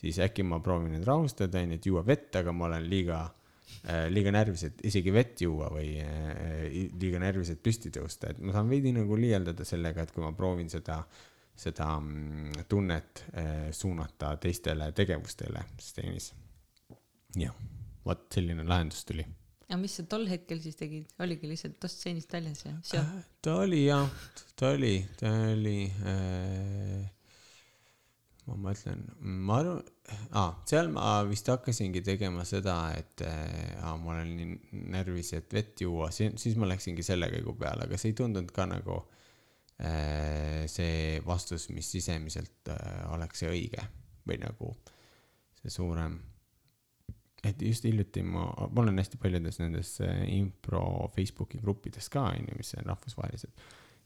siis 0.00 0.18
äkki 0.24 0.46
ma 0.46 0.60
proovin 0.64 0.96
end 0.96 1.08
rahustada, 1.08 1.62
on 1.62 1.74
ju, 1.74 1.80
et 1.80 1.88
juua 1.90 2.04
vett, 2.06 2.30
aga 2.40 2.54
ma 2.56 2.68
olen 2.70 2.88
liiga 2.90 3.20
äh,, 3.84 4.08
liiga 4.12 4.32
närvis, 4.34 4.66
et 4.70 4.82
isegi 4.90 5.14
vett 5.14 5.44
juua 5.44 5.70
või 5.74 5.92
äh, 6.02 6.64
liiga 7.00 7.20
närvis, 7.22 7.54
et 7.54 7.62
püsti 7.64 7.92
tõusta, 7.94 8.32
et 8.32 8.42
ma 8.42 8.56
saan 8.56 8.72
veidi 8.72 8.94
nagu 8.96 9.20
liialdada 9.20 9.68
sellega, 9.68 10.04
et 10.04 10.14
kui 10.14 10.24
ma 10.24 10.32
proovin 10.36 10.72
seda, 10.72 11.02
seda 11.56 11.86
mm, 12.00 12.66
tunnet 12.68 13.24
äh, 13.36 13.70
suunata 13.72 14.34
teistele 14.42 14.90
tegevustele 14.92 15.62
stsenis. 15.80 16.32
jah, 17.38 17.54
vot 18.04 18.26
selline 18.34 18.66
lahendus 18.66 19.04
tuli 19.06 19.24
aga 19.68 19.80
mis 19.80 19.96
sa 19.98 20.04
tol 20.10 20.26
hetkel 20.28 20.60
siis 20.62 20.76
tegid, 20.78 21.08
oligi 21.24 21.48
lihtsalt 21.50 21.78
tost 21.82 22.00
stseenist 22.00 22.32
väljas 22.34 22.64
ja 22.66 22.74
seo? 22.84 23.04
ta 23.42 23.58
oli 23.62 23.84
jah, 23.86 24.10
ta 24.58 24.74
oli, 24.74 24.94
ta 25.18 25.32
oli 25.54 25.78
äh,, 26.10 27.06
ma 28.48 28.58
mõtlen, 28.66 29.06
ma 29.22 29.58
arvan 29.62 29.80
ah,, 30.36 30.52
seal 30.68 30.90
ma 30.92 31.16
vist 31.28 31.48
hakkasingi 31.48 32.04
tegema 32.04 32.44
seda, 32.48 32.76
et 32.98 33.24
ah, 33.24 33.94
ma 33.96 34.18
olen 34.18 34.34
nii 34.36 34.84
närvis, 34.94 35.32
et 35.38 35.54
vett 35.54 35.86
juua, 35.86 36.10
siis 36.12 36.58
ma 36.60 36.68
läksingi 36.68 37.06
selle 37.06 37.30
käigu 37.32 37.56
peale, 37.58 37.88
aga 37.88 37.98
see 38.00 38.12
ei 38.12 38.18
tundunud 38.20 38.52
ka 38.54 38.68
nagu 38.68 39.00
äh, 39.00 39.13
see 40.70 41.18
vastus, 41.26 41.68
mis 41.74 41.88
sisemiselt 41.96 42.70
äh, 42.70 43.00
oleks 43.14 43.42
see 43.42 43.50
õige 43.50 43.82
või 44.24 44.38
nagu 44.40 44.70
see 45.58 45.72
suurem 45.72 46.20
et 47.44 47.62
just 47.62 47.84
hiljuti 47.84 48.22
ma, 48.24 48.46
ma 48.70 48.82
olen 48.82 49.00
hästi 49.00 49.18
paljudes 49.20 49.58
nendes 49.60 49.96
äh, 50.04 50.22
impro 50.36 51.10
Facebooki 51.14 51.60
gruppides 51.62 52.08
ka, 52.12 52.28
on 52.32 52.48
ju, 52.48 52.58
mis 52.58 52.74
on 52.78 52.86
rahvusvahelised. 52.88 53.64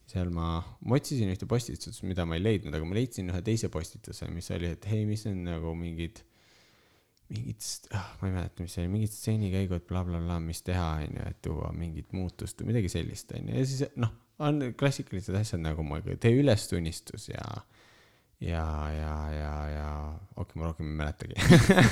seal 0.09 0.31
ma, 0.33 0.55
ma 0.89 0.97
otsisin 0.97 1.29
ühte 1.29 1.45
postitust, 1.49 2.01
mida 2.09 2.25
ma 2.25 2.39
ei 2.39 2.41
leidnud, 2.41 2.73
aga 2.73 2.87
ma 2.87 2.97
leidsin 2.97 3.29
ühe 3.29 3.41
teise 3.45 3.69
postituse, 3.69 4.25
mis 4.33 4.49
oli, 4.55 4.71
et 4.73 4.87
hei, 4.89 5.03
mis 5.05 5.25
on 5.29 5.43
nagu 5.45 5.75
mingid, 5.77 6.23
mingid, 7.29 7.61
ah, 7.93 8.15
ma 8.19 8.31
ei 8.31 8.33
mäleta, 8.39 8.65
mis 8.65 8.73
see 8.73 8.87
oli, 8.87 8.93
mingid 8.95 9.13
stseenikäigud 9.13 9.85
bla, 9.85 10.01
bla, 10.01 10.17
blablabla, 10.17 10.39
mis 10.47 10.63
teha, 10.65 10.87
on 11.03 11.19
ju, 11.19 11.27
et 11.29 11.43
tuua 11.45 11.69
mingit 11.77 12.17
muutust 12.17 12.63
või 12.63 12.73
midagi 12.73 12.89
sellist, 12.95 13.35
on 13.37 13.51
ju, 13.51 13.59
ja 13.61 13.69
siis 13.69 13.85
noh, 14.01 14.17
on 14.39 14.61
klassikalised 14.79 15.35
asjad 15.35 15.61
nagu 15.63 15.83
ma 15.83 15.99
tee 16.01 16.31
ülestunnistus 16.39 17.29
ja 17.29 17.43
ja, 18.39 18.65
ja, 18.95 19.15
ja, 19.35 19.53
ja 19.69 19.87
okei 20.35 20.59
ma 20.59 20.69
rohkem 20.69 20.87
ei 20.87 20.99
mäletagi 21.01 21.35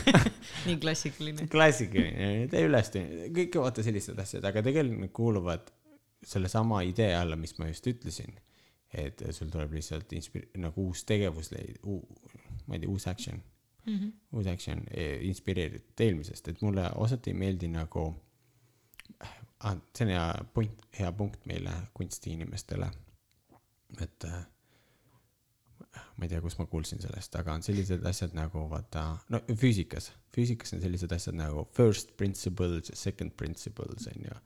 nii 0.68 0.78
klassikaline. 0.84 1.48
klassikaline, 1.52 2.30
tee 2.52 2.64
üles, 2.69 2.91
kõik 3.36 3.57
vaata 3.60 3.84
sellised 3.84 4.19
asjad, 4.24 4.48
aga 4.48 4.64
tegelikult 4.64 5.03
need 5.03 5.15
kuuluvad 5.15 5.74
sellesama 6.28 6.82
idee 6.88 7.11
alla, 7.18 7.36
mis 7.40 7.57
ma 7.60 7.68
just 7.68 7.88
ütlesin. 7.91 8.40
et 8.94 9.22
sul 9.36 9.52
tuleb 9.52 9.74
lihtsalt 9.76 10.14
inspir-, 10.15 10.48
nagu 10.64 10.88
uus 10.88 11.03
tegevus 11.06 11.52
leida, 11.52 11.98
ma 12.65 12.78
ei 12.78 12.80
tea, 12.80 12.90
uus 12.90 13.07
action 13.11 13.41
mm, 13.84 13.98
-hmm. 13.98 14.11
uus 14.32 14.48
action 14.48 14.86
e, 14.91 15.10
inspireeritud 15.28 16.06
eelmisest, 16.06 16.48
et 16.48 16.61
mulle 16.61 16.88
osati 16.95 17.34
ei 17.34 17.38
meeldi 17.38 17.68
nagu 17.68 18.07
ah,, 19.60 19.78
see 19.96 20.06
on 20.06 20.14
hea 20.14 20.46
point, 20.54 20.86
hea 21.00 21.10
punkt 21.18 21.46
meile 21.50 21.74
kunstiinimestele, 21.98 22.90
et 24.04 24.28
äh, 24.28 24.44
ma 26.18 26.26
ei 26.26 26.32
tea, 26.32 26.42
kus 26.44 26.58
ma 26.60 26.68
kuulsin 26.70 27.02
sellest, 27.02 27.36
aga 27.40 27.56
on 27.58 27.66
sellised 27.66 28.06
asjad 28.10 28.36
nagu 28.38 28.66
vaata, 28.72 29.06
no 29.34 29.42
füüsikas, 29.50 30.12
füüsikas 30.36 30.76
on 30.78 30.84
sellised 30.84 31.14
asjad 31.16 31.38
nagu 31.38 31.68
first 31.78 32.16
principles 32.20 32.92
ja 32.92 32.98
second 33.00 33.36
principles 33.40 34.10
on 34.14 34.26
ju. 34.30 34.40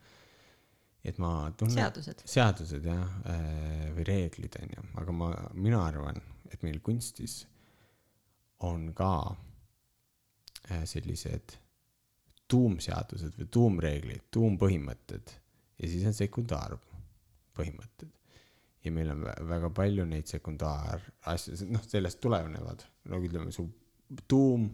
et 1.03 1.17
ma 1.17 1.51
tunnen. 1.57 1.79
seadused. 1.79 2.25
seadused 2.29 2.85
jah, 2.85 3.15
äh, 3.31 3.87
või 3.95 4.05
reeglid 4.07 4.59
on 4.61 4.75
ju, 4.75 4.87
aga 5.01 5.15
ma, 5.17 5.31
mina 5.57 5.81
arvan, 5.87 6.21
et 6.51 6.61
meil 6.67 6.79
kunstis 6.83 7.41
on 8.67 8.91
ka 8.93 9.11
äh, 10.69 10.85
sellised 10.85 11.57
tuumseadused 12.51 13.37
või 13.39 13.47
tuumreeglid, 13.57 14.23
tuumpõhimõtted. 14.33 15.35
Ja 15.81 15.89
siis 15.89 16.03
on 16.07 16.15
sekundaarpõhimõtted 16.17 18.11
ja 18.83 18.91
meil 18.93 19.11
on 19.13 19.25
väga 19.49 19.69
palju 19.75 20.05
neid 20.09 20.29
sekundaarasju, 20.29 21.67
noh, 21.69 21.83
sellest 21.85 22.21
tulenevad, 22.23 22.83
no 23.11 23.19
ütleme, 23.21 23.53
su 23.53 23.67
tuum, 24.29 24.67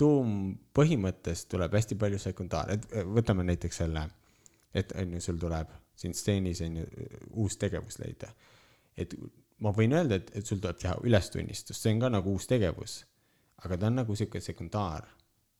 tuumpõhimõttest 0.00 1.50
tuleb 1.52 1.76
hästi 1.76 1.98
palju 2.00 2.20
sekundaar, 2.22 2.72
et 2.76 2.88
võtame 3.12 3.44
näiteks 3.48 3.82
selle, 3.84 4.06
et 4.74 4.94
on 4.96 5.16
ju, 5.16 5.20
sul 5.20 5.40
tuleb 5.40 5.72
siin 6.02 6.16
stseenis 6.16 6.62
on 6.64 6.80
ju 6.80 6.86
uus 7.44 7.58
tegevus 7.60 7.98
leida. 8.00 8.32
et 8.96 9.14
ma 9.62 9.70
võin 9.76 9.92
öelda, 9.96 10.18
et, 10.18 10.30
et 10.36 10.46
sul 10.46 10.60
tuleb 10.60 10.78
teha 10.80 10.96
ülestunnistus, 11.04 11.78
see 11.80 11.92
on 11.94 12.00
ka 12.02 12.10
nagu 12.12 12.32
uus 12.32 12.48
tegevus, 12.48 13.02
aga 13.64 13.78
ta 13.78 13.88
on 13.88 14.00
nagu 14.00 14.16
sihuke 14.16 14.40
sekundaar, 14.40 15.06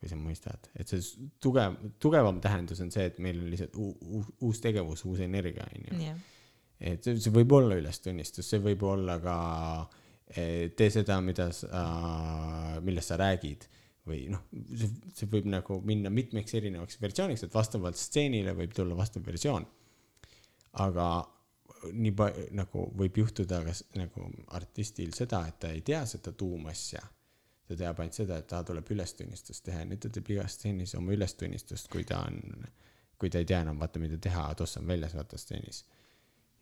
kui 0.03 0.11
sa 0.11 0.19
mõistad, 0.19 0.67
et 0.75 0.91
see 0.91 1.29
tugev, 1.43 1.77
tugevam 2.03 2.41
tähendus 2.43 2.81
on 2.83 2.91
see, 2.91 3.05
et 3.07 3.21
meil 3.23 3.39
on 3.39 3.51
lihtsalt 3.53 3.77
uus 3.79 4.63
tegevus, 4.65 5.05
uus 5.07 5.23
energia, 5.23 5.69
on 5.71 5.85
ju 5.87 6.15
et 6.83 7.07
see, 7.07 7.21
see 7.23 7.35
võib 7.35 7.55
olla 7.55 7.79
ülestunnistus, 7.79 8.49
see 8.51 8.59
võib 8.63 8.83
olla 8.89 9.19
ka 9.23 9.37
tee 10.33 10.89
seda, 10.91 11.21
mida 11.23 11.51
sa, 11.55 11.85
millest 12.83 13.13
sa 13.13 13.19
räägid 13.21 13.69
või 14.09 14.25
noh, 14.33 14.43
see, 14.75 14.89
see 15.15 15.29
võib 15.31 15.47
nagu 15.53 15.79
minna 15.87 16.11
mitmeks 16.11 16.57
erinevaks 16.59 16.99
versiooniks, 17.03 17.47
et 17.47 17.55
vastavalt 17.55 18.01
stseenile 18.01 18.57
võib 18.59 18.75
tulla 18.75 18.97
vastav 18.99 19.23
versioon. 19.27 19.67
aga 20.83 21.07
nii 21.93 22.13
palju 22.17 22.45
nagu 22.57 22.85
võib 22.99 23.19
juhtuda 23.23 23.61
ka 23.67 23.75
nagu 23.99 24.29
artistil 24.57 25.13
seda, 25.15 25.45
et 25.49 25.59
ta 25.61 25.73
ei 25.75 25.83
tea 25.87 26.05
seda 26.07 26.33
tuumasja. 26.33 27.03
Ta 27.73 27.79
teab 27.85 28.05
ainult 28.05 28.21
seda, 28.21 28.39
et 28.43 28.49
ta 28.51 28.63
tuleb 28.67 28.93
ülestunnistust 28.95 29.65
teha 29.67 29.83
ja 29.83 29.89
nüüd 29.89 30.05
ta 30.05 30.13
teeb 30.13 30.31
igas 30.37 30.59
stseenis 30.59 30.95
oma 30.99 31.17
ülestunnistust, 31.17 31.91
kui 31.93 32.05
ta 32.09 32.23
on, 32.29 32.69
kui 33.19 33.33
ta 33.33 33.43
ei 33.43 33.49
tea 33.49 33.63
enam 33.65 33.81
vaata, 33.83 34.03
mida 34.03 34.21
teha, 34.23 34.47
toss 34.59 34.79
on 34.81 34.89
väljas 34.89 35.17
vaata 35.19 35.41
stseenis 35.41 35.85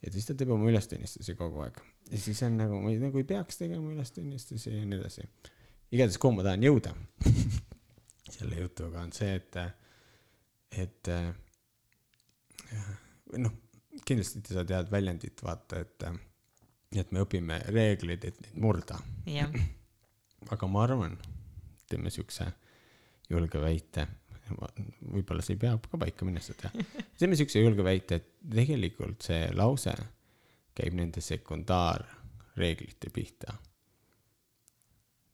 ja 0.01 0.13
siis 0.13 0.29
ta 0.29 0.37
teeb 0.39 0.53
oma 0.55 0.69
ületunnistusi 0.71 1.35
kogu 1.39 1.65
aeg 1.65 1.81
ja 2.11 2.21
siis 2.21 2.41
on 2.47 2.57
nagu, 2.61 2.79
ma 2.81 2.93
ei, 2.93 3.01
nagu 3.03 3.21
ei 3.21 3.27
peaks 3.29 3.61
tegema 3.61 3.93
ületunnistusi 3.93 4.73
ja 4.73 4.85
nii 4.87 4.99
edasi. 5.01 5.27
igatahes, 5.93 6.19
kuhu 6.23 6.39
ma 6.39 6.47
tahan 6.47 6.65
jõuda 6.65 6.95
selle 8.37 8.63
jutuga 8.63 9.03
on 9.05 9.13
see, 9.15 9.35
et, 9.37 9.59
et 10.85 11.11
noh, 13.39 13.57
kindlasti 14.07 14.43
sa 14.49 14.65
tead 14.67 14.91
väljendit, 14.93 15.43
vaata, 15.45 15.83
et, 15.83 16.07
et 17.03 17.13
me 17.13 17.25
õpime 17.27 17.61
reegleid, 17.69 18.25
et 18.27 18.41
neid 18.45 18.63
murda. 18.63 19.01
Aga 20.49 20.67
ma 20.67 20.83
arvan, 20.87 21.19
teeme 21.89 22.11
siukse 22.11 22.47
julge 23.31 23.61
väite 23.61 24.07
võib-olla 24.51 25.43
see 25.45 25.57
ei 25.57 25.61
pea 25.63 25.75
ka 25.79 25.99
paika, 26.01 26.27
mine 26.27 26.43
sa 26.43 26.55
tea. 26.59 26.71
teeme 27.19 27.39
siukse 27.39 27.63
julge 27.63 27.85
väite, 27.87 28.21
et 28.21 28.31
tegelikult 28.51 29.27
see 29.27 29.51
lause 29.55 29.95
käib 30.77 30.97
nende 30.97 31.23
sekundaarreeglite 31.25 33.11
pihta. 33.15 33.55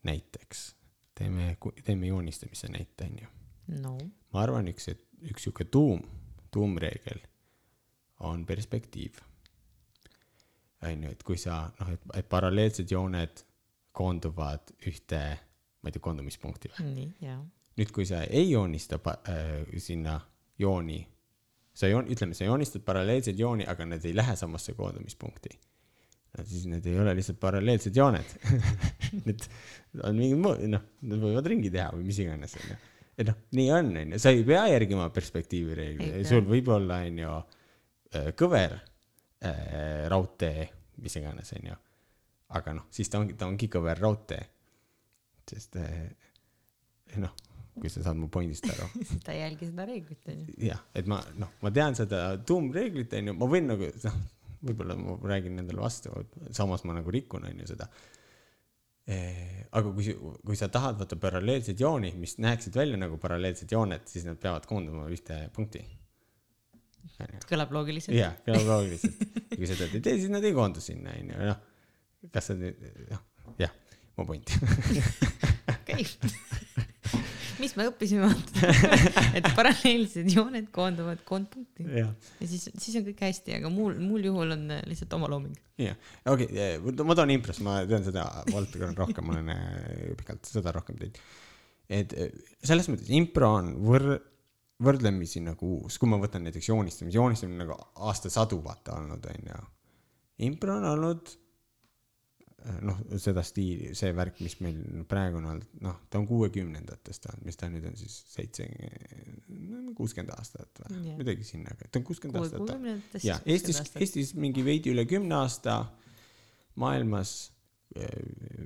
näiteks 0.06 0.66
teeme, 1.14 1.56
teeme 1.84 2.06
joonistamise 2.06 2.70
näite, 2.72 3.08
onju 3.10 3.80
no.. 3.82 3.96
ma 4.32 4.42
arvan, 4.42 4.68
üks, 4.72 4.90
üks 5.30 5.46
sihuke 5.46 5.64
tuum, 5.64 6.02
tuumreegel 6.50 7.24
on 8.26 8.46
perspektiiv. 8.46 9.20
onju, 10.82 11.10
et 11.10 11.22
kui 11.22 11.38
sa 11.40 11.66
noh, 11.80 11.92
et, 11.92 12.08
et 12.20 12.28
paralleelsed 12.28 12.90
jooned 12.90 13.44
koonduvad 13.96 14.76
ühte, 14.86 15.22
ma 15.80 15.90
ei 15.90 15.96
tea, 15.96 16.04
koondumispunkti 16.04 16.72
või? 16.76 16.90
nii, 16.92 17.12
jaa 17.24 17.40
nüüd, 17.76 17.92
kui 17.92 18.08
sa 18.08 18.22
ei 18.24 18.50
joonista 18.50 18.98
äh, 19.12 19.78
sinna 19.82 20.18
jooni, 20.58 21.00
sa 21.76 21.90
joon-, 21.90 22.08
ütleme, 22.12 22.36
sa 22.36 22.48
joonistad 22.48 22.84
paralleelseid 22.86 23.38
jooni, 23.40 23.66
aga 23.68 23.88
need 23.88 24.04
ei 24.08 24.16
lähe 24.16 24.36
samasse 24.36 24.74
koondumispunkti. 24.78 25.56
no 26.36 26.44
siis 26.44 26.66
need 26.68 26.86
ei 26.88 26.98
ole 27.00 27.14
lihtsalt 27.16 27.38
paralleelsed 27.40 27.96
jooned 27.96 28.32
Need 29.26 29.44
on 30.04 30.16
mingi 30.18 30.36
muu, 30.36 30.56
noh, 30.68 30.82
nad 31.08 31.22
võivad 31.22 31.46
ringi 31.48 31.70
teha 31.72 31.92
või 31.94 32.08
mis 32.08 32.18
iganes, 32.20 32.56
onju. 32.60 32.76
et 33.16 33.30
noh, 33.30 33.38
nii 33.56 33.70
on, 33.76 33.92
onju, 34.02 34.20
sa 34.20 34.32
ei 34.34 34.44
pea 34.44 34.66
järgima 34.72 35.08
perspektiivireegleid, 35.14 36.26
sul 36.28 36.44
võib 36.48 36.68
olla, 36.74 37.00
onju, 37.06 37.38
äh, 38.12 38.30
kõver 38.36 38.76
äh, 38.76 40.04
raudtee, 40.12 40.68
mis 41.04 41.16
iganes, 41.20 41.52
onju. 41.56 41.76
Aga 42.54 42.76
noh, 42.76 42.86
siis 42.94 43.10
ta 43.10 43.18
ongi, 43.18 43.34
ta 43.38 43.48
ongi 43.50 43.68
kõver 43.72 43.98
raudtee. 43.98 44.44
sest 45.46 45.76
äh, 45.82 46.06
noh 47.22 47.34
kui 47.76 47.90
sa 47.92 48.02
saad 48.06 48.16
mu 48.16 48.28
point'ist 48.32 48.66
aru 48.72 48.86
ta 49.26 49.34
ei 49.34 49.42
jälgi 49.42 49.68
seda 49.68 49.84
reeglit 49.88 50.30
onju. 50.32 50.56
jah, 50.64 50.80
et 50.96 51.08
ma 51.10 51.20
noh, 51.36 51.52
ma 51.64 51.72
tean 51.74 51.96
seda 51.98 52.22
tuumreeglit 52.48 53.12
onju, 53.18 53.34
ma 53.36 53.48
võin 53.52 53.68
nagu 53.68 53.90
noh, 54.06 54.16
võib-olla 54.66 54.96
ma 54.98 55.16
räägin 55.32 55.60
endale 55.60 55.82
vastu, 55.82 56.12
samas 56.56 56.86
ma 56.88 56.96
nagu 56.96 57.12
rikun 57.12 57.44
onju 57.50 57.68
seda. 57.68 57.88
aga 59.06 59.92
kui, 59.92 60.16
kui 60.46 60.58
sa 60.58 60.70
tahad 60.72 60.98
vaata 61.02 61.18
paralleelseid 61.20 61.80
jooni, 61.80 62.14
mis 62.18 62.38
näeksid 62.42 62.74
välja 62.80 62.98
nagu 62.98 63.20
paralleelsed 63.22 63.70
jooned, 63.72 64.08
siis 64.10 64.26
nad 64.26 64.40
peavad 64.42 64.66
koonduma 64.66 65.06
ühte 65.12 65.44
punkti. 65.54 65.84
kõlab 67.46 67.76
loogiliselt. 67.76 68.16
jah, 68.16 68.34
loogiliselt. 68.48 69.22
kui 69.52 69.68
sa 69.68 69.76
seda 69.76 69.92
ei 69.92 70.02
tee, 70.02 70.18
siis 70.22 70.32
nad 70.32 70.44
ei 70.44 70.56
koondu 70.56 70.82
sinna 70.82 71.14
onju, 71.20 71.42
noh. 71.52 71.64
Kas 72.34 72.50
sa 72.50 72.56
nüüd, 72.58 72.80
noh, 73.10 73.22
jah, 73.60 73.72
mu 74.16 74.26
point. 74.28 74.52
okei. 75.74 76.06
mis 77.60 77.72
me 77.78 77.86
õppisime, 77.88 78.28
et 79.38 79.46
paralleelsed 79.56 80.28
jooned 80.32 80.68
koonduvad 80.74 81.22
koondpunkti 81.28 81.86
jah 81.86 82.10
ja 82.40 82.48
siis, 82.50 82.66
siis 82.74 82.98
on 83.00 83.06
kõik 83.06 83.22
hästi, 83.26 83.56
aga 83.60 83.70
muul, 83.72 83.96
muul 84.02 84.26
juhul 84.28 84.56
on 84.56 84.66
äh, 84.74 84.82
lihtsalt 84.90 85.16
omalooming. 85.16 85.56
jah, 85.80 85.96
okei 86.28 86.50
okay,, 86.50 87.06
ma 87.06 87.16
toon 87.18 87.32
impros, 87.36 87.62
ma 87.64 87.78
tean 87.88 88.04
seda 88.06 88.26
valdkonda 88.50 88.94
rohkem, 88.98 89.26
ma 89.26 89.36
olen 89.36 89.52
äh, 89.54 90.14
pikalt 90.20 90.48
seda 90.50 90.74
rohkem 90.76 90.98
teinud. 91.00 91.22
et 92.00 92.16
äh, 92.16 92.34
selles 92.66 92.90
mõttes 92.92 93.12
impro 93.16 93.54
on 93.60 93.72
võr-, 93.86 94.18
võrdlemisi 94.82 95.40
nagu 95.44 95.78
uus, 95.80 95.96
kui 96.00 96.10
ma 96.10 96.20
võtan 96.20 96.44
näiteks 96.46 96.70
joonistamise, 96.72 97.16
joonistamine 97.16 97.62
on 97.62 97.64
nagu 97.64 97.80
aastasadu 98.10 98.60
vaata 98.64 98.98
olnud, 99.00 99.24
onju. 99.32 99.64
impro 100.50 100.76
on 100.80 100.88
olnud 100.92 101.36
noh, 102.82 102.98
seda 103.20 103.42
stiili, 103.46 103.92
see 103.96 104.12
värk, 104.16 104.40
mis 104.44 104.56
meil 104.64 104.78
praegu 105.08 105.38
on 105.40 105.48
olnud, 105.52 105.74
noh, 105.84 105.98
ta 106.10 106.18
on 106.20 106.26
kuuekümnendatest 106.28 107.28
olnud, 107.30 107.44
mis 107.46 107.58
ta 107.60 107.68
nüüd 107.70 107.84
on 107.90 107.98
siis 108.00 108.16
seitse, 108.32 108.66
kuuskümmend 109.98 110.32
aastat 110.34 110.80
või 110.86 111.02
Jah. 111.10 111.18
midagi 111.20 111.46
sinna, 111.46 111.74
ta 111.84 112.00
on 112.00 112.06
kuuskümmend 112.08 112.40
aastat. 112.40 113.22
ja 113.24 113.38
Eestis, 113.46 113.82
Eestis 114.00 114.32
mingi 114.38 114.64
veidi 114.66 114.94
üle 114.94 115.06
kümne 115.08 115.38
aasta, 115.42 115.78
maailmas 116.80 117.36
eh, 117.94 118.16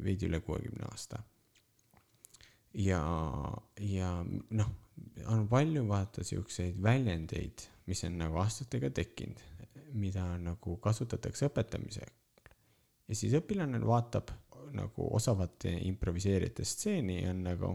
veidi 0.05 0.31
üle 0.31 0.41
kuuekümne 0.47 0.87
aasta. 0.91 1.23
ja, 2.75 3.03
ja 3.85 4.15
noh, 4.25 4.73
on 5.27 5.45
palju 5.51 5.85
vaata 5.89 6.25
siukseid 6.25 6.81
väljendeid, 6.83 7.67
mis 7.91 8.05
on 8.07 8.17
nagu 8.23 8.39
aastatega 8.41 8.93
tekkinud, 8.95 9.43
mida 9.99 10.25
nagu 10.39 10.79
kasutatakse 10.79 11.51
õpetamisel. 11.51 12.19
Ja 13.11 13.19
siis 13.19 13.35
õpilane 13.41 13.82
vaatab 13.82 14.31
nagu 14.70 15.09
osavat 15.16 15.66
improviseerijate 15.73 16.65
stseeni 16.65 17.19
ja 17.24 17.32
on 17.35 17.43
nagu, 17.43 17.74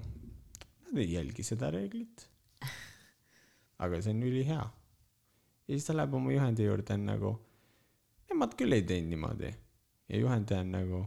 nad 0.86 1.02
ei 1.02 1.12
jälgi 1.12 1.44
seda 1.44 1.68
reeglit. 1.76 2.24
aga 3.84 4.00
see 4.02 4.16
on 4.16 4.24
ülihea 4.24 4.64
ja 5.68 5.74
siis 5.74 5.86
ta 5.88 5.96
läheb 5.96 6.14
oma 6.14 6.32
juhendi 6.34 6.66
juurde 6.66 6.94
on 6.94 7.06
nagu, 7.10 7.32
nemad 8.30 8.56
küll 8.60 8.76
ei 8.78 8.84
teinud 8.86 9.12
niimoodi. 9.14 9.52
ja 10.10 10.20
juhendaja 10.22 10.62
on 10.62 10.72
nagu, 10.76 11.02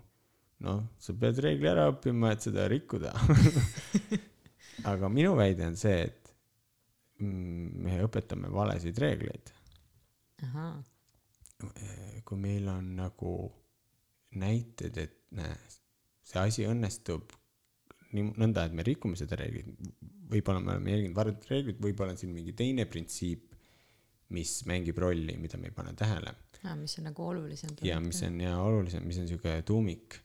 noh, 0.67 0.81
sa 0.99 1.15
pead 1.15 1.39
reegli 1.45 1.69
ära 1.71 1.87
õppima, 1.93 2.33
et 2.35 2.43
seda 2.43 2.67
rikkuda. 2.71 3.13
aga 4.91 5.11
minu 5.13 5.37
väide 5.39 5.69
on 5.69 5.79
see, 5.79 6.01
et 6.09 6.33
mm, 7.23 7.85
me 7.87 8.01
õpetame 8.07 8.51
valesid 8.53 8.99
reegleid. 8.99 9.55
kui 12.25 12.39
meil 12.39 12.69
on 12.71 12.93
nagu 12.99 13.33
näited, 14.37 14.99
et 15.01 15.19
näe, 15.39 15.55
see 16.29 16.41
asi 16.43 16.67
õnnestub 16.69 17.33
nii 18.17 18.33
nõnda, 18.41 18.65
et 18.69 18.77
me 18.77 18.85
rikume 18.87 19.17
seda 19.21 19.37
reeglit, 19.37 19.69
võib-olla 20.33 20.61
me 20.65 20.75
oleme 20.75 20.93
jälginud 20.95 21.17
varjatud 21.17 21.51
reeglit, 21.53 21.81
võib-olla 21.85 22.15
on 22.15 22.21
siin 22.21 22.33
mingi 22.33 22.55
teine 22.57 22.87
printsiip, 22.89 23.55
mis 24.37 24.59
mängib 24.69 24.99
rolli, 25.01 25.37
mida 25.41 25.61
me 25.61 25.71
ei 25.71 25.77
pane 25.77 25.95
tähele 25.97 26.35
mis 26.77 26.99
on 26.99 27.07
nagu 27.09 27.27
olulisem. 27.27 27.71
ja 27.87 28.01
mis 28.01 28.23
on 28.27 28.41
ja 28.41 28.57
olulisem, 28.61 29.05
mis 29.07 29.19
on 29.23 29.29
siuke 29.31 29.61
tuumik, 29.67 30.19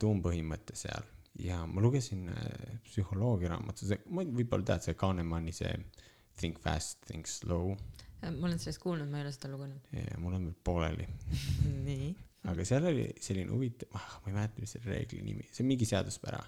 tuumpõhimõte 0.00 0.76
seal 0.78 1.04
ja 1.40 1.60
ma 1.68 1.82
lugesin 1.84 2.28
äh, 2.32 2.78
psühholoogia 2.86 3.52
raamatu, 3.52 3.86
see, 3.86 4.00
ma 4.08 4.24
võib-olla 4.24 4.66
tead, 4.72 4.86
see 4.86 4.96
Kahnemani 4.98 5.52
see 5.56 5.74
Think 6.40 6.60
fast, 6.64 7.02
think 7.04 7.28
slow 7.28 7.74
ma 8.20 8.46
olen 8.46 8.58
sellest 8.60 8.80
kuulnud, 8.80 9.08
ma 9.08 9.20
ei 9.20 9.26
ole 9.26 9.32
seda 9.32 9.48
lugenud. 9.52 9.92
mul 10.20 10.36
on 10.36 10.48
veel 10.48 10.56
pooleli, 10.64 11.06
nii. 11.88 12.10
Aga 12.48 12.64
seal 12.64 12.86
oli 12.88 13.06
selline 13.20 13.52
huvitav, 13.52 13.92
ma 13.92 14.30
ei 14.30 14.36
mäleta, 14.36 14.62
mis 14.62 14.76
selle 14.76 14.94
reegli 14.94 15.20
nimi, 15.24 15.44
see 15.52 15.64
on 15.64 15.70
mingi 15.72 15.88
seaduspära. 15.88 16.40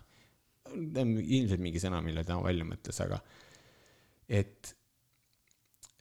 ilmselt 0.72 1.60
mingi 1.60 1.80
sõna, 1.82 2.00
mille 2.00 2.24
ta 2.24 2.38
välja 2.40 2.64
mõtles, 2.64 3.00
aga 3.04 3.18
et 4.32 4.72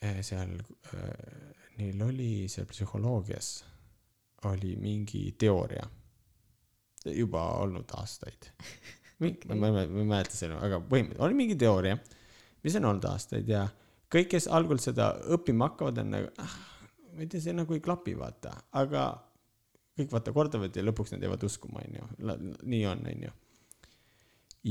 äh, 0.05 0.21
seal 0.23 0.53
äh, 0.95 1.51
neil 1.81 2.03
oli 2.05 2.47
seal 2.51 2.69
psühholoogias 2.69 3.51
oli 4.49 4.75
mingi 4.79 5.35
teooria 5.37 5.83
juba 7.05 7.43
olnud 7.61 7.91
aastaid. 7.97 8.51
ei 9.21 9.35
ma 9.45 9.69
ei 9.83 10.05
mäleta 10.05 10.37
selle, 10.37 10.57
aga 10.57 10.79
põhimõtteliselt 10.81 11.25
oli 11.27 11.37
mingi 11.37 11.57
teooria, 11.59 11.97
mis 12.63 12.77
on 12.79 12.87
olnud 12.89 13.05
aastaid 13.09 13.49
ja 13.49 13.67
kõik, 14.11 14.31
kes 14.33 14.47
algul 14.49 14.81
seda 14.81 15.11
õppima 15.35 15.69
hakkavad, 15.69 16.01
on 16.01 16.15
nagu 16.15 16.31
ah,, 16.41 16.55
ma 17.13 17.25
ei 17.25 17.29
tea, 17.29 17.43
see 17.43 17.53
nagu 17.57 17.75
ei 17.77 17.83
klapi, 17.83 18.15
vaata, 18.17 18.55
aga 18.81 19.05
kõik 19.99 20.11
vaata 20.13 20.33
kordavad 20.35 20.75
ja 20.77 20.83
lõpuks 20.85 21.11
nad 21.15 21.23
jäävad 21.25 21.43
uskuma, 21.47 21.81
onju, 21.85 22.05
nii 22.63 22.85
on, 22.89 23.01
onju. 23.11 23.31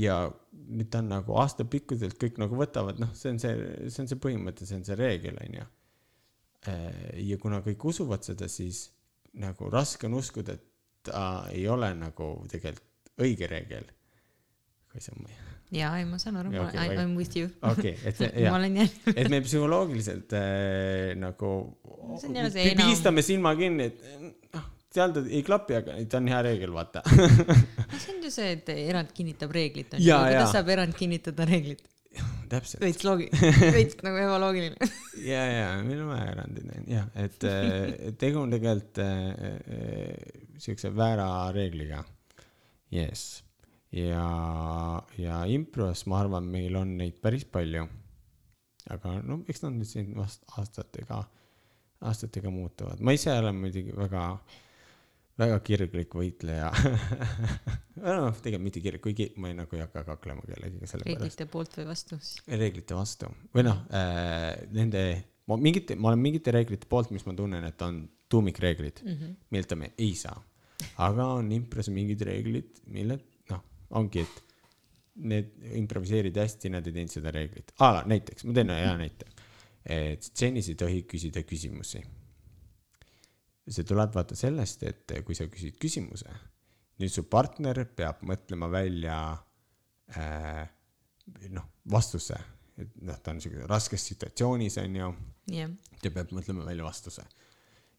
ja 0.01 0.15
nüüd 0.53 0.89
ta 0.91 1.01
on 1.03 1.11
nagu 1.11 1.35
aastapikkuselt 1.41 2.17
kõik 2.21 2.39
nagu 2.41 2.57
võtavad, 2.59 2.99
noh, 3.03 3.11
see 3.17 3.33
on 3.35 3.39
see, 3.43 3.53
see 3.91 4.03
on 4.05 4.09
see 4.11 4.19
põhimõte, 4.23 4.65
see 4.67 4.79
on 4.79 4.85
see 4.87 4.97
reegel, 4.99 5.37
onju. 5.45 5.67
ja 7.27 7.37
kuna 7.41 7.61
kõik 7.65 7.85
usuvad 7.93 8.25
seda, 8.27 8.49
siis 8.51 8.89
nagu 9.41 9.69
raske 9.71 10.07
on 10.09 10.17
uskuda, 10.19 10.57
et 10.57 10.67
ta 11.11 11.45
ei 11.51 11.63
ole 11.71 11.93
nagu 11.97 12.33
tegelikult 12.51 12.87
õige 13.21 13.47
reegel. 13.49 13.87
kui 14.91 14.99
see 15.03 15.13
on, 15.15 15.29
jaa, 15.71 15.93
ei 16.01 16.05
ma 16.05 16.17
saan 16.19 16.35
aru, 16.41 16.51
ma 16.51 16.65
okei, 16.67 16.81
I 16.81 16.95
vaid- 16.95 17.05
m 17.07 17.15
with 17.15 17.37
you. 17.37 17.47
okei, 17.63 17.93
et 18.05 18.17
see, 18.17 18.29
jah, 18.43 18.55
olen 18.57 18.75
et 18.81 19.29
me 19.31 19.39
psühholoogiliselt 19.45 20.33
äh, 20.35 21.13
nagu 21.19 21.51
pigistame 22.75 23.23
silma 23.25 23.53
kinni, 23.59 23.87
et 23.91 24.53
noh, 24.55 24.67
seal 24.91 25.15
ta 25.15 25.23
ei 25.27 25.43
klapi, 25.47 25.77
aga 25.79 25.99
ta 26.11 26.19
on 26.19 26.27
hea 26.31 26.41
reegel, 26.49 26.73
vaata. 26.75 27.03
see 27.07 28.15
on 28.15 28.25
ju 28.25 28.33
see, 28.33 28.51
et 28.57 28.73
erand 28.75 29.13
kinnitab 29.15 29.53
reeglit, 29.55 29.95
onju. 29.95 30.07
Jaa, 30.07 30.27
kuidas 30.27 30.53
saab 30.57 30.75
erand 30.75 30.97
kinnitada 30.97 31.47
reeglit? 31.49 31.87
täpselt. 32.51 32.81
veits 32.83 33.05
loogi-, 33.07 33.29
veits 33.77 33.97
nagu 34.05 34.19
ebaloogiline. 34.21 34.89
ja, 35.23 35.43
ja 35.47 35.67
meil 35.85 36.01
on 36.03 36.11
vaja 36.11 36.27
erandeid, 36.33 36.73
jah, 36.91 37.07
et 37.19 37.45
äh, 37.51 38.11
tegu 38.19 38.41
on 38.43 38.51
tegelikult 38.53 39.01
äh, 39.03 39.13
äh, 39.77 40.41
siukse 40.61 40.91
väära 40.95 41.27
reegliga. 41.55 42.03
jess, 42.91 43.43
ja, 43.95 44.25
ja 45.17 45.43
impros 45.47 46.05
ma 46.11 46.21
arvan, 46.25 46.49
meil 46.51 46.75
on 46.79 46.97
neid 46.99 47.21
päris 47.23 47.47
palju. 47.47 47.87
aga 48.91 49.19
no 49.23 49.43
eks 49.47 49.63
nad 49.63 49.77
nüüd 49.77 49.87
siin 49.87 50.11
vast 50.17 50.43
aastatega, 50.57 51.21
aastatega 52.09 52.51
muutuvad, 52.51 52.99
ma 52.99 53.15
ise 53.15 53.31
olen 53.37 53.61
muidugi 53.61 53.95
väga, 53.95 54.25
väga 55.39 55.57
kirglik 55.65 56.15
võitleja. 56.17 56.69
noh, 58.01 58.37
tegelikult 58.43 58.65
mitte 58.65 58.83
kirglik, 58.83 59.03
kuigi 59.05 59.27
ma 59.41 59.51
ei, 59.51 59.57
nagu 59.57 59.77
ei 59.77 59.83
hakka 59.83 60.03
kaklema 60.07 60.43
kellegagi 60.47 60.89
selle 60.89 61.05
pärast 61.05 61.21
reeglite 61.21 61.47
poolt 61.51 61.77
või 61.79 61.87
vastu. 61.89 62.19
reeglite 62.51 62.97
vastu 62.97 63.31
või 63.55 63.65
noh 63.67 63.83
äh,, 63.95 64.51
nende, 64.75 65.03
ma 65.49 65.57
mingite, 65.61 65.97
ma 65.97 66.11
olen 66.11 66.23
mingite 66.23 66.53
reeglite 66.55 66.89
poolt, 66.91 67.13
mis 67.15 67.25
ma 67.27 67.35
tunnen, 67.37 67.65
et 67.67 67.87
on 67.87 68.03
tuumikreeglid 68.31 69.03
mm, 69.03 69.17
-hmm. 69.17 69.35
milleta 69.49 69.75
me 69.75 69.91
ei 69.97 70.15
saa. 70.15 70.37
aga 70.97 71.25
on 71.39 71.51
impros 71.51 71.89
mingid 71.93 72.21
reeglid, 72.25 72.81
mille 72.87 73.19
noh, 73.51 73.61
ongi, 73.99 74.25
et 74.25 74.41
need 75.21 75.51
improviseerid 75.77 76.37
hästi, 76.37 76.71
nad 76.73 76.87
ei 76.87 76.95
teinud 76.95 77.13
seda 77.13 77.31
reeglit. 77.35 77.73
näiteks, 78.05 78.45
ma 78.47 78.55
teen 78.57 78.73
ühe 78.73 78.85
hea 78.85 78.97
näite. 78.97 79.25
et 79.85 80.23
stsenis 80.23 80.69
ei 80.69 80.75
tohi 80.75 81.03
küsida 81.09 81.43
küsimusi. 81.43 82.01
See 83.67 83.85
tuleb 83.87 84.13
vaata 84.15 84.37
sellest, 84.37 84.83
et 84.87 85.13
kui 85.25 85.37
sa 85.37 85.47
küsid 85.51 85.77
küsimuse, 85.81 86.31
nüüd 87.01 87.13
su 87.13 87.25
partner 87.29 87.83
peab 87.97 88.23
mõtlema 88.27 88.69
välja 88.71 89.17
äh, 90.17 90.63
noh, 91.53 91.67
vastuse, 91.91 92.37
et 92.81 92.97
noh, 93.05 93.19
ta 93.21 93.33
on 93.33 93.41
siukene 93.43 93.67
raskes 93.69 94.05
situatsioonis 94.11 94.79
onju, 94.81 95.11
jah, 95.53 95.71
ta 96.01 96.13
peab 96.13 96.33
mõtlema 96.35 96.65
välja 96.67 96.87
vastuse. 96.87 97.25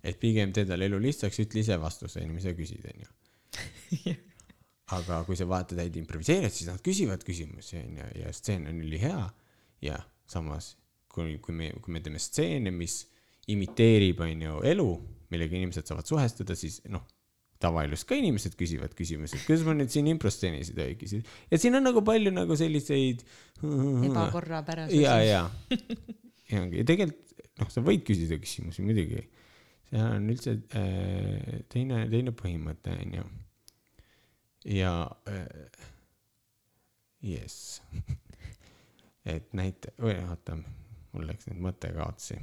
et 0.02 0.18
pigem 0.18 0.50
tee 0.52 0.66
talle 0.66 0.88
elu 0.90 0.98
lihtsaks, 0.98 1.38
ütle 1.44 1.62
ise 1.62 1.78
vastuse, 1.78 2.20
enne 2.20 2.34
kui 2.34 2.42
sa 2.42 2.54
küsid 2.58 2.86
onju. 2.90 3.10
aga 4.96 5.22
kui 5.24 5.38
sa 5.38 5.46
vaatad 5.48 5.78
häid 5.78 5.96
improviseerijaid, 6.00 6.52
siis 6.52 6.68
nad 6.68 6.82
küsivad 6.84 7.22
küsimusi 7.24 7.78
onju 7.78 8.08
ja 8.18 8.32
stseen 8.34 8.66
on 8.68 8.80
ülihea 8.82 9.22
ja 9.86 10.00
samas 10.28 10.74
kui, 11.12 11.38
kui 11.44 11.54
me, 11.54 11.70
kui 11.80 11.94
me 11.94 12.02
teeme 12.04 12.20
stseene, 12.22 12.72
mis 12.74 13.02
imiteerib 13.52 14.20
onju 14.24 14.60
elu, 14.72 14.88
millega 15.32 15.58
inimesed 15.58 15.88
saavad 15.88 16.08
suhestuda, 16.08 16.56
siis 16.58 16.80
noh, 16.92 17.04
tavaelus 17.62 18.04
ka 18.08 18.16
inimesed 18.18 18.56
küsivad 18.58 18.94
küsimusi, 18.98 19.40
kuidas 19.46 19.64
ma 19.66 19.74
nüüd 19.76 19.92
siin 19.92 20.08
tohi 20.76 20.96
küsida. 21.00 21.36
ja 21.50 21.60
siin 21.60 21.78
on 21.78 21.86
nagu 21.86 22.02
palju 22.04 22.32
nagu 22.34 22.56
selliseid. 22.58 23.22
ebakorrapärasusi. 23.62 25.02
ja, 25.02 25.18
ja, 25.22 25.42
ja, 26.50 26.64
ja 26.64 26.84
tegelikult 26.88 27.46
noh, 27.60 27.70
sa 27.72 27.84
võid 27.84 28.04
küsida 28.06 28.38
küsimusi 28.42 28.84
muidugi. 28.86 29.22
see 29.92 30.02
on 30.02 30.28
üldse 30.32 30.56
äh, 30.78 31.62
teine, 31.72 32.04
teine 32.12 32.34
põhimõte 32.36 32.96
onju. 32.96 33.24
ja 34.78 34.94
äh, 35.30 35.88
jess, 37.22 37.82
et 39.34 39.52
näite, 39.54 39.94
oota, 40.02 40.58
mul 41.12 41.28
läks 41.28 41.50
nüüd 41.50 41.62
mõte 41.68 41.92
kaotsi. 41.94 42.40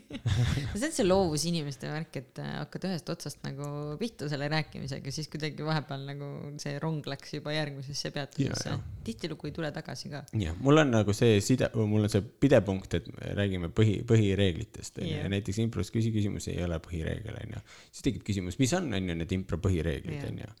see 0.78 0.86
on 0.88 0.94
see 0.94 1.06
loovusinimeste 1.06 1.90
värk, 1.90 2.18
et 2.22 2.40
äh, 2.42 2.54
hakkad 2.60 2.88
ühest 2.88 3.12
otsast 3.12 3.42
nagu 3.46 3.96
pihta 4.00 4.28
selle 4.32 4.48
rääkimisega, 4.52 5.14
siis 5.14 5.30
kuidagi 5.32 5.66
vahepeal 5.66 6.06
nagu 6.08 6.30
see 6.62 6.78
rong 6.82 7.06
läks 7.08 7.36
juba 7.38 7.54
järgmisesse 7.56 8.12
peatusesse 8.14 8.76
tihtilugu 9.04 9.48
ei 9.48 9.54
tule 9.56 9.70
tagasi 9.74 10.10
ka. 10.12 10.22
jah, 10.38 10.56
mul 10.62 10.82
on 10.82 10.92
nagu 10.94 11.14
see 11.16 11.40
side, 11.44 11.70
mul 11.78 12.06
on 12.06 12.12
see 12.12 12.24
pidepunkt, 12.44 12.98
et 12.98 13.08
me 13.14 13.32
räägime 13.38 13.72
põhi, 13.74 14.00
põhireeglitest 14.08 15.02
onju 15.02 15.16
ja 15.18 15.30
näiteks 15.32 15.62
impros 15.64 15.92
küsi 15.94 16.12
küsimus 16.14 16.48
ei 16.52 16.62
ole 16.64 16.78
põhireegel 16.82 17.40
onju. 17.44 17.64
siis 17.90 18.06
tekib 18.08 18.26
küsimus, 18.28 18.58
mis 18.62 18.72
on 18.78 18.92
onju 19.00 19.18
need 19.18 19.34
impro 19.38 19.58
põhireeglid 19.62 20.28
onju. 20.30 20.52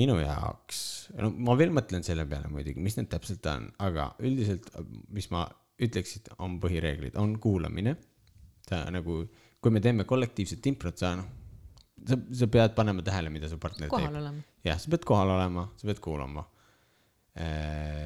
minu 0.00 0.18
jaoks, 0.20 0.82
no 1.20 1.30
ma 1.46 1.56
veel 1.58 1.72
mõtlen 1.74 2.04
selle 2.06 2.26
peale 2.28 2.50
muidugi, 2.52 2.82
mis 2.82 2.98
need 2.98 3.10
täpselt 3.12 3.46
on, 3.52 3.70
aga 3.86 4.10
üldiselt, 4.26 4.68
mis 5.14 5.30
ma 5.34 5.46
ütleks, 5.80 6.18
et 6.18 6.30
on 6.38 6.58
põhireeglid, 6.60 7.16
on 7.20 7.36
kuulamine. 7.40 7.96
Sa 8.70 8.84
nagu, 8.94 9.24
kui 9.60 9.74
me 9.74 9.82
teeme 9.84 10.06
kollektiivset 10.08 10.70
improt, 10.70 10.98
sa 11.00 11.12
noh, 11.18 11.28
sa, 12.06 12.18
sa 12.42 12.48
pead 12.50 12.74
panema 12.76 13.04
tähele, 13.06 13.32
mida 13.34 13.50
su 13.50 13.58
partner 13.60 13.88
teeb 13.88 13.94
kohal 13.94 14.18
olema. 14.22 14.42
jah, 14.66 14.80
sa 14.80 14.92
pead 14.92 15.06
kohal 15.08 15.34
olema, 15.36 15.68
sa 15.80 15.90
pead 15.90 16.02
kuulama. 16.04 16.46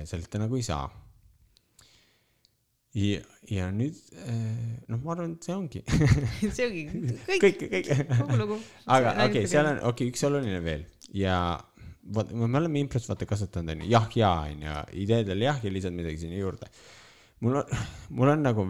sealt 0.08 0.36
nagu 0.38 0.58
ei 0.60 0.64
saa. 0.66 0.84
ja, 2.94 3.20
ja 3.50 3.68
nüüd 3.74 3.96
noh, 4.88 5.00
ma 5.00 5.14
arvan, 5.14 5.32
et 5.34 5.46
see 5.46 5.54
ongi 5.56 5.80
see 6.56 6.66
ongi 6.68 6.84
kõik, 7.26 7.40
kõik, 7.42 7.64
kõik. 7.72 7.88
kogu 8.12 8.36
lugu. 8.38 8.58
aga 8.86 9.14
okei 9.24 9.30
okay,, 9.30 9.48
seal 9.50 9.70
on, 9.72 9.80
okei 9.80 9.90
okay,, 9.90 10.12
üks 10.12 10.26
oluline 10.28 10.60
veel 10.62 10.84
ja 11.16 11.38
vaat 12.14 12.30
me 12.36 12.58
oleme 12.60 12.82
impros 12.84 13.08
vaata 13.08 13.26
kasutanud 13.26 13.74
onju 13.74 13.88
jah 13.90 14.08
ja 14.18 14.30
onju, 14.44 14.76
ideedel 15.02 15.46
jah 15.46 15.60
ja 15.64 15.72
lisad 15.72 15.96
midagi 15.96 16.20
sinna 16.22 16.38
juurde. 16.38 16.68
mul 17.40 17.60
on, 17.62 17.78
mul 18.10 18.32
on 18.34 18.44
nagu 18.44 18.66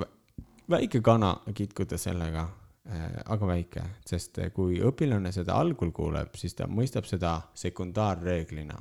väike 0.71 1.01
kana 1.05 1.37
kitkuda 1.55 1.99
sellega 1.99 2.47
äh,, 2.89 3.21
aga 3.27 3.47
väike, 3.47 3.85
sest 4.07 4.41
kui 4.55 4.81
õpilane 4.81 5.33
seda 5.33 5.59
algul 5.61 5.93
kuuleb, 5.93 6.35
siis 6.37 6.55
ta 6.55 6.69
mõistab 6.71 7.09
seda 7.09 7.39
sekundaarreeglina 7.55 8.81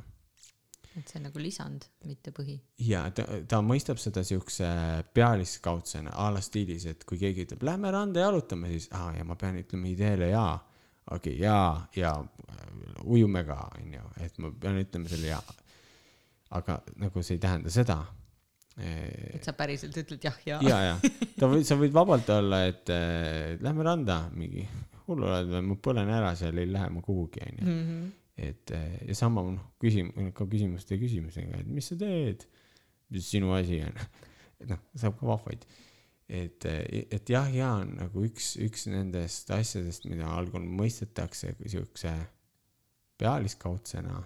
et 0.97 1.09
see 1.09 1.19
on 1.19 1.25
nagu 1.27 1.41
lisand, 1.41 1.87
mitte 2.05 2.31
põhi. 2.35 2.55
ja 2.85 3.03
ta, 3.15 3.25
ta 3.49 3.59
mõistab 3.65 3.99
seda 4.01 4.23
siukse 4.25 4.67
pealiskaudsena 5.15 6.13
a 6.21 6.29
la 6.33 6.41
stiilis, 6.43 6.85
et 6.89 7.05
kui 7.09 7.19
keegi 7.21 7.47
ütleb, 7.47 7.65
lähme 7.65 7.91
randa 7.93 8.25
jalutame, 8.25 8.69
siis 8.73 8.89
aa 8.93 9.13
ja 9.17 9.25
ma 9.25 9.37
pean 9.39 9.57
ütlema 9.61 9.89
ideele 9.89 10.29
jaa. 10.33 10.53
okei 11.09 11.33
okay,, 11.33 11.39
jaa 11.41 11.87
ja 11.97 12.13
äh, 12.13 12.65
ujume 13.03 13.43
ka, 13.47 13.59
onju, 13.79 14.09
et 14.25 14.37
ma 14.43 14.53
pean 14.59 14.81
ütlema 14.83 15.09
selle 15.09 15.31
jaa. 15.33 15.57
aga 16.59 16.81
nagu 17.01 17.23
see 17.23 17.39
ei 17.39 17.41
tähenda 17.47 17.73
seda. 17.73 18.03
Et 18.77 19.45
sa 19.45 19.53
päriselt 19.53 19.97
ütled 20.01 20.23
jah 20.25 20.37
ja, 20.47 20.57
ja, 20.65 20.77
ja 20.87 20.95
ta 21.37 21.45
võib, 21.51 21.61
sa 21.67 21.77
võid 21.77 21.93
vabalt 21.93 22.29
olla, 22.33 22.63
et 22.71 22.89
äh, 22.89 23.53
lähme 23.61 23.85
randa, 23.85 24.23
mingi 24.33 24.65
hull 25.07 25.23
oled 25.27 25.49
või, 25.51 25.63
ma 25.69 25.77
põlen 25.83 26.11
ära 26.11 26.33
seal, 26.39 26.59
ei 26.61 26.69
lähe 26.71 26.89
ma 26.93 27.03
kuhugi, 27.03 27.43
onju. 27.45 27.63
-hmm. 27.69 28.11
et 28.47 28.73
eh, 28.75 28.99
ja 29.09 29.15
sama 29.17 29.43
noh, 29.45 29.71
küsim-, 29.81 30.13
ka 30.35 30.47
küsimuste 30.49 30.97
küsimusega, 31.01 31.61
et 31.61 31.71
mis 31.71 31.89
sa 31.91 31.97
teed, 31.99 32.45
mis 33.13 33.29
sinu 33.29 33.53
asi 33.55 33.81
on. 33.85 33.97
et 34.61 34.69
noh, 34.71 34.83
saab 34.95 35.17
ka 35.19 35.27
vahvaid. 35.27 35.65
et, 36.33 36.65
et 36.65 37.29
jah, 37.29 37.49
ja 37.53 37.73
on 37.83 37.97
nagu 37.99 38.23
üks, 38.25 38.55
üks 38.63 38.87
nendest 38.89 39.51
asjadest, 39.51 40.07
mida 40.09 40.29
algul 40.31 40.63
mõistetakse 40.63 41.51
siukse 41.67 42.13
pealiskaudsena. 43.19 44.23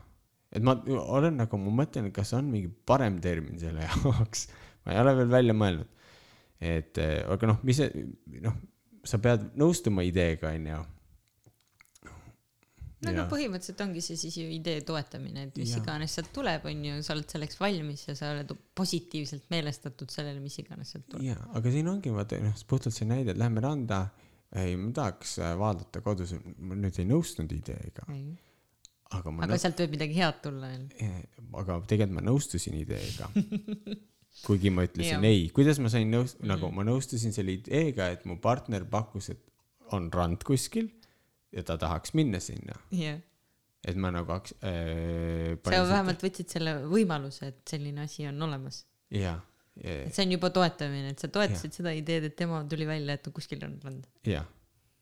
Et 0.58 0.66
ma 0.66 0.76
olen 0.98 1.38
nagu, 1.44 1.60
ma 1.62 1.76
mõtlen, 1.84 2.10
kas 2.16 2.34
on 2.38 2.50
mingi 2.52 2.72
parem 2.90 3.22
termin 3.24 3.60
selle 3.62 3.86
jaoks, 3.88 4.48
ma 4.86 4.96
ei 4.96 5.02
ole 5.04 5.16
veel 5.22 5.32
välja 5.38 5.58
mõelnud. 5.58 5.96
et 6.58 6.98
eh, 7.02 7.20
aga 7.30 7.54
noh, 7.54 7.64
mis 7.68 7.82
see, 7.84 8.06
noh, 8.44 8.58
sa 9.08 9.22
pead 9.24 9.52
nõustuma 9.60 10.06
ideega, 10.08 10.52
onju 10.58 10.84
no 13.06 13.12
aga 13.12 13.26
põhimõtteliselt 13.30 13.82
ongi 13.86 14.02
see 14.04 14.18
siis 14.20 14.38
ju 14.40 14.46
idee 14.52 14.82
toetamine, 14.86 15.48
et 15.48 15.60
mis 15.60 15.74
Jaa. 15.74 15.84
iganes 15.84 16.16
sealt 16.18 16.32
tuleb, 16.36 16.66
on 16.70 16.86
ju, 16.90 16.96
sa 17.06 17.14
oled 17.16 17.28
selleks 17.30 17.60
valmis 17.62 18.08
ja 18.08 18.16
sa 18.18 18.32
oled 18.34 18.54
positiivselt 18.78 19.46
meelestatud 19.54 20.12
sellele, 20.14 20.42
mis 20.44 20.58
iganes 20.64 20.96
sealt 20.96 21.06
tuleb. 21.12 21.28
jaa, 21.30 21.44
aga 21.60 21.74
siin 21.74 21.92
ongi 21.92 22.14
vaata 22.16 22.42
noh, 22.42 22.58
puhtalt 22.70 22.96
see 22.96 23.10
näide, 23.10 23.36
et 23.36 23.42
lähme 23.42 23.64
randa. 23.64 24.08
ei, 24.58 24.78
ma 24.80 24.94
tahaks 24.96 25.38
äh, 25.44 25.54
vaadata 25.60 26.02
kodus, 26.02 26.34
ma 26.58 26.78
nüüd 26.80 26.98
ei 27.02 27.08
nõustunud 27.10 27.52
ideega, 27.54 28.08
aga 29.16 29.32
aga 29.46 29.58
sealt 29.62 29.80
võib 29.84 29.96
midagi 29.96 30.18
head 30.20 30.42
tulla 30.44 30.72
veel. 30.74 30.88
aga 31.62 31.80
tegelikult 31.88 32.18
ma 32.20 32.26
nõustusin 32.28 32.76
ideega. 32.82 33.30
kuigi 34.46 34.70
ma 34.74 34.84
ütlesin 34.86 35.18
Jah. 35.18 35.26
ei, 35.26 35.48
kuidas 35.54 35.80
ma 35.82 35.90
sain 35.90 36.12
nõus- 36.14 36.36
mm, 36.38 36.46
nagu 36.52 36.70
ma 36.76 36.84
nõustusin 36.86 37.34
selle 37.34 37.56
ideega, 37.58 38.12
et 38.14 38.26
mu 38.30 38.38
partner 38.42 38.86
pakkus, 38.86 39.32
et 39.34 39.42
on 39.96 40.12
rand 40.14 40.44
kuskil 40.46 40.92
ja 41.56 41.64
ta 41.66 41.78
tahaks 41.82 42.14
minna 42.18 42.42
sinna, 42.44 42.76
jah, 42.94 43.18
et 43.88 43.98
ma 43.98 44.12
nagu 44.14 44.30
haks- 44.36 44.54
äh,. 44.62 45.56
sa 45.64 45.84
vähemalt 45.90 46.22
võtsid 46.26 46.54
selle 46.54 46.76
võimaluse, 46.86 47.54
et 47.54 47.62
selline 47.66 48.04
asi 48.06 48.28
on 48.30 48.42
olemas. 48.50 48.84
jaa, 49.10 49.40
et 49.82 50.14
see 50.14 50.26
on 50.28 50.36
juba 50.38 50.52
toetamine, 50.54 51.16
et 51.16 51.20
sa 51.24 51.32
toetasid 51.34 51.74
seda 51.80 51.96
ideed, 51.98 52.30
et 52.30 52.36
tema 52.38 52.62
tuli 52.70 52.86
välja, 52.90 53.18
et 53.18 53.32
kuskil 53.34 53.64
on 53.66 53.80
rand. 53.84 54.06
jah, 54.28 54.46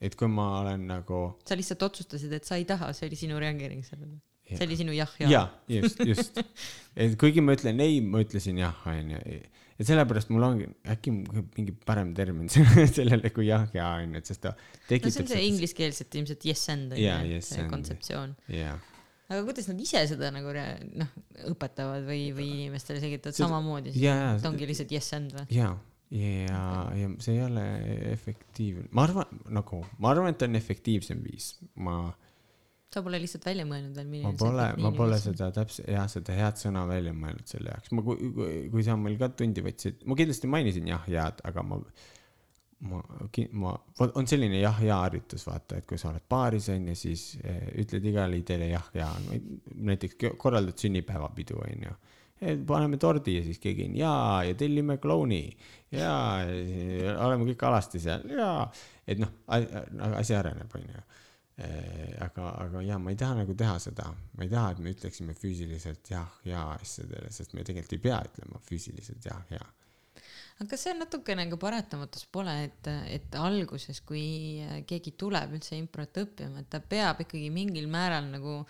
et 0.05 0.15
kui 0.19 0.29
ma 0.31 0.47
olen 0.61 0.87
nagu 0.89 1.25
sa 1.47 1.57
lihtsalt 1.57 1.83
otsustasid, 1.89 2.33
et 2.37 2.47
sa 2.47 2.59
ei 2.59 2.65
taha, 2.69 2.91
see 2.95 3.09
oli 3.09 3.19
sinu 3.19 3.41
reageering 3.41 3.83
sellele. 3.85 4.21
Jah. 4.45 4.59
see 4.59 4.65
oli 4.67 4.75
sinu 4.77 4.93
jah 4.93 5.13
ja, 5.17 5.29
jaa, 5.29 5.45
just, 5.79 6.01
just. 6.05 6.41
et 7.01 7.15
kuigi 7.17 7.41
ma 7.41 7.55
ütlen 7.57 7.79
ei, 7.81 7.97
ma 8.05 8.21
ütlesin 8.21 8.59
jah, 8.61 8.75
onju. 8.91 9.17
et 9.25 9.87
sellepärast 9.89 10.29
mul 10.29 10.45
ongi 10.45 10.67
äkki 10.93 11.13
mingi 11.15 11.73
parem 11.87 12.11
termin 12.17 12.51
sellele 12.97 13.31
kui 13.33 13.47
jah 13.47 13.65
ja 13.73 13.87
onju, 14.03 14.21
et 14.21 14.29
sest 14.29 14.43
ta 14.45 14.53
no 14.53 14.59
see 14.59 14.91
tekitab 14.91 15.23
on 15.25 15.31
see. 15.31 15.47
ingliskeelselt 15.49 16.19
ilmselt 16.21 16.45
yes 16.45 16.67
and 16.75 16.93
on 16.93 17.01
Jaa, 17.01 17.23
ju, 17.23 17.39
yes 17.39 17.49
see 17.55 17.63
and. 17.63 17.73
kontseptsioon. 17.73 18.37
jaa, 18.53 18.77
aga 19.31 19.41
kuidas 19.49 19.71
nad 19.71 19.81
ise 19.81 20.05
seda 20.13 20.29
nagu 20.35 20.53
noh, 20.53 21.17
õpetavad 21.49 22.05
või, 22.05 22.29
või 22.37 22.51
inimestele 22.59 23.01
selgitavad 23.01 23.41
samamoodi, 23.41 23.97
et 23.97 24.45
ongi 24.45 24.69
lihtsalt 24.69 24.93
yes 24.93 25.09
and 25.17 25.33
või? 25.39 25.49
jaa, 25.57 25.73
ja, 26.13 26.61
ja 26.95 27.09
see 27.23 27.37
ei 27.37 27.43
ole 27.45 27.65
efektiivne, 28.11 28.89
ma 28.95 29.07
arvan, 29.07 29.41
nagu, 29.57 29.81
ma 29.99 30.13
arvan, 30.13 30.33
et 30.33 30.45
on 30.47 30.59
efektiivsem 30.59 31.23
viis, 31.25 31.53
ma, 31.75 31.97
sa 32.93 33.01
pole 33.03 33.19
lihtsalt 33.19 33.47
välja 33.49 33.65
mõelnud 33.67 33.97
veel, 33.97 34.09
ma 34.09 34.15
milline 34.15 34.39
pole, 34.39 34.67
ma 34.79 34.91
pole 34.95 35.17
efektiivne 35.17 35.39
seda 35.39 35.51
täpselt, 35.55 35.89
jah, 35.91 36.09
seda 36.11 36.35
head 36.37 36.61
sõna 36.61 36.85
välja 36.89 37.15
mõelnud 37.15 37.49
selle 37.49 37.73
jaoks, 37.73 37.95
ma, 37.95 38.05
kui, 38.05 38.33
kui, 38.37 38.51
kui 38.73 38.85
sa 38.87 38.97
meil 38.99 39.17
ka 39.21 39.31
tundi 39.33 39.65
võtsid, 39.65 40.05
ma 40.05 40.19
kindlasti 40.19 40.51
mainisin 40.51 40.93
jah, 40.93 41.09
jääd, 41.11 41.41
aga 41.49 41.65
ma 41.65 41.81
ma, 42.79 43.01
ma, 43.51 43.73
on 44.13 44.27
selline 44.29 44.59
jah-jaa 44.59 44.99
harjutus, 45.05 45.45
vaata, 45.47 45.79
et 45.79 45.87
kui 45.89 45.99
sa 45.99 46.09
oled 46.11 46.25
baaris 46.29 46.67
onju, 46.73 46.95
siis 46.99 47.23
eh, 47.43 47.69
ütled 47.81 48.05
igale 48.11 48.39
ideele 48.41 48.69
jah-jaa, 48.73 49.11
näiteks 49.89 50.17
ke- 50.21 50.33
korraldad 50.41 50.79
sünnipäevapidu 50.81 51.59
onju. 51.63 51.95
Paneme 52.39 52.97
tordi 52.99 53.37
ja 53.37 53.43
siis 53.45 53.59
keegi 53.63 53.85
on 53.89 53.95
jaa 53.95 54.43
ja 54.43 54.55
tellime 54.59 54.97
klouni 54.99 55.43
jaa, 55.95 56.41
oleme 57.25 57.47
kõik 57.51 57.63
alasti 57.67 58.01
seal 58.03 58.25
jaa, 58.35 58.65
et 59.07 59.21
noh, 59.21 59.31
asi 60.19 60.35
areneb 60.35 60.75
onju. 60.75 61.03
aga, 62.25 62.49
aga 62.65 62.81
jaa, 62.83 62.99
ma 62.99 63.13
ei 63.13 63.19
taha 63.19 63.37
nagu 63.39 63.53
teha 63.55 63.77
seda, 63.79 64.09
ma 64.35 64.43
ei 64.43 64.51
taha, 64.51 64.73
et 64.73 64.81
me 64.83 64.91
ütleksime 64.91 65.35
füüsiliselt 65.39 66.11
jah-jaa 66.11 66.65
asjadele, 66.75 67.31
sest 67.31 67.55
me 67.55 67.63
tegelikult 67.63 67.95
ei 67.95 68.03
pea 68.03 68.17
ütlema 68.27 68.59
füüsiliselt 68.67 69.29
jah-jaa. 69.29 69.69
aga 70.59 70.67
kas 70.73 70.83
see 70.83 70.91
on 70.91 70.99
natukene 71.05 71.45
ka 71.47 71.59
paratamatus 71.61 72.27
pole, 72.27 72.57
et, 72.67 72.91
et 73.07 73.39
alguses, 73.39 74.01
kui 74.03 74.25
keegi 74.89 75.15
tuleb 75.15 75.55
üldse 75.55 75.79
improt 75.79 76.19
õppima, 76.25 76.59
et 76.59 76.69
ta 76.75 76.83
peab 76.83 77.23
ikkagi 77.23 77.47
mingil 77.55 77.87
määral 77.87 78.27
nagu 78.33 78.65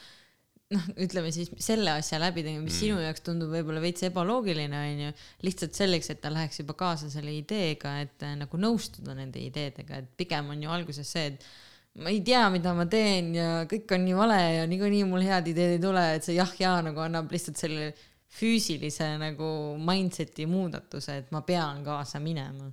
noh, 0.73 0.87
ütleme 1.05 1.29
siis 1.33 1.51
selle 1.61 1.93
asja 1.93 2.17
läbi 2.21 2.41
tegema, 2.45 2.63
mis 2.63 2.73
mm. 2.73 2.79
sinu 2.79 3.03
jaoks 3.03 3.23
tundub 3.25 3.51
võib-olla 3.53 3.83
veits 3.83 4.05
ebaloogiline, 4.07 4.81
onju, 4.93 5.11
lihtsalt 5.45 5.77
selleks, 5.77 6.09
et 6.13 6.23
ta 6.23 6.31
läheks 6.33 6.63
juba 6.63 6.77
kaasa 6.79 7.11
selle 7.13 7.35
ideega, 7.35 7.99
et 8.05 8.25
äh, 8.25 8.33
nagu 8.39 8.59
nõustuda 8.61 9.15
nende 9.17 9.43
ideedega, 9.43 10.01
et 10.01 10.09
pigem 10.17 10.49
on 10.55 10.65
ju 10.65 10.73
alguses 10.73 11.11
see, 11.11 11.29
et 11.33 12.01
ma 12.01 12.11
ei 12.11 12.19
tea, 12.25 12.43
mida 12.51 12.73
ma 12.75 12.87
teen 12.91 13.31
ja 13.37 13.49
kõik 13.71 13.93
on 13.95 14.03
nii 14.07 14.17
vale 14.17 14.41
ja 14.57 14.65
niikuinii 14.67 15.05
mul 15.07 15.23
head 15.23 15.53
ideed 15.53 15.77
ei 15.77 15.83
tule, 15.83 16.03
et 16.17 16.27
see 16.27 16.35
jah-jaa 16.39 16.81
nagu 16.89 17.05
annab 17.05 17.31
lihtsalt 17.31 17.61
selle 17.61 17.93
füüsilise 18.35 19.07
nagu 19.21 19.47
mindset'i 19.79 20.45
muudatuse, 20.49 21.17
et 21.21 21.29
ma 21.31 21.41
pean 21.47 21.83
kaasa 21.85 22.19
minema. 22.23 22.71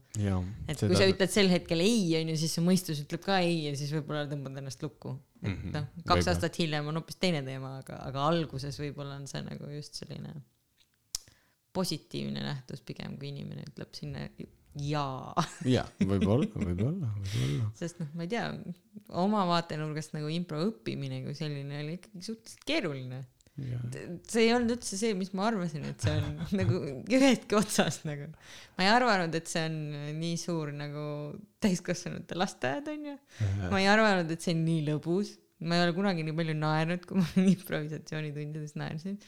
et 0.68 0.80
kui 0.80 0.97
sa 0.98 1.06
ütled 1.10 1.30
sel 1.30 1.51
hetkel 1.52 1.80
ei, 1.84 2.06
onju, 2.20 2.36
siis 2.40 2.56
su 2.59 2.64
mõistus 2.66 3.02
ütleb 3.05 3.22
ka 3.24 3.39
ei 3.44 3.68
ja 3.68 3.74
siis 3.78 3.93
võib-olla 3.94 4.24
tõmbad 4.30 4.59
ennast 4.62 4.82
lukku. 4.82 5.18
et 5.43 5.51
Mhm, 5.52 5.70
noh, 5.74 5.86
kaks 6.05 6.09
võib-olla. 6.09 6.32
aastat 6.34 6.59
hiljem 6.62 6.89
on 6.90 7.01
hoopis 7.01 7.16
teine 7.18 7.43
teema, 7.47 7.76
aga, 7.82 7.97
aga 8.09 8.26
alguses 8.30 8.78
võib-olla 8.78 9.16
on 9.18 9.26
see 9.26 9.43
nagu 9.43 9.70
just 9.74 9.98
selline 9.98 10.34
positiivne 11.72 12.43
nähtus 12.44 12.82
pigem, 12.86 13.16
kui 13.18 13.30
inimene 13.32 13.64
ütleb 13.70 13.94
sinna 13.97 14.26
jaa. 14.80 15.34
jaa, 15.68 15.84
võib-olla, 16.01 16.48
võib-olla, 16.56 17.10
võib-olla. 17.18 17.68
sest 17.78 18.01
noh, 18.01 18.10
ma 18.16 18.26
ei 18.26 18.30
tea, 18.32 18.47
oma 19.22 19.44
vaatenurgast 19.51 20.14
nagu 20.16 20.30
impro 20.32 20.62
õppimine 20.68 21.22
kui 21.26 21.34
selline 21.36 21.82
oli 21.82 21.98
ikkagi 21.98 22.24
suhteliselt 22.28 22.66
keeruline. 22.68 23.22
See 23.53 24.47
ei 24.47 24.53
olnud 24.57 24.73
üldse 24.79 24.97
see, 24.97 25.12
mis 25.16 25.33
ma 25.37 25.51
arvasin, 25.51 25.85
et 25.91 26.01
see 26.01 26.15
on 26.16 26.39
nagu 26.61 26.79
ühestki 27.12 27.59
otsast 27.59 28.07
nagu. 28.09 28.31
ma 28.79 28.87
ei 28.87 28.91
arvanud, 28.95 29.37
et 29.37 29.51
see 29.51 29.65
on 29.69 29.79
nii 30.16 30.39
suur 30.41 30.73
nagu 30.77 31.05
täiskasvanute 31.62 32.39
lasteaed 32.39 32.89
onju. 32.95 33.16
ma 33.69 33.83
ei 33.83 33.91
arvanud, 33.93 34.33
et 34.33 34.45
see 34.45 34.57
on 34.57 34.65
nii 34.65 34.87
lõbus. 34.89 35.35
ma 35.62 35.77
ei 35.77 35.85
ole 35.85 35.97
kunagi 35.99 36.24
nii 36.27 36.37
palju 36.39 36.57
naernud, 36.59 37.05
kui 37.09 37.20
ma 37.20 37.29
improvisatsioonitundides 37.55 38.77
naersin. 38.81 39.20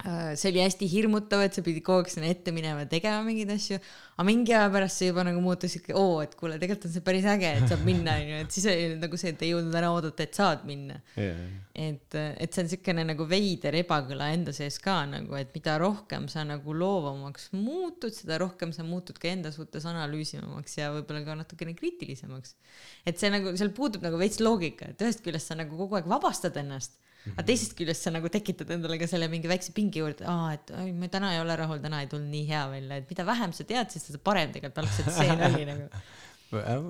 See 0.00 0.50
oli 0.50 0.62
hästi 0.62 0.86
hirmutav, 0.88 1.42
et 1.44 1.56
sa 1.56 1.62
pidid 1.64 1.84
kogu 1.84 2.04
aeg 2.04 2.10
sinna 2.12 2.28
ette 2.30 2.52
minema 2.54 2.84
ja 2.84 2.88
tegema 2.90 3.20
mingeid 3.26 3.50
asju, 3.52 3.78
aga 4.16 4.26
mingi 4.28 4.54
aja 4.54 4.68
pärast 4.72 5.00
see 5.00 5.10
juba 5.10 5.24
nagu 5.26 5.42
muutus 5.44 5.74
siuke, 5.74 5.92
oo, 5.96 6.20
et 6.24 6.36
kuule, 6.38 6.56
tegelikult 6.60 6.86
on 6.88 6.94
see 6.94 7.04
päris 7.04 7.26
äge, 7.28 7.50
et 7.58 7.66
saab 7.68 7.82
minna, 7.86 8.14
onju, 8.20 8.38
et 8.44 8.54
siis 8.56 8.68
oli 8.70 8.86
nagu 9.00 9.20
see, 9.20 9.32
et 9.34 9.44
ei 9.44 9.50
jõudnud 9.52 9.76
ära 9.80 9.90
oodata, 9.94 10.24
et 10.24 10.38
saad 10.38 10.64
minna. 10.68 11.00
et, 11.16 12.16
et 12.16 12.52
see 12.52 12.64
on 12.64 12.70
siukene 12.72 13.04
nagu 13.08 13.26
veider 13.28 13.76
ebakõla 13.80 14.30
enda 14.34 14.54
sees 14.56 14.80
ka 14.82 14.96
nagu, 15.10 15.36
et 15.38 15.52
mida 15.56 15.76
rohkem 15.80 16.26
sa 16.32 16.46
nagu 16.48 16.74
loovamaks 16.76 17.50
muutud, 17.56 18.14
seda 18.16 18.40
rohkem 18.42 18.74
sa 18.76 18.86
muutud 18.86 19.20
ka 19.20 19.30
enda 19.32 19.52
suhtes 19.54 19.86
analüüsivamaks 19.90 20.80
ja 20.80 20.90
võib-olla 20.96 21.24
ka 21.26 21.38
natukene 21.42 21.76
kriitilisemaks. 21.78 22.56
et 23.04 23.20
see 23.20 23.32
nagu, 23.32 23.52
seal 23.56 23.72
puudub 23.76 24.04
nagu 24.06 24.20
veits 24.20 24.40
loogika, 24.40 24.92
et 24.94 25.04
ühest 25.04 25.24
küljest 25.24 25.52
sa 25.52 25.58
nagu 25.60 25.76
kogu 25.76 26.00
aeg 26.00 26.08
vabastad 26.10 26.56
ennast, 26.60 26.96
aga 27.28 27.44
teisest 27.46 27.76
küljest 27.76 28.06
sa 28.06 28.12
nagu 28.14 28.30
tekitad 28.32 28.70
endale 28.72 28.96
ka 29.00 29.08
selle 29.10 29.28
mingi 29.32 29.50
väikse 29.50 29.74
pingi 29.76 30.00
juurde, 30.00 30.24
aa, 30.28 30.54
et 30.56 30.72
oi, 30.76 30.88
ma 30.96 31.10
täna 31.12 31.34
ei 31.34 31.42
ole 31.42 31.56
rahul, 31.60 31.82
täna 31.82 32.00
ei 32.04 32.08
tulnud 32.10 32.32
nii 32.32 32.46
hea 32.48 32.64
välja, 32.72 33.00
et 33.02 33.12
mida 33.12 33.26
vähem 33.28 33.52
sa 33.56 33.66
tead, 33.68 33.92
siis 33.92 34.08
seda 34.08 34.22
parem 34.24 34.54
tegelikult 34.54 34.82
algselt 34.84 35.12
stseen 35.12 35.44
oli 35.50 35.66
nagu. 35.68 36.02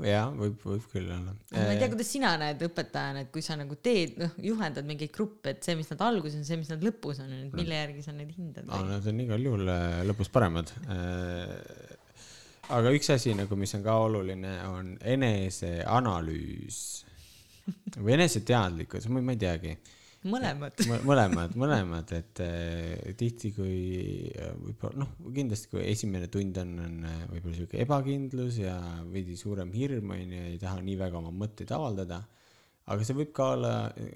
jaa, 0.06 0.22
võib, 0.38 0.62
võib 0.64 0.86
küll 0.92 1.10
olla. 1.16 1.34
ma 1.56 1.66
ei 1.66 1.82
tea, 1.82 1.90
kuidas 1.92 2.12
sina 2.14 2.32
näed 2.40 2.62
õpetajana, 2.68 3.26
et 3.26 3.34
kui 3.34 3.42
sa 3.44 3.58
nagu 3.58 3.76
teed, 3.82 4.16
noh, 4.22 4.38
juhendad 4.46 4.86
mingeid 4.88 5.12
gruppe, 5.16 5.56
et 5.56 5.66
see, 5.66 5.76
mis 5.80 5.90
nad 5.90 6.06
alguses 6.06 6.38
on, 6.38 6.46
see, 6.46 6.60
mis 6.62 6.70
nad 6.72 6.86
lõpus 6.86 7.22
on, 7.26 7.34
et 7.34 7.58
mille 7.58 7.82
järgi 7.82 8.06
sa 8.06 8.14
neid 8.14 8.30
hindad 8.36 8.70
aa, 8.70 8.86
nad 8.94 9.10
on 9.10 9.22
igal 9.26 9.50
juhul 9.50 9.74
äh, 9.74 10.00
lõpus 10.08 10.30
paremad. 10.32 10.72
aga 12.70 12.94
üks 12.94 13.10
asi 13.18 13.34
nagu, 13.34 13.58
mis 13.58 13.74
on 13.74 13.82
ka 13.82 13.98
oluline, 14.06 14.56
on 14.70 14.94
eneseanalüüs 15.02 16.82
või 17.98 18.14
eneseteadlikkus, 18.14 19.10
ma 19.10 19.34
ei 19.34 19.40
teagi 19.40 19.74
mõlemad. 20.28 20.80
Mõ- 20.88 21.00
mõlemad, 21.08 21.54
mõlemad, 21.58 22.10
et 22.16 22.40
äh, 22.44 23.12
tihti, 23.18 23.52
kui 23.56 23.76
äh, 24.34 24.50
võib-olla 24.58 25.04
noh, 25.04 25.14
kindlasti 25.32 25.70
kui 25.72 25.84
esimene 25.88 26.28
tund 26.32 26.58
on, 26.60 26.74
on 26.84 27.06
äh, 27.08 27.22
võib-olla 27.30 27.56
sihuke 27.56 27.80
ebakindlus 27.84 28.60
ja 28.60 28.76
veidi 29.08 29.38
suurem 29.40 29.72
hirm 29.72 30.12
on 30.16 30.34
ju, 30.36 30.42
ei 30.52 30.58
taha 30.60 30.82
nii 30.84 30.98
väga 31.00 31.20
oma 31.22 31.32
mõtteid 31.32 31.72
avaldada. 31.76 32.20
aga 32.90 33.06
see 33.06 33.16
võib 33.16 33.32
ka 33.36 33.52
olla 33.54 33.74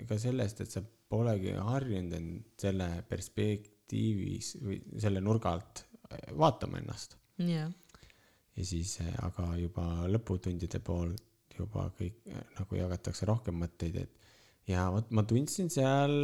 ka 0.08 0.18
sellest, 0.20 0.60
et 0.60 0.76
sa 0.76 0.82
polegi 0.84 1.54
harjunud 1.54 2.16
end 2.18 2.58
selle 2.60 2.88
perspektiivis 3.08 4.56
või 4.64 4.80
selle 5.00 5.22
nurga 5.24 5.54
alt 5.56 5.86
vaatama 6.36 6.80
ennast 6.82 7.16
jah, 7.40 7.70
ja 8.56 8.66
siis 8.66 8.98
aga 9.22 9.54
juba 9.58 10.08
lõputundide 10.10 10.80
poolt 10.84 11.22
juba 11.54 11.86
kõik 11.94 12.26
nagu 12.58 12.76
jagatakse 12.76 13.26
rohkem 13.30 13.56
mõtteid, 13.62 14.00
et 14.02 14.23
ja 14.70 14.86
vot 14.92 15.10
ma 15.14 15.24
tundsin 15.28 15.70
seal, 15.72 16.14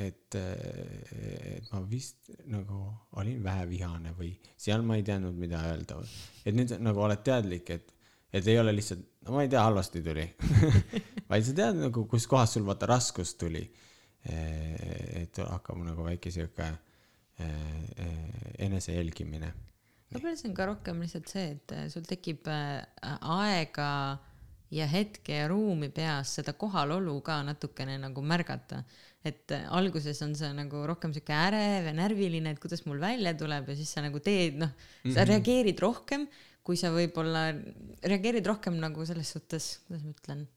et, 0.00 0.36
et 0.36 1.70
ma 1.72 1.82
vist 1.88 2.32
nagu 2.50 2.82
olin 3.20 3.40
vähe 3.44 3.68
vihane 3.70 4.12
või 4.18 4.32
seal 4.60 4.84
ma 4.86 4.98
ei 4.98 5.06
teadnud, 5.06 5.38
mida 5.40 5.62
öelda. 5.70 6.00
et 6.44 6.56
nüüd 6.56 6.76
nagu 6.82 7.04
oled 7.06 7.24
teadlik, 7.26 7.72
et, 7.76 7.94
et 8.32 8.50
ei 8.52 8.58
ole 8.60 8.74
lihtsalt, 8.76 9.06
no 9.26 9.36
ma 9.36 9.46
ei 9.46 9.52
tea, 9.52 9.64
halvasti 9.64 10.04
tuli 10.04 10.26
vaid 11.30 11.46
sa 11.46 11.56
tead 11.62 11.80
nagu, 11.86 12.04
kuskohast 12.10 12.58
sul 12.58 12.68
vaata 12.68 12.90
raskus 12.90 13.34
tuli. 13.40 13.64
et 14.20 15.38
hakkab 15.40 15.78
nagu 15.80 16.04
väike 16.04 16.28
sihuke 16.28 16.66
eh, 17.40 18.64
enese 18.66 18.92
jälgimine 18.92 19.48
võib-olla 20.10 20.36
see 20.36 20.50
on 20.50 20.56
ka 20.58 20.66
rohkem 20.68 21.00
lihtsalt 21.00 21.30
see, 21.32 21.54
et 21.54 21.72
sul 21.92 22.04
tekib 22.04 22.48
aega 22.50 23.88
ja 24.74 24.86
hetke 24.90 25.40
ja 25.40 25.48
ruumi 25.50 25.90
peas 25.94 26.36
seda 26.38 26.54
kohalolu 26.58 27.16
ka 27.26 27.40
natukene 27.46 27.98
nagu 27.98 28.22
märgata. 28.22 28.84
et 29.24 29.52
äh, 29.52 29.66
alguses 29.76 30.22
on 30.24 30.30
see 30.34 30.48
nagu 30.56 30.86
rohkem 30.88 31.12
sihuke 31.12 31.34
ärev 31.36 31.90
ja 31.90 31.92
närviline, 31.92 32.54
et 32.54 32.60
kuidas 32.60 32.86
mul 32.86 33.02
välja 33.02 33.34
tuleb 33.36 33.68
ja 33.68 33.74
siis 33.76 33.90
sa 33.92 34.00
nagu 34.00 34.16
teed, 34.24 34.56
noh, 34.62 34.70
sa 35.12 35.26
reageerid 35.28 35.82
rohkem, 35.84 36.24
kui 36.64 36.78
sa 36.80 36.88
võib-olla 36.94 37.50
reageerid 38.00 38.48
rohkem 38.48 38.80
nagu 38.80 39.04
selles 39.04 39.34
suhtes, 39.36 39.74
kuidas 39.84 40.06
ma 40.06 40.14
ütlen 40.16 40.48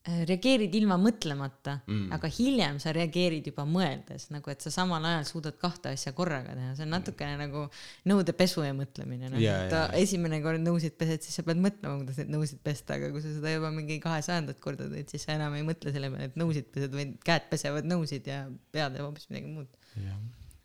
reageerid 0.00 0.72
ilma 0.78 0.96
mõtlemata 0.96 1.74
mm., 1.82 2.06
aga 2.16 2.28
hiljem 2.32 2.78
sa 2.80 2.92
reageerid 2.96 3.50
juba 3.50 3.66
mõeldes, 3.68 4.30
nagu 4.32 4.48
et 4.52 4.64
sa 4.64 4.72
samal 4.72 5.04
ajal 5.04 5.26
suudad 5.28 5.58
kahte 5.60 5.92
asja 5.92 6.14
korraga 6.16 6.54
teha, 6.56 6.70
see 6.78 6.86
on 6.86 6.94
natukene 6.94 7.36
nagu 7.36 7.66
nõudepesu 8.08 8.64
ja 8.64 8.72
mõtlemine, 8.76 9.28
noh. 9.28 9.42
Jaa, 9.42 9.66
et 9.66 9.76
jaa. 9.76 9.90
esimene 10.00 10.40
kord 10.44 10.64
nõusid 10.64 10.96
pesed, 11.00 11.20
siis 11.26 11.36
sa 11.36 11.44
pead 11.44 11.60
mõtlema, 11.60 11.98
kuidas 12.00 12.20
neid 12.22 12.32
nõusid 12.32 12.62
pesta, 12.64 12.96
aga 12.96 13.10
kui 13.12 13.20
sa 13.24 13.34
seda 13.34 13.52
juba 13.52 13.72
mingi 13.76 14.00
kahesajandat 14.00 14.62
korda 14.64 14.88
teed, 14.88 15.12
siis 15.12 15.28
sa 15.28 15.36
enam 15.36 15.58
ei 15.58 15.66
mõtle 15.68 15.92
selle 15.92 16.08
peale, 16.14 16.30
et 16.32 16.40
nõusid 16.40 16.72
pesed, 16.72 16.96
vaid 16.96 17.18
käed 17.26 17.50
pesevad 17.52 17.88
nõusid 17.92 18.32
ja 18.32 18.46
pea 18.72 18.88
teeb 18.88 19.04
hoopis 19.04 19.28
midagi 19.28 19.52
muud. 19.52 19.90
Jah. 20.00 20.20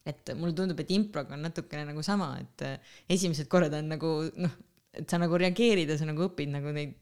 Et 0.08 0.32
mulle 0.38 0.56
tundub, 0.56 0.80
et 0.80 0.96
improga 0.96 1.36
on 1.36 1.44
natukene 1.44 1.84
nagu 1.90 2.04
sama, 2.06 2.38
et 2.40 2.64
äh, 2.64 2.96
esimesed 3.12 3.50
korrad 3.52 3.74
on 3.76 3.90
nagu 3.98 4.16
noh, 4.40 4.56
et 4.96 5.12
sa 5.12 5.20
nagu 5.20 5.36
reageerid 5.36 5.90
ja 5.92 5.98
sa 6.00 6.08
nagu 6.08 6.30
õpid 6.30 6.54
nagu 6.54 6.72
neid 6.72 6.96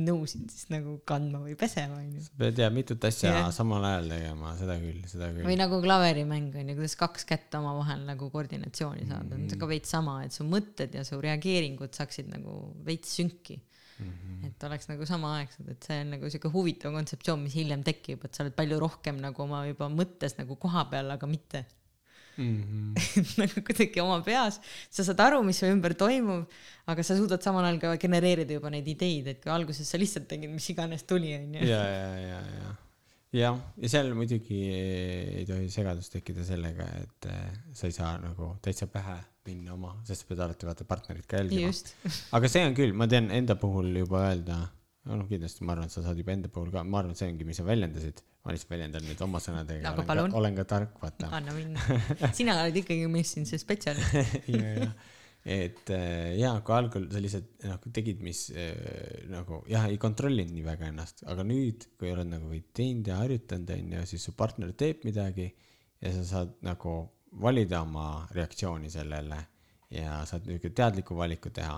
nõusid 0.00 0.48
siis 0.52 0.68
nagu 0.72 0.96
kandma 1.08 1.40
või 1.44 1.54
pesema 1.58 1.98
onju. 2.00 2.24
sa 2.24 2.40
pead 2.40 2.60
jah 2.62 2.72
mitut 2.74 3.04
asja 3.08 3.30
yeah. 3.30 3.48
samal 3.54 3.84
ajal 3.84 4.10
tegema, 4.14 4.52
seda 4.60 4.78
küll, 4.82 5.00
seda 5.10 5.30
küll 5.34 5.48
või. 5.48 5.58
nagu 5.60 5.80
klaverimäng 5.84 6.58
onju, 6.62 6.76
kuidas 6.78 6.96
kaks 7.00 7.26
kätt 7.28 7.54
omavahel 7.58 8.04
nagu 8.08 8.30
koordinatsiooni 8.34 9.06
saada 9.06 9.34
mm, 9.34 9.46
-hmm. 9.46 9.56
on 9.56 9.62
ka 9.62 9.70
veits 9.70 9.94
sama, 9.96 10.18
et 10.26 10.36
su 10.36 10.46
mõtted 10.48 10.94
ja 10.98 11.04
su 11.08 11.20
reageeringud 11.22 11.96
saaksid 11.98 12.30
nagu 12.32 12.58
veits 12.86 13.16
sünki 13.18 13.58
mm. 13.58 14.12
-hmm. 14.12 14.46
et 14.50 14.68
oleks 14.70 14.88
nagu 14.90 15.06
samaaegsed, 15.06 15.68
et 15.72 15.90
see 15.90 16.00
on 16.04 16.14
nagu 16.16 16.30
siuke 16.30 16.52
huvitav 16.52 16.94
kontseptsioon, 16.94 17.42
mis 17.46 17.56
hiljem 17.58 17.82
tekib, 17.86 18.24
et 18.24 18.34
sa 18.34 18.44
oled 18.44 18.56
palju 18.58 18.78
rohkem 18.82 19.18
nagu 19.22 19.42
oma 19.42 19.64
juba 19.66 19.90
mõttes 19.92 20.38
nagu 20.38 20.56
koha 20.56 20.86
peal, 20.92 21.10
aga 21.16 21.30
mitte 21.30 21.64
Mm 22.48 22.94
-hmm. 22.94 23.38
nagu 23.40 23.62
kuidagi 23.66 24.00
oma 24.00 24.20
peas, 24.22 24.60
sa 24.90 25.04
saad 25.04 25.20
aru, 25.20 25.40
mis 25.42 25.58
su 25.58 25.66
ümber 25.66 25.94
toimub, 25.98 26.44
aga 26.86 27.02
sa 27.02 27.16
suudad 27.18 27.42
samal 27.42 27.64
ajal 27.66 27.80
ka 27.82 27.96
genereerida 27.98 28.54
juba 28.54 28.70
neid 28.70 28.86
ideid, 28.86 29.26
et 29.26 29.40
kui 29.42 29.50
alguses 29.50 29.90
sa 29.90 29.98
lihtsalt 29.98 30.28
tegid, 30.30 30.50
mis 30.50 30.68
iganes 30.70 31.02
tuli, 31.02 31.34
onju. 31.34 31.64
ja, 31.66 31.82
ja, 31.82 32.12
ja, 32.22 32.38
ja, 32.60 32.70
jah, 33.40 33.58
ja 33.76 33.90
seal 33.94 34.14
muidugi 34.14 34.60
ei 34.70 35.44
tohi 35.48 35.66
segadust 35.72 36.14
tekkida 36.14 36.46
sellega, 36.46 36.86
et 37.02 37.28
eh, 37.32 37.50
sa 37.74 37.90
ei 37.90 37.96
saa 37.96 38.14
nagu 38.22 38.54
täitsa 38.62 38.86
pähe 38.86 39.18
minna 39.48 39.74
oma, 39.74 39.94
sest 40.06 40.22
sa 40.22 40.30
pead 40.30 40.42
alati 40.44 40.68
vaata 40.68 40.86
partnerit 40.88 41.26
ka 41.26 41.42
jälgima. 41.42 41.72
aga 42.38 42.50
see 42.54 42.66
on 42.68 42.76
küll, 42.78 42.94
ma 42.94 43.08
tean 43.10 43.30
enda 43.34 43.58
puhul 43.60 43.90
juba 44.04 44.28
öelda, 44.30 44.62
noh 45.16 45.28
kindlasti 45.28 45.64
ma 45.64 45.74
arvan, 45.74 45.88
et 45.88 45.94
sa 45.94 46.02
saad 46.04 46.18
juba 46.20 46.34
enda 46.34 46.50
puhul 46.52 46.72
ka, 46.74 46.82
ma 46.84 47.00
arvan, 47.00 47.14
et 47.14 47.20
see 47.20 47.28
ongi, 47.30 47.46
mis 47.48 47.58
sa 47.60 47.66
väljendasid. 47.66 48.24
ma 48.44 48.54
lihtsalt 48.54 48.72
väljendan 48.72 49.04
nüüd 49.04 49.20
oma 49.24 49.40
sõnadega 49.44 49.90
Aga 49.90 50.02
olen, 50.02 50.08
palun. 50.08 50.32
ka, 50.32 50.40
olen 50.40 50.58
ka 50.58 50.64
tark, 50.72 50.98
vaata. 51.02 51.30
anna 51.38 51.54
minna. 51.56 52.00
sina 52.38 52.58
oled 52.62 52.76
ikkagi 52.82 53.24
see 53.24 53.60
spetsialist. 53.60 54.14
ja, 54.54 54.72
ja, 54.82 54.90
et 55.58 55.92
äh, 55.94 56.36
ja 56.40 56.52
kui 56.64 56.76
algul 56.76 57.08
sa 57.12 57.22
lihtsalt 57.24 57.66
nagu 57.68 57.92
tegid, 57.94 58.22
mis 58.24 58.46
äh, 58.52 59.28
nagu 59.32 59.62
jah, 59.70 59.88
ei 59.88 60.00
kontrollinud 60.00 60.54
nii 60.54 60.66
väga 60.66 60.90
ennast, 60.92 61.24
aga 61.30 61.44
nüüd, 61.46 61.88
kui 62.00 62.12
oled 62.12 62.28
nagu 62.30 62.52
teinud 62.76 63.08
ja 63.08 63.20
harjutanud, 63.22 63.74
onju, 63.78 64.06
siis 64.12 64.28
su 64.28 64.36
partner 64.38 64.72
teeb 64.76 65.04
midagi 65.08 65.48
ja 66.02 66.14
sa 66.20 66.24
saad 66.32 66.56
nagu 66.66 67.00
valida 67.42 67.82
oma 67.84 68.26
reaktsiooni 68.34 68.90
sellele 68.92 69.38
ja 69.92 70.22
saad 70.28 70.46
niisugune 70.48 70.76
teadliku 70.76 71.16
valiku 71.16 71.52
teha. 71.54 71.76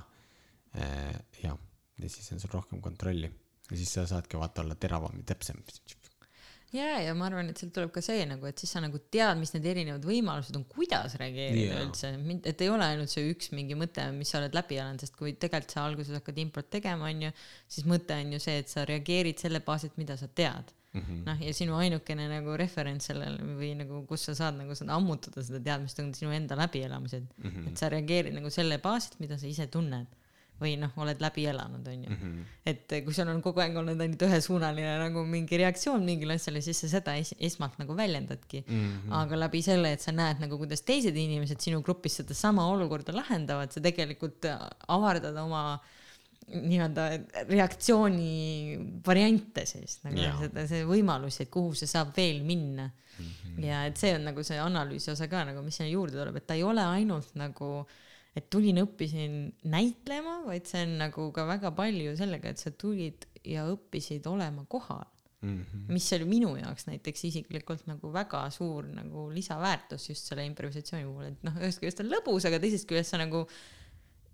jah, 1.42 1.56
ja 2.02 2.08
siis 2.08 2.32
on 2.32 2.40
sul 2.40 2.52
rohkem 2.52 2.80
kontrolli 2.80 3.30
ja 3.70 3.76
siis 3.78 3.92
sa 3.94 4.06
saadki 4.06 4.38
vaata 4.38 4.64
olla 4.64 4.74
teravam 4.74 5.18
ja 5.20 5.26
täpsem. 5.32 5.62
ja, 6.72 6.88
ja 7.02 7.14
ma 7.18 7.26
arvan, 7.28 7.50
et 7.50 7.60
sealt 7.60 7.72
tuleb 7.76 7.92
ka 7.94 8.02
see 8.04 8.24
nagu, 8.30 8.46
et 8.46 8.58
siis 8.62 8.72
sa 8.74 8.82
nagu 8.82 8.98
tead, 9.14 9.38
mis 9.40 9.52
need 9.56 9.68
erinevad 9.72 10.04
võimalused 10.06 10.56
on, 10.58 10.66
kuidas 10.70 11.16
reageerida 11.20 11.76
Jaa. 11.76 11.86
üldse, 11.86 12.12
et 12.50 12.64
ei 12.64 12.72
ole 12.72 12.86
ainult 12.86 13.12
see 13.12 13.30
üks 13.32 13.50
mingi 13.54 13.78
mõte, 13.78 14.04
mis 14.16 14.30
sa 14.30 14.40
oled 14.40 14.56
läbi 14.56 14.78
elanud, 14.78 15.02
sest 15.02 15.16
kui 15.18 15.34
tegelikult 15.34 15.76
sa 15.76 15.86
alguses 15.86 16.18
hakkad 16.18 16.42
improt 16.42 16.70
tegema, 16.72 17.08
onju, 17.10 17.32
siis 17.70 17.88
mõte 17.90 18.18
on 18.18 18.36
ju 18.36 18.42
see, 18.42 18.60
et 18.62 18.70
sa 18.70 18.86
reageerid 18.88 19.42
selle 19.42 19.62
baasilt, 19.66 19.98
mida 20.00 20.18
sa 20.20 20.28
tead. 20.28 20.74
mm 20.90 21.00
-hmm. 21.00 21.18
noh 21.26 21.42
ja 21.46 21.52
sinu 21.54 21.76
ainukene 21.78 22.24
nagu 22.26 22.56
referents 22.58 23.06
sellele 23.06 23.38
või 23.58 23.76
nagu 23.78 24.00
kus 24.06 24.24
sa 24.26 24.32
saad 24.34 24.56
nagu 24.58 24.74
seda 24.74 24.96
ammutada 24.98 25.42
seda 25.46 25.60
teadmist 25.62 26.00
on 26.02 26.08
sinu 26.14 26.32
enda 26.34 26.56
läbielamised 26.58 27.28
mm 27.36 27.50
-hmm. 27.50 27.68
et 27.68 27.78
sa 27.78 27.88
reageerid 27.88 28.34
nagu 28.34 28.50
selle 28.50 28.78
baasilt 28.78 29.20
mida 29.20 29.38
sa 29.38 29.46
ise 29.46 29.66
tunned 29.66 30.08
või 30.60 30.76
noh 30.80 30.96
oled 31.02 31.22
läbi 31.22 31.46
elanud 31.50 31.86
onju 31.92 32.10
mm 32.10 32.16
-hmm. 32.20 32.56
et 32.72 32.96
kui 33.04 33.14
sul 33.16 33.28
on 33.32 33.42
kogu 33.42 33.62
aeg 33.64 33.76
olnud 33.82 34.00
ainult 34.00 34.24
ühesuunaline 34.28 34.96
nagu 35.04 35.24
mingi 35.26 35.60
reaktsioon 35.62 36.04
mingile 36.04 36.36
asjale 36.40 36.62
siis 36.64 36.80
sa 36.84 36.92
seda 36.96 37.16
es 37.16 37.34
esmalt 37.38 37.78
nagu 37.82 37.96
väljendadki 37.96 38.64
mm 38.66 38.82
-hmm. 38.82 39.14
aga 39.22 39.40
läbi 39.44 39.62
selle 39.62 39.92
et 39.92 40.00
sa 40.00 40.12
näed 40.12 40.40
nagu 40.40 40.58
kuidas 40.58 40.82
teised 40.82 41.16
inimesed 41.16 41.60
sinu 41.60 41.82
grupis 41.82 42.20
sedasama 42.22 42.66
olukorda 42.74 43.16
lahendavad 43.16 43.72
sa 43.72 43.80
tegelikult 43.80 44.46
avardad 44.88 45.36
oma 45.36 45.64
äh, 45.74 45.88
nii-öelda 46.50 47.04
reaktsiooni 47.48 49.00
variante 49.06 49.64
siis 49.68 50.00
nagu 50.04 50.18
ja. 50.22 50.32
seda, 50.40 50.64
see 50.70 50.84
võimalusi, 50.88 51.44
et 51.44 51.52
kuhu 51.52 51.74
see 51.78 51.90
saab 51.90 52.12
veel 52.16 52.42
minna 52.46 52.88
mm. 52.88 53.26
-hmm. 53.26 53.64
ja 53.66 53.84
et 53.86 54.00
see 54.00 54.14
on 54.16 54.26
nagu 54.30 54.44
see 54.46 54.58
analüüsi 54.58 55.12
osa 55.12 55.28
ka 55.30 55.44
nagu, 55.46 55.62
mis 55.62 55.78
sinna 55.78 55.90
juurde 55.90 56.18
tuleb, 56.18 56.40
et 56.40 56.46
ta 56.46 56.58
ei 56.58 56.64
ole 56.66 56.84
ainult 56.96 57.34
nagu, 57.38 57.70
et 58.36 58.50
tulin, 58.52 58.78
õppisin 58.84 59.38
näitlema, 59.72 60.40
vaid 60.46 60.68
see 60.70 60.84
on 60.86 60.98
nagu 61.00 61.30
ka 61.34 61.46
väga 61.48 61.72
palju 61.76 62.14
sellega, 62.18 62.52
et 62.52 62.62
sa 62.62 62.70
tulid 62.70 63.26
ja 63.44 63.64
õppisid 63.72 64.26
olema 64.30 64.64
kohal 64.70 65.08
mm. 65.42 65.64
-hmm. 65.64 65.92
mis 65.92 66.12
oli 66.12 66.28
minu 66.28 66.54
jaoks 66.56 66.86
näiteks 66.86 67.24
isiklikult 67.24 67.86
nagu 67.90 68.12
väga 68.12 68.44
suur 68.54 68.86
nagu 68.86 69.28
lisaväärtus 69.34 70.08
just 70.12 70.30
selle 70.30 70.46
improvisatsiooni 70.46 71.08
puhul, 71.08 71.28
et 71.32 71.44
noh, 71.46 71.60
ühest 71.60 71.82
küljest 71.82 72.04
on 72.04 72.10
lõbus, 72.12 72.46
aga 72.46 72.62
teisest 72.62 72.88
küljest 72.88 73.14
sa 73.14 73.20
nagu 73.20 73.46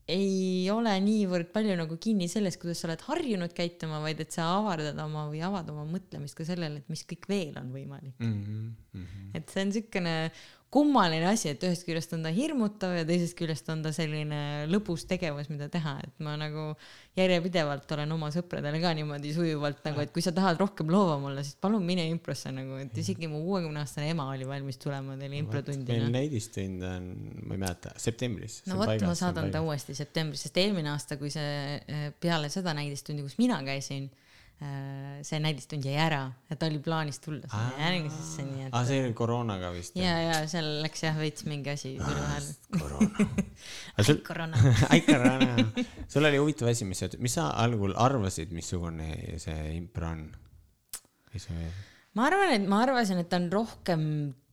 ei 0.07 0.69
ole 0.71 0.93
niivõrd 1.03 1.49
palju 1.51 1.75
nagu 1.79 1.97
kinni 1.99 2.29
selles, 2.31 2.55
kuidas 2.63 2.79
sa 2.79 2.87
oled 2.87 3.01
harjunud 3.09 3.55
käituma, 3.55 3.99
vaid 4.05 4.21
et 4.23 4.35
sa 4.35 4.45
avardad 4.61 4.99
oma 5.03 5.25
või 5.33 5.41
avad 5.43 5.67
oma 5.73 5.83
mõtlemist 5.89 6.39
ka 6.39 6.47
sellele, 6.47 6.79
et 6.79 6.93
mis 6.93 7.03
kõik 7.11 7.27
veel 7.31 7.59
on 7.59 7.73
võimalik 7.75 8.15
mm. 8.23 8.37
-hmm, 8.37 8.69
mm 8.93 9.07
-hmm. 9.07 9.33
et 9.35 9.51
see 9.51 9.65
on 9.65 9.73
niisugune 9.73 10.15
kummaline 10.77 11.25
asi, 11.31 11.51
et 11.55 11.63
ühest 11.65 11.87
küljest 11.87 12.13
on 12.13 12.27
ta 12.27 12.31
hirmutav 12.35 12.93
ja 12.99 13.05
teisest 13.09 13.37
küljest 13.39 13.69
on 13.73 13.81
ta 13.85 13.93
selline 13.97 14.67
lõbus 14.69 15.07
tegevus, 15.09 15.49
mida 15.49 15.71
teha, 15.73 15.95
et 16.05 16.25
ma 16.25 16.35
nagu 16.41 16.69
järjepidevalt 17.17 17.95
olen 17.97 18.13
oma 18.13 18.29
sõpradele 18.35 18.81
ka 18.83 18.93
niimoodi 18.99 19.33
sujuvalt 19.37 19.81
nagu, 19.89 20.03
et 20.05 20.13
kui 20.13 20.25
sa 20.25 20.35
tahad 20.37 20.61
rohkem 20.61 20.93
loova 20.93 21.17
olla, 21.31 21.45
siis 21.47 21.57
palun 21.61 21.85
mine 21.87 22.05
improsse 22.11 22.53
nagu, 22.53 22.77
et 22.83 23.01
isegi 23.01 23.31
mu 23.33 23.41
kuuekümne 23.47 23.81
aastane 23.81 24.11
ema 24.13 24.29
oli 24.35 24.49
valmis 24.49 24.81
tulema 24.83 25.17
teile 25.21 25.41
improtundi. 25.41 25.89
meil 25.97 26.13
näidistund 26.13 26.85
on, 26.91 27.09
ma 27.47 27.57
ei 27.57 27.65
mäleta, 27.65 27.95
septembris. 28.03 28.61
no 28.69 28.81
vot, 28.83 28.93
ma 29.07 29.17
saadan 29.17 29.51
ta 29.55 29.65
uuesti 29.65 29.97
septembris, 29.97 30.45
sest 30.45 30.61
eelmine 30.61 30.93
aasta, 30.93 31.17
kui 31.21 31.33
see 31.33 31.81
eh, 31.81 32.07
peale 32.21 32.53
seda 32.53 32.77
näidistundi, 32.77 33.25
kus 33.25 33.41
mina 33.41 33.63
käisin 33.65 34.11
see 34.57 35.39
näidistund 35.43 35.85
jäi 35.85 35.99
ära 36.01 36.21
ta 36.57 36.67
oli 36.67 36.79
plaanis 36.81 37.19
tulla 37.21 37.45
sinna 37.45 37.73
järgmisesse, 37.77 38.45
nii 38.47 38.63
et. 38.67 38.71
aa, 38.73 38.85
see 38.89 39.03
oli 39.05 39.17
koroonaga 39.17 39.69
vist. 39.75 39.97
ja, 40.01 40.15
ja 40.23 40.39
seal 40.49 40.69
läks 40.81 41.05
jah 41.05 41.19
veits 41.21 41.45
mingi 41.45 41.75
asi 41.75 41.93
üle 41.99 42.23
vahel. 42.23 42.47
koroona. 42.79 43.27
ai 43.99 44.17
koroona. 44.31 44.63
ai 44.95 45.03
koroona. 45.05 45.67
sul 46.09 46.31
oli 46.31 46.41
huvitav 46.41 46.73
asi, 46.73 46.89
mis 46.89 47.05
sa, 47.05 47.11
mis 47.21 47.37
sa 47.37 47.51
algul 47.67 47.93
arvasid, 48.01 48.55
missugune 48.57 49.11
see 49.43 49.77
impro 49.77 50.09
on? 50.15 50.25
ma 52.17 52.31
arvan, 52.31 52.57
et 52.57 52.69
ma 52.71 52.81
arvasin, 52.87 53.21
et 53.21 53.29
ta 53.29 53.37
on 53.43 53.51
rohkem 53.53 54.09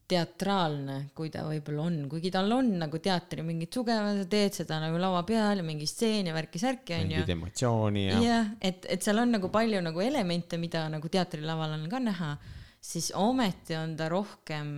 teatraalne, 0.10 0.98
kui 1.16 1.30
ta 1.32 1.46
võib-olla 1.48 1.86
on, 1.88 1.96
kuigi 2.12 2.32
tal 2.34 2.52
on 2.52 2.74
nagu 2.82 3.00
teatri 3.04 3.44
mingid 3.46 3.72
tugevad, 3.72 4.20
sa 4.20 4.28
teed 4.30 4.58
seda 4.58 4.80
nagu 4.84 5.00
laua 5.00 5.22
peal 5.28 5.62
ja 5.62 5.66
mingi 5.66 5.88
stseen 5.88 6.28
ja 6.28 6.36
värki-särki 6.36 6.98
onju. 6.98 7.22
mingit 7.22 7.32
emotsiooni 7.38 8.04
ja. 8.10 8.20
jah, 8.24 8.52
et, 8.60 8.84
et 8.92 9.06
seal 9.06 9.24
on 9.24 9.32
nagu 9.38 9.50
palju 9.54 9.80
nagu 9.86 10.04
elemente, 10.04 10.60
mida 10.60 10.86
nagu 10.92 11.12
teatrilaval 11.12 11.78
on 11.78 11.88
ka 11.92 12.04
näha, 12.04 12.36
siis 12.84 13.14
ometi 13.16 13.80
on 13.80 13.96
ta 14.00 14.12
rohkem 14.12 14.70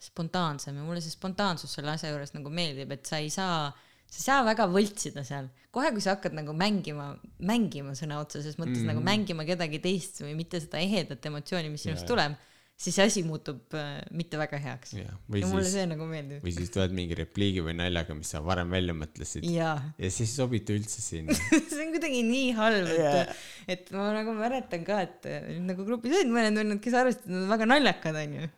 spontaansem 0.00 0.80
ja 0.80 0.88
mulle 0.88 1.04
see 1.04 1.12
spontaansus 1.12 1.76
selle 1.76 1.92
asja 1.92 2.14
juures 2.14 2.32
nagu 2.32 2.52
meeldib, 2.52 2.96
et 2.96 3.04
sa 3.04 3.20
ei 3.20 3.28
saa, 3.32 3.68
sa 4.08 4.16
ei 4.16 4.24
saa 4.24 4.44
väga 4.48 4.70
võltsida 4.72 5.24
seal. 5.26 5.52
kohe, 5.70 5.92
kui 5.92 6.00
sa 6.00 6.16
hakkad 6.16 6.32
nagu 6.34 6.56
mängima, 6.56 7.12
mängima 7.44 7.92
sõna 7.98 8.22
otseses 8.24 8.56
mõttes 8.56 8.80
mm 8.80 8.86
-hmm. 8.86 8.94
nagu 8.94 9.04
mängima 9.04 9.44
kedagi 9.44 9.84
teist 9.84 10.24
või 10.24 10.32
mitte 10.40 10.64
seda 10.64 10.80
ehedat 10.80 11.28
emotsiooni, 11.28 11.68
mis 11.68 11.84
sinust 11.84 12.08
tuleb 12.08 12.40
siis 12.80 12.96
see 12.96 13.06
asi 13.06 13.22
muutub 13.26 13.74
äh, 13.76 13.98
mitte 14.16 14.38
väga 14.40 14.60
heaks. 14.62 14.94
ja, 14.96 15.12
ja 15.36 15.48
mulle 15.50 15.68
see 15.68 15.86
nagu 15.88 16.06
meeldib. 16.08 16.44
või 16.44 16.52
siis 16.56 16.72
tuled 16.72 16.94
mingi 16.96 17.16
repliigi 17.18 17.64
või 17.64 17.74
naljaga, 17.76 18.16
mis 18.16 18.30
sa 18.32 18.40
varem 18.44 18.70
välja 18.72 18.94
mõtlesid. 18.96 19.44
ja 19.52 19.74
siis 19.98 20.22
ei 20.24 20.30
sobitu 20.32 20.76
üldse 20.78 21.02
sinna 21.04 21.36
see 21.70 21.82
on 21.84 21.90
kuidagi 21.96 22.22
nii 22.26 22.54
halb, 22.56 22.88
et 22.88 23.02
yeah., 23.02 23.42
et 23.70 23.90
ma 23.96 24.06
nagu 24.16 24.32
mäletan 24.38 24.86
ka, 24.86 25.02
et 25.04 25.28
nagu 25.66 25.84
grupis 25.84 26.16
olid 26.16 26.32
mõned 26.32 26.56
vennad, 26.62 26.80
kes 26.82 26.96
arvasid, 26.96 27.26
et 27.26 27.34
nad 27.34 27.44
on 27.44 27.52
väga 27.52 27.68
naljakad, 27.68 28.16
onju. 28.22 28.48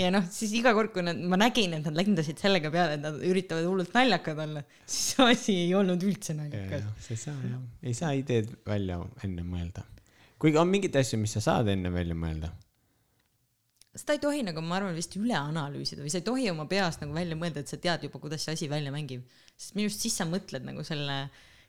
ja 0.00 0.08
noh, 0.16 0.26
siis 0.34 0.54
iga 0.58 0.72
kord, 0.74 0.90
kui 0.96 1.04
nad, 1.06 1.20
ma 1.30 1.38
nägin, 1.38 1.76
et 1.78 1.86
nad 1.86 1.94
lendasid 2.00 2.42
sellega 2.42 2.72
peale, 2.74 2.96
et 2.98 3.04
nad 3.04 3.20
üritavad 3.28 3.68
hullult 3.68 3.94
naljakad 3.94 4.40
olla, 4.46 4.64
siis 4.82 5.12
see 5.12 5.28
asi 5.36 5.56
ei 5.68 5.76
olnud 5.78 6.02
üldse 6.08 6.34
naljakas. 6.34 6.90
sa 7.06 7.14
ei 7.14 7.22
saa 7.22 7.36
jah, 7.44 7.62
ei 7.86 7.94
saa 7.94 8.10
ideed 8.18 8.50
välja 8.66 8.98
enne 9.22 9.46
mõelda. 9.46 9.86
kuigi 10.42 10.58
on 10.58 10.74
mingeid 10.74 10.98
asju, 11.04 11.20
mis 11.22 11.36
sa 11.38 11.44
saad 11.52 11.70
enne 11.70 11.94
välja 11.94 12.18
mõelda 12.18 12.50
seda 13.98 14.14
ei 14.14 14.22
tohi 14.22 14.42
nagu, 14.46 14.62
ma 14.62 14.78
arvan, 14.78 14.94
vist 14.94 15.14
üle 15.18 15.36
analüüsida 15.36 16.04
või 16.04 16.12
sa 16.12 16.20
ei 16.20 16.26
tohi 16.26 16.46
oma 16.52 16.66
peas 16.70 17.00
nagu 17.00 17.14
välja 17.16 17.38
mõelda, 17.38 17.64
et 17.64 17.72
sa 17.72 17.78
tead 17.80 18.06
juba, 18.06 18.20
kuidas 18.22 18.44
see 18.46 18.54
asi 18.54 18.68
välja 18.70 18.92
mängib. 18.94 19.24
sest 19.56 19.74
minu 19.78 19.90
arust 19.90 20.04
siis 20.06 20.18
sa 20.20 20.26
mõtled 20.30 20.66
nagu 20.66 20.84
selle, 20.86 21.16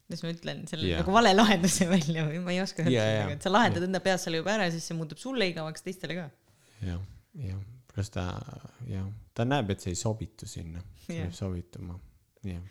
kuidas 0.05 0.23
ma 0.25 0.33
ütlen, 0.35 0.61
selle 0.69 0.91
yeah. 0.91 1.01
nagu 1.01 1.15
vale 1.15 1.33
lahenduse 1.33 1.89
välja 1.89 2.27
või 2.27 2.43
ma 2.45 2.53
ei 2.53 2.61
oska 2.61 2.85
öelda 2.85 2.93
yeah,, 2.93 3.15
yeah. 3.23 3.33
et 3.33 3.47
sa 3.47 3.53
lahendad 3.53 3.81
yeah. 3.81 3.89
enda 3.89 4.03
peas 4.05 4.27
selle 4.27 4.43
juba 4.43 4.53
ära 4.53 4.69
ja 4.69 4.75
siis 4.75 4.85
see 4.91 4.99
muutub 4.99 5.21
sulle 5.21 5.49
igavaks, 5.49 5.85
teistele 5.87 6.19
ka 6.19 6.27
ja,. 6.27 6.93
jah, 6.93 7.01
jah, 7.49 7.65
pluss 7.89 8.13
ta, 8.13 8.27
jah, 8.91 9.09
ta 9.33 9.47
näeb, 9.49 9.73
et 9.73 9.81
see 9.81 9.95
ei 9.95 10.01
sobitu 10.03 10.49
sinna, 10.49 10.85
see 11.07 11.17
yeah. 11.17 11.25
peab 11.25 11.37
sobituma, 11.41 11.97
jah 12.45 12.61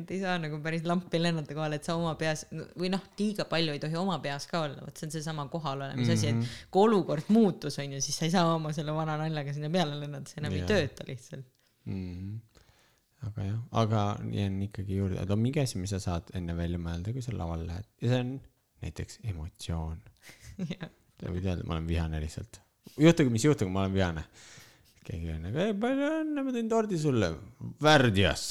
et 0.00 0.10
ei 0.14 0.20
saa 0.22 0.36
nagu 0.40 0.58
päris 0.64 0.84
lampi 0.88 1.20
lennata 1.20 1.54
kohale, 1.56 1.78
et 1.78 1.86
sa 1.88 1.96
oma 1.98 2.14
peas 2.20 2.44
või 2.50 2.90
noh, 2.92 3.04
liiga 3.18 3.46
palju 3.50 3.74
ei 3.74 3.82
tohi 3.82 3.98
oma 4.00 4.18
peas 4.24 4.48
ka 4.50 4.64
olla, 4.66 4.82
vot 4.84 4.98
see 4.98 5.08
on 5.08 5.14
seesama 5.14 5.46
kohalolemise 5.52 6.02
mm 6.02 6.08
-hmm. 6.08 6.18
asi, 6.18 6.28
et 6.28 6.36
mhm. 6.36 6.66
kui 6.74 6.88
olukord 6.88 7.30
muutus, 7.34 7.78
on 7.78 7.96
ju, 7.96 8.02
siis 8.04 8.18
sa 8.18 8.26
ei 8.26 8.34
saa 8.34 8.54
oma 8.54 8.72
selle 8.76 8.94
vana 8.94 9.16
naljaga 9.20 9.54
sinna 9.56 9.70
peale 9.70 9.98
lennata, 10.00 10.30
see 10.30 10.42
enam 10.42 10.52
yeah. 10.52 10.62
ei 10.62 10.74
tööta 10.74 11.08
lihtsalt 11.08 11.46
mm. 11.84 12.12
-hmm. 12.12 12.60
aga 13.30 13.48
jah, 13.50 13.58
aga 13.82 14.04
jään 14.32 14.62
ikkagi 14.68 15.00
juurde, 15.00 15.22
et 15.22 15.30
on 15.30 15.42
mingi 15.46 15.60
asi, 15.60 15.78
mis 15.78 15.90
sa 15.96 16.00
saad 16.00 16.30
enne 16.34 16.56
välja 16.56 16.78
mõelda, 16.78 17.12
kui 17.12 17.22
sa 17.22 17.36
lavale 17.38 17.66
lähed 17.66 17.90
ja 18.02 18.14
see 18.14 18.20
on 18.20 18.38
näiteks 18.82 19.20
emotsioon 19.24 19.98
sa 21.20 21.32
võid 21.34 21.44
öelda, 21.44 21.66
ma 21.66 21.78
olen 21.78 21.88
vihane 21.88 22.20
lihtsalt, 22.20 22.60
juhtugu 22.98 23.30
mis 23.30 23.44
juhtugu, 23.44 23.70
ma 23.70 23.86
olen 23.86 23.94
vihane 23.94 24.24
keegi 25.08 25.30
on 25.32 25.46
nagu, 25.46 25.68
palju 25.80 26.10
õnne, 26.20 26.44
ma 26.44 26.52
tõin 26.54 26.68
tordi 26.70 26.98
sulle, 27.00 27.30
värdjas 27.82 28.50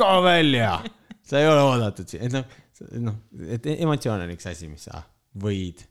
kao 0.00 0.20
välja, 0.24 0.76
sa 1.22 1.40
ei 1.40 1.48
ole 1.48 1.64
oodatud 1.70 2.10
siia, 2.10 2.26
et 2.26 2.36
noh, 2.36 2.60
noh, 3.08 3.18
et 3.48 3.66
emotsioon 3.76 4.24
on 4.26 4.34
üks 4.34 4.48
asi, 4.50 4.68
mis 4.70 4.86
sa 4.88 5.02
võid 5.42 5.82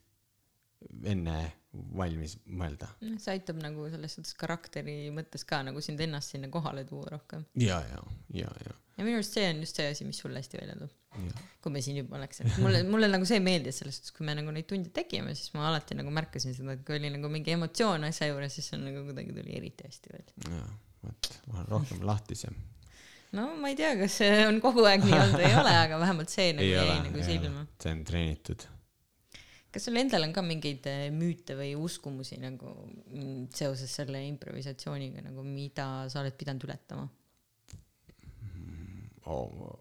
enne 1.09 1.37
valmis 1.73 2.35
mõelda. 2.45 2.87
see 3.01 3.33
aitab 3.33 3.57
nagu 3.61 3.87
selles 3.89 4.13
suhtes 4.17 4.35
karakteri 4.37 5.09
mõttes 5.15 5.45
ka 5.49 5.63
nagu 5.65 5.81
sind 5.81 6.01
ennast 6.05 6.35
sinna 6.35 6.49
kohale 6.53 6.83
tuua 6.89 7.15
rohkem. 7.15 7.45
ja, 7.57 7.79
ja, 7.89 8.01
ja, 8.43 8.51
ja. 8.65 8.75
ja 8.97 9.07
minu 9.07 9.17
arust 9.17 9.33
see 9.37 9.47
on 9.49 9.63
just 9.65 9.79
see 9.79 9.87
asi, 9.89 10.05
mis 10.05 10.19
sulle 10.21 10.41
hästi 10.41 10.59
välja 10.61 10.75
toob. 10.77 10.93
kui 11.63 11.73
me 11.73 11.81
siin 11.85 11.97
juba 11.97 12.19
oleks, 12.19 12.43
et 12.43 12.59
mulle, 12.61 12.83
mulle 12.89 13.09
nagu 13.09 13.25
see 13.29 13.41
meeldis 13.43 13.81
selles 13.81 13.97
suhtes, 13.99 14.13
kui 14.13 14.27
me 14.27 14.37
nagu 14.37 14.53
neid 14.53 14.69
tunde 14.69 14.93
tegime, 14.93 15.33
siis 15.37 15.53
ma 15.57 15.65
alati 15.71 15.97
nagu 15.97 16.13
märkasin 16.13 16.53
seda, 16.57 16.77
et 16.77 16.85
kui 16.85 16.99
oli 16.99 17.09
nagu 17.13 17.31
mingi 17.33 17.55
emotsioon 17.57 18.05
asja 18.09 18.29
juures, 18.29 18.53
siis 18.59 18.69
see 18.73 18.81
nagu 18.81 19.05
kuidagi 19.09 19.33
tuli 19.33 19.57
eriti 19.57 19.89
hästi 19.89 20.13
välja. 20.13 20.53
jaa, 20.59 20.69
vot, 21.07 21.33
ma 21.47 21.59
olen 21.59 21.73
rohkem 21.73 22.05
lahtisem 22.09 22.61
no 23.37 23.47
ma 23.59 23.71
ei 23.71 23.77
tea, 23.77 23.95
kas 23.99 24.19
see 24.21 24.43
on 24.47 24.59
kogu 24.63 24.85
aeg 24.87 25.05
nii 25.05 25.17
olnud 25.17 25.39
või 25.39 25.49
ei 25.49 25.57
ole, 25.57 25.73
aga 25.85 25.99
vähemalt 26.01 26.33
see 26.33 26.53
nagu 26.57 26.69
jäi 26.69 26.99
nagu 27.07 27.25
silma. 27.25 27.65
see 27.81 27.95
on 27.95 28.03
treenitud. 28.07 28.65
kas 29.73 29.87
sul 29.87 29.97
endal 30.01 30.27
on 30.27 30.35
ka 30.35 30.43
mingeid 30.45 30.85
äh, 30.89 31.07
müüte 31.13 31.57
või 31.57 31.73
uskumusi 31.79 32.37
nagu 32.41 32.75
mm, 32.85 33.47
seoses 33.57 33.95
selle 34.01 34.21
improvisatsiooniga 34.27 35.25
nagu, 35.25 35.45
mida 35.47 35.87
sa 36.13 36.21
oled 36.21 36.37
pidanud 36.37 36.67
ületama 36.69 37.07
oh.? 39.25 39.79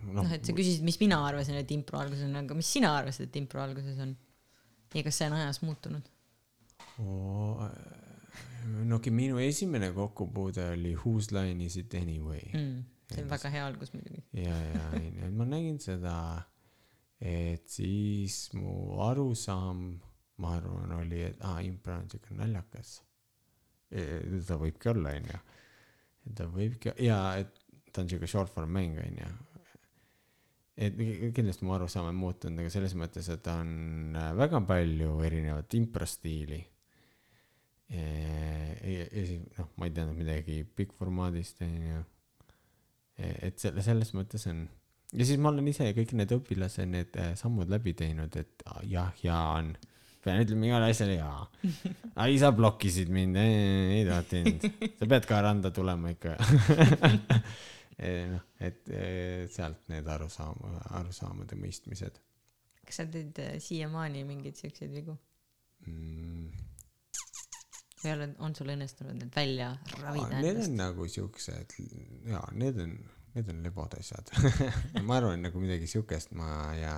noh 0.00 0.24
no,, 0.24 0.28
et 0.32 0.46
sa 0.48 0.56
küsisid, 0.56 0.84
mis 0.86 0.96
mina 1.02 1.20
arvasin, 1.28 1.58
et 1.60 1.76
impro 1.76 2.00
alguses 2.00 2.24
on, 2.24 2.38
aga 2.40 2.56
mis 2.56 2.72
sina 2.78 2.94
arvasid, 2.96 3.28
et 3.28 3.40
impro 3.42 3.60
alguses 3.64 4.00
on? 4.00 4.16
ja 4.96 5.04
kas 5.06 5.20
see 5.20 5.28
on 5.28 5.36
ajas 5.36 5.60
muutunud 5.66 6.08
oh,? 7.04 7.66
No 8.68 8.96
okei 8.96 9.12
minu 9.14 9.38
esimene 9.42 9.92
kokkupuude 9.96 10.70
oli 10.74 10.94
Whose 10.94 11.34
line 11.36 11.64
is 11.64 11.76
it 11.76 11.94
anyway 11.94 12.42
mm,. 12.52 12.82
see 13.10 13.22
on 13.22 13.26
ja, 13.26 13.30
väga 13.34 13.50
hea 13.50 13.66
algus 13.66 13.92
muidugi. 13.94 14.22
ja, 14.32 14.56
ja, 14.74 14.86
ja 15.22 15.30
ma 15.34 15.46
nägin 15.48 15.78
seda, 15.82 16.14
et 17.20 17.68
siis 17.68 18.48
mu 18.56 19.00
arusaam, 19.04 19.84
ma 20.40 20.56
arvan, 20.56 20.94
oli, 21.02 21.22
et 21.28 21.42
aa 21.44 21.58
ah,, 21.58 21.64
impro 21.64 21.98
on 22.00 22.08
siuke 22.10 22.34
naljakas. 22.36 22.96
E, 23.90 24.04
ta 24.46 24.56
võibki 24.60 24.92
olla, 24.92 25.12
onju. 25.18 25.40
ta 26.38 26.46
võibki 26.48 26.94
ja, 27.04 27.20
et 27.42 27.60
ta 27.92 28.04
on 28.04 28.10
siuke 28.10 28.28
short 28.30 28.52
form 28.54 28.72
mäng, 28.72 28.98
onju. 29.04 29.30
et 30.80 30.96
kindlasti 31.36 31.66
mu 31.68 31.74
arusaam 31.76 32.08
on 32.08 32.16
muutunud, 32.16 32.62
aga 32.62 32.72
selles 32.72 32.94
mõttes, 32.96 33.28
et 33.34 33.50
on 33.52 34.16
äh, 34.16 34.30
väga 34.38 34.62
palju 34.64 35.18
erinevat 35.26 35.76
improstiili. 35.76 36.62
ja, 36.62 36.79
ja 37.90 39.06
siis 39.10 39.40
noh, 39.58 39.70
ma 39.76 39.88
ei 39.88 39.94
teadnud 39.94 40.18
midagi 40.18 40.62
pikkformaadist 40.78 41.64
onju. 41.66 42.04
et 43.18 43.58
selle, 43.58 43.82
selles 43.82 44.14
mõttes 44.14 44.46
on 44.50 44.68
ja 45.16 45.26
siis 45.26 45.40
ma 45.42 45.50
olen 45.50 45.70
ise 45.70 45.88
kõik 45.96 46.14
need 46.18 46.34
õpilase 46.34 46.86
need 46.88 47.16
äh, 47.20 47.32
sammud 47.38 47.70
läbi 47.72 47.94
teinud, 47.98 48.36
et 48.38 48.64
jah, 48.88 49.10
Jaan, 49.24 49.72
pean 50.24 50.42
ütlema 50.44 50.68
igale 50.68 50.90
asjale 50.92 51.16
jaa. 51.18 51.42
ai, 52.22 52.38
sa 52.40 52.52
blokkisid 52.54 53.10
mind, 53.14 53.40
ei 53.40 54.06
tohtinud, 54.08 54.68
sa 55.00 55.10
pead 55.10 55.28
ka 55.28 55.42
randa 55.46 55.72
tulema 55.74 56.14
ikka 56.14 56.36
noh, 58.34 58.44
et 58.64 58.94
sealt 59.52 59.82
need 59.92 60.08
arusaam-, 60.08 60.62
arusaamade 61.02 61.58
mõistmised. 61.60 62.22
kas 62.86 63.02
sa 63.02 63.08
teed 63.10 63.38
äh, 63.42 63.56
siiamaani 63.62 64.24
mingeid 64.28 64.58
siukseid 64.58 64.94
vigu 64.94 65.16
mm.? 65.86 66.69
Või 68.00 68.12
oled, 68.14 68.34
on 68.40 68.56
sul 68.56 68.72
õnnestunud 68.72 69.16
need 69.18 69.32
välja 69.34 69.70
ravida 70.00 70.28
endast? 70.28 70.44
Need 70.44 70.60
on 70.64 70.76
nagu 70.80 71.06
siuksed, 71.10 71.74
jaa, 72.30 72.44
need 72.56 72.78
on, 72.84 72.94
need 73.36 73.50
on 73.52 73.62
lebod 73.66 73.96
asjad 73.98 74.32
ma 75.06 75.18
arvan, 75.20 75.42
nagu 75.44 75.62
midagi 75.62 75.88
siukest 75.90 76.32
ma 76.38 76.50
ja 76.78 76.94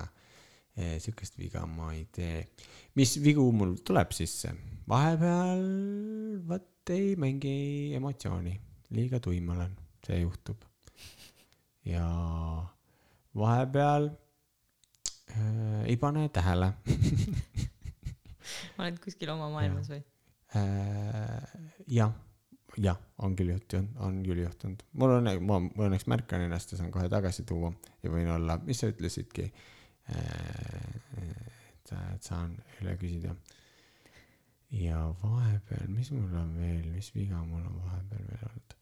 eh, 0.77 0.95
siukest 1.03 1.37
viga 1.39 1.65
ma 1.69 1.91
ei 1.95 2.05
tee. 2.13 2.45
mis 2.99 3.17
vigu 3.23 3.45
mul 3.55 3.75
tuleb 3.85 4.15
sisse? 4.15 4.53
vahepeal 4.89 5.65
vot 6.47 6.93
ei 6.93 7.13
mängi 7.19 7.55
emotsiooni, 7.95 8.53
liiga 8.95 9.19
tuim 9.23 9.49
olen, 9.55 9.75
see 10.03 10.19
juhtub 10.19 10.63
ja 11.87 12.07
vahepeal 13.35 14.09
äh, 15.35 15.83
ei 15.85 15.97
pane 15.99 16.29
tähele 16.31 16.73
oled 18.79 18.99
kuskil 19.03 19.31
oma 19.35 19.51
maailmas 19.51 19.91
või 19.91 19.99
äh,? 19.99 20.12
Jah, 21.87 22.13
jah, 22.77 22.99
on 23.17 23.35
küll 23.37 23.53
juhtunud, 23.53 23.95
on 24.05 24.19
küll 24.25 24.43
juhtunud. 24.43 24.83
mul 24.99 25.15
on, 25.17 25.29
ma, 25.47 25.59
õnneks 25.87 26.05
märkan 26.11 26.45
ennast 26.45 26.73
ja 26.73 26.79
saan 26.79 26.91
kohe 26.93 27.09
tagasi 27.11 27.45
tuua 27.49 27.73
ja 28.03 28.11
võin 28.13 28.29
olla, 28.33 28.59
mis 28.65 28.83
sa 28.83 28.91
ütlesidki 28.91 29.47
äh,. 29.49 30.21
et, 31.23 31.93
et 31.93 32.23
saan 32.23 32.55
üle 32.81 32.95
küsida. 33.01 33.35
ja 34.73 35.01
vahepeal, 35.23 35.89
mis 35.89 36.13
mul 36.13 36.37
on 36.37 36.55
veel, 36.59 36.87
mis 36.93 37.11
viga 37.15 37.41
mul 37.41 37.65
on 37.65 37.81
vahepeal 37.81 38.25
veel 38.31 38.47
olnud? 38.51 38.79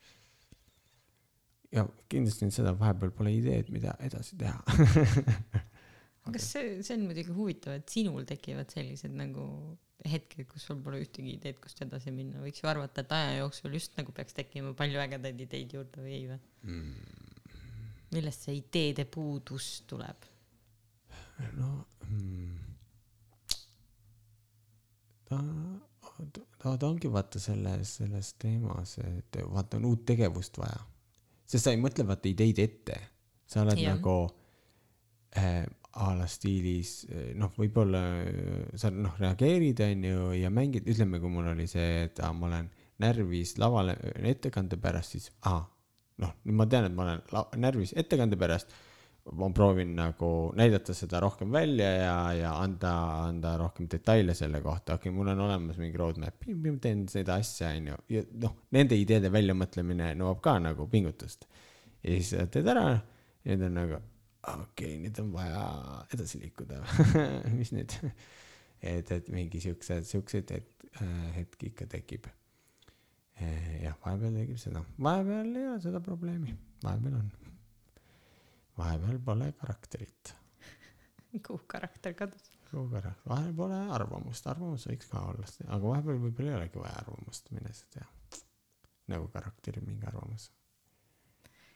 ja 1.72 1.88
kindlasti 2.11 2.48
nüüd 2.48 2.56
seda 2.60 2.76
vahepeal 2.80 3.15
pole 3.15 3.35
ideed, 3.35 3.72
mida 3.72 3.95
edasi 4.03 4.39
teha 4.39 4.60
kas 6.27 6.48
see, 6.53 6.73
see 6.85 6.98
on 6.98 7.07
muidugi 7.10 7.34
huvitav, 7.35 7.80
et 7.80 7.93
sinul 7.93 8.27
tekivad 8.30 8.69
sellised 8.73 9.14
nagu 9.18 9.45
hetked, 10.07 10.48
kus 10.49 10.65
sul 10.65 10.80
pole 10.81 11.02
ühtegi 11.03 11.35
ideed, 11.38 11.60
kust 11.61 11.81
edasi 11.85 12.14
minna, 12.14 12.41
võiks 12.41 12.64
ju 12.64 12.69
arvata, 12.69 13.03
et 13.03 13.14
aja 13.15 13.38
jooksul 13.39 13.77
just 13.77 13.98
nagu 13.99 14.14
peaks 14.18 14.38
tekkima 14.38 14.73
palju 14.77 15.02
ägedaid 15.03 15.41
ideid 15.45 15.76
juurde 15.77 16.02
või 16.02 16.15
ei 16.18 16.27
või 16.31 16.39
mm.? 16.69 17.18
millest 18.15 18.48
see 18.48 18.57
ideede 18.60 19.06
puudus 19.10 19.69
tuleb? 19.89 20.30
no 21.57 21.72
mm, 22.07 22.57
ta, 25.30 25.41
ta, 26.34 26.45
ta 26.76 26.89
ongi 26.89 27.10
vaata 27.14 27.41
selles, 27.41 27.98
selles 28.02 28.34
teemas, 28.41 28.98
et 29.06 29.41
vaata 29.53 29.81
on 29.81 29.89
uut 29.93 30.06
tegevust 30.10 30.57
vaja 30.61 30.81
sest 31.52 31.68
sa 31.68 31.73
ei 31.76 31.81
mõtle 31.81 32.06
vaata 32.07 32.30
ideid 32.31 32.60
ette, 32.64 32.98
sa 33.49 33.65
oled 33.65 33.80
ja. 33.81 33.95
nagu 33.95 34.15
äh, 35.38 35.65
a 35.99 36.13
la 36.15 36.27
stiilis 36.30 37.01
noh, 37.35 37.51
võib-olla 37.57 38.01
sa 38.80 38.91
noh 38.95 39.18
reageerid 39.19 39.81
onju 39.84 40.30
ja 40.39 40.51
mängid, 40.53 40.88
ütleme, 40.88 41.19
kui 41.19 41.31
mul 41.34 41.49
oli 41.51 41.68
see, 41.68 42.05
et 42.05 42.22
ah, 42.23 42.31
ma 42.35 42.47
olen 42.47 42.69
närvis 43.01 43.57
lavale 43.61 43.97
ettekande 44.31 44.80
pärast, 44.81 45.18
siis 45.18 45.27
ahah, 45.41 45.65
noh, 46.22 46.38
nüüd 46.45 46.57
ma 46.59 46.68
tean, 46.69 46.88
et 46.88 46.95
ma 46.95 47.07
olen 47.07 47.59
närvis 47.61 47.93
ettekande 47.97 48.39
pärast. 48.39 48.73
Ma 49.38 49.51
proovin 49.53 49.91
nagu 49.93 50.27
näidata 50.57 50.95
seda 50.97 51.19
rohkem 51.22 51.51
välja 51.53 51.89
ja, 51.93 52.13
ja 52.34 52.53
anda, 52.57 52.89
anda 53.27 53.51
rohkem 53.59 53.85
detaile 53.91 54.34
selle 54.34 54.63
kohta, 54.65 54.95
okei 54.95 55.11
okay,, 55.11 55.13
mul 55.13 55.30
on 55.30 55.43
olemas 55.45 55.77
mingi 55.77 55.99
roadmap, 55.99 56.47
teen 56.81 57.03
seda 57.11 57.35
asja, 57.38 57.69
onju, 57.77 57.99
ja 58.15 58.23
noh, 58.41 58.55
nende 58.73 58.97
ideede 58.97 59.30
väljamõtlemine 59.30 60.15
nõuab 60.18 60.41
ka 60.41 60.55
nagu 60.63 60.89
pingutust. 60.89 61.45
ja 62.01 62.18
siis 62.18 62.34
teed 62.49 62.72
ära, 62.73 62.88
ja 63.45 63.59
nüüd 63.59 63.68
on 63.68 63.77
nagu, 63.77 64.01
okei 64.47 64.63
okay,, 64.63 64.99
nüüd 65.05 65.19
on 65.23 65.34
vaja 65.35 65.65
edasi 66.13 66.41
liikuda 66.41 66.81
mis 67.59 67.73
nüüd 67.76 67.97
et, 68.81 69.11
et 69.11 69.30
mingi 69.34 69.61
siuksed, 69.61 70.07
siukseid 70.09 70.55
hetk, 70.57 70.88
hetki 71.38 71.72
ikka 71.73 71.89
tekib. 71.91 72.26
jah, 73.81 73.95
vahepeal 74.05 74.41
tekib 74.41 74.59
seda, 74.61 74.84
vahepeal 75.01 75.55
ei 75.55 75.69
ole 75.69 75.80
seda 75.84 76.01
probleemi, 76.03 76.57
vahepeal 76.84 77.22
on 77.22 77.31
vahepeal 78.77 79.19
pole 79.26 79.51
karakterit. 79.51 80.34
kuhu 81.47 81.61
karakter 81.68 82.13
kadus? 82.13 82.51
kuhu 82.72 82.88
karakter, 82.89 83.27
vahel 83.30 83.53
pole 83.55 83.77
arvamust, 83.97 84.47
arvamus 84.47 84.88
võiks 84.88 85.09
ka 85.11 85.26
olla, 85.34 85.47
aga 85.68 85.84
vahepeal 85.93 86.22
võib-olla 86.26 86.53
ei 86.53 86.59
olegi 86.61 86.81
vaja 86.81 87.01
arvamust, 87.03 87.51
mine 87.55 87.73
sa 87.76 87.89
tea. 87.95 88.07
nagu 89.11 89.27
karakteril 89.34 89.84
mingi 89.84 90.07
arvamus. 90.07 90.49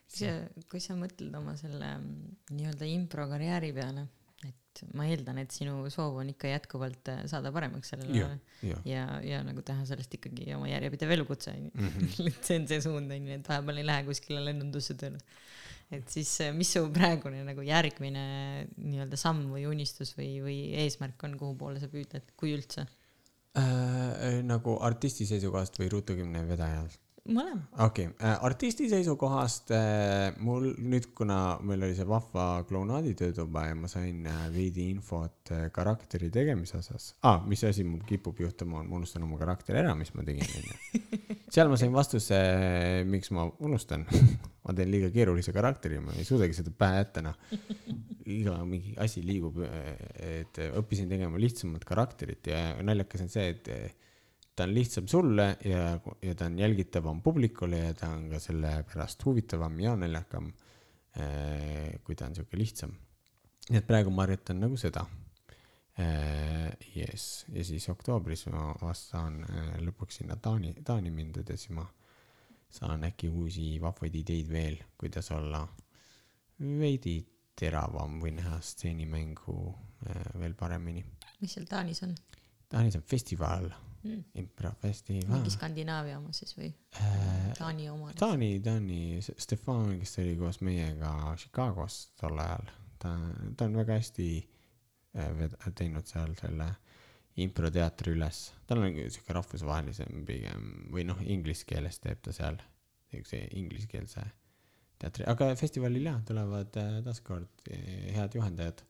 Kui 0.06 0.22
sa, 0.22 0.62
kui 0.70 0.82
sa 0.82 0.96
mõtled 0.98 1.34
oma 1.36 1.56
selle 1.58 1.88
mm, 1.98 2.36
nii-öelda 2.56 2.88
improkarjääri 2.92 3.72
peale, 3.76 4.06
et 4.46 4.82
ma 4.96 5.06
eeldan, 5.08 5.40
et 5.42 5.54
sinu 5.54 5.78
soov 5.92 6.20
on 6.20 6.30
ikka 6.32 6.50
jätkuvalt 6.52 7.10
äh, 7.12 7.22
saada 7.30 7.52
paremaks 7.54 7.92
sellel 7.92 8.12
alal 8.12 8.38
ja, 8.62 8.80
ja, 8.88 9.04
ja 9.24 9.42
nagu 9.46 9.64
teha 9.66 9.86
sellest 9.88 10.18
ikkagi 10.18 10.50
oma 10.56 10.68
järjepidev 10.70 11.14
elukutse 11.16 11.54
onju 11.54 11.70
mm. 11.72 11.88
-hmm. 11.88 12.34
see 12.46 12.58
on 12.60 12.68
see 12.70 12.82
suund 12.84 13.12
onju, 13.12 13.38
et 13.38 13.48
vahepeal 13.48 13.82
ei 13.82 13.86
lähe 13.92 14.04
kuskile 14.08 14.44
lennundusse 14.44 14.98
tööle 15.00 15.22
et 15.94 16.10
siis 16.10 16.32
äh, 16.44 16.52
mis 16.54 16.72
su 16.74 16.84
praegune 16.94 17.42
nagu 17.46 17.64
järgmine 17.64 18.26
nii-öelda 18.76 19.18
samm 19.20 19.48
või 19.54 19.66
unistus 19.70 20.12
või, 20.18 20.30
või 20.44 20.58
eesmärk 20.84 21.26
on, 21.28 21.38
kuhu 21.40 21.56
poole 21.58 21.82
sa 21.82 21.90
püüdled, 21.92 22.34
kui 22.36 22.54
üldse 22.56 22.86
äh,? 23.56 24.42
nagu 24.46 24.78
artisti 24.84 25.26
seisukohast 25.28 25.78
või 25.80 25.90
ruutukümne 25.94 26.44
vedajalt? 26.48 27.00
Mõlema. 27.28 27.62
okei 27.84 28.08
okay. 28.08 28.14
äh,, 28.20 28.36
artisti 28.46 28.88
seisukohast 28.90 29.72
äh, 29.74 30.36
mul 30.42 30.70
nüüd, 30.78 31.10
kuna 31.16 31.58
meil 31.66 31.84
oli 31.86 31.96
see 31.98 32.06
vahva 32.08 32.46
klounaadi 32.68 33.14
töötuba 33.18 33.66
ja 33.68 33.76
ma 33.78 33.90
sain 33.90 34.26
äh, 34.30 34.46
veidi 34.54 34.88
infot 34.92 35.52
äh, 35.54 35.68
karakteri 35.74 36.30
tegemise 36.34 36.78
osas 36.80 37.12
ah,, 37.26 37.42
mis 37.48 37.64
asi 37.66 37.86
mul 37.86 38.02
kipub 38.08 38.40
juhtuma, 38.42 38.80
on, 38.82 38.90
ma 38.90 39.00
unustan 39.00 39.26
oma 39.26 39.40
karakteri 39.40 39.82
ära, 39.82 39.94
mis 39.98 40.12
ma 40.16 40.26
tegin, 40.26 40.46
onju. 40.60 41.02
seal 41.54 41.70
ma 41.72 41.78
sain 41.80 41.94
vastuse, 41.94 42.40
miks 43.08 43.32
ma 43.34 43.48
unustan 43.64 44.06
ma 44.66 44.74
teen 44.74 44.90
liiga 44.90 45.12
keerulise 45.14 45.54
karakteri, 45.54 46.00
ma 46.02 46.14
ei 46.18 46.26
suudagi 46.26 46.56
seda 46.56 46.72
pähe 46.74 47.02
jätta, 47.02 47.22
noh. 47.22 47.36
iga 48.26 48.56
mingi 48.66 48.96
asi 49.02 49.22
liigub, 49.22 49.60
et 49.62 50.58
õppisin 50.66 51.10
tegema 51.10 51.38
lihtsamat 51.38 51.86
karakterit 51.86 52.50
ja 52.50 52.72
naljakas 52.82 53.22
on 53.26 53.30
see, 53.30 53.52
et 53.54 53.70
ta 54.56 54.64
on 54.64 54.74
lihtsam 54.74 55.08
sulle 55.08 55.46
ja, 55.64 55.98
ja 56.22 56.34
ta 56.34 56.46
on 56.48 56.58
jälgitavam 56.58 57.22
publikule 57.22 57.78
ja 57.78 57.94
ta 57.94 58.08
on 58.08 58.30
ka 58.30 58.40
sellepärast 58.40 59.24
huvitavam 59.24 59.80
ja 59.80 59.96
naljakam. 59.96 60.52
Eh, 61.16 62.00
kui 62.04 62.16
ta 62.16 62.26
on 62.26 62.34
sihuke 62.36 62.58
lihtsam. 62.58 62.92
nii 63.70 63.78
et 63.80 63.86
praegu 63.86 64.10
ma 64.10 64.22
harjutan 64.22 64.60
nagu 64.60 64.76
seda. 64.76 65.06
jess, 66.94 67.46
ja 67.48 67.64
siis 67.64 67.88
oktoobris 67.88 68.46
ma 68.52 68.66
vast 68.82 69.14
saan 69.14 69.38
eh, 69.44 69.78
lõpuks 69.80 70.20
sinna 70.20 70.36
Taani, 70.36 70.74
Taani 70.84 71.10
mindud 71.10 71.48
ja 71.48 71.56
siis 71.56 71.72
ma 71.72 71.86
saan 72.68 73.04
äkki 73.08 73.30
uusi 73.32 73.78
vahvaid 73.80 74.14
ideid 74.20 74.50
veel, 74.52 74.76
kuidas 74.98 75.30
olla 75.32 75.62
veidi 76.60 77.16
teravam 77.56 78.20
või 78.20 78.34
näha 78.36 78.60
stseenimängu 78.60 79.56
eh, 80.10 80.28
veel 80.36 80.54
paremini. 80.54 81.04
mis 81.40 81.56
seal 81.56 81.64
Taanis 81.70 82.02
on? 82.04 82.14
Taanis 82.68 83.00
on 83.00 83.08
festival 83.08 83.70
mm. 84.02 84.24
improfestival. 84.42 85.30
mingi 85.36 85.52
Skandinaavia 85.54 86.18
oma 86.18 86.32
siis 86.36 86.56
või 86.58 86.70
äh,? 87.00 87.52
Taani 87.58 87.88
oma? 87.92 88.12
Taani, 88.18 88.50
Taani, 88.64 89.00
Stefan, 89.22 89.96
kes 90.00 90.18
oli 90.22 90.36
koos 90.40 90.60
meiega 90.66 91.12
Chicagos 91.40 92.00
tol 92.20 92.38
ajal, 92.42 92.70
ta, 93.02 93.14
ta 93.56 93.68
on 93.68 93.78
väga 93.82 94.00
hästi 94.00 94.30
äh, 95.18 95.46
teinud 95.74 96.08
seal 96.08 96.36
selle 96.40 96.72
improteatri 97.36 98.14
üles, 98.16 98.46
tal 98.66 98.80
on 98.80 98.96
siuke 99.12 99.34
rahvusvahelisem 99.36 100.24
pigem 100.28 100.72
või 100.92 101.04
noh, 101.04 101.20
inglise 101.20 101.68
keeles 101.68 102.00
teeb 102.00 102.22
ta 102.24 102.32
seal 102.32 102.56
siukse 103.12 103.42
ingliskeelse 103.58 104.24
teatri, 105.00 105.26
aga 105.28 105.50
festivalil 105.58 106.08
jah, 106.08 106.20
tulevad 106.26 106.78
äh, 106.80 107.00
taaskord 107.04 107.68
äh, 107.70 108.12
head 108.16 108.36
juhendajad 108.38 108.82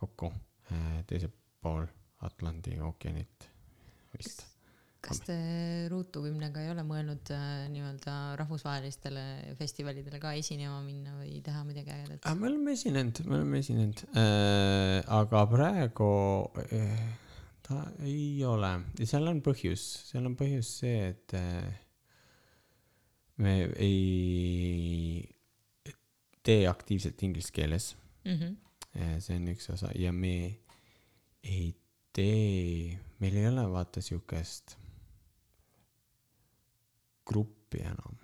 kokku 0.00 0.32
äh, 0.72 1.02
teisel 1.10 1.32
pool 1.60 1.86
Atlandi 2.24 2.78
ookeanit 2.80 3.50
vist. 4.18 4.44
kas 5.04 5.20
te 5.20 5.34
Ruutu 5.92 6.22
kümnega 6.24 6.62
ei 6.64 6.70
ole 6.72 6.84
mõelnud 6.88 7.28
äh, 7.34 7.66
nii-öelda 7.72 8.14
rahvusvahelistele 8.40 9.24
festivalidele 9.58 10.20
ka 10.22 10.32
esinema 10.38 10.78
minna 10.84 11.18
või 11.18 11.42
teha 11.44 11.60
midagi 11.68 11.92
ägedat? 11.92 12.30
me 12.40 12.48
oleme 12.48 12.72
esinenud, 12.72 13.20
me 13.28 13.38
oleme 13.40 13.60
esinenud 13.60 14.04
äh,, 14.16 15.02
aga 15.18 15.44
praegu 15.50 16.10
äh, 16.64 17.04
ta 17.64 17.84
ei 18.04 18.40
ole 18.48 18.72
ja 19.00 19.08
seal 19.08 19.28
on 19.28 19.44
põhjus, 19.44 19.84
seal 20.08 20.24
on 20.30 20.38
põhjus 20.40 20.72
see, 20.80 21.12
et 21.12 21.36
äh, 21.36 21.68
me 23.44 23.54
ei 23.82 25.20
tee 26.44 26.66
aktiivselt 26.68 27.22
inglise 27.26 27.52
keeles 27.52 27.94
mm. 28.24 28.36
-hmm. 28.40 29.16
see 29.20 29.36
on 29.36 29.48
üks 29.52 29.70
osa 29.72 29.90
ja 29.98 30.12
me 30.12 30.36
ei 31.42 31.74
tee, 32.14 32.94
meil 33.18 33.36
ei 33.36 33.48
ole 33.48 33.64
vaata 33.70 34.02
siukest 34.02 34.76
gruppi 37.26 37.80
enam, 37.82 38.20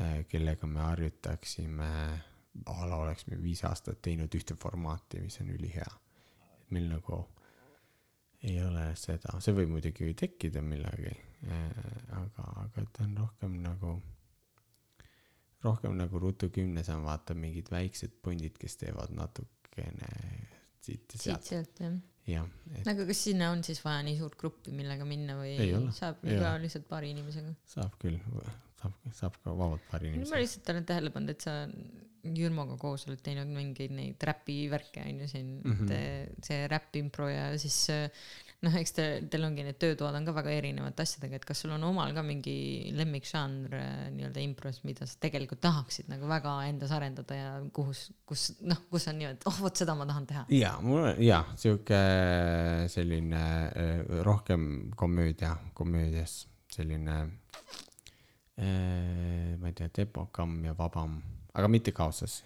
äh, 0.00 0.22
kellega 0.30 0.66
me 0.66 0.80
harjutaksime, 0.80 1.90
a 2.66 2.88
la 2.88 2.96
oleksime 2.96 3.36
viis 3.42 3.64
aastat 3.68 4.00
teinud 4.02 4.32
ühte 4.38 4.56
formaati, 4.62 5.20
mis 5.20 5.40
on 5.44 5.52
ülihea. 5.52 5.92
meil 6.70 6.88
nagu 6.90 7.20
ei 8.42 8.56
ole 8.64 8.88
seda, 8.98 9.36
see 9.40 9.54
võib 9.54 9.70
muidugi 9.76 10.14
tekkida 10.18 10.62
millalgi, 10.62 11.12
äh, 11.46 11.68
aga, 12.22 12.48
aga 12.64 12.86
ta 12.92 13.04
on 13.04 13.16
rohkem 13.20 13.60
nagu, 13.62 13.92
rohkem 15.62 15.94
nagu 16.00 16.18
Ruutu 16.18 16.48
kümnes 16.50 16.88
on 16.88 17.04
vaata 17.04 17.34
mingid 17.34 17.70
väiksed 17.70 18.18
pundid, 18.22 18.58
kes 18.58 18.80
teevad 18.82 19.14
natukene 19.14 20.10
siit 20.86 21.16
ja 21.16 21.22
sealt. 21.22 21.42
siit-sealt 21.48 21.82
jah 21.84 21.96
jah 22.26 22.46
et.... 22.74 22.86
aga 22.90 23.04
kas 23.10 23.20
sinna 23.28 23.50
on 23.54 23.60
siis 23.66 23.82
vaja 23.84 24.02
nii 24.06 24.16
suurt 24.20 24.38
gruppi, 24.40 24.72
millega 24.74 25.04
minna 25.08 25.36
või 25.38 25.52
Ei 25.62 25.74
ole. 25.76 25.92
saab 25.94 26.24
Ei 26.26 26.38
ka 26.40 26.54
ole. 26.54 26.62
lihtsalt 26.66 26.88
paari 26.90 27.12
inimesega? 27.14 27.52
saab 27.76 27.94
küll, 28.02 28.18
saab, 28.80 28.96
saab 29.20 29.36
ka 29.44 29.54
vabalt 29.54 29.84
paari 29.92 30.10
ma 30.10 30.16
inimesega. 30.20 30.42
lihtsalt 30.42 30.72
olen 30.74 30.88
tähele 30.92 31.10
pannud, 31.14 31.34
et 31.36 31.46
sa 31.46 31.54
Jürmoga 32.26 32.74
koos 32.82 33.04
oled 33.06 33.20
teinud 33.22 33.46
mingeid 33.54 33.92
neid 33.94 34.24
räpivärke 34.26 35.04
onju 35.06 35.28
siin 35.30 35.52
mm, 35.60 35.70
Mhm. 35.76 35.84
-hmm. 35.92 36.42
see 36.48 36.64
räpp-impro 36.72 37.28
ja 37.30 37.44
siis 37.62 37.76
noh, 38.64 38.76
eks 38.80 38.94
te, 38.96 39.04
teil 39.30 39.44
ongi 39.46 39.64
need 39.66 39.78
töötoad 39.80 40.16
on 40.16 40.26
ka 40.26 40.34
väga 40.36 40.54
erinevate 40.56 41.04
asjadega, 41.04 41.38
et 41.38 41.46
kas 41.48 41.60
sul 41.62 41.74
on 41.76 41.84
omal 41.88 42.14
ka 42.16 42.24
mingi 42.26 42.56
lemmikžanr 42.96 43.76
äh, 43.76 43.92
nii-öelda 44.14 44.42
impros, 44.44 44.80
mida 44.88 45.08
sa 45.08 45.18
tegelikult 45.22 45.60
tahaksid 45.64 46.10
nagu 46.12 46.28
väga 46.30 46.56
endas 46.70 46.94
arendada 46.96 47.38
ja 47.38 47.52
kus, 47.76 48.06
kus 48.28 48.48
noh, 48.64 48.80
kus 48.92 49.08
on 49.12 49.20
niimoodi, 49.20 49.44
oh 49.50 49.60
vot 49.66 49.82
seda 49.82 49.96
ma 49.98 50.08
tahan 50.08 50.28
teha. 50.30 50.46
ja 50.56 50.72
mul 50.84 51.10
on 51.12 51.22
ja 51.22 51.42
sihuke 51.58 52.00
selline 52.92 53.44
äh, 53.68 54.02
rohkem 54.26 54.92
komöödia, 54.96 55.56
komöödias 55.76 56.46
selline 56.72 57.16
äh, 58.56 59.56
ma 59.60 59.68
ei 59.68 59.76
tea, 59.76 59.92
tempokam 60.02 60.58
ja 60.64 60.76
vabam, 60.78 61.20
aga 61.56 61.68
mitte 61.72 61.94
kaoses 61.96 62.42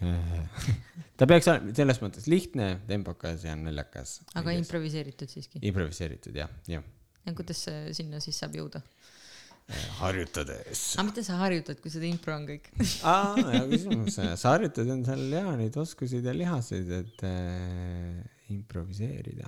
ta 1.18 1.28
peaks 1.28 1.50
olema 1.50 1.74
selles 1.76 2.00
mõttes 2.02 2.28
lihtne, 2.30 2.72
tempokas 2.88 3.44
ja 3.44 3.56
naljakas. 3.58 4.20
aga 4.38 4.54
improviseeritud 4.56 5.30
siiski. 5.32 5.62
improviseeritud 5.70 6.36
jah, 6.40 6.52
jah. 6.70 6.86
ja 7.26 7.36
kuidas 7.36 7.66
see 7.68 7.94
sinna 8.00 8.22
siis 8.24 8.38
saab 8.40 8.56
jõuda? 8.60 8.82
Harjutades. 10.00 10.82
aga 10.98 11.06
mida 11.10 11.22
sa 11.26 11.36
harjutad, 11.42 11.78
kui 11.82 11.90
seda 11.92 12.06
impro 12.08 12.34
on 12.36 12.46
kõik 12.48 12.68
aa, 13.04 13.34
hea 13.38 13.62
küsimus, 13.70 14.18
sa 14.40 14.52
harjutad 14.56 14.90
endal 14.96 15.22
ja 15.32 15.56
neid 15.60 15.76
oskuseid 15.80 16.24
ja 16.26 16.34
lihaseid, 16.36 16.90
et 17.00 17.24
äh, 17.28 18.20
improviseerida. 18.50 19.46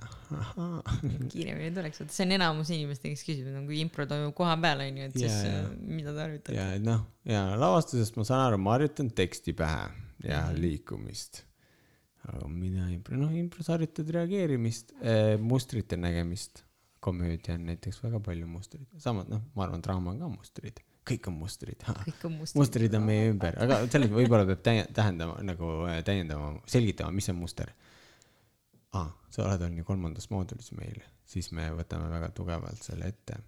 kiiremini 1.31 1.71
tuleks, 1.75 1.99
vot 2.03 2.13
see 2.13 2.25
on 2.27 2.35
enamus 2.37 2.69
inimeste, 2.73 3.11
kes 3.11 3.23
küsivad, 3.27 3.53
no 3.57 3.63
kui 3.67 3.79
impro 3.83 4.05
toimub 4.09 4.35
koha 4.37 4.55
peal 4.63 4.83
onju, 4.85 5.07
et 5.09 5.17
siis 5.19 5.31
Jaa, 5.31 5.47
jaa. 5.49 5.63
äh, 5.69 5.95
mida 5.99 6.13
te 6.15 6.23
harjutate? 6.25 6.55
ja 6.57 6.67
et 6.77 6.85
noh, 6.85 7.01
ja 7.27 7.43
lavastusest 7.59 8.15
ma 8.19 8.25
saan 8.27 8.45
aru, 8.47 8.61
ma 8.63 8.77
harjutan 8.77 9.11
teksti 9.15 9.55
pähe 9.59 9.89
ja 10.23 10.45
Mhm. 10.49 10.61
liikumist. 10.63 11.43
aga 12.23 12.47
mida 12.47 12.85
impro, 12.87 13.17
noh 13.19 13.33
impros 13.35 13.67
harjutad 13.67 14.07
reageerimist 14.15 14.93
äh,, 15.03 15.35
mustrite 15.39 15.97
nägemist. 15.99 16.63
Komöödia 17.03 17.57
on 17.57 17.67
näiteks 17.67 18.01
väga 18.03 18.19
palju 18.23 18.47
mustreid, 18.47 18.87
samas 19.01 19.29
noh, 19.31 19.43
ma 19.55 19.67
arvan, 19.67 19.83
draama 19.83 20.13
on 20.13 20.21
ka 20.23 20.29
mustrid, 20.31 20.81
kõik 21.07 21.29
on 21.31 21.39
mustrid 21.41 21.83
kõik 22.07 22.27
on 22.29 22.37
mustrid. 22.39 22.59
mustrid 22.61 22.99
on 22.99 23.07
meie 23.07 23.31
ümber, 23.31 23.57
aga 23.65 23.81
selles 23.91 24.13
võib-olla 24.13 24.47
peab 24.49 24.91
tähendama 24.95 25.39
nagu 25.45 25.73
äh, 25.89 25.99
täiendama, 26.07 26.53
selgitama, 26.69 27.15
mis 27.15 27.29
on 27.33 27.41
muster. 27.41 27.73
aa, 28.93 29.09
sa 29.33 29.47
oled 29.47 29.65
olnud 29.67 29.81
ju 29.83 29.87
kolmandas 29.87 30.29
moodulis 30.31 30.71
meil, 30.77 31.01
siis 31.27 31.51
me 31.55 31.71
võtame 31.75 32.07
väga 32.11 32.31
tugevalt 32.37 32.85
selle 32.85 33.11
ette. 33.11 33.41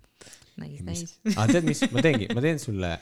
mis 0.60 0.84
näis. 0.88 1.18
aa, 1.36 1.48
tead 1.52 1.68
mis, 1.68 1.86
ma 1.96 2.04
teengi, 2.04 2.30
ma 2.36 2.44
teen 2.44 2.60
sulle 2.60 2.94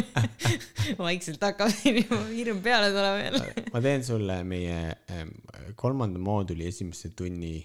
vaikselt 1.06 1.42
hakkab 1.48 1.74
hirm 1.84 2.62
peale 2.64 2.92
tulema 2.92 3.24
jälle. 3.24 3.68
ma 3.72 3.84
teen 3.84 4.04
sulle 4.04 4.40
meie 4.44 4.80
ähm, 5.12 5.36
kolmanda 5.80 6.20
mooduli 6.20 6.66
esimese 6.68 7.12
tunni, 7.16 7.60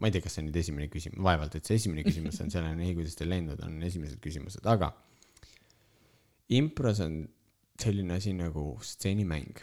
ma 0.00 0.08
ei 0.08 0.14
tea, 0.14 0.24
kas 0.24 0.36
see 0.36 0.42
on 0.42 0.48
nüüd 0.48 0.58
esimene 0.62 0.88
küsimus, 0.92 1.22
vaevalt, 1.24 1.56
et 1.58 1.68
see 1.68 1.78
esimene 1.80 2.04
küsimus 2.06 2.40
on 2.42 2.50
seal 2.52 2.66
on 2.68 2.78
nii, 2.80 2.94
kuidas 2.98 3.18
teil 3.18 3.30
läinud 3.32 3.60
on, 3.66 3.78
esimesed 3.86 4.20
küsimused, 4.24 4.64
aga 4.68 4.92
impros 6.56 7.02
on 7.04 7.22
selline 7.82 8.16
asi 8.18 8.34
nagu 8.36 8.76
stseenimäng. 8.84 9.62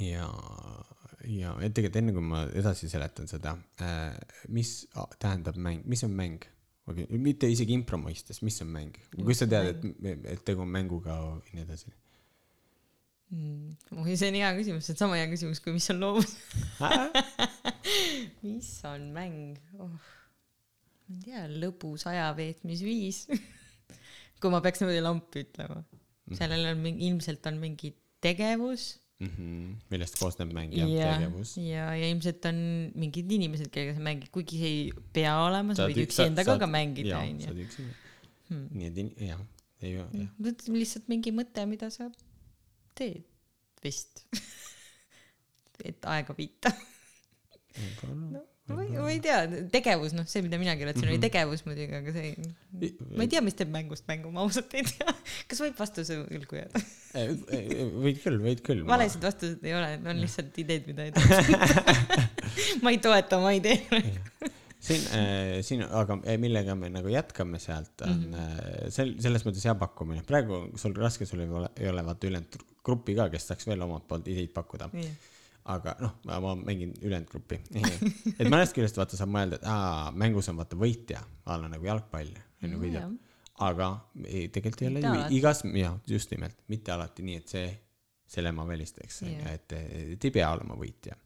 ja, 0.00 0.28
ja 1.28 1.54
tegelikult 1.60 1.98
enne 2.00 2.14
kui 2.16 2.24
ma 2.24 2.46
edasi 2.56 2.88
seletan 2.88 3.28
seda 3.30 3.56
äh,, 3.84 4.16
mis 4.48 4.86
tähendab 5.20 5.58
mäng, 5.60 5.84
mis 5.86 6.04
on 6.04 6.16
mäng? 6.16 6.44
mitte 7.22 7.46
isegi 7.46 7.76
impro 7.78 7.98
mõistes, 8.00 8.40
mis 8.42 8.58
on 8.64 8.72
mäng, 8.74 8.96
kuidas 9.14 9.44
sa 9.44 9.48
tead, 9.50 9.84
et, 10.02 10.24
et 10.34 10.40
tegu 10.44 10.64
on 10.64 10.72
mänguga 10.72 11.14
ja 11.14 11.54
nii 11.54 11.66
edasi? 11.66 11.92
Mm, 13.32 13.76
oi, 14.02 14.16
see 14.18 14.28
on 14.28 14.36
hea 14.36 14.50
küsimus, 14.58 14.84
see 14.84 14.96
on 14.96 15.02
sama 15.04 15.20
hea 15.20 15.28
küsimus 15.30 15.62
kui 15.64 15.72
mis 15.76 15.88
on 15.94 16.02
loovus. 16.02 16.34
Mis 18.42 18.70
on 18.88 19.10
mäng 19.14 19.58
oh.? 19.78 19.92
ma 21.08 21.18
ei 21.18 21.24
tea, 21.26 21.44
lõbus 21.62 22.06
ajaveetmisviis. 22.08 23.26
kui 24.40 24.50
ma 24.52 24.62
peaks 24.64 24.82
niimoodi 24.82 25.02
lampi 25.04 25.44
ütlema. 25.46 25.82
sellel 26.38 26.72
on 26.72 26.82
mingi, 26.82 27.08
ilmselt 27.10 27.46
on 27.50 27.58
mingi 27.62 27.92
tegevus 28.22 29.02
mm. 29.20 29.30
-hmm. 29.36 29.72
millest 29.92 30.18
koosneb 30.18 30.52
mäng 30.56 30.74
ja, 30.76 30.86
ja, 30.88 31.10
tegevus. 31.16 31.56
ja, 31.58 31.88
ja 31.98 32.08
ilmselt 32.08 32.44
on 32.50 32.60
mingid 32.94 33.32
inimesed, 33.38 33.70
kellega 33.74 33.98
sa 33.98 34.04
mängid, 34.04 34.30
kuigi 34.34 34.60
see 34.62 34.72
ei 34.76 34.86
pea 35.12 35.34
olema, 35.42 35.76
sa 35.76 35.88
võid 35.90 36.02
ük- 36.02 36.10
üksi 36.10 36.26
endaga 36.26 36.56
ka 36.62 36.70
mängida, 36.70 37.18
onju. 37.20 37.66
hmm.. 38.48 38.64
nii 38.70 38.88
et 38.88 39.26
jah, 39.28 39.44
ei 39.82 39.96
jah. 39.98 40.08
mõtled 40.38 40.78
lihtsalt 40.78 41.10
mingi 41.12 41.34
mõte, 41.34 41.66
mida 41.68 41.90
sa 41.94 42.08
teed 42.98 43.26
vist. 43.82 44.24
et 45.88 46.06
aega 46.06 46.34
viita. 46.38 46.72
no 48.68 48.76
ma 48.76 48.82
ei, 48.82 48.90
ma 48.94 49.10
ei 49.10 49.20
tea, 49.22 49.40
tegevus, 49.72 50.14
noh, 50.16 50.26
see, 50.28 50.42
mida 50.44 50.58
mina 50.60 50.74
kirjutasin, 50.78 51.10
oli 51.10 51.20
tegevus 51.22 51.64
muidugi, 51.66 51.98
aga 51.98 52.14
see, 52.14 52.30
ma 53.16 53.24
ei 53.24 53.30
tea, 53.32 53.42
mis 53.44 53.56
teeb 53.58 53.72
mängust 53.74 54.06
mängu, 54.08 54.30
ma 54.34 54.44
ausalt 54.44 54.74
ei 54.78 54.86
tea. 54.86 55.14
kas 55.50 55.62
võib 55.64 55.78
vastuse 55.80 56.20
võlgu 56.22 56.60
jääda? 56.60 56.82
võid 58.04 58.22
küll, 58.22 58.38
võid 58.44 58.62
küll. 58.64 58.84
valesid 58.88 59.26
vastuseid 59.26 59.66
ei 59.68 59.76
ole, 59.76 59.92
on 60.06 60.22
lihtsalt 60.22 60.62
ideed, 60.62 60.88
mida 60.90 61.08
ei 61.08 61.14
tea. 61.16 62.26
ma 62.84 62.94
ei 62.94 63.00
toeta 63.02 63.40
oma 63.42 63.54
ideed. 63.58 64.06
siin 64.82 65.04
äh,, 65.18 65.58
siin, 65.66 65.84
aga 65.86 66.20
äh, 66.22 66.38
millega 66.42 66.78
me 66.78 66.90
nagu 66.92 67.10
jätkame 67.10 67.60
sealt 67.62 68.06
on 68.06 68.14
mm 68.14 68.32
-hmm. 68.38 68.94
sel-, 68.94 69.16
selles 69.22 69.46
mõttes 69.46 69.66
hea 69.66 69.74
pakkumine. 69.78 70.24
praegu 70.26 70.58
on 70.62 70.72
sul 70.78 70.94
raske, 70.96 71.26
sul 71.26 71.44
ei 71.44 71.50
ole, 71.50 71.70
ei 71.76 71.90
ole 71.90 72.06
vaata 72.06 72.30
ülejäänud 72.30 72.62
gruppi 72.82 73.14
ka, 73.18 73.28
kes 73.30 73.46
saaks 73.50 73.66
veel 73.66 73.82
omalt 73.82 74.08
poolt 74.08 74.26
ideid 74.30 74.54
pakkuda. 74.54 74.90
Aga 75.70 75.94
noh, 76.02 76.14
ma, 76.26 76.54
mängin 76.58 76.94
ülejäänud 77.02 77.28
gruppi. 77.30 77.60
et 78.38 78.48
mõnest 78.48 78.74
küljest 78.76 78.98
vaata 78.98 79.18
saab 79.18 79.30
mõelda, 79.34 79.60
et 79.60 79.66
aa, 79.70 80.10
mängus 80.18 80.48
on 80.50 80.58
vaata 80.58 80.78
võitja, 80.78 81.22
a 81.46 81.58
la 81.60 81.70
nagu 81.70 81.86
jalgpall, 81.86 82.32
on 82.62 82.74
ju 82.74 82.80
võidab. 82.82 83.12
aga 83.62 83.88
ei, 84.26 84.48
tegelikult 84.54 84.82
ei 84.82 84.90
ole 84.90 85.02
ju 85.04 85.38
igas, 85.38 85.62
jah, 85.78 85.98
just 86.08 86.34
nimelt, 86.34 86.58
mitte 86.72 86.94
alati 86.94 87.26
nii, 87.26 87.42
et 87.42 87.54
see, 87.54 87.68
selle 88.32 88.52
ma 88.56 88.66
välistaks, 88.66 89.22
onju, 89.26 89.38
Jah. 89.38 89.52
et, 89.54 89.76
et 90.16 90.24
ei 90.24 90.34
pea 90.34 90.48
olema 90.54 90.78
võitja. 90.78 91.18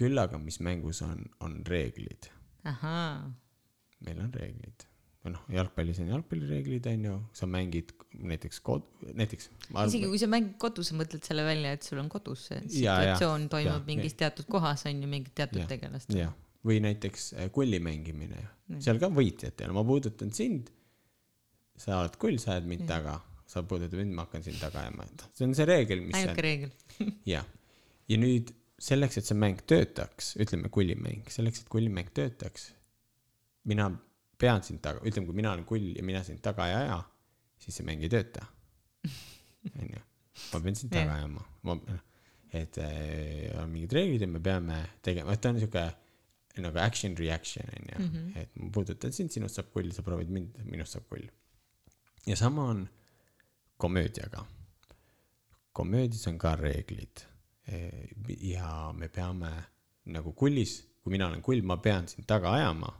küll 0.00 0.18
aga, 0.22 0.38
mis 0.38 0.60
mängus 0.64 1.02
on, 1.04 1.24
on 1.44 1.58
reeglid. 1.66 2.30
meil 4.06 4.20
on 4.22 4.30
reeglid. 4.32 4.86
Või 5.20 5.34
noh, 5.34 5.42
jalgpallis 5.52 6.00
on 6.00 6.10
jalgpallireeglid, 6.14 6.86
onju, 6.94 7.14
sa 7.36 7.48
mängid 7.50 7.92
näiteks 8.16 8.60
kod-, 8.64 8.86
näiteks. 9.16 9.50
isegi 9.68 10.08
kui 10.08 10.20
sa 10.20 10.28
mängid 10.32 10.54
kodus, 10.62 10.90
sa 10.90 10.96
mõtled 10.98 11.24
selle 11.26 11.44
välja, 11.44 11.74
et 11.76 11.86
sul 11.86 12.00
on 12.00 12.08
kodus 12.12 12.46
see 12.48 12.60
situatsioon 12.64 13.48
toimub 13.52 13.82
Jaa, 13.82 13.88
mingis 13.88 14.16
teatud 14.20 14.48
kohas 14.50 14.86
on 14.88 15.02
ju 15.04 15.10
mingit 15.10 15.34
teatud 15.36 15.66
tegelast. 15.70 16.14
või 16.66 16.80
näiteks 16.84 17.32
äh, 17.36 17.50
kulli 17.52 17.80
mängimine, 17.84 18.46
seal 18.80 19.00
ka 19.02 19.12
võitjat 19.12 19.60
ei 19.60 19.68
ole, 19.68 19.76
ma 19.76 19.84
puudutan 19.86 20.32
sind. 20.36 20.72
sa 21.80 22.00
oled 22.00 22.16
kull, 22.20 22.40
sa 22.40 22.56
ajad 22.56 22.66
mind 22.68 22.88
taga, 22.88 23.18
sa 23.48 23.62
puudutad 23.64 24.00
mind, 24.00 24.16
ma 24.16 24.26
hakkan 24.26 24.44
sind 24.44 24.60
taga 24.60 24.86
ajama, 24.86 25.04
et 25.04 25.28
see 25.36 25.48
on 25.48 25.56
see 25.56 25.68
reegel, 25.68 26.04
mis 26.04 26.16
ainuke 26.16 26.36
on, 26.36 26.44
reegel. 26.48 26.74
jah. 27.28 27.46
ja 28.08 28.20
nüüd 28.20 28.52
selleks, 28.80 29.20
et 29.20 29.28
see 29.28 29.36
mäng 29.36 29.60
töötaks, 29.68 30.34
ütleme 30.40 30.72
kullimäng, 30.72 31.28
selleks, 31.32 31.60
et 31.60 31.72
kullimäng 31.72 32.08
töötaks, 32.16 32.70
mina 33.68 33.90
pean 34.40 34.62
sind 34.66 34.82
taga, 34.84 35.02
ütleme, 35.06 35.28
kui 35.28 35.38
mina 35.38 35.54
olen 35.54 35.66
kull 35.68 35.90
ja 35.96 36.04
mina 36.06 36.22
sind 36.26 36.42
taga 36.44 36.68
ei 36.70 36.76
aja, 36.82 37.00
siis 37.60 37.78
see 37.78 37.86
mäng 37.86 38.04
ei 38.04 38.12
tööta. 38.12 38.46
onju, 39.80 40.04
ma 40.52 40.62
pean 40.66 40.78
sind 40.78 40.92
taga 40.94 41.16
ajama, 41.18 41.46
ma, 41.68 41.78
et 42.56 42.78
äh, 42.82 43.50
on 43.60 43.72
mingid 43.72 43.96
reeglid 43.96 44.26
ja 44.26 44.30
me 44.30 44.42
peame 44.44 44.78
tegema, 45.06 45.36
et 45.36 45.44
ta 45.44 45.54
on 45.54 45.60
siuke 45.62 45.86
nagu 46.60 46.80
action 46.82 47.14
reaction 47.16 47.68
onju, 47.78 48.24
et 48.40 48.56
ma 48.60 48.70
puudutan 48.74 49.14
sind, 49.16 49.32
sinust 49.32 49.60
saab 49.60 49.70
kull, 49.74 49.92
sa 49.96 50.04
proovid 50.04 50.32
mind, 50.34 50.62
minust 50.68 50.96
saab 50.96 51.06
kull. 51.12 51.28
ja 52.26 52.36
sama 52.36 52.70
on 52.74 52.86
komöödiaga. 53.80 54.44
komöödias 55.72 56.26
on 56.28 56.38
ka 56.38 56.56
reeglid 56.56 57.30
Eh, 57.70 58.08
ja 58.40 58.92
me 58.96 59.08
peame 59.08 59.50
nagu 60.10 60.32
kullis, 60.34 60.80
kui 61.02 61.12
mina 61.14 61.28
olen 61.28 61.42
kull, 61.42 61.62
ma 61.62 61.76
pean 61.76 62.08
sind 62.10 62.26
taga 62.26 62.54
ajama. 62.56 62.90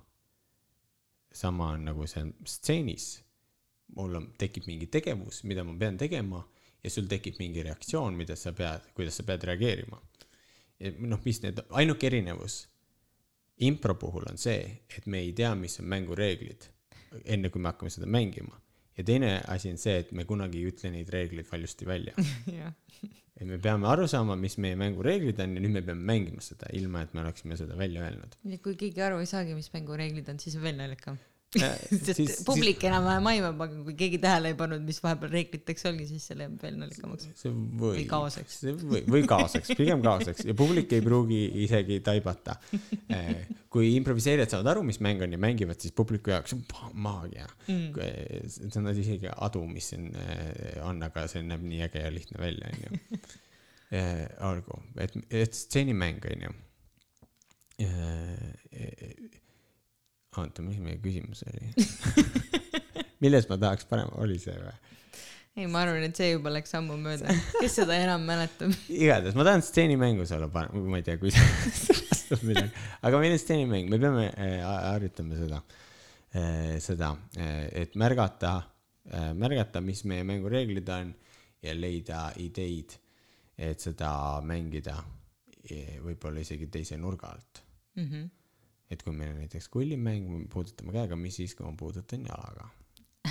Sama 1.33 1.73
on 1.75 1.85
nagu 1.91 2.07
see 2.07 2.25
stseenis. 2.45 3.23
mul 3.97 4.15
on, 4.15 4.29
tekib 4.39 4.69
mingi 4.71 4.87
tegevus, 4.87 5.43
mida 5.45 5.65
ma 5.67 5.75
pean 5.79 5.97
tegema 5.99 6.45
ja 6.85 6.91
sul 6.91 7.09
tekib 7.11 7.39
mingi 7.39 7.63
reaktsioon, 7.67 8.15
mida 8.15 8.37
sa 8.37 8.53
pead, 8.53 8.93
kuidas 8.95 9.17
sa 9.19 9.23
pead 9.27 9.43
reageerima. 9.51 9.99
noh, 10.99 11.21
mis 11.25 11.43
need, 11.43 11.61
ainuke 11.71 12.07
erinevus 12.07 12.67
impro 13.61 13.95
puhul 13.95 14.25
on 14.31 14.39
see, 14.39 14.83
et 14.97 15.07
me 15.07 15.21
ei 15.21 15.33
tea, 15.37 15.53
mis 15.55 15.79
on 15.81 15.89
mängureeglid, 15.93 16.67
enne 17.25 17.51
kui 17.53 17.61
me 17.61 17.69
hakkame 17.69 17.93
seda 17.93 18.09
mängima. 18.09 18.57
Ja 18.99 19.07
teine 19.07 19.33
asi 19.49 19.73
on 19.73 19.81
see, 19.81 19.97
et 20.05 20.13
me 20.17 20.27
kunagi 20.29 20.61
ei 20.61 20.71
ütle 20.73 20.93
neid 20.95 21.11
reegleid 21.13 21.49
valjusti 21.51 21.89
välja. 21.89 22.15
et 23.41 23.47
me 23.49 23.59
peame 23.63 23.89
aru 23.91 24.07
saama, 24.11 24.37
mis 24.37 24.59
meie 24.61 24.79
mängureeglid 24.81 25.41
on 25.45 25.57
ja 25.57 25.65
nüüd 25.65 25.77
me 25.79 25.85
peame 25.87 26.05
mängima 26.13 26.45
seda, 26.45 26.69
ilma 26.77 27.05
et 27.07 27.15
me 27.17 27.25
oleksime 27.25 27.59
seda 27.61 27.79
välja 27.79 28.05
öelnud. 28.07 28.37
ja 28.45 28.63
kui 28.63 28.77
keegi 28.81 29.05
aru 29.07 29.23
ei 29.23 29.31
saagi, 29.31 29.57
mis 29.59 29.73
mängureeglid 29.75 30.29
on, 30.33 30.41
siis 30.43 30.59
on 30.61 30.67
veel 30.67 30.81
naljakam. 30.81 31.21
Äh, 31.59 31.79
sest 32.07 32.19
siis- 32.21 32.43
publik 32.47 32.85
enam-vähem 32.87 33.27
aimab, 33.27 33.63
aga 33.65 33.79
kui 33.83 33.95
keegi 33.99 34.21
tähele 34.23 34.53
ei 34.53 34.57
pannud, 34.59 34.85
mis 34.87 35.01
vahepeal 35.03 35.33
reegliteks 35.35 35.89
oli, 35.91 36.05
siis 36.07 36.29
see 36.31 36.37
läheb 36.39 36.61
veel 36.63 36.77
naljakamaks. 36.79 37.27
võib 37.43 37.81
Või 37.83 38.05
kaoseks.. 38.11 38.59
või, 38.85 39.01
või 39.17 39.23
kaoseks, 39.31 39.73
pigem 39.81 40.05
kaoseks 40.05 40.47
ja 40.47 40.55
publik 40.59 40.95
ei 40.95 41.03
pruugi 41.03 41.41
isegi 41.65 41.99
taibata. 42.07 42.55
kui 43.71 43.91
improviseerijad 43.97 44.55
saavad 44.55 44.71
aru, 44.77 44.85
mis 44.87 45.01
mäng 45.03 45.27
on 45.27 45.35
ja 45.35 45.43
mängivad, 45.43 45.81
siis 45.83 45.95
publiku 45.97 46.31
jaoks 46.31 46.55
on 46.55 46.63
maagia 46.95 47.49
mm.. 47.67 47.99
see 48.47 48.71
on 48.79 48.93
isegi 48.95 49.31
adu, 49.35 49.65
mis 49.67 49.91
siin 49.91 50.07
on, 50.87 51.03
aga 51.07 51.27
see 51.31 51.43
näeb 51.47 51.67
nii 51.67 51.83
äge 51.89 52.07
ja 52.07 52.15
lihtne 52.15 52.39
välja, 52.43 52.71
onju. 52.71 53.21
olgu, 54.47 54.83
et, 55.03 55.19
et 55.43 55.63
stseenimäng, 55.65 56.23
onju. 56.31 56.55
oota, 60.39 60.63
mis 60.63 60.79
meie 60.83 61.01
küsimus 61.03 61.43
oli? 61.49 61.73
milles 63.25 63.49
ma 63.51 63.59
tahaks 63.61 63.89
parem, 63.91 64.13
oli 64.23 64.39
see 64.43 64.55
või? 64.57 64.77
ei, 65.59 65.67
ma 65.67 65.83
arvan, 65.83 66.05
et 66.07 66.17
see 66.17 66.31
juba 66.31 66.53
läks 66.55 66.73
ammu 66.79 66.97
mööda. 67.01 67.35
kes 67.59 67.81
seda 67.83 67.99
enam 67.99 68.25
mäletab? 68.29 68.75
igatahes 69.03 69.39
ma 69.39 69.47
tahan 69.49 69.65
stseenimängus 69.67 70.33
olla 70.37 70.51
parem, 70.53 70.87
ma 70.91 71.01
ei 71.01 71.07
tea, 71.07 71.19
kuidas 71.21 71.41
vastab 72.31 72.47
midagi, 72.47 72.71
aga 73.03 73.23
meil 73.23 73.37
on 73.37 73.43
stseenimäng, 73.43 73.91
me 73.91 73.99
peame 74.03 74.27
äh, 74.31 74.61
harjutama 74.65 75.39
seda 75.41 75.63
äh,, 76.35 76.77
seda 76.83 77.15
äh,, 77.37 77.67
et 77.83 77.97
märgata 77.99 78.55
äh,, 79.11 79.33
märgata, 79.35 79.83
mis 79.85 80.05
meie 80.09 80.25
mängureeglid 80.29 80.89
on 80.95 81.15
ja 81.63 81.75
leida 81.77 82.31
ideid, 82.41 82.95
et 83.61 83.83
seda 83.83 84.41
mängida 84.47 84.97
eh, 85.69 85.99
võib-olla 86.01 86.41
isegi 86.41 86.71
teise 86.73 86.97
nurga 86.97 87.35
alt. 87.35 87.65
Mhm. 88.01 88.29
Et 88.91 89.03
kui 89.07 89.15
meil 89.15 89.35
on 89.35 89.41
näiteks 89.45 89.69
kullimäng, 89.73 90.29
me 90.29 90.45
puudutame 90.51 90.95
käega, 90.95 91.19
mis 91.19 91.39
siis, 91.41 91.55
kui 91.55 91.67
ma 91.67 91.75
puudutan 91.79 92.27
jalaga. 92.27 92.69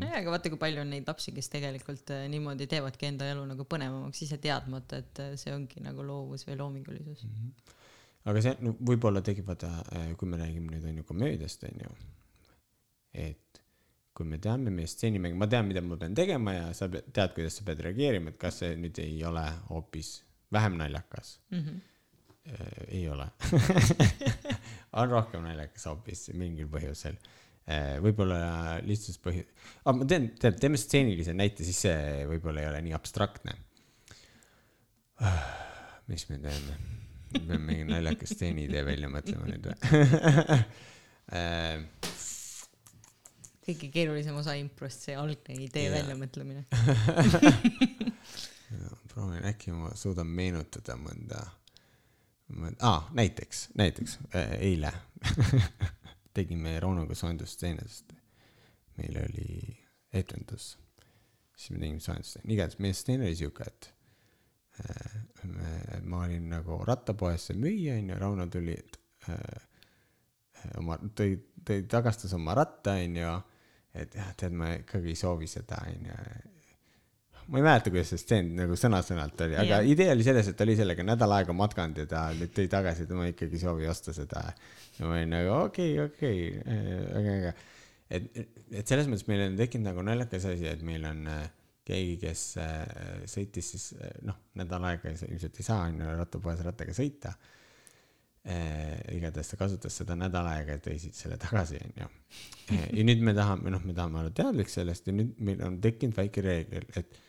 nojah, 0.00 0.16
aga 0.22 0.32
vaata, 0.32 0.52
kui 0.52 0.60
palju 0.60 0.82
on 0.82 0.92
neid 0.94 1.08
lapsi, 1.08 1.34
kes 1.36 1.50
tegelikult 1.52 2.12
äh, 2.16 2.24
niimoodi 2.32 2.68
teevadki 2.70 3.10
enda 3.10 3.28
elu 3.32 3.44
nagu 3.50 3.66
põnevamaks 3.68 4.22
ise 4.26 4.40
teadmata, 4.42 5.02
et 5.04 5.22
äh, 5.22 5.34
see 5.40 5.52
ongi 5.54 5.82
nagu 5.84 6.04
loovus 6.06 6.46
või 6.48 6.58
loomingulisus. 6.62 7.26
aga 8.26 8.44
see 8.44 8.56
no, 8.64 8.74
võib-olla 8.90 9.22
tekib 9.24 9.48
vaata, 9.50 9.72
kui 10.18 10.30
me 10.30 10.40
räägime 10.40 10.72
nüüd 10.72 10.88
on 10.88 11.02
ju 11.02 11.08
komöödiast 11.08 11.68
on 11.68 11.84
ju, 11.84 11.96
et 13.26 13.60
kui 14.16 14.24
me 14.28 14.38
teame 14.40 14.72
meie 14.72 14.88
stseenimäng, 14.88 15.36
ma 15.36 15.48
tean, 15.50 15.68
mida 15.68 15.82
ma 15.84 15.98
pean 16.00 16.16
tegema 16.16 16.54
ja 16.56 16.70
sa 16.76 16.88
tead, 16.88 17.34
kuidas 17.36 17.58
sa 17.58 17.66
pead 17.66 17.82
reageerima, 17.84 18.32
et 18.32 18.40
kas 18.40 18.62
see 18.62 18.72
nüüd 18.80 18.96
ei 19.02 19.18
ole 19.28 19.44
hoopis 19.68 20.22
vähem 20.52 20.80
naljakas 20.80 21.40
Mm 21.50 21.58
-hmm. 21.58 21.80
äh,. 22.52 22.58
ei 22.88 23.08
ole 23.12 23.26
on 25.00 25.10
rohkem 25.10 25.40
naljakas 25.46 25.84
hoopis 25.90 26.20
mingil 26.34 26.68
põhjusel 26.72 27.16
äh,. 27.18 27.98
võib-olla 28.04 28.38
lihtsalt 28.86 29.18
põhjus, 29.24 29.46
aga 29.84 29.94
ma 29.98 30.02
teen, 30.12 30.24
tead, 30.40 30.56
teeme 30.62 30.78
stseenilise 30.80 31.32
näite, 31.36 31.60
siis 31.66 31.78
see 31.86 32.00
võib-olla 32.30 32.58
ei 32.62 32.68
ole 32.70 32.80
nii 32.86 32.94
abstraktne. 32.96 33.52
mis 36.10 36.24
me 36.30 36.36
teeme? 36.42 36.74
me 37.36 37.40
peame 37.42 37.64
mingi 37.66 37.84
naljaka 37.90 38.24
stseeni-idee 38.30 38.82
välja 38.86 39.08
mõtlema 39.12 39.44
nüüd 39.50 39.64
või? 39.66 39.76
kõige 43.66 43.86
keerulisem 43.90 44.36
osa 44.38 44.54
improst, 44.60 45.00
see 45.08 45.16
algne 45.18 45.54
idee 45.64 45.86
Jaa. 45.88 45.96
väljamõtlemine. 45.96 46.62
proovin, 49.12 49.42
äkki 49.48 49.68
ma 49.74 49.88
suudan 49.98 50.28
meenutada 50.30 50.94
mõnda, 51.00 51.40
mõnda, 51.40 51.65
aa, 52.80 53.10
näiteks, 53.12 53.68
näiteks 53.74 54.18
äh, 54.34 54.52
eile 54.60 54.92
tegime 56.36 56.80
Raunoga 56.80 57.14
soojendusstseene, 57.14 57.82
sest 57.88 58.12
meil 58.96 59.18
oli 59.22 59.76
etendus, 60.12 60.76
siis 61.56 61.70
me 61.70 61.80
tegime 61.82 62.00
soojendusstseene, 62.00 62.52
igatahes 62.54 62.80
meie 62.82 62.96
stseen 62.96 63.24
oli 63.26 63.36
siuke, 63.36 63.66
et 63.66 63.90
äh, 64.84 66.00
ma 66.02 66.24
olin 66.24 66.50
nagu 66.52 66.80
rattapoes 66.86 67.50
see 67.50 67.58
müüja 67.60 67.98
onju, 68.00 68.18
Rauno 68.20 68.48
tuli 68.52 68.76
äh, 69.28 69.38
oma, 70.78 71.00
tõi, 71.18 71.38
tõi, 71.66 71.86
tagastas 71.90 72.34
oma 72.36 72.54
ratta 72.56 72.98
onju, 73.02 73.38
et 73.96 74.14
jah, 74.14 74.34
tead, 74.38 74.54
ma 74.56 74.74
ikkagi 74.76 75.14
ei 75.14 75.18
soovi 75.18 75.48
seda 75.50 75.80
onju 75.88 76.20
ma 77.46 77.60
ei 77.60 77.64
mäleta, 77.64 77.92
kuidas 77.94 78.10
see 78.10 78.20
stseen 78.20 78.48
nagu 78.58 78.76
sõna-sõnalt 78.78 79.42
oli, 79.46 79.54
aga 79.60 79.78
Jah. 79.78 79.88
idee 79.92 80.08
oli 80.14 80.24
selles, 80.26 80.48
et 80.50 80.56
ta 80.58 80.66
oli 80.66 80.74
sellega 80.78 81.04
nädal 81.06 81.34
aega 81.36 81.54
matkanud 81.54 82.00
ja 82.02 82.06
ta 82.10 82.22
nüüd 82.34 82.52
tõi 82.56 82.70
tagasi, 82.70 83.06
et 83.06 83.12
ma 83.14 83.26
ikkagi 83.30 83.58
ei 83.58 83.62
soovi 83.62 83.90
osta 83.90 84.14
seda. 84.16 84.42
ja 84.98 85.04
ma 85.06 85.14
olin 85.14 85.34
nagu 85.36 85.52
okei 85.60 85.92
okay,, 86.02 86.08
okei 86.10 86.48
okay,, 86.58 86.96
väga 87.12 87.34
äge. 87.36 87.52
et, 88.18 88.56
et 88.80 88.94
selles 88.94 89.10
mõttes 89.10 89.28
meil 89.30 89.44
on 89.46 89.58
tekkinud 89.60 89.92
nagu 89.92 90.06
naljakas 90.06 90.48
asi, 90.50 90.66
et 90.70 90.82
meil 90.86 91.06
on 91.06 91.20
äh, 91.30 91.44
keegi, 91.86 92.16
kes 92.24 92.42
äh, 92.62 92.80
sõitis 93.30 93.68
siis 93.74 93.84
äh, 94.00 94.16
noh, 94.26 94.40
nädal 94.58 94.88
aega 94.90 95.12
ilmselt 95.14 95.60
ei 95.60 95.68
saa 95.68 95.84
onju 95.86 96.16
rattapoes 96.18 96.64
rattaga 96.66 96.96
sõita 96.98 97.36
eh,. 98.42 98.96
igatahes 99.14 99.52
ta 99.52 99.60
kasutas 99.60 100.00
seda 100.02 100.16
nädal 100.18 100.50
aega 100.50 100.80
ja 100.80 100.82
tõi 100.82 100.98
siit 100.98 101.14
selle 101.14 101.38
tagasi 101.38 101.78
onju. 101.78 102.10
ja 102.74 103.06
nüüd 103.06 103.22
me 103.22 103.36
tahame, 103.38 103.70
noh, 103.70 103.86
me 103.86 103.94
tahame 103.94 104.24
olla 104.24 104.34
teadlik 104.34 104.72
sellest 104.72 105.06
ja 105.06 105.14
nüüd 105.14 105.38
meil 105.38 105.62
on 105.68 105.78
tekkinud 105.84 106.18
väike 106.18 106.42
reegel, 106.42 106.90
et 106.98 107.22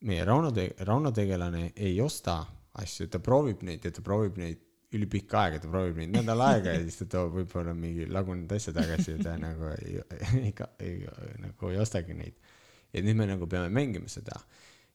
meie 0.00 0.24
Rauno 0.24 0.50
te-, 0.52 0.72
Rauno 0.84 1.12
tegelane 1.14 1.70
ei 1.76 2.00
osta 2.00 2.40
asju, 2.80 3.08
ta 3.08 3.20
proovib 3.22 3.62
neid 3.66 3.84
ja 3.86 3.92
ta 3.94 4.02
proovib 4.04 4.38
neid 4.40 4.62
ülipikka 4.94 5.44
aega, 5.44 5.60
ta 5.62 5.70
proovib 5.70 5.98
neid 6.00 6.14
nädal 6.14 6.42
aega 6.46 6.74
ja 6.76 6.82
siis 6.84 7.00
ta 7.02 7.08
toob 7.16 7.38
võib-olla 7.40 7.74
mingi 7.76 8.06
lagunenud 8.10 8.52
asja 8.54 8.74
tagasi 8.76 9.16
ja 9.16 9.22
ta 9.22 9.36
nagu 9.46 9.70
ei, 9.74 10.00
ei, 10.30 10.52
ei, 10.86 10.98
nagu 11.42 11.70
ei 11.70 11.80
ostagi 11.82 12.16
neid. 12.18 12.36
ja 12.94 13.02
nüüd 13.02 13.18
me 13.18 13.28
nagu 13.30 13.48
peame 13.50 13.70
mängima 13.74 14.10
seda, 14.10 14.36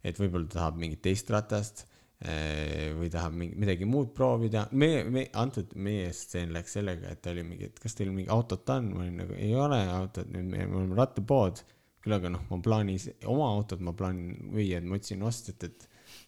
et 0.03 0.19
võib-olla 0.19 0.47
ta 0.47 0.61
tahab 0.61 0.79
mingit 0.79 1.01
teist 1.03 1.31
ratast 1.33 1.83
eh, 2.23 2.93
või 2.95 3.09
tahab 3.11 3.35
mingi, 3.41 3.59
midagi 3.59 3.87
muud 3.89 4.13
proovida, 4.15 4.67
meie, 4.71 5.03
me, 5.03 5.25
antud 5.39 5.75
meie 5.75 6.13
stseen 6.15 6.53
läks 6.55 6.77
sellega, 6.79 7.11
et 7.11 7.23
ta 7.23 7.33
oli 7.33 7.43
mingi, 7.47 7.71
et 7.71 7.83
kas 7.83 7.97
teil 7.97 8.13
mingi 8.15 8.31
autot 8.31 8.71
on, 8.75 8.93
ma 8.93 9.03
olin 9.03 9.19
nagu 9.25 9.35
ei 9.35 9.51
ole 9.55 9.81
autot, 9.97 10.31
nüüd 10.31 10.47
me, 10.47 10.63
me 10.63 10.81
oleme 10.83 10.99
rattapood, 10.99 11.63
küll 12.03 12.15
aga 12.15 12.31
noh, 12.33 12.43
ma 12.49 12.59
plaanis 12.63 13.09
oma 13.29 13.49
autot 13.53 13.81
ma 13.83 13.93
plaanin 13.97 14.51
müüa, 14.53 14.79
et 14.79 14.87
ma 14.87 14.99
otsin 14.99 15.23
ostjat, 15.27 15.65
et 15.67 15.87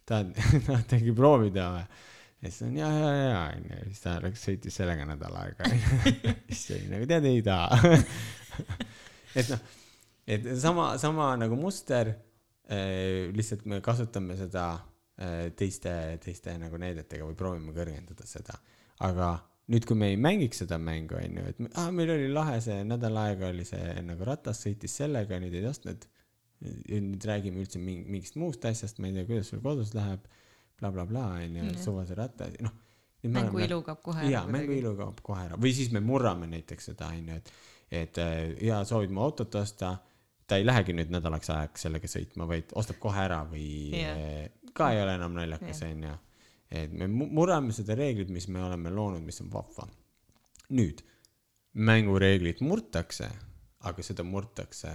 tahad, 0.09 0.33
tahate 0.67 1.01
proovida 1.17 1.67
või? 1.75 1.85
ja 2.41 2.49
siis 2.49 2.63
on 2.67 2.77
ja, 2.79 2.89
ja, 2.89 3.11
ja 3.15 3.41
onju, 3.51 3.81
siis 3.91 4.03
ta 4.03 4.15
läks, 4.23 4.45
sõitis 4.47 4.79
sellega 4.79 5.05
nädal 5.05 5.35
aega. 5.43 5.69
siis 6.49 6.65
oli 6.77 6.89
nagu 6.89 7.07
tead, 7.09 7.27
ei 7.29 7.43
taha. 7.45 7.91
et 9.39 9.51
noh, 9.53 9.61
et 10.25 10.47
sama, 10.61 10.87
sama 11.01 11.31
nagu 11.39 11.59
muster 11.59 12.15
eh,, 12.65 13.29
lihtsalt 13.35 13.67
me 13.69 13.79
kasutame 13.85 14.39
seda 14.39 14.65
eh, 15.21 15.51
teiste, 15.57 15.93
teiste 16.23 16.57
nagu 16.61 16.81
näidetega 16.81 17.27
või 17.29 17.37
proovime 17.37 17.75
kõrgendada 17.77 18.27
seda. 18.27 18.57
aga 19.05 19.35
nüüd, 19.71 19.85
kui 19.87 19.97
me 19.97 20.11
ei 20.11 20.19
mängiks 20.19 20.63
seda 20.63 20.77
mängu, 20.81 21.17
onju, 21.19 21.45
et 21.53 21.61
me, 21.63 21.71
ah, 21.79 21.89
meil 21.95 22.11
oli 22.13 22.29
lahe 22.31 22.59
see 22.63 22.81
nädal 22.87 23.17
aega 23.23 23.49
oli 23.53 23.65
see 23.67 23.95
nagu 24.05 24.27
ratas 24.27 24.61
sõitis 24.65 24.97
sellega, 25.01 25.39
nüüd 25.41 25.55
ei 25.57 25.67
ostnud. 25.69 26.07
nüüd 26.61 27.23
räägime 27.25 27.63
üldse 27.63 27.79
mingi, 27.81 28.05
mingist 28.05 28.35
muust 28.37 28.65
asjast, 28.69 28.99
ma 29.01 29.09
ei 29.09 29.15
tea, 29.15 29.25
kuidas 29.25 29.47
sul 29.49 29.63
kodus 29.63 29.95
läheb 29.97 30.21
bla,, 30.21 30.91
blablabla 30.91 31.23
onju, 31.39 31.71
suvase 31.81 32.17
ratta, 32.19 32.51
noh 32.61 32.75
mängu 33.29 33.59
ilu 33.61 33.81
kaob 33.85 34.01
kohe 34.01 34.29
jaa, 34.29 34.45
mängu 34.49 34.73
ilu 34.77 34.93
kaob 34.97 35.19
kohe 35.25 35.45
ära 35.45 35.57
või 35.61 35.73
siis 35.77 35.91
me 35.93 36.01
murrame 36.05 36.47
näiteks 36.49 36.91
seda 36.91 37.11
onju, 37.13 37.37
et, 37.37 37.51
et 38.01 38.21
äh, 38.21 38.37
ja 38.65 38.81
soovid 38.87 39.13
mu 39.13 39.21
autot 39.25 39.55
osta, 39.61 39.95
ta 40.47 40.57
ei 40.57 40.65
lähegi 40.65 40.95
nüüd 40.97 41.13
nädalaks 41.13 41.51
ajaks 41.53 41.85
sellega 41.87 42.09
sõitma, 42.09 42.47
vaid 42.49 42.73
ostab 42.77 42.99
kohe 43.03 43.21
ära 43.21 43.43
või 43.49 43.67
yeah. 43.99 44.49
ka 44.73 44.91
ei 44.95 45.03
ole 45.03 45.15
enam 45.19 45.37
naljakas 45.37 45.83
onju. 45.87 46.15
Et 46.71 46.91
me 46.91 47.07
mu- 47.07 47.29
murrame 47.29 47.73
seda 47.75 47.95
reeglit, 47.95 48.29
mis 48.29 48.47
me 48.47 48.63
oleme 48.63 48.91
loonud, 48.93 49.23
mis 49.23 49.41
on 49.43 49.51
vahva. 49.51 49.87
nüüd 50.71 51.01
mängureeglid 51.73 52.61
murtakse, 52.63 53.27
aga 53.87 54.03
seda 54.03 54.23
murtakse 54.23 54.91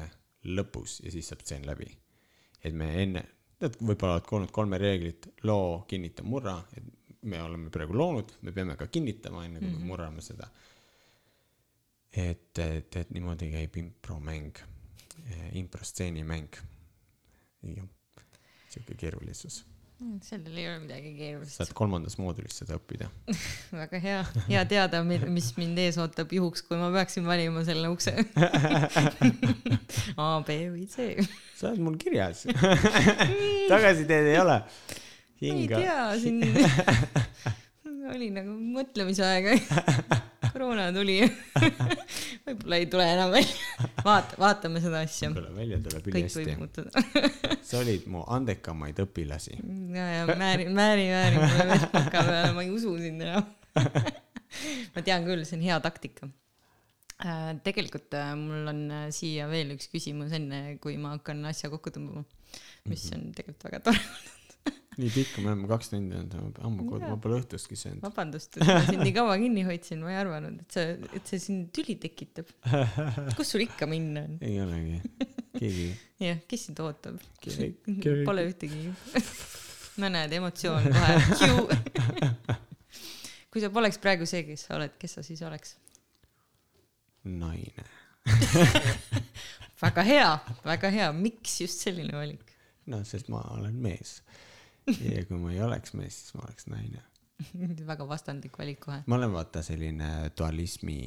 lõpus 0.57 1.01
ja 1.05 1.12
siis 1.12 1.28
saab 1.28 1.43
stseen 1.44 1.66
läbi. 1.66 1.89
et 2.65 2.74
me 2.74 2.89
enne, 3.03 3.23
tead, 3.61 3.77
võib-olla 3.81 4.16
oled 4.16 4.27
kuulnud 4.27 4.53
kolme 4.53 4.78
reeglit, 4.78 5.28
loo, 5.44 5.85
kinnita, 5.89 6.24
murra, 6.27 6.57
et 6.77 6.85
me 7.23 7.43
oleme 7.43 7.70
praegu 7.70 7.94
loonud, 7.94 8.32
me 8.43 8.53
peame 8.53 8.77
ka 8.77 8.86
kinnitama, 8.86 9.44
enne 9.44 9.61
kui 9.61 9.69
mm 9.69 9.74
-hmm. 9.74 9.81
me 9.81 9.93
murrame 9.93 10.23
seda. 10.23 10.48
et, 12.16 12.59
et, 12.59 12.97
et 12.97 13.11
niimoodi 13.11 13.51
käib 13.51 13.77
impromäng, 13.77 14.59
improstseeni 15.53 16.24
mäng. 16.24 16.57
jah, 17.62 17.89
sihuke 18.69 18.94
keerulisus. 18.94 19.65
Sellel 20.20 20.59
ei 20.60 20.66
ole 20.68 20.81
midagi 20.82 21.14
keerulist 21.16 21.56
saad. 21.56 21.70
kolmandas 21.77 22.18
moodulis 22.20 22.59
seda 22.60 22.77
õppida. 22.77 23.06
väga 23.81 24.01
hea, 24.02 24.18
hea 24.51 24.64
teada, 24.68 25.01
mis 25.06 25.48
mind 25.56 25.81
ees 25.81 25.97
ootab 26.02 26.35
juhuks, 26.36 26.64
kui 26.68 26.77
ma 26.81 26.90
peaksin 26.93 27.24
valima 27.28 27.62
selle 27.64 27.89
ukse. 27.93 28.12
A, 30.20 30.27
B 30.44 30.59
või 30.74 30.85
C. 30.93 31.14
sa 31.56 31.70
oled 31.70 31.81
mul 31.86 31.97
kirjas. 32.01 32.44
tagasiteed 33.73 34.32
ei 34.35 34.39
ole. 34.43 34.59
ei 35.40 35.64
tea, 35.73 35.98
siin 36.20 36.44
oli 38.12 38.28
nagu 38.35 38.52
mõtlemisaega. 38.77 39.56
Koroona 40.56 40.86
tuli. 40.94 41.18
võib-olla 42.46 42.78
ei 42.80 42.86
tule 42.90 43.06
enam 43.12 43.32
välja. 43.34 43.88
vaata, 44.06 44.38
vaatame 44.40 44.80
seda 44.84 45.02
asja. 45.04 45.30
tuleb 45.34 45.58
välja, 45.58 45.80
tuleb 45.84 46.08
ülihästi. 46.12 46.56
sa 47.66 47.82
olid 47.82 48.06
mu 48.12 48.24
andekamaid 48.38 49.02
õpilasi. 49.04 49.58
ja, 49.92 50.06
ja 50.14 50.24
määri, 50.30 50.68
määri, 50.72 51.10
määri 51.12 51.42
mulle 51.42 51.68
veel 51.72 51.86
pika 51.92 52.24
peale, 52.30 52.54
ma 52.56 52.64
ei 52.64 52.72
usu 52.72 52.96
sind 53.02 53.26
enam. 53.26 53.44
ma 54.94 55.04
tean 55.04 55.28
küll, 55.28 55.44
see 55.44 55.58
on 55.58 55.66
hea 55.66 55.78
taktika. 55.84 56.30
tegelikult 57.66 58.16
äh, 58.16 58.32
mul 58.36 58.72
on 58.72 58.80
äh, 58.92 59.04
siia 59.14 59.50
veel 59.52 59.74
üks 59.76 59.90
küsimus 59.92 60.32
enne, 60.36 60.78
kui 60.80 60.96
ma 61.00 61.14
hakkan 61.16 61.44
asja 61.52 61.72
kokku 61.72 61.92
tõmbama, 61.92 62.24
mis 62.88 63.06
on 63.16 63.30
tegelikult 63.36 63.68
väga 63.68 63.84
tore. 63.90 64.02
nii 64.97 65.10
pikk, 65.12 65.39
me 65.44 65.51
oleme 65.52 65.68
kaks 65.70 65.90
tundi 65.93 66.16
olnud, 66.16 66.59
ammu 66.64 66.86
Jaa. 66.89 67.10
ma 67.10 67.18
pole 67.20 67.40
õhtustki 67.43 67.77
söönud. 67.78 68.02
vabandust, 68.05 68.56
et 68.56 68.64
ma 68.68 68.78
sind 68.86 69.02
nii 69.05 69.14
kaua 69.16 69.36
kinni 69.40 69.64
hoidsin, 69.68 70.01
ma 70.05 70.12
ei 70.14 70.20
arvanud, 70.23 70.62
et 70.64 70.77
see, 70.78 70.94
et 71.18 71.32
see 71.32 71.43
siin 71.43 71.62
tüli 71.77 71.98
tekitab. 72.01 72.52
kus 73.39 73.52
sul 73.55 73.66
ikka 73.66 73.89
minna 73.90 74.24
on? 74.28 74.39
ei 74.47 74.56
olegi, 74.64 75.01
keegi, 75.59 75.89
jah, 76.24 76.40
kes 76.48 76.68
sind 76.70 76.81
ootab? 76.85 77.20
Pole 78.27 78.47
ühtegi. 78.48 78.86
no 80.01 80.12
näed, 80.12 80.36
emotsioon 80.40 80.89
kohe. 80.97 82.56
kui 83.52 83.64
sa 83.64 83.73
poleks 83.73 84.01
praegu 84.01 84.28
see, 84.28 84.47
kes 84.48 84.68
sa 84.68 84.78
oled, 84.81 84.97
kes 85.01 85.18
sa 85.18 85.27
siis 85.27 85.44
oleks? 85.47 85.77
naine. 87.27 87.85
väga 89.82 90.02
hea, 90.06 90.28
väga 90.64 90.90
hea, 90.94 91.12
miks 91.12 91.60
just 91.60 91.85
selline 91.85 92.16
valik? 92.16 92.52
noh, 92.90 93.02
sest 93.06 93.28
ma 93.32 93.43
olen 93.56 93.77
mees. 93.82 94.20
Ja 94.86 95.24
kui 95.26 95.38
ma 95.40 95.52
ei 95.52 95.62
oleks 95.62 95.94
mees, 95.98 96.20
siis 96.20 96.34
ma 96.36 96.44
oleks 96.46 96.68
naine. 96.70 97.02
väga 97.92 98.06
vastandlik 98.08 98.54
valik 98.58 98.80
kohe 98.86 99.02
ma 99.06 99.18
olen 99.18 99.32
vaata 99.32 99.62
selline 99.62 100.10
dualismi, 100.38 101.00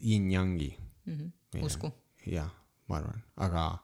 yin-yangi. 0.00 0.76
mm. 1.06 1.16
-hmm. 1.16 1.64
usku. 1.64 1.92
jah, 2.26 2.50
ma 2.88 2.96
arvan, 2.96 3.22
aga, 3.36 3.78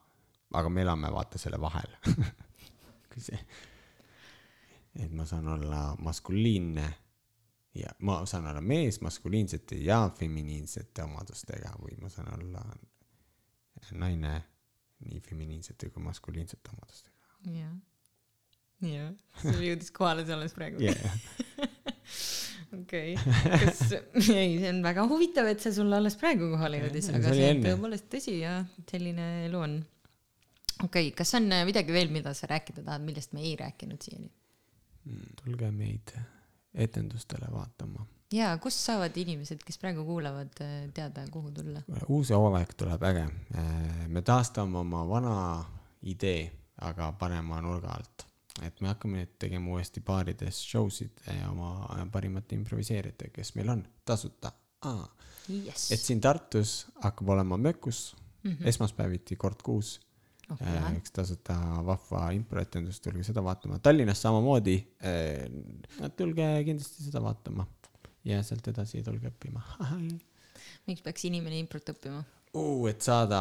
aga 0.53 0.69
me 0.69 0.83
elame 0.83 1.13
vaata 1.13 1.39
selle 1.39 1.61
vahel. 1.61 1.97
kui 3.13 3.23
see, 3.23 3.39
et 4.99 5.13
ma 5.13 5.25
saan 5.27 5.49
olla 5.49 5.97
maskuliinne 5.99 6.95
ja 7.75 7.91
ma 7.99 8.27
saan 8.27 8.47
olla 8.47 8.61
mees 8.61 9.01
maskuliinsete 9.01 9.77
ja 9.77 10.11
feminiinsete 10.19 11.03
omadustega 11.03 11.75
või 11.83 11.99
ma 12.03 12.09
saan 12.09 12.33
olla 12.35 12.65
naine 13.93 14.33
nii 15.07 15.21
feminiinsete 15.21 15.91
kui 15.91 16.03
maskuliinsete 16.03 16.71
omadustega 16.75 17.19
jah. 17.55 17.77
jah, 18.85 19.13
sul 19.43 19.61
jõudis 19.65 19.93
kohale 19.95 20.25
see 20.27 20.37
alles 20.37 20.55
praegu. 20.57 20.83
yeah.. 20.83 21.19
okei, 22.79 23.15
kas, 23.65 23.85
ei, 24.29 24.59
see 24.61 24.71
on 24.71 24.83
väga 24.85 25.07
huvitav, 25.11 25.49
et 25.51 25.63
see 25.65 25.75
sulle 25.77 25.99
alles 25.99 26.19
praegu 26.21 26.51
kohale 26.55 26.83
jõudis, 26.85 27.11
aga 27.13 27.31
see 27.31 27.41
see 27.41 27.55
on 27.55 27.63
tõepoolest 27.67 28.11
tõsi 28.13 28.37
ja 28.43 28.59
selline 28.91 29.29
elu 29.47 29.63
on. 29.65 29.79
okei 30.85 31.09
okay,, 31.09 31.15
kas 31.23 31.35
on 31.41 31.49
äh, 31.55 31.65
midagi 31.69 31.95
veel, 31.95 32.13
mida 32.15 32.35
sa 32.37 32.51
rääkida 32.51 32.85
tahad, 32.85 33.07
millest 33.07 33.35
me 33.37 33.45
ei 33.47 33.57
rääkinud 33.61 34.05
siiani? 34.05 34.31
tulge 35.43 35.71
meid 35.73 36.13
etendustele 36.75 37.49
vaatama. 37.53 38.07
ja 38.33 38.53
kus 38.63 38.77
saavad 38.85 39.17
inimesed, 39.17 39.63
kes 39.65 39.81
praegu 39.81 40.05
kuulavad, 40.05 40.53
teada, 40.95 41.25
kuhu 41.33 41.51
tulla? 41.57 41.83
uus 42.09 42.31
hooaeg 42.35 42.77
tuleb 42.77 43.09
äge. 43.11 43.27
me 44.07 44.23
taastame 44.23 44.79
oma 44.79 45.03
vana 45.09 45.35
idee, 46.03 46.51
aga 46.85 47.13
parema 47.19 47.63
nurga 47.65 47.97
alt. 47.97 48.28
Et 48.67 48.81
me 48.81 48.93
hakkame 48.93 49.23
nüüd 49.23 49.37
tegema 49.39 49.75
uuesti 49.77 50.03
baarides 50.05 50.63
show 50.71 50.89
sid 50.93 51.23
oma 51.51 52.07
parimate 52.13 52.57
improviseerijatega, 52.59 53.35
kes 53.39 53.55
meil 53.59 53.75
on 53.77 53.85
tasuta. 54.05 54.53
jess 55.49 55.93
et 55.93 56.01
siin 56.01 56.21
Tartus 56.21 56.87
hakkab 57.03 57.29
olema 57.37 57.57
Mökus 57.57 58.17
mm 58.43 58.51
-hmm. 58.53 58.69
esmaspäeviti 58.69 59.37
kord 59.37 59.63
kuus 59.63 60.01
oh,. 60.51 60.63
äh, 60.63 60.97
üks 60.97 61.13
tasuta 61.13 61.57
vahva 61.87 62.31
improetendus, 62.37 63.01
tulge 63.01 63.25
seda 63.25 63.45
vaatama. 63.45 63.79
Tallinnas 63.79 64.23
samamoodi 64.23 64.77
äh,. 65.05 66.11
tulge 66.17 66.47
kindlasti 66.65 67.03
seda 67.03 67.23
vaatama 67.23 67.67
ja 68.25 68.43
sealt 68.43 68.69
edasi 68.69 69.03
tulge 69.03 69.31
õppima. 69.33 69.63
miks 70.89 71.05
peaks 71.05 71.25
inimene 71.29 71.59
improt 71.59 71.95
õppima? 71.95 72.25
uh,, 72.55 72.89
et 72.91 73.05
saada 73.05 73.41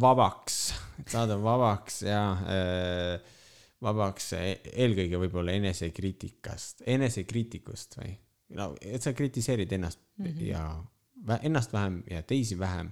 vabaks, 0.00 0.58
et 1.00 1.10
saada 1.12 1.38
vabaks 1.42 2.02
ja 2.06 2.22
äh, 2.32 3.36
vabaks 3.82 4.32
eelkõige 4.34 5.20
võib-olla 5.22 5.54
enesekriitikast, 5.58 6.82
enesekriitikust 6.86 7.98
või 8.00 8.14
no, 8.58 8.72
et 8.82 9.04
sa 9.04 9.12
kritiseerid 9.14 9.72
ennast 9.72 10.00
mm 10.16 10.26
-hmm. 10.26 10.46
ja 10.48 11.40
ennast 11.42 11.72
vähem 11.72 12.02
ja 12.10 12.22
teisi 12.22 12.58
vähem 12.58 12.90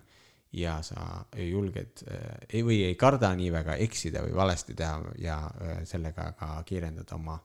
ja 0.53 0.79
sa 0.83 1.27
julged 1.37 2.05
äh, 2.11 2.63
või 2.65 2.83
ei 2.87 2.95
karda 2.95 3.35
nii 3.35 3.53
väga 3.53 3.77
eksida 3.83 4.23
või 4.23 4.35
valesti 4.35 4.75
teha 4.75 5.15
ja 5.19 5.39
sellega 5.85 6.33
ka 6.39 6.63
kiirendada 6.67 7.15
oma 7.15 7.39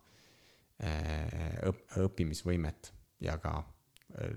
õp-, 0.81 1.85
õppimisvõimet 2.01 2.93
ja 3.21 3.37
ka 3.37 3.63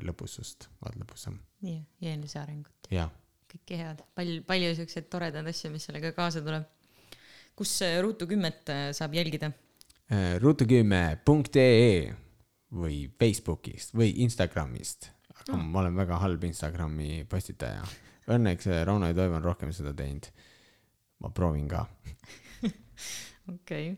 lõbusust, 0.05 0.69
oled 0.85 1.01
lõbusam 1.01 1.39
nii, 1.65 1.81
ja 2.01 2.13
enesearengut, 2.13 2.91
ja 2.91 3.09
kõike 3.55 3.79
head, 3.79 4.03
palju, 4.19 4.43
palju 4.49 4.75
siukseid 4.81 5.09
toredaid 5.13 5.47
asju, 5.51 5.71
mis 5.75 5.87
sellega 5.89 6.13
kaasa 6.17 6.43
tuleb. 6.45 6.67
Kus 7.57 7.75
äh, 7.83 7.99
Ruutu 8.03 8.27
kümmet 8.31 8.69
äh, 8.73 8.89
saab 8.97 9.15
jälgida? 9.15 9.53
Äh, 10.11 10.37
ruutukümme.ee 10.43 12.15
või 12.75 13.05
Facebookist 13.19 13.95
või 13.95 14.13
Instagramist. 14.25 15.11
aga 15.35 15.59
Ah. 15.59 15.63
ma 15.63 15.81
olen 15.81 15.97
väga 15.97 16.19
halb 16.19 16.45
Instagrami 16.45 17.25
postitaja. 17.29 17.85
Õnneks 18.27 18.67
Rauno 18.87 19.07
ja 19.07 19.15
Toivo 19.15 19.37
on 19.37 19.45
rohkem 19.45 19.73
seda 19.73 19.93
teinud. 19.95 20.27
ma 21.21 21.31
proovin 21.31 21.69
ka. 21.69 21.87
okei 23.55 23.93
okay.. 23.93 23.97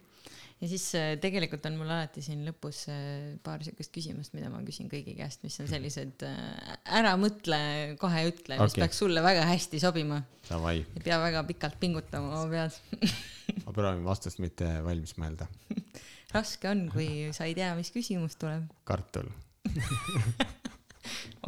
Ja 0.60 0.68
siis 0.70 0.86
äh, 0.96 1.14
tegelikult 1.20 1.66
on 1.68 1.76
mul 1.80 1.90
alati 1.92 2.22
siin 2.24 2.44
lõpus 2.46 2.86
äh, 2.92 3.36
paar 3.44 3.64
siukest 3.64 3.92
küsimust, 3.94 4.32
mida 4.36 4.48
ma 4.52 4.62
küsin 4.64 4.88
kõigi 4.92 5.16
käest, 5.18 5.42
mis 5.44 5.58
on 5.62 5.68
sellised 5.70 6.24
äh, 6.26 6.74
ära 6.98 7.14
mõtle, 7.20 7.58
kohe 8.00 8.24
ütle, 8.30 8.56
mis 8.60 8.72
Okei. 8.72 8.84
peaks 8.84 9.02
sulle 9.02 9.24
väga 9.24 9.44
hästi 9.50 9.80
sobima. 9.82 10.22
Ei 10.70 10.84
pea 11.02 11.18
väga 11.20 11.42
pikalt 11.48 11.78
pingutama 11.82 12.40
oma 12.40 12.50
peas. 12.52 12.80
ma 13.66 13.74
proovin 13.76 14.04
vastust 14.06 14.40
mitte 14.42 14.70
valmis 14.86 15.16
mõelda. 15.20 15.48
raske 16.36 16.70
on, 16.70 16.86
kui 16.92 17.08
sa 17.36 17.48
ei 17.48 17.56
tea, 17.58 17.74
mis 17.78 17.92
küsimus 17.94 18.38
tuleb. 18.40 18.64
kartul. 18.88 19.28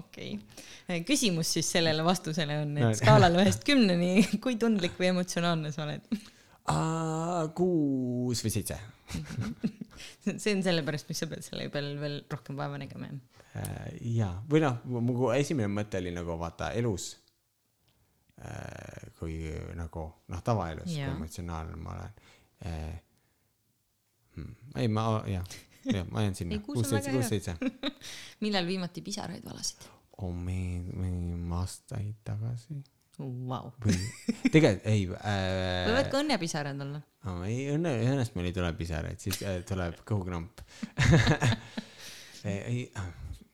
okei 0.00 0.32
okay.. 0.34 1.02
küsimus 1.06 1.52
siis 1.54 1.68
sellele 1.70 2.02
vastusele 2.06 2.56
on, 2.64 2.72
et 2.82 2.98
skaalal 2.98 3.38
ühest 3.38 3.62
kümneni, 3.66 4.26
kui 4.42 4.58
tundlik 4.60 4.98
või 4.98 5.12
emotsionaalne 5.14 5.72
sa 5.74 5.86
oled? 5.86 6.18
Kuus 7.56 8.42
või 8.44 8.52
seitse. 8.52 8.78
see 10.42 10.54
on 10.54 10.62
sellepärast, 10.64 11.08
mis 11.08 11.22
sa 11.22 11.28
pead 11.30 11.44
selle 11.46 11.68
peale 11.72 11.94
veel 12.00 12.20
rohkem 12.30 12.58
vaeva 12.58 12.80
nägema, 12.80 13.08
jah? 13.08 13.18
ja, 14.04 14.28
või 14.50 14.62
noh, 14.62 14.82
mu 14.84 15.30
esimene 15.34 15.70
mõte 15.72 15.98
oli 16.02 16.12
nagu 16.14 16.36
vaata 16.38 16.72
elus. 16.78 17.16
kui 19.18 19.40
nagu 19.74 20.04
noh, 20.30 20.42
tavaelus, 20.46 20.86
kui 20.92 21.00
Jaa. 21.00 21.14
emotsionaalne 21.16 21.78
ma 21.82 21.96
olen. 21.96 22.12
ei, 24.78 24.88
ma 24.88 25.08
jah, 25.26 25.56
jah, 25.88 26.06
ma 26.12 26.22
jään 26.22 26.36
sinna 26.38 26.60
kuus 26.62 26.86
seitse, 26.86 27.10
kuus, 27.10 27.32
seitse. 27.32 27.56
millal 28.44 28.66
viimati 28.68 29.02
pisaraid 29.02 29.42
valasid 29.46 29.88
oh 30.22 30.34
me, 30.34 30.82
me 30.94 31.56
aastaid 31.56 32.14
tagasi 32.26 32.78
wow.? 33.18 33.70
tegelikult 34.54 34.86
ei 34.88 35.06
võivad 35.10 36.04
äh, 36.04 36.10
ka, 36.10 36.22
õnnepisarad 36.22 36.84
olla. 36.86 37.02
no, 37.28 37.38
ei 37.48 37.68
õnne, 37.74 37.94
õnnest 38.14 38.36
meil 38.38 38.50
ei 38.50 38.56
tule 38.56 38.72
pisaraid, 38.78 39.20
siis 39.22 39.42
äh, 39.46 39.60
tuleb 39.68 40.00
kõhukramp 40.08 40.62
ei, 42.48 42.86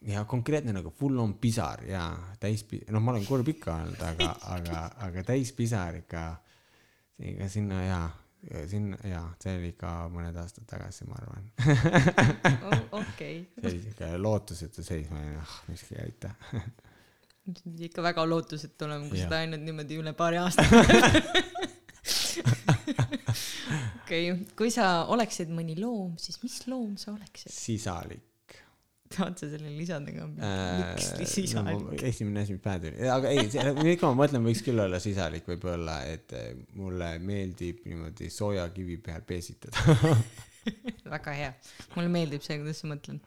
ja 0.09 0.25
konkreetne 0.25 0.75
nagu 0.77 0.93
full 0.99 1.19
on 1.19 1.35
pisar 1.41 1.85
ja 1.89 2.09
täis, 2.41 2.65
noh, 2.91 3.01
ma 3.01 3.15
olen 3.15 3.25
kurb 3.29 3.49
ikka 3.55 3.79
olnud, 3.79 4.03
aga, 4.05 4.29
aga, 4.57 4.83
aga 5.09 5.25
täispisar 5.31 6.01
ikka, 6.03 6.25
ikka 7.25 7.49
sinna 7.53 7.81
ja, 7.85 8.01
sinna 8.71 8.99
ja 9.09 9.23
see 9.43 9.57
oli 9.59 9.73
ikka 9.73 9.93
mõned 10.13 10.37
aastad 10.41 10.69
tagasi, 10.69 11.09
ma 11.09 11.17
arvan. 11.23 11.49
okei, 13.01 13.45
see 13.61 13.71
oli 13.71 13.85
siuke 13.87 14.11
lootusetu 14.21 14.85
seis, 14.85 15.09
ma 15.13 15.23
olin, 15.23 15.41
ah, 15.41 15.57
miski 15.71 15.97
ei 15.97 16.09
aita. 16.09 16.35
Ikka 17.89 18.03
väga 18.05 18.25
lootusetu 18.29 18.87
olema, 18.87 19.09
kui 19.11 19.21
seda 19.21 19.43
ainult 19.43 19.65
niimoodi 19.65 19.99
üle 20.01 20.13
paari 20.17 20.41
aasta. 20.41 20.65
okei, 24.05 24.31
kui 24.57 24.71
sa 24.73 25.05
oleksid 25.13 25.53
mõni 25.53 25.77
loom, 25.81 26.15
siis 26.21 26.41
mis 26.45 26.57
loom 26.71 26.95
sa 27.01 27.13
oleksid? 27.13 27.53
sisalik. 27.53 28.23
tahad 29.15 29.37
sa 29.39 29.47
selle 29.53 29.71
lisada 29.77 30.11
ka? 30.15 30.27
miks 30.33 31.11
Äh, 31.13 31.27
sisalik? 31.31 32.03
esimene 32.09 32.45
asi, 32.47 32.57
mis 32.57 32.65
pähe 32.65 32.81
tuli, 32.87 33.09
aga 33.13 33.31
ei, 33.31 33.47
ikka 33.93 34.11
ma 34.11 34.25
mõtlen, 34.25 34.45
võiks 34.49 34.65
küll 34.65 34.81
olla 34.87 34.99
sisalik 35.03 35.45
võib-olla, 35.53 36.01
et 36.11 36.33
eh, 36.37 36.51
mulle 36.81 37.15
meeldib 37.23 37.85
niimoodi 37.89 38.33
sooja 38.33 38.67
kivi 38.75 38.97
peal 39.05 39.23
peesitada. 39.29 39.77
väga 41.17 41.37
hea, 41.37 41.53
mulle 41.95 42.11
meeldib 42.13 42.45
see, 42.45 42.57
kuidas 42.63 42.81
sa 42.81 42.89
mõtled. 42.91 43.21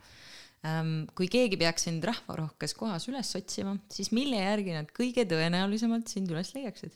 Kui 1.18 1.28
keegi 1.32 1.60
peaks 1.60 1.88
sind 1.88 2.06
rahvarohkes 2.08 2.74
kohas 2.78 3.08
üles 3.12 3.30
otsima, 3.40 3.78
siis 3.94 4.12
mille 4.16 4.40
järgi 4.40 4.76
nad 4.78 4.90
kõige 4.96 5.28
tõenäolisemalt 5.30 6.12
sind 6.12 6.32
üles 6.34 6.54
leiaksid? 6.56 6.96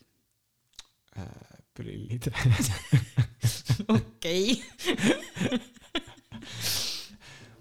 prillid. 1.74 2.28
okei, 3.96 4.62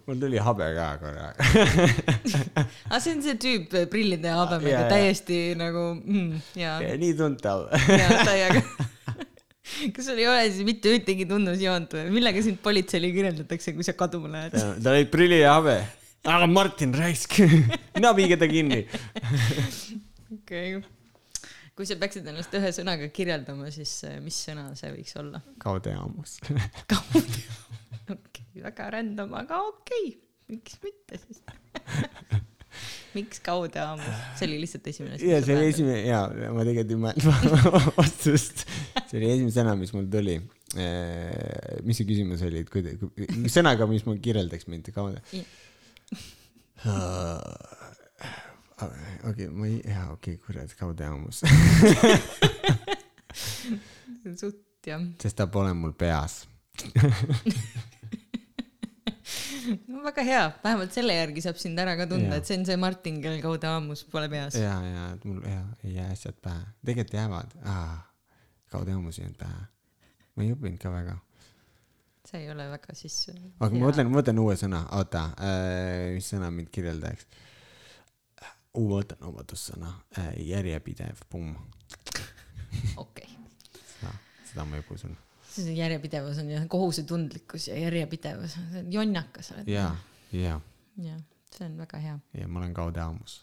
mul 0.06 0.20
tuli 0.20 0.38
habe 0.42 0.66
ka 0.74 0.86
korra. 1.00 1.28
aga 2.90 3.00
see 3.00 3.14
on 3.14 3.22
see 3.24 3.36
tüüp 3.44 3.74
äh, 3.78 3.86
prillide 3.90 4.26
ja 4.30 4.40
habemega 4.42 4.72
Jaa, 4.72 4.80
jaa. 4.82 4.90
täiesti 4.90 5.38
nagu 5.58 5.84
mm, 5.98 6.40
ja, 6.58 6.78
nii 7.00 7.12
tuntav. 7.18 7.68
ja 7.70 8.08
täiega. 8.26 8.64
kas 9.94 10.04
sul 10.08 10.18
ei 10.18 10.26
ole 10.26 10.42
siis 10.50 10.66
mitte 10.66 10.90
ühtegi 10.96 11.28
tunnusjoont 11.30 11.94
või 12.00 12.10
millega 12.18 12.42
sind 12.44 12.58
politseile 12.64 13.12
kirjeldatakse, 13.14 13.76
kui 13.76 13.86
sa 13.86 13.94
kaduma 13.98 14.32
lähed? 14.34 14.58
tal 14.58 14.94
olid 14.96 15.12
prillid 15.14 15.44
ja 15.44 15.54
habe. 15.60 15.78
Aga 16.28 16.46
Martin 16.46 16.94
Raisk, 16.94 17.38
viige 18.16 18.36
ta 18.40 18.48
kinni. 18.50 18.82
okei 20.34 20.76
okay.. 20.76 20.82
kui 21.76 21.88
sa 21.88 21.96
peaksid 22.00 22.26
ennast 22.28 22.54
ühe 22.58 22.72
sõnaga 22.76 23.08
kirjeldama, 23.14 23.70
siis 23.72 23.94
äh, 24.08 24.18
mis 24.24 24.36
sõna 24.48 24.68
see 24.78 24.92
võiks 24.92 25.16
olla? 25.20 25.40
kaude 25.62 25.94
aamus. 25.96 26.38
okei 26.44 27.46
okay,, 28.12 28.46
väga 28.66 28.90
random, 28.96 29.34
aga 29.40 29.62
okei 29.70 30.12
okay., 30.12 30.18
miks 30.50 30.76
mitte 30.84 31.20
siis. 31.22 31.40
miks 33.16 33.40
kaude 33.42 33.80
aamus, 33.82 34.20
see 34.38 34.50
oli 34.50 34.60
lihtsalt 34.66 34.92
esimene 34.92 35.16
asi. 35.16 35.30
ja 35.30 35.40
see 35.46 35.56
oli 35.56 35.72
esimene 35.72 36.04
ja 36.04 36.20
ma 36.52 36.66
tegelikult 36.68 36.92
ei 36.92 37.00
mäleta 37.06 37.80
vastust. 38.00 38.66
see 39.06 39.16
oli 39.22 39.32
esimene 39.38 39.56
sõna, 39.56 39.74
mis 39.80 39.94
mul 39.96 40.06
tuli. 40.12 40.36
mis 41.86 41.98
see 41.98 42.06
küsimus 42.12 42.44
oli, 42.46 42.62
et 42.66 42.70
kui, 42.70 42.84
sõnaga, 43.50 43.88
mis 43.90 44.04
mul 44.06 44.20
kirjeldaks 44.22 44.68
mind 44.70 44.92
kaude. 44.94 45.24
okei, 49.28 49.48
ma 49.48 49.66
ei, 49.66 49.82
jaa, 49.84 50.12
okei 50.12 50.34
okay,, 50.34 50.46
kurat, 50.46 50.74
kaude 50.78 51.04
aamus. 51.04 51.42
suht 54.40 54.86
jah, 54.86 55.02
sest 55.22 55.36
ta 55.36 55.46
pole 55.52 55.72
mul 55.76 55.92
peas. 55.92 56.48
no 59.90 60.02
väga 60.04 60.22
hea, 60.24 60.44
vähemalt 60.64 60.94
selle 60.96 61.16
järgi 61.18 61.42
saab 61.44 61.58
sind 61.60 61.80
ära 61.82 61.96
ka 61.98 62.06
tunda, 62.10 62.38
et 62.40 62.48
see 62.48 62.58
on 62.60 62.66
see 62.68 62.78
Martin, 62.80 63.18
kel 63.24 63.40
kaude 63.44 63.68
aamus 63.68 64.04
pole 64.12 64.28
peas. 64.32 64.56
ja, 64.58 64.76
ja, 64.84 65.08
et 65.14 65.26
mul 65.28 65.42
ja 65.44 65.64
ei 65.84 65.96
jää 65.98 66.08
asjad 66.14 66.38
pähe, 66.42 66.62
tegelikult 66.84 67.16
jäävad 67.18 67.58
ah,. 67.68 67.98
kaude 68.72 68.96
aamus 68.96 69.18
ei 69.18 69.26
jäänud 69.26 69.40
pähe. 69.42 69.60
ma 70.34 70.46
ei 70.46 70.54
õppinud 70.56 70.80
ka 70.80 70.94
väga. 70.94 71.14
See 72.28 72.42
ei 72.44 72.50
ole 72.52 72.66
väga 72.70 72.94
siis. 72.98 73.16
aga 73.60 73.70
ma 73.74 73.86
mõtlen, 73.86 74.10
ma 74.10 74.20
võtan 74.20 74.40
uue 74.42 74.56
sõna, 74.60 74.82
oota 74.98 75.24
äh,, 75.40 76.10
mis 76.16 76.28
sõna 76.32 76.50
mind 76.54 76.70
kirjeldaks 76.74 77.26
uh,? 77.30 78.52
ma 78.76 79.00
võtan 79.00 79.22
vabadussõna 79.24 79.92
äh,, 80.18 80.32
järjepidev, 80.50 81.24
pumm. 81.32 81.56
okei, 83.04 83.30
seda 84.50 84.66
ma 84.68 84.82
juba 84.82 84.98
usun. 84.98 85.16
see 85.50 85.74
järjepidevus 85.78 86.42
on 86.42 86.52
ju 86.52 86.60
kohusetundlikkus 86.70 87.70
ja 87.70 87.80
järjepidevus, 87.86 88.58
jonnakas 88.90 89.54
oled. 89.56 89.70
ja, 89.70 89.88
ja, 90.36 90.60
jah, 91.00 91.24
see 91.56 91.66
on 91.66 91.80
väga 91.80 92.04
hea. 92.04 92.20
ja 92.42 92.48
ma 92.48 92.62
olen 92.62 92.76
kaude 92.76 93.02
aamus. 93.02 93.40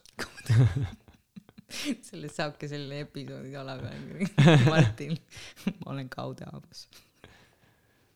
sellest 2.08 2.38
saabki 2.40 2.70
selle 2.72 3.02
episoodi 3.04 3.56
alapealkiri. 3.60 4.28
Martin, 4.72 5.18
ma 5.82 5.91
olen 5.91 6.10
kaude 6.10 6.48
aamus. 6.48 6.88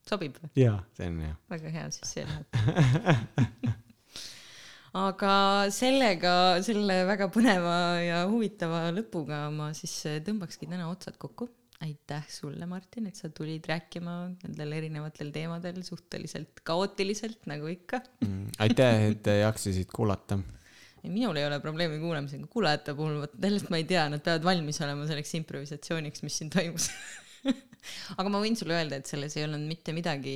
Sobib 0.07 0.37
või? 0.41 0.51
ja, 0.59 0.75
see 0.97 1.07
on 1.11 1.21
hea. 1.25 1.37
väga 1.51 1.71
hea, 1.75 1.87
siis 1.95 2.13
see 2.15 2.25
läheb. 2.27 3.71
aga 5.07 5.33
sellega, 5.73 6.35
selle 6.65 7.01
väga 7.09 7.29
põneva 7.33 7.77
ja 8.03 8.21
huvitava 8.31 8.89
lõpuga 8.95 9.45
ma 9.53 9.71
siis 9.77 9.93
tõmbakski 10.25 10.69
täna 10.71 10.89
otsad 10.91 11.19
kokku. 11.21 11.49
aitäh 11.81 12.25
sulle, 12.29 12.65
Martin, 12.69 13.07
et 13.09 13.17
sa 13.17 13.31
tulid 13.33 13.65
rääkima 13.69 14.15
nendel 14.43 14.77
erinevatel 14.77 15.31
teemadel 15.33 15.81
suhteliselt 15.85 16.61
kaootiliselt, 16.67 17.39
nagu 17.49 17.69
ikka. 17.71 18.03
Mm, 18.21 18.51
aitäh, 18.61 19.07
et 19.13 19.31
jaksasid 19.41 19.89
kuulata. 19.93 20.37
minul 21.01 21.39
ei 21.39 21.47
ole 21.47 21.57
probleemi 21.59 21.97
kuulamisega, 22.03 22.45
kuulajate 22.51 22.93
puhul, 22.93 23.17
vot 23.23 23.33
sellest 23.41 23.71
ma 23.73 23.79
ei 23.81 23.87
tea, 23.89 24.05
nad 24.13 24.21
peavad 24.21 24.45
valmis 24.45 24.81
olema 24.85 25.07
selleks 25.09 25.33
improvisatsiooniks, 25.39 26.21
mis 26.27 26.37
siin 26.41 26.53
toimus. 26.53 26.91
aga 28.19 28.31
ma 28.31 28.41
võin 28.41 28.57
sulle 28.57 28.75
öelda, 28.77 28.99
et 28.99 29.09
selles 29.09 29.35
ei 29.37 29.45
olnud 29.47 29.63
mitte 29.67 29.93
midagi 29.95 30.35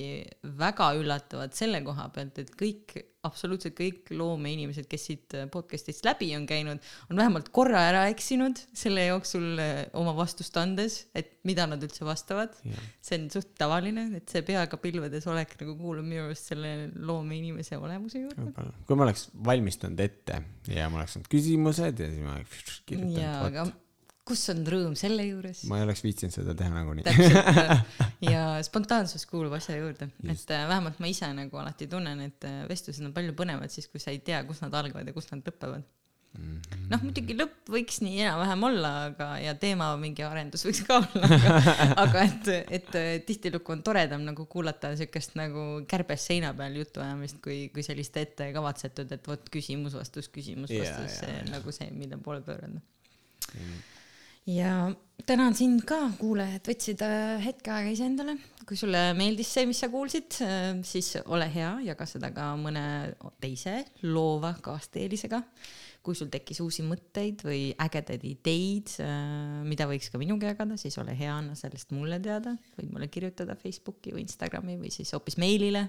väga 0.60 0.94
üllatavat 1.00 1.58
selle 1.58 1.82
koha 1.86 2.08
pealt, 2.14 2.40
et 2.42 2.52
kõik, 2.58 2.96
absoluutselt 3.26 3.74
kõik 3.78 4.12
loomeinimesed, 4.14 4.86
kes 4.90 5.06
siit 5.10 5.36
podcast'ist 5.54 6.06
läbi 6.06 6.32
on 6.38 6.46
käinud, 6.50 6.82
on 7.10 7.22
vähemalt 7.22 7.50
korra 7.56 7.82
ära 7.90 8.04
eksinud 8.12 8.60
selle 8.78 9.08
jooksul 9.08 9.62
eh, 9.62 9.80
oma 9.98 10.14
vastust 10.18 10.58
andes, 10.62 11.00
et 11.18 11.38
mida 11.48 11.66
nad 11.70 11.82
üldse 11.86 12.06
vastavad. 12.06 12.58
see 13.06 13.20
on 13.20 13.30
suht 13.34 13.56
tavaline, 13.60 14.08
et 14.20 14.30
see 14.30 14.46
peaga 14.46 14.78
pilvedes 14.82 15.26
olek 15.30 15.58
nagu 15.62 15.78
kuulub 15.80 16.06
minu 16.06 16.28
arust 16.28 16.54
selle 16.54 16.76
loomeinimese 16.96 17.80
olemuse 17.82 18.26
juurde. 18.26 18.70
kui 18.86 18.98
ma 18.98 19.10
oleks 19.10 19.30
valmistanud 19.46 20.06
ette 20.06 20.42
ja 20.74 20.90
ma 20.90 21.02
oleks 21.02 21.18
saanud 21.18 21.32
küsimused 21.32 22.06
ja 22.06 22.12
siis 22.12 22.22
ma 22.22 22.38
oleks 22.38 22.62
jaa, 22.70 22.86
kirjutanud, 22.86 23.50
aga 23.50 23.68
kus 24.26 24.42
on 24.54 24.64
rõõm 24.66 24.96
selle 24.98 25.26
juures? 25.28 25.64
ma 25.70 25.80
ei 25.80 25.86
oleks 25.86 26.02
viitsinud 26.06 26.34
seda 26.34 26.56
teha 26.58 26.74
nagunii. 26.74 27.06
täpselt 27.06 28.24
ja 28.26 28.46
spontaansus 28.68 29.28
kuulub 29.30 29.54
asja 29.58 29.78
juurde, 29.78 30.10
et 30.26 30.56
äh, 30.56 30.66
vähemalt 30.70 31.02
ma 31.02 31.12
ise 31.12 31.30
nagu 31.38 31.62
alati 31.62 31.90
tunnen, 31.92 32.24
et 32.26 32.48
äh, 32.48 32.64
vestlused 32.70 33.06
on 33.06 33.14
palju 33.16 33.36
põnevad 33.38 33.74
siis, 33.74 33.90
kui 33.92 34.02
sa 34.02 34.14
ei 34.14 34.24
tea, 34.26 34.42
kus 34.48 34.64
nad 34.66 34.74
algavad 34.82 35.06
ja 35.06 35.14
kus 35.16 35.30
nad 35.34 35.46
lõpevad. 35.46 35.86
Mhm. 36.36 36.88
noh, 36.92 37.00
muidugi 37.06 37.32
lõpp 37.38 37.70
võiks 37.72 38.02
nii 38.04 38.18
enam-vähem 38.26 38.64
olla, 38.68 38.90
aga, 39.12 39.28
ja 39.40 39.54
teema 39.56 39.94
mingi 40.02 40.26
arendus 40.26 40.66
võiks 40.68 40.82
ka 40.84 40.98
olla, 40.98 41.30
aga, 41.38 41.76
aga 42.04 42.26
et, 42.26 42.50
et 42.80 42.98
äh, 43.00 43.12
tihtilugu 43.30 43.72
on 43.72 43.86
toredam 43.86 44.26
nagu 44.26 44.44
kuulata 44.52 44.92
siukest 45.00 45.38
nagu 45.40 45.86
kärbes 45.88 46.28
seina 46.28 46.52
peal 46.58 46.76
jutuajamist, 46.82 47.40
kui, 47.46 47.70
kui 47.72 47.86
sellist 47.88 48.18
ette 48.20 48.50
kavatsetud, 48.58 49.16
et 49.16 49.32
vot 49.32 49.48
küsimus, 49.54 49.96
vastus, 49.96 50.28
küsimus, 50.34 50.74
vastus, 50.74 51.22
see 51.22 51.32
jaa, 51.32 51.46
on 51.46 51.56
nagu 51.60 51.78
see, 51.78 51.94
mille 51.96 52.20
poole 52.26 52.44
pöörata 52.44 52.84
ja 54.46 54.92
tänan 55.26 55.56
sind 55.58 55.86
ka, 55.90 55.98
kuulaja, 56.20 56.60
et 56.60 56.68
võtsid 56.70 57.02
äh, 57.06 57.40
hetke 57.44 57.74
aega 57.74 57.94
iseendale. 57.94 58.38
kui 58.66 58.78
sulle 58.78 59.12
meeldis 59.18 59.52
see, 59.54 59.68
mis 59.70 59.78
sa 59.78 59.92
kuulsid, 59.94 60.40
siis 60.86 61.12
ole 61.30 61.46
hea, 61.54 61.72
jaga 61.86 62.06
seda 62.10 62.32
ka 62.34 62.48
mõne 62.58 62.86
teise 63.42 63.84
loova 64.06 64.56
kaasteelisega. 64.62 65.42
kui 66.06 66.14
sul 66.14 66.30
tekkis 66.30 66.60
uusi 66.62 66.84
mõtteid 66.86 67.42
või 67.42 67.62
ägedaid 67.82 68.22
ideid, 68.30 68.92
mida 69.66 69.88
võiks 69.90 70.12
ka 70.14 70.20
minuga 70.22 70.52
jagada, 70.52 70.78
siis 70.78 70.98
ole 71.02 71.16
hea, 71.18 71.32
anna 71.34 71.56
sellest 71.58 71.96
mulle 71.98 72.20
teada, 72.22 72.54
võid 72.78 72.92
mulle 72.94 73.08
kirjutada 73.10 73.56
Facebooki 73.58 74.14
või 74.14 74.22
Instagrami 74.28 74.78
või 74.78 74.94
siis 74.94 75.16
hoopis 75.18 75.40
meilile 75.42 75.88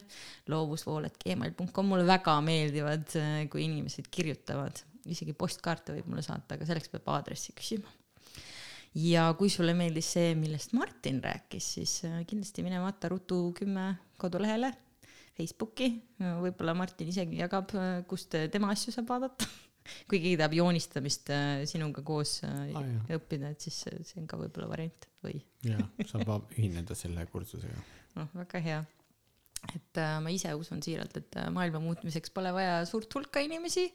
loovusvool.gmail.com, 0.48 1.92
mulle 1.92 2.08
väga 2.08 2.38
meeldivad, 2.48 3.12
kui 3.52 3.68
inimesed 3.68 4.08
kirjutavad, 4.08 4.80
isegi 5.04 5.36
postkaarte 5.36 5.98
võib 5.98 6.08
mulle 6.08 6.24
saata, 6.24 6.56
aga 6.56 6.72
selleks 6.72 6.92
peab 6.96 7.12
aadressi 7.12 7.52
küsima 7.52 7.92
ja 8.96 9.28
kui 9.38 9.50
sulle 9.52 9.74
meeldis 9.76 10.08
see, 10.16 10.32
millest 10.38 10.72
Martin 10.76 11.20
rääkis, 11.24 11.68
siis 11.78 11.98
äh, 12.08 12.22
kindlasti 12.28 12.64
mine 12.66 12.80
vaata 12.82 13.12
Rutu 13.12 13.50
kümme 13.56 13.92
kodulehele 14.20 14.72
Facebooki, 15.36 15.90
võib-olla 16.16 16.72
Martin 16.72 17.10
isegi 17.12 17.42
jagab, 17.42 17.74
kust 18.08 18.32
tema 18.52 18.70
asju 18.72 18.94
saab 18.94 19.10
vaadata. 19.10 19.48
Kui 20.10 20.18
keegi 20.18 20.36
tahab 20.40 20.56
joonistamist 20.56 21.30
äh, 21.34 21.62
sinuga 21.68 22.02
koos 22.06 22.40
äh, 22.46 22.72
Ah, 22.76 22.88
õppida, 23.16 23.52
et 23.54 23.62
siis 23.62 23.78
see 23.86 24.20
on 24.20 24.28
ka 24.30 24.38
võib-olla 24.40 24.68
variant 24.70 25.08
või? 25.24 25.38
Jaa, 25.66 25.86
saab 26.12 26.52
ühineda 26.56 26.96
selle 26.98 27.26
kursusega. 27.30 27.84
noh, 28.16 28.30
väga 28.40 28.62
hea. 28.64 28.80
et 29.74 30.00
äh, 30.02 30.16
ma 30.22 30.32
ise 30.34 30.52
usun 30.58 30.82
siiralt, 30.84 31.16
et 31.20 31.38
äh, 31.40 31.48
maailma 31.54 31.82
muutmiseks 31.84 32.32
pole 32.34 32.52
vaja 32.54 32.80
suurt 32.88 33.12
hulka 33.14 33.42
inimesi, 33.44 33.88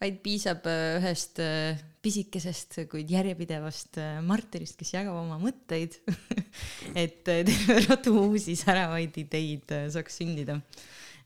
vaid 0.00 0.20
piisab 0.24 0.66
äh, 0.70 0.96
ühest 0.98 1.40
äh, 1.44 1.78
pisikesest, 2.00 2.80
kuid 2.90 3.10
järjepidevast 3.12 4.00
äh, 4.00 4.20
Martinist, 4.24 4.78
kes 4.80 4.94
jagab 4.94 5.18
oma 5.20 5.36
mõtteid, 5.42 5.98
et 7.02 7.20
terve 7.26 7.80
rotu 7.86 8.16
uusi 8.22 8.56
säravaid 8.58 9.20
ideid 9.20 9.76
saaks 9.92 10.20
sündida. 10.22 10.60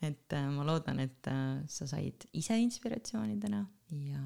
et 0.04 0.34
ma 0.52 0.64
loodan, 0.66 0.98
et 1.00 1.28
sa 1.70 1.86
said 1.88 2.26
ise 2.36 2.58
inspiratsiooni 2.60 3.38
täna 3.40 3.62
ja 3.94 4.20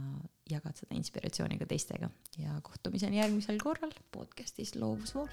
jagad 0.51 0.81
seda 0.81 0.97
inspiratsiooni 0.99 1.61
ka 1.61 1.69
teistega. 1.71 2.11
Ja 2.41 2.57
kohtumiseni 2.67 3.21
järgmisel 3.21 3.61
korral 3.63 3.95
podcastis 4.11 4.75
Loovusvool 4.75 5.31